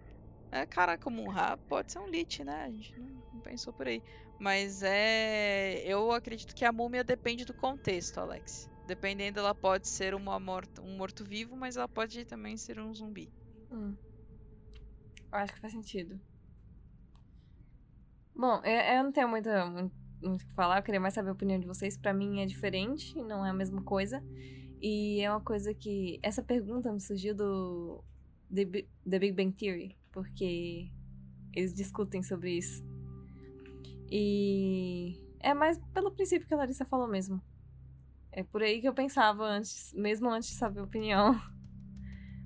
É, 0.52 0.66
caraca, 0.66 1.08
o 1.08 1.10
Munra 1.10 1.56
pode 1.66 1.90
ser 1.90 1.98
um 1.98 2.06
lich, 2.06 2.44
né? 2.44 2.64
A 2.64 2.70
gente 2.70 2.94
não, 3.00 3.40
pensou 3.40 3.72
por 3.72 3.86
aí. 3.86 4.02
Mas 4.38 4.82
é. 4.82 5.82
Eu 5.86 6.12
acredito 6.12 6.54
que 6.54 6.64
a 6.64 6.70
múmia 6.70 7.02
depende 7.02 7.46
do 7.46 7.54
contexto, 7.54 8.18
Alex. 8.18 8.70
Dependendo, 8.86 9.40
ela 9.40 9.54
pode 9.54 9.88
ser 9.88 10.14
uma 10.14 10.36
um 10.36 10.96
morto-vivo, 10.96 11.56
mas 11.56 11.76
ela 11.76 11.88
pode 11.88 12.26
também 12.26 12.58
ser 12.58 12.78
um 12.78 12.92
zumbi. 12.92 13.32
Hum. 13.70 13.96
Eu 15.32 15.38
acho 15.38 15.54
que 15.54 15.60
faz 15.60 15.72
sentido. 15.72 16.20
Bom, 18.34 18.60
eu, 18.62 18.96
eu 18.96 19.04
não 19.04 19.12
tenho 19.12 19.28
muita, 19.28 19.64
muito 19.66 20.02
muito 20.22 20.44
o 20.44 20.46
que 20.46 20.54
falar, 20.54 20.78
eu 20.78 20.82
queria 20.82 21.00
mais 21.00 21.14
saber 21.14 21.30
a 21.30 21.32
opinião 21.32 21.58
de 21.58 21.66
vocês. 21.66 21.96
Pra 21.96 22.12
mim 22.12 22.40
é 22.40 22.46
diferente, 22.46 23.14
não 23.22 23.44
é 23.44 23.50
a 23.50 23.54
mesma 23.54 23.82
coisa. 23.82 24.22
E 24.80 25.20
é 25.20 25.30
uma 25.30 25.40
coisa 25.40 25.72
que. 25.74 26.18
Essa 26.22 26.42
pergunta 26.42 26.92
me 26.92 27.00
surgiu 27.00 27.34
do 27.34 28.04
The, 28.54 28.86
The 29.08 29.18
Big 29.18 29.32
Bang 29.32 29.52
Theory, 29.52 29.96
porque 30.12 30.90
eles 31.52 31.74
discutem 31.74 32.22
sobre 32.22 32.58
isso. 32.58 32.84
E 34.10 35.18
é 35.40 35.54
mais 35.54 35.78
pelo 35.92 36.10
princípio 36.10 36.46
que 36.46 36.54
a 36.54 36.58
Larissa 36.58 36.84
falou 36.84 37.08
mesmo. 37.08 37.42
É 38.30 38.42
por 38.42 38.62
aí 38.62 38.80
que 38.80 38.88
eu 38.88 38.94
pensava 38.94 39.44
antes, 39.44 39.92
mesmo 39.94 40.30
antes 40.30 40.50
de 40.50 40.56
saber 40.56 40.80
a 40.80 40.84
opinião. 40.84 41.40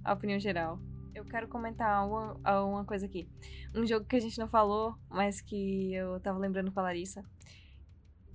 A 0.04 0.12
opinião 0.12 0.38
geral. 0.38 0.78
Eu 1.12 1.24
quero 1.24 1.48
comentar 1.48 2.06
uma, 2.06 2.62
uma 2.62 2.84
coisa 2.84 3.06
aqui. 3.06 3.28
Um 3.74 3.84
jogo 3.84 4.06
que 4.06 4.14
a 4.14 4.20
gente 4.20 4.38
não 4.38 4.46
falou, 4.46 4.94
mas 5.10 5.40
que 5.40 5.92
eu 5.92 6.20
tava 6.20 6.38
lembrando 6.38 6.70
com 6.70 6.78
a 6.78 6.84
Larissa. 6.84 7.24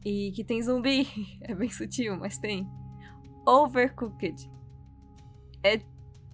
E 0.03 0.34
que 0.34 0.44
tem 0.44 0.62
zumbi. 0.62 1.08
É 1.40 1.56
bem 1.56 1.70
sutil, 1.70 2.18
mas 2.18 2.38
tem. 2.38 2.68
Overcooked. 3.48 4.52
É 5.64 5.82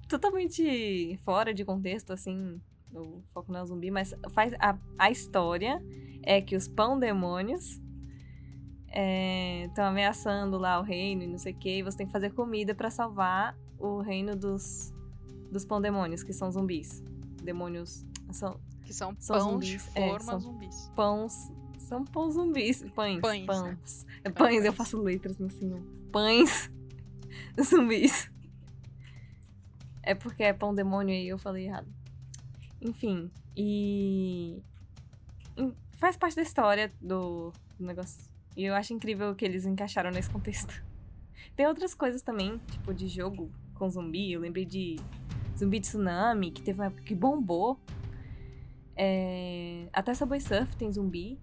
totalmente 0.07 1.19
fora 1.23 1.53
de 1.53 1.63
contexto, 1.63 2.13
assim, 2.13 2.59
o 2.93 3.21
foco 3.33 3.51
não 3.51 3.59
é 3.59 3.63
o 3.63 3.65
zumbi, 3.65 3.91
mas 3.91 4.13
faz 4.31 4.53
a, 4.59 4.77
a 4.97 5.11
história 5.11 5.81
é 6.23 6.41
que 6.41 6.55
os 6.55 6.67
pão 6.67 6.97
demônios 6.99 7.81
estão 9.65 9.85
ameaçando 9.85 10.57
lá 10.57 10.79
o 10.79 10.83
reino 10.83 11.23
e 11.23 11.27
não 11.27 11.37
sei 11.37 11.53
o 11.53 11.57
que, 11.57 11.79
e 11.79 11.83
você 11.83 11.97
tem 11.97 12.07
que 12.07 12.11
fazer 12.11 12.31
comida 12.31 12.73
pra 12.73 12.89
salvar 12.89 13.55
o 13.77 14.01
reino 14.01 14.35
dos, 14.35 14.91
dos 15.51 15.65
pão 15.65 15.79
demônios, 15.79 16.23
que 16.23 16.33
são 16.33 16.51
zumbis. 16.51 17.03
Demônios 17.43 18.05
são 18.31 18.59
Que 18.83 18.93
são 18.93 19.15
São 19.19 19.37
pães 19.59 19.65
de 19.67 19.77
zumbis, 19.77 19.95
é, 19.95 20.09
forma 20.09 20.25
são- 20.31 20.39
zumbis. 20.39 20.91
pães. 20.95 21.51
São 21.77 22.03
pão 22.03 22.29
zumbis. 22.31 22.83
Pães. 22.95 23.21
Pães, 23.21 23.45
Pães. 23.45 24.05
É 24.23 24.29
São 24.29 24.33
pães, 24.33 24.57
eu 24.65 24.71
pães. 24.73 24.75
faço 24.77 24.97
letras 25.01 25.37
no 25.37 25.49
cima. 25.49 25.79
Pães 26.11 26.71
zumbis. 27.61 28.29
É 30.03 30.15
porque 30.15 30.43
é 30.43 30.53
pão 30.53 30.73
demônio 30.73 31.13
aí, 31.13 31.27
eu 31.27 31.37
falei 31.37 31.65
errado. 31.67 31.87
Enfim, 32.81 33.31
e. 33.55 34.61
Faz 35.93 36.15
parte 36.15 36.35
da 36.35 36.43
história 36.43 36.91
do, 37.01 37.51
do 37.79 37.85
negócio. 37.85 38.23
E 38.55 38.63
eu 38.63 38.75
acho 38.75 38.93
incrível 38.93 39.33
que 39.35 39.43
eles 39.43 39.65
encaixaram 39.65 40.11
nesse 40.11 40.29
contexto. 40.29 40.83
Tem 41.55 41.65
outras 41.65 41.93
coisas 41.93 42.21
também, 42.21 42.59
tipo 42.69 42.93
de 42.93 43.07
jogo 43.07 43.51
com 43.73 43.89
zumbi. 43.89 44.31
Eu 44.31 44.41
lembrei 44.41 44.65
de 44.65 44.97
Zumbi 45.57 45.79
Tsunami, 45.79 46.51
que 46.51 46.61
teve 46.61 46.79
uma 46.79 46.85
época 46.85 47.01
que 47.01 47.15
bombou. 47.15 47.79
É, 48.95 49.87
Até 49.91 50.13
Subway 50.13 50.39
Surf 50.39 50.75
tem 50.75 50.91
zumbi. 50.91 51.39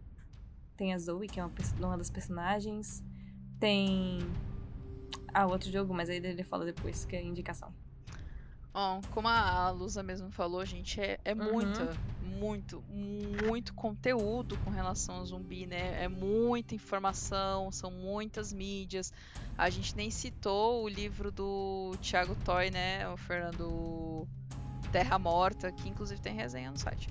Tem 0.77 0.93
a 0.93 0.99
Zoe, 0.99 1.29
que 1.29 1.39
é 1.39 1.45
uma, 1.45 1.53
uma 1.81 1.99
das 1.99 2.11
personagens. 2.11 3.03
Tem. 3.59 4.19
Ah, 5.33 5.47
outro 5.47 5.71
jogo, 5.71 5.95
mas 5.95 6.09
aí 6.09 6.17
ele 6.17 6.45
fala 6.45 6.65
depois, 6.65 7.05
que 7.05 7.17
é 7.17 7.23
indicação. 7.23 7.73
Bom, 8.75 9.01
como 9.13 9.29
a 9.29 9.71
Lusa 9.71 10.03
mesmo 10.03 10.33
falou, 10.33 10.67
gente, 10.67 11.01
é, 11.01 11.21
é 11.25 11.33
Uhum. 11.33 11.45
muita, 11.45 11.97
muito, 12.21 12.83
muito 12.91 13.73
conteúdo 13.73 14.57
com 14.59 14.71
relação 14.71 15.15
ao 15.19 15.25
zumbi, 15.27 15.65
né? 15.65 16.03
É 16.03 16.09
muita 16.09 16.75
informação, 16.75 17.71
são 17.71 17.89
muitas 17.93 18.53
mídias. 18.53 19.13
A 19.57 19.71
gente 19.71 19.97
nem 19.97 20.11
citou 20.11 20.83
o 20.83 20.89
livro 20.89 21.31
do 21.31 21.93
Thiago 22.03 22.35
Toy, 22.45 22.69
né? 22.73 23.09
O 23.11 23.17
Fernando 23.17 24.27
Terra 24.91 25.21
Morta, 25.21 25.71
que 25.71 25.89
inclusive 25.89 26.21
tem 26.21 26.35
resenha 26.35 26.73
no 26.73 26.77
site. 26.77 27.09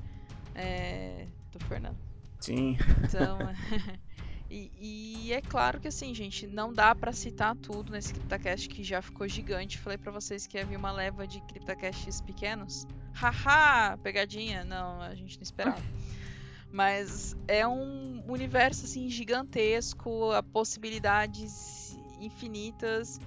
É, 0.54 1.26
do 1.50 1.60
Fernando. 1.62 1.98
Sim. 2.42 2.78
Então, 3.08 3.38
e, 4.50 4.72
e 4.80 5.34
é 5.34 5.42
claro 5.42 5.80
que 5.80 5.88
assim, 5.88 6.14
gente, 6.14 6.46
não 6.46 6.72
dá 6.72 6.94
pra 6.94 7.12
citar 7.12 7.56
tudo 7.56 7.92
nesse 7.92 8.14
CryptoCast 8.14 8.70
que 8.70 8.84
já 8.84 9.02
ficou 9.02 9.28
gigante. 9.28 9.80
Falei 9.80 9.98
pra 9.98 10.12
vocês 10.12 10.46
que 10.46 10.58
havia 10.58 10.78
uma 10.78 10.92
leva 10.92 11.26
de 11.26 11.42
CryptoCasts 11.42 12.22
pequenos. 12.22 12.86
Haha, 13.14 13.98
pegadinha. 13.98 14.64
Não, 14.64 15.02
a 15.02 15.16
gente 15.16 15.38
não 15.38 15.44
esperava. 15.44 15.82
Mas 16.72 17.36
é 17.48 17.68
um 17.68 18.24
universo 18.28 18.86
assim 18.86 19.10
gigantesco, 19.10 20.32
a 20.32 20.42
possibilidades 20.42 21.98
infinitas. 22.20 23.20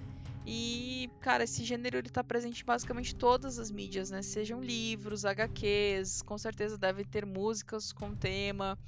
E, 0.45 1.11
cara, 1.21 1.43
esse 1.43 1.65
gênero 1.65 1.99
ele 1.99 2.09
tá 2.09 2.23
presente 2.23 2.63
em 2.63 2.65
basicamente 2.65 3.15
todas 3.15 3.59
as 3.59 3.71
mídias, 3.71 4.11
né? 4.11 4.23
Sejam 4.23 4.61
livros, 4.61 5.25
HQs, 5.25 6.23
com 6.23 6.39
certeza 6.39 6.79
deve 6.79 7.05
ter 7.05 7.27
músicas 7.27 7.93
com 7.93 8.15
tema 8.15 8.79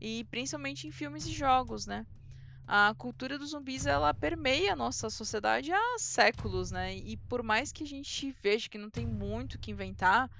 e 0.00 0.24
principalmente 0.24 0.86
em 0.86 0.92
filmes 0.92 1.26
e 1.26 1.32
jogos, 1.32 1.86
né? 1.86 2.06
A 2.66 2.94
cultura 2.98 3.38
dos 3.38 3.50
zumbis 3.50 3.86
ela 3.86 4.12
permeia 4.12 4.74
a 4.74 4.76
nossa 4.76 5.08
sociedade 5.08 5.72
há 5.72 5.96
séculos, 5.98 6.70
né? 6.70 6.94
E 6.96 7.16
por 7.16 7.42
mais 7.42 7.72
que 7.72 7.82
a 7.82 7.86
gente 7.86 8.36
veja 8.42 8.68
que 8.68 8.76
não 8.76 8.90
tem 8.90 9.06
muito 9.06 9.58
que 9.58 9.70
inventar, 9.70 10.30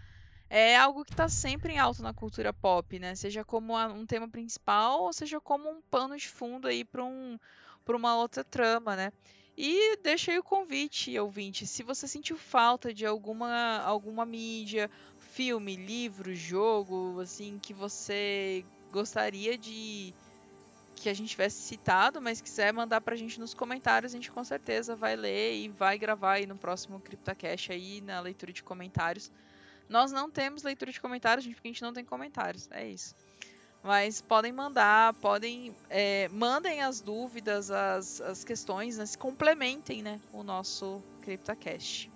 é 0.50 0.76
algo 0.76 1.04
que 1.04 1.12
está 1.12 1.28
sempre 1.28 1.74
em 1.74 1.78
alta 1.78 2.02
na 2.02 2.12
cultura 2.12 2.52
pop, 2.52 2.98
né? 2.98 3.14
Seja 3.14 3.44
como 3.44 3.76
um 3.78 4.06
tema 4.06 4.28
principal, 4.28 5.02
ou 5.02 5.12
seja 5.12 5.40
como 5.40 5.70
um 5.70 5.80
pano 5.90 6.16
de 6.16 6.28
fundo 6.28 6.68
aí 6.68 6.84
para 6.84 7.04
um, 7.04 7.38
pra 7.84 7.96
uma 7.96 8.16
outra 8.16 8.44
trama, 8.44 8.94
né? 8.94 9.12
E 9.56 9.96
deixa 10.02 10.30
aí 10.30 10.38
o 10.38 10.42
convite, 10.42 11.18
ouvinte. 11.18 11.66
Se 11.66 11.82
você 11.82 12.06
sentiu 12.06 12.36
falta 12.36 12.94
de 12.94 13.04
alguma, 13.04 13.78
alguma 13.78 14.24
mídia, 14.24 14.90
filme, 15.16 15.76
livro, 15.76 16.34
jogo, 16.34 17.20
assim, 17.20 17.58
que 17.58 17.74
você 17.74 18.64
gostaria 18.92 19.56
de 19.56 20.14
que 20.96 21.08
a 21.08 21.14
gente 21.14 21.30
tivesse 21.30 21.60
citado, 21.62 22.20
mas 22.20 22.40
quiser 22.40 22.72
mandar 22.72 23.00
pra 23.00 23.16
gente 23.16 23.38
nos 23.38 23.54
comentários, 23.54 24.12
a 24.12 24.16
gente 24.16 24.30
com 24.30 24.42
certeza 24.42 24.96
vai 24.96 25.14
ler 25.14 25.54
e 25.56 25.68
vai 25.68 25.96
gravar 25.96 26.34
aí 26.34 26.46
no 26.46 26.56
próximo 26.56 27.00
CryptoCast 27.00 27.72
aí, 27.72 28.00
na 28.00 28.20
leitura 28.20 28.52
de 28.52 28.62
comentários. 28.62 29.30
Nós 29.88 30.12
não 30.12 30.30
temos 30.30 30.62
leitura 30.62 30.92
de 30.92 31.00
comentários, 31.00 31.44
gente, 31.44 31.54
porque 31.54 31.68
a 31.68 31.72
gente 31.72 31.82
não 31.82 31.92
tem 31.92 32.04
comentários. 32.04 32.68
É 32.70 32.86
isso. 32.86 33.14
Mas 33.82 34.20
podem 34.20 34.52
mandar, 34.52 35.14
podem. 35.14 35.74
é, 35.88 36.28
mandem 36.28 36.82
as 36.82 37.00
dúvidas, 37.00 37.70
as, 37.70 38.20
as 38.20 38.44
questões, 38.44 38.98
né, 38.98 39.06
se 39.06 39.16
complementem 39.16 40.02
né, 40.02 40.20
o 40.32 40.42
nosso 40.42 41.02
CryptoCast. 41.22 42.10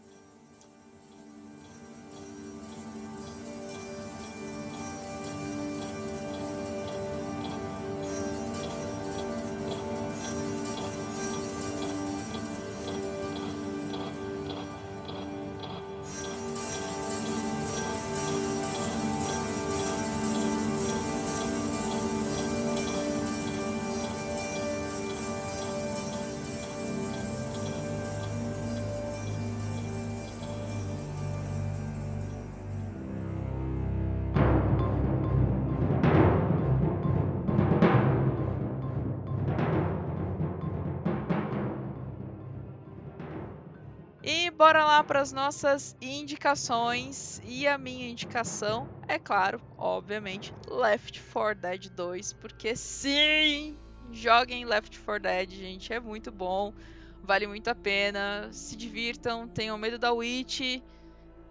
Lá 45.03 45.05
para 45.05 45.21
as 45.21 45.33
nossas 45.33 45.97
indicações. 46.01 47.41
E 47.45 47.67
a 47.67 47.77
minha 47.77 48.09
indicação 48.09 48.89
é 49.09 49.19
claro, 49.19 49.61
obviamente, 49.77 50.55
Left 50.69 51.21
4 51.33 51.61
Dead 51.61 51.89
2, 51.91 52.33
porque 52.35 52.77
sim, 52.77 53.77
joguem 54.13 54.65
Left 54.65 54.99
4 55.01 55.23
Dead, 55.23 55.51
gente, 55.51 55.93
é 55.93 55.99
muito 55.99 56.31
bom, 56.31 56.73
vale 57.21 57.49
muito 57.49 57.69
a 57.69 57.75
pena. 57.75 58.49
Se 58.53 58.77
divirtam, 58.77 59.49
tenham 59.49 59.77
medo 59.77 59.99
da 59.99 60.13
Witch 60.13 60.81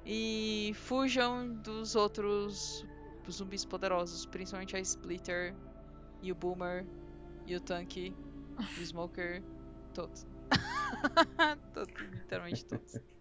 e 0.05 0.71
fujam 0.75 1.53
dos 1.53 1.95
outros 1.95 2.85
zumbis 3.29 3.65
poderosos, 3.65 4.25
principalmente 4.25 4.77
a 4.77 4.79
Splitter 4.79 5.53
e 6.21 6.31
o 6.31 6.35
Boomer 6.35 6.85
e 7.45 7.55
o 7.55 7.59
Tank 7.59 7.97
e 7.97 8.15
o 8.79 8.81
Smoker, 8.85 9.43
todos. 9.93 10.25
todos, 11.73 11.93
literalmente 12.11 12.65
todos. 12.65 13.11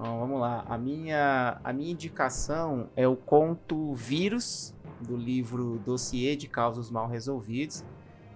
Então, 0.00 0.18
vamos 0.18 0.40
lá. 0.40 0.64
A 0.66 0.78
minha, 0.78 1.60
a 1.62 1.74
minha 1.74 1.92
indicação 1.92 2.88
é 2.96 3.06
o 3.06 3.14
conto 3.14 3.92
Vírus, 3.92 4.74
do 4.98 5.14
livro 5.14 5.78
Dossiê 5.84 6.34
de 6.36 6.48
Causas 6.48 6.90
Mal 6.90 7.06
Resolvidos, 7.06 7.84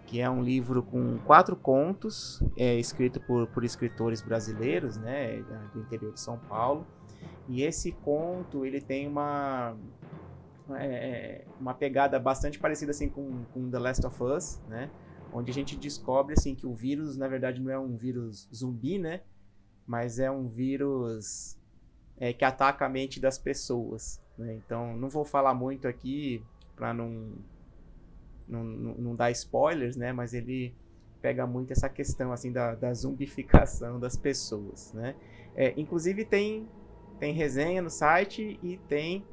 que 0.04 0.20
é 0.20 0.28
um 0.28 0.42
livro 0.42 0.82
com 0.82 1.16
quatro 1.24 1.56
contos, 1.56 2.42
é 2.54 2.78
escrito 2.78 3.18
por, 3.18 3.46
por 3.46 3.64
escritores 3.64 4.20
brasileiros, 4.20 4.98
né, 4.98 5.42
do 5.72 5.80
interior 5.80 6.12
de 6.12 6.20
São 6.20 6.38
Paulo. 6.38 6.86
E 7.48 7.62
esse 7.62 7.92
conto, 7.92 8.66
ele 8.66 8.82
tem 8.82 9.08
uma 9.08 9.74
é, 10.72 11.46
uma 11.58 11.72
pegada 11.72 12.18
bastante 12.20 12.58
parecida 12.58 12.90
assim 12.90 13.08
com, 13.08 13.42
com 13.54 13.70
The 13.70 13.78
Last 13.78 14.06
of 14.06 14.22
Us, 14.22 14.60
né? 14.68 14.90
Onde 15.32 15.50
a 15.50 15.54
gente 15.54 15.76
descobre 15.78 16.34
assim 16.34 16.54
que 16.54 16.66
o 16.66 16.74
vírus, 16.74 17.16
na 17.16 17.26
verdade, 17.26 17.58
não 17.58 17.70
é 17.70 17.78
um 17.78 17.96
vírus 17.96 18.48
zumbi, 18.54 18.98
né? 18.98 19.22
Mas 19.86 20.18
é 20.18 20.30
um 20.30 20.48
vírus 20.48 21.58
é, 22.16 22.32
que 22.32 22.44
ataca 22.44 22.86
a 22.86 22.88
mente 22.88 23.20
das 23.20 23.38
pessoas. 23.38 24.22
Né? 24.38 24.54
Então, 24.54 24.96
não 24.96 25.08
vou 25.08 25.24
falar 25.24 25.54
muito 25.54 25.86
aqui 25.86 26.42
para 26.74 26.92
não, 26.92 27.32
não, 28.48 28.64
não, 28.64 29.14
dar 29.14 29.30
spoilers, 29.30 29.96
né? 29.96 30.12
Mas 30.12 30.34
ele 30.34 30.74
pega 31.20 31.46
muito 31.46 31.72
essa 31.72 31.88
questão 31.88 32.32
assim 32.32 32.52
da, 32.52 32.74
da 32.74 32.92
zumbificação 32.92 33.98
das 33.98 34.16
pessoas, 34.16 34.92
né? 34.92 35.14
É, 35.54 35.72
inclusive 35.76 36.24
tem 36.24 36.68
tem 37.18 37.32
resenha 37.32 37.80
no 37.80 37.90
site 37.90 38.58
e 38.62 38.76
tem 38.88 39.24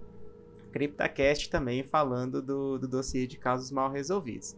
CryptaCast 0.71 1.49
também 1.49 1.83
falando 1.83 2.41
do, 2.41 2.77
do 2.77 2.87
dossiê 2.87 3.27
de 3.27 3.37
casos 3.37 3.71
mal 3.71 3.91
resolvidos, 3.91 4.55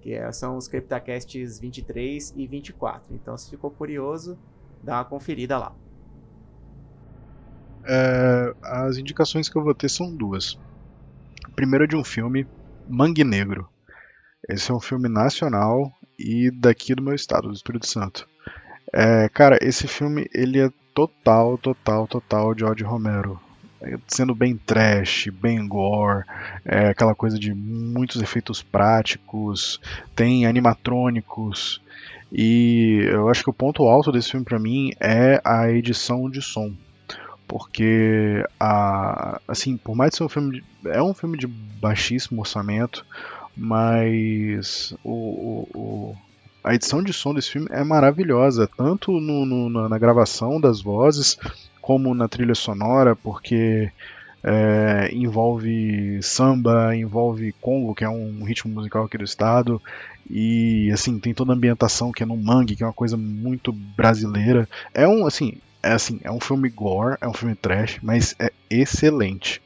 que 0.00 0.14
é- 0.14 0.32
são 0.32 0.56
os 0.56 0.66
CryptaCasts 0.66 1.60
23 1.60 2.32
e 2.36 2.46
24. 2.46 3.14
Então, 3.14 3.36
se 3.36 3.50
ficou 3.50 3.70
curioso, 3.70 4.38
dá 4.82 4.96
uma 4.96 5.04
conferida 5.04 5.58
lá. 5.58 5.72
é, 7.84 8.54
as 8.62 8.96
indicações 8.96 9.48
que 9.48 9.56
eu 9.56 9.62
vou 9.62 9.74
ter 9.74 9.88
são 9.88 10.14
duas. 10.14 10.58
Primeiro 11.54 11.84
é 11.84 11.86
de 11.88 11.96
um 11.96 12.04
filme, 12.04 12.46
Mangue 12.88 13.24
Negro. 13.24 13.68
Esse 14.48 14.70
é 14.70 14.74
um 14.74 14.80
filme 14.80 15.08
nacional 15.08 15.92
e 16.18 16.50
daqui 16.50 16.94
do 16.94 17.02
meu 17.02 17.14
estado, 17.14 17.48
do 17.48 17.54
Espírito 17.54 17.86
Santo. 17.86 18.28
É, 18.92 19.28
cara, 19.28 19.58
esse 19.60 19.86
filme 19.86 20.28
ele 20.34 20.60
é 20.60 20.70
total, 20.94 21.56
total, 21.58 22.06
total 22.06 22.56
George 22.56 22.84
Romero. 22.84 23.40
É, 23.80 23.96
sendo 24.06 24.34
bem 24.34 24.56
trash, 24.56 25.28
bem 25.28 25.66
gore, 25.66 26.24
é 26.64 26.88
aquela 26.88 27.14
coisa 27.14 27.38
de 27.38 27.52
muitos 27.52 28.22
efeitos 28.22 28.62
práticos, 28.62 29.80
tem 30.14 30.46
animatrônicos 30.46 31.82
e 32.32 33.06
eu 33.10 33.28
acho 33.28 33.44
que 33.44 33.50
o 33.50 33.54
ponto 33.54 33.86
alto 33.86 34.10
desse 34.10 34.30
filme 34.30 34.46
para 34.46 34.58
mim 34.58 34.92
é 34.98 35.40
a 35.44 35.70
edição 35.70 36.30
de 36.30 36.40
som. 36.40 36.72
Porque 37.46 38.42
a, 38.58 39.38
assim, 39.46 39.76
por 39.76 39.94
mais 39.94 40.12
que 40.12 40.16
seja 40.16 40.24
um 40.24 40.28
filme 40.30 40.52
de, 40.52 40.88
é 40.88 41.02
um 41.02 41.12
filme 41.12 41.36
de 41.36 41.46
baixíssimo 41.46 42.40
orçamento, 42.40 43.04
mas 43.54 44.94
o, 45.04 45.10
o, 45.12 45.68
o, 45.78 46.16
a 46.64 46.74
edição 46.74 47.02
de 47.02 47.12
som 47.12 47.34
desse 47.34 47.50
filme 47.50 47.68
é 47.70 47.84
maravilhosa, 47.84 48.66
tanto 48.66 49.20
no, 49.20 49.44
no, 49.44 49.88
na 49.88 49.98
gravação 49.98 50.58
das 50.58 50.80
vozes 50.80 51.38
como 51.82 52.14
na 52.14 52.28
trilha 52.28 52.54
sonora, 52.54 53.14
porque 53.14 53.92
é, 54.44 55.10
envolve 55.12 56.20
samba, 56.22 56.94
envolve 56.96 57.52
congo, 57.60 57.94
que 57.94 58.04
é 58.04 58.08
um 58.08 58.42
ritmo 58.44 58.72
musical 58.72 59.04
aqui 59.04 59.16
do 59.18 59.24
estado, 59.24 59.80
e 60.28 60.90
assim 60.92 61.18
tem 61.18 61.34
toda 61.34 61.52
a 61.52 61.56
ambientação 61.56 62.12
que 62.12 62.22
é 62.22 62.26
no 62.26 62.36
mangue, 62.36 62.76
que 62.76 62.82
é 62.82 62.86
uma 62.86 62.92
coisa 62.92 63.16
muito 63.16 63.72
brasileira. 63.72 64.68
É 64.94 65.06
um 65.06 65.26
assim, 65.26 65.54
é 65.82 65.92
assim, 65.92 66.20
é 66.22 66.30
um 66.30 66.40
filme 66.40 66.68
gore, 66.68 67.16
é 67.20 67.28
um 67.28 67.34
filme 67.34 67.54
trash, 67.54 67.98
mas 68.02 68.34
é 68.38 68.52
excelente. 68.70 69.60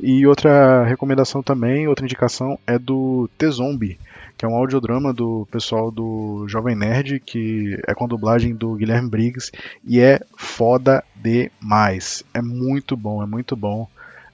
E 0.00 0.26
outra 0.26 0.84
recomendação 0.84 1.42
também, 1.42 1.88
outra 1.88 2.04
indicação 2.04 2.58
é 2.66 2.78
do 2.78 3.28
T-Zombie, 3.36 3.98
que 4.36 4.44
é 4.44 4.48
um 4.48 4.54
audiodrama 4.54 5.12
do 5.12 5.48
pessoal 5.50 5.90
do 5.90 6.46
Jovem 6.46 6.76
Nerd, 6.76 7.18
que 7.18 7.76
é 7.84 7.92
com 7.94 8.04
a 8.04 8.08
dublagem 8.08 8.54
do 8.54 8.74
Guilherme 8.74 9.10
Briggs, 9.10 9.50
e 9.84 9.98
é 9.98 10.20
foda 10.36 11.02
demais. 11.16 12.22
É 12.32 12.40
muito 12.40 12.96
bom, 12.96 13.20
é 13.20 13.26
muito 13.26 13.56
bom. 13.56 13.88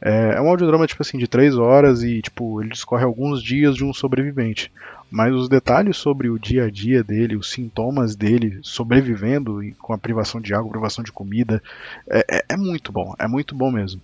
É, 0.04 0.34
é 0.36 0.40
um 0.40 0.48
audiodrama, 0.48 0.86
tipo 0.86 1.02
assim, 1.02 1.16
de 1.16 1.26
três 1.26 1.56
horas 1.56 2.02
e, 2.02 2.20
tipo, 2.20 2.60
ele 2.60 2.70
discorre 2.70 3.04
alguns 3.04 3.42
dias 3.42 3.74
de 3.74 3.84
um 3.84 3.92
sobrevivente 3.92 4.70
mas 5.14 5.32
os 5.32 5.48
detalhes 5.48 5.96
sobre 5.96 6.28
o 6.28 6.36
dia 6.36 6.64
a 6.64 6.70
dia 6.70 7.04
dele, 7.04 7.36
os 7.36 7.52
sintomas 7.52 8.16
dele 8.16 8.58
sobrevivendo 8.64 9.60
com 9.78 9.92
a 9.92 9.98
privação 9.98 10.40
de 10.40 10.52
água, 10.52 10.72
privação 10.72 11.04
de 11.04 11.12
comida, 11.12 11.62
é, 12.10 12.38
é, 12.38 12.44
é 12.48 12.56
muito 12.56 12.90
bom, 12.90 13.14
é 13.16 13.28
muito 13.28 13.54
bom 13.54 13.70
mesmo. 13.70 14.02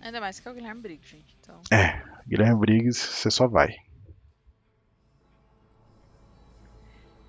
Ainda 0.00 0.22
mais 0.22 0.40
que 0.40 0.48
é 0.48 0.50
o 0.50 0.54
Guilherme 0.54 0.80
Briggs, 0.80 1.06
gente. 1.06 1.36
Então... 1.42 1.60
É, 1.70 2.00
Guilherme 2.26 2.58
Briggs, 2.58 2.98
você 2.98 3.30
só 3.30 3.46
vai. 3.46 3.76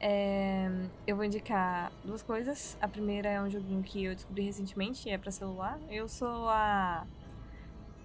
É, 0.06 0.70
eu 1.08 1.16
vou 1.16 1.24
indicar 1.24 1.90
duas 2.04 2.22
coisas. 2.22 2.78
A 2.82 2.90
primeira 2.90 3.30
é 3.30 3.42
um 3.42 3.50
joguinho 3.50 3.82
que 3.82 4.04
eu 4.04 4.14
descobri 4.14 4.44
recentemente, 4.44 5.10
é 5.10 5.18
para 5.18 5.32
celular. 5.32 5.80
Eu 5.90 6.10
sou 6.10 6.50
a 6.50 7.08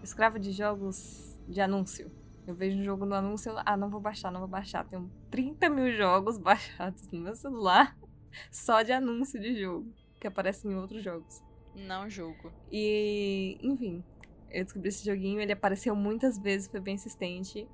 escrava 0.00 0.38
de 0.38 0.52
jogos 0.52 1.36
de 1.48 1.60
anúncio. 1.60 2.08
Eu 2.46 2.54
vejo 2.54 2.78
um 2.78 2.84
jogo 2.84 3.04
no 3.04 3.16
anúncio, 3.16 3.52
ah, 3.66 3.76
não 3.76 3.90
vou 3.90 4.00
baixar, 4.00 4.30
não 4.30 4.38
vou 4.38 4.48
baixar. 4.48 4.84
Tenho 4.84 5.10
30 5.28 5.68
mil 5.68 5.92
jogos 5.96 6.38
baixados 6.38 7.10
no 7.10 7.18
meu 7.18 7.34
celular 7.34 7.98
só 8.48 8.82
de 8.82 8.92
anúncio 8.92 9.40
de 9.40 9.60
jogo, 9.60 9.92
que 10.20 10.28
aparecem 10.28 10.70
em 10.70 10.76
outros 10.76 11.02
jogos. 11.02 11.42
Não 11.74 12.08
jogo. 12.08 12.52
E, 12.70 13.58
enfim, 13.60 14.04
eu 14.52 14.62
descobri 14.62 14.90
esse 14.90 15.04
joguinho, 15.04 15.40
ele 15.40 15.52
apareceu 15.52 15.96
muitas 15.96 16.38
vezes, 16.38 16.68
foi 16.68 16.78
bem 16.78 16.94
insistente, 16.94 17.68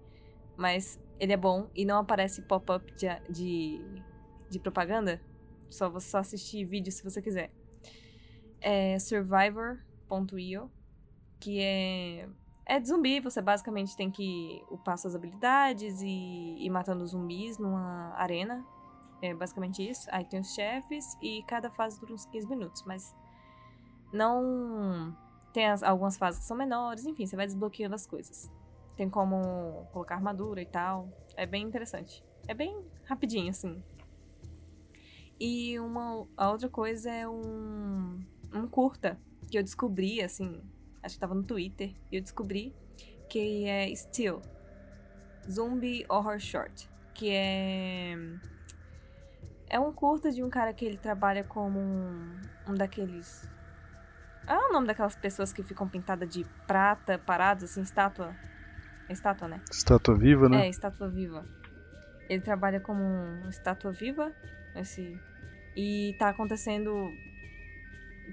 mas 0.56 0.98
ele 1.20 1.34
é 1.34 1.36
bom 1.36 1.68
e 1.74 1.84
não 1.84 1.98
aparece 1.98 2.40
pop-up 2.40 2.90
de, 2.94 3.06
de, 3.28 4.02
de, 4.54 4.60
propaganda. 4.60 5.20
Só 5.68 5.88
você 5.90 6.08
só 6.08 6.18
assistir 6.18 6.64
vídeo 6.64 6.92
se 6.92 7.02
você 7.02 7.20
quiser. 7.20 7.50
É 8.60 8.98
survivor.io, 8.98 10.70
que 11.40 11.60
é 11.60 12.28
é 12.66 12.80
de 12.80 12.88
zumbi, 12.88 13.20
você 13.20 13.42
basicamente 13.42 13.94
tem 13.94 14.10
que 14.10 14.64
upar 14.70 14.96
suas 14.96 15.14
habilidades 15.14 16.00
e 16.00 16.56
ir 16.58 16.70
matando 16.70 17.06
zumbis 17.06 17.58
numa 17.58 18.14
arena. 18.16 18.64
É 19.20 19.34
basicamente 19.34 19.86
isso. 19.86 20.08
Aí 20.10 20.24
tem 20.24 20.40
os 20.40 20.54
chefes 20.54 21.16
e 21.20 21.42
cada 21.46 21.70
fase 21.70 22.00
dura 22.00 22.14
uns 22.14 22.24
15 22.26 22.48
minutos, 22.48 22.82
mas 22.86 23.14
não. 24.12 25.14
Tem 25.52 25.68
as, 25.68 25.82
algumas 25.82 26.16
fases 26.16 26.40
que 26.40 26.46
são 26.46 26.56
menores, 26.56 27.04
enfim, 27.04 27.26
você 27.26 27.36
vai 27.36 27.46
desbloqueando 27.46 27.94
as 27.94 28.06
coisas. 28.06 28.50
Tem 28.96 29.10
como 29.10 29.86
colocar 29.92 30.14
armadura 30.14 30.62
e 30.62 30.66
tal. 30.66 31.08
É 31.36 31.44
bem 31.46 31.64
interessante. 31.64 32.24
É 32.48 32.54
bem 32.54 32.84
rapidinho, 33.04 33.50
assim. 33.50 33.82
E 35.46 35.78
uma 35.78 36.26
a 36.38 36.48
outra 36.48 36.70
coisa 36.70 37.10
é 37.10 37.28
um, 37.28 38.18
um 38.50 38.66
curta 38.66 39.18
que 39.50 39.58
eu 39.58 39.62
descobri, 39.62 40.22
assim, 40.22 40.62
acho 41.02 41.16
que 41.16 41.20
tava 41.20 41.34
no 41.34 41.42
Twitter, 41.42 41.94
e 42.10 42.16
eu 42.16 42.22
descobri 42.22 42.74
que 43.28 43.66
é 43.66 43.94
Still 43.94 44.40
Zombie 45.46 46.06
Horror 46.08 46.38
Short, 46.38 46.88
que 47.12 47.28
é 47.28 48.16
é 49.68 49.78
um 49.78 49.92
curta 49.92 50.32
de 50.32 50.42
um 50.42 50.48
cara 50.48 50.72
que 50.72 50.82
ele 50.82 50.96
trabalha 50.96 51.44
como 51.44 51.78
um, 51.78 52.40
um 52.66 52.72
daqueles 52.72 53.46
ah, 54.46 54.70
o 54.70 54.72
nome 54.72 54.86
daquelas 54.86 55.14
pessoas 55.14 55.52
que 55.52 55.62
ficam 55.62 55.86
pintadas 55.86 56.26
de 56.26 56.46
prata, 56.66 57.18
paradas 57.18 57.72
assim, 57.72 57.82
estátua. 57.82 58.34
É 59.10 59.12
estátua, 59.12 59.46
né? 59.46 59.60
Estátua 59.70 60.14
viva, 60.14 60.48
né? 60.48 60.64
É, 60.64 60.70
estátua 60.70 61.06
viva. 61.06 61.44
Ele 62.30 62.40
trabalha 62.40 62.80
como 62.80 63.02
um 63.02 63.46
estátua 63.50 63.92
viva, 63.92 64.32
esse 64.74 65.20
e 65.76 66.14
tá 66.18 66.28
acontecendo 66.28 67.12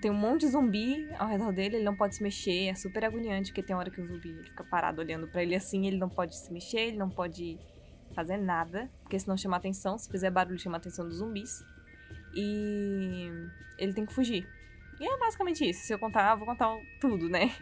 tem 0.01 0.09
um 0.09 0.15
monte 0.15 0.41
de 0.41 0.47
zumbi 0.47 1.07
ao 1.19 1.27
redor 1.27 1.51
dele, 1.51 1.75
ele 1.75 1.83
não 1.83 1.95
pode 1.95 2.15
se 2.15 2.23
mexer, 2.23 2.69
é 2.69 2.73
super 2.73 3.03
agoniante, 3.05 3.51
porque 3.51 3.61
tem 3.61 3.75
hora 3.75 3.89
que 3.89 4.01
o 4.01 4.07
zumbi 4.07 4.33
fica 4.43 4.63
parado 4.63 5.01
olhando 5.01 5.27
para 5.27 5.43
ele 5.43 5.53
assim, 5.53 5.85
ele 5.85 5.97
não 5.97 6.09
pode 6.09 6.35
se 6.35 6.51
mexer, 6.51 6.79
ele 6.79 6.97
não 6.97 7.09
pode 7.09 7.59
fazer 8.15 8.37
nada, 8.37 8.89
porque 9.01 9.19
senão 9.19 9.37
chama 9.37 9.57
atenção, 9.57 9.97
se 9.97 10.09
fizer 10.09 10.31
barulho 10.31 10.57
chama 10.57 10.77
atenção 10.77 11.07
dos 11.07 11.17
zumbis. 11.17 11.63
E 12.33 13.29
ele 13.77 13.93
tem 13.93 14.05
que 14.05 14.13
fugir. 14.13 14.47
E 14.99 15.05
é 15.05 15.17
basicamente 15.17 15.67
isso. 15.67 15.85
Se 15.85 15.93
eu 15.93 15.99
contar, 15.99 16.31
eu 16.31 16.37
vou 16.37 16.45
contar 16.45 16.69
tudo, 16.99 17.27
né? 17.27 17.53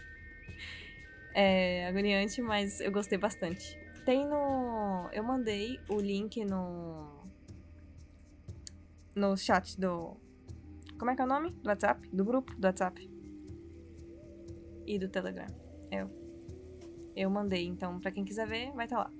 É 1.34 1.88
agoniante, 1.88 2.42
mas 2.42 2.80
eu 2.80 2.92
gostei 2.92 3.18
bastante. 3.18 3.78
Tem 4.06 4.28
no. 4.28 5.10
Eu 5.12 5.24
mandei 5.24 5.80
o 5.88 6.00
link 6.00 6.44
no. 6.44 7.19
No 9.20 9.36
chat 9.36 9.78
do, 9.78 10.16
como 10.98 11.12
é 11.12 11.16
que 11.16 11.22
é 11.22 11.26
o 11.26 11.28
nome? 11.28 11.52
Do 11.52 11.68
WhatsApp? 11.68 12.08
Do 12.08 12.24
grupo 12.24 12.56
do 12.56 12.66
WhatsApp. 12.66 13.10
E 14.88 14.98
do 14.98 15.10
Telegram. 15.10 15.48
Eu. 15.92 16.10
Eu 17.18 17.30
mandei, 17.30 17.66
então, 17.66 18.00
para 18.00 18.12
quem 18.12 18.24
quiser 18.24 18.48
ver, 18.48 18.72
vai 18.72 18.86
estar 18.86 18.96
tá 18.96 19.04
lá. 19.04 19.12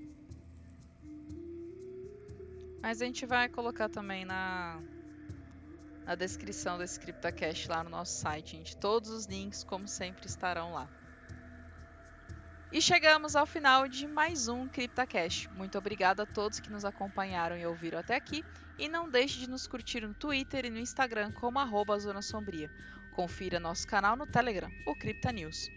Mas 2.82 3.02
a 3.02 3.04
gente 3.04 3.26
vai 3.26 3.46
colocar 3.46 3.90
também 3.90 4.24
na, 4.24 4.80
na 6.06 6.14
descrição 6.14 6.78
desse 6.78 6.98
CryptoCast 6.98 7.68
lá 7.68 7.84
no 7.84 7.90
nosso 7.90 8.18
site, 8.20 8.56
gente. 8.56 8.76
Todos 8.78 9.10
os 9.10 9.26
links, 9.26 9.62
como 9.64 9.86
sempre, 9.86 10.26
estarão 10.26 10.72
lá. 10.72 10.88
E 12.72 12.80
chegamos 12.80 13.36
ao 13.36 13.44
final 13.44 13.86
de 13.86 14.06
mais 14.06 14.48
um 14.48 14.66
CryptoCast. 14.66 15.50
Muito 15.50 15.76
obrigada 15.76 16.22
a 16.22 16.26
todos 16.26 16.58
que 16.58 16.70
nos 16.70 16.86
acompanharam 16.86 17.58
e 17.58 17.66
ouviram 17.66 17.98
até 17.98 18.14
aqui. 18.14 18.42
E 18.80 18.88
não 18.88 19.08
deixe 19.10 19.38
de 19.38 19.46
nos 19.46 19.66
curtir 19.66 20.00
no 20.00 20.14
Twitter 20.14 20.64
e 20.64 20.70
no 20.70 20.78
Instagram 20.78 21.30
como 21.32 21.58
arroba 21.58 21.98
Zona 21.98 22.22
Sombria. 22.22 22.70
Confira 23.14 23.60
nosso 23.60 23.86
canal 23.86 24.16
no 24.16 24.26
Telegram, 24.26 24.70
o 24.86 24.94
Cripta 24.94 25.30
News. 25.30 25.68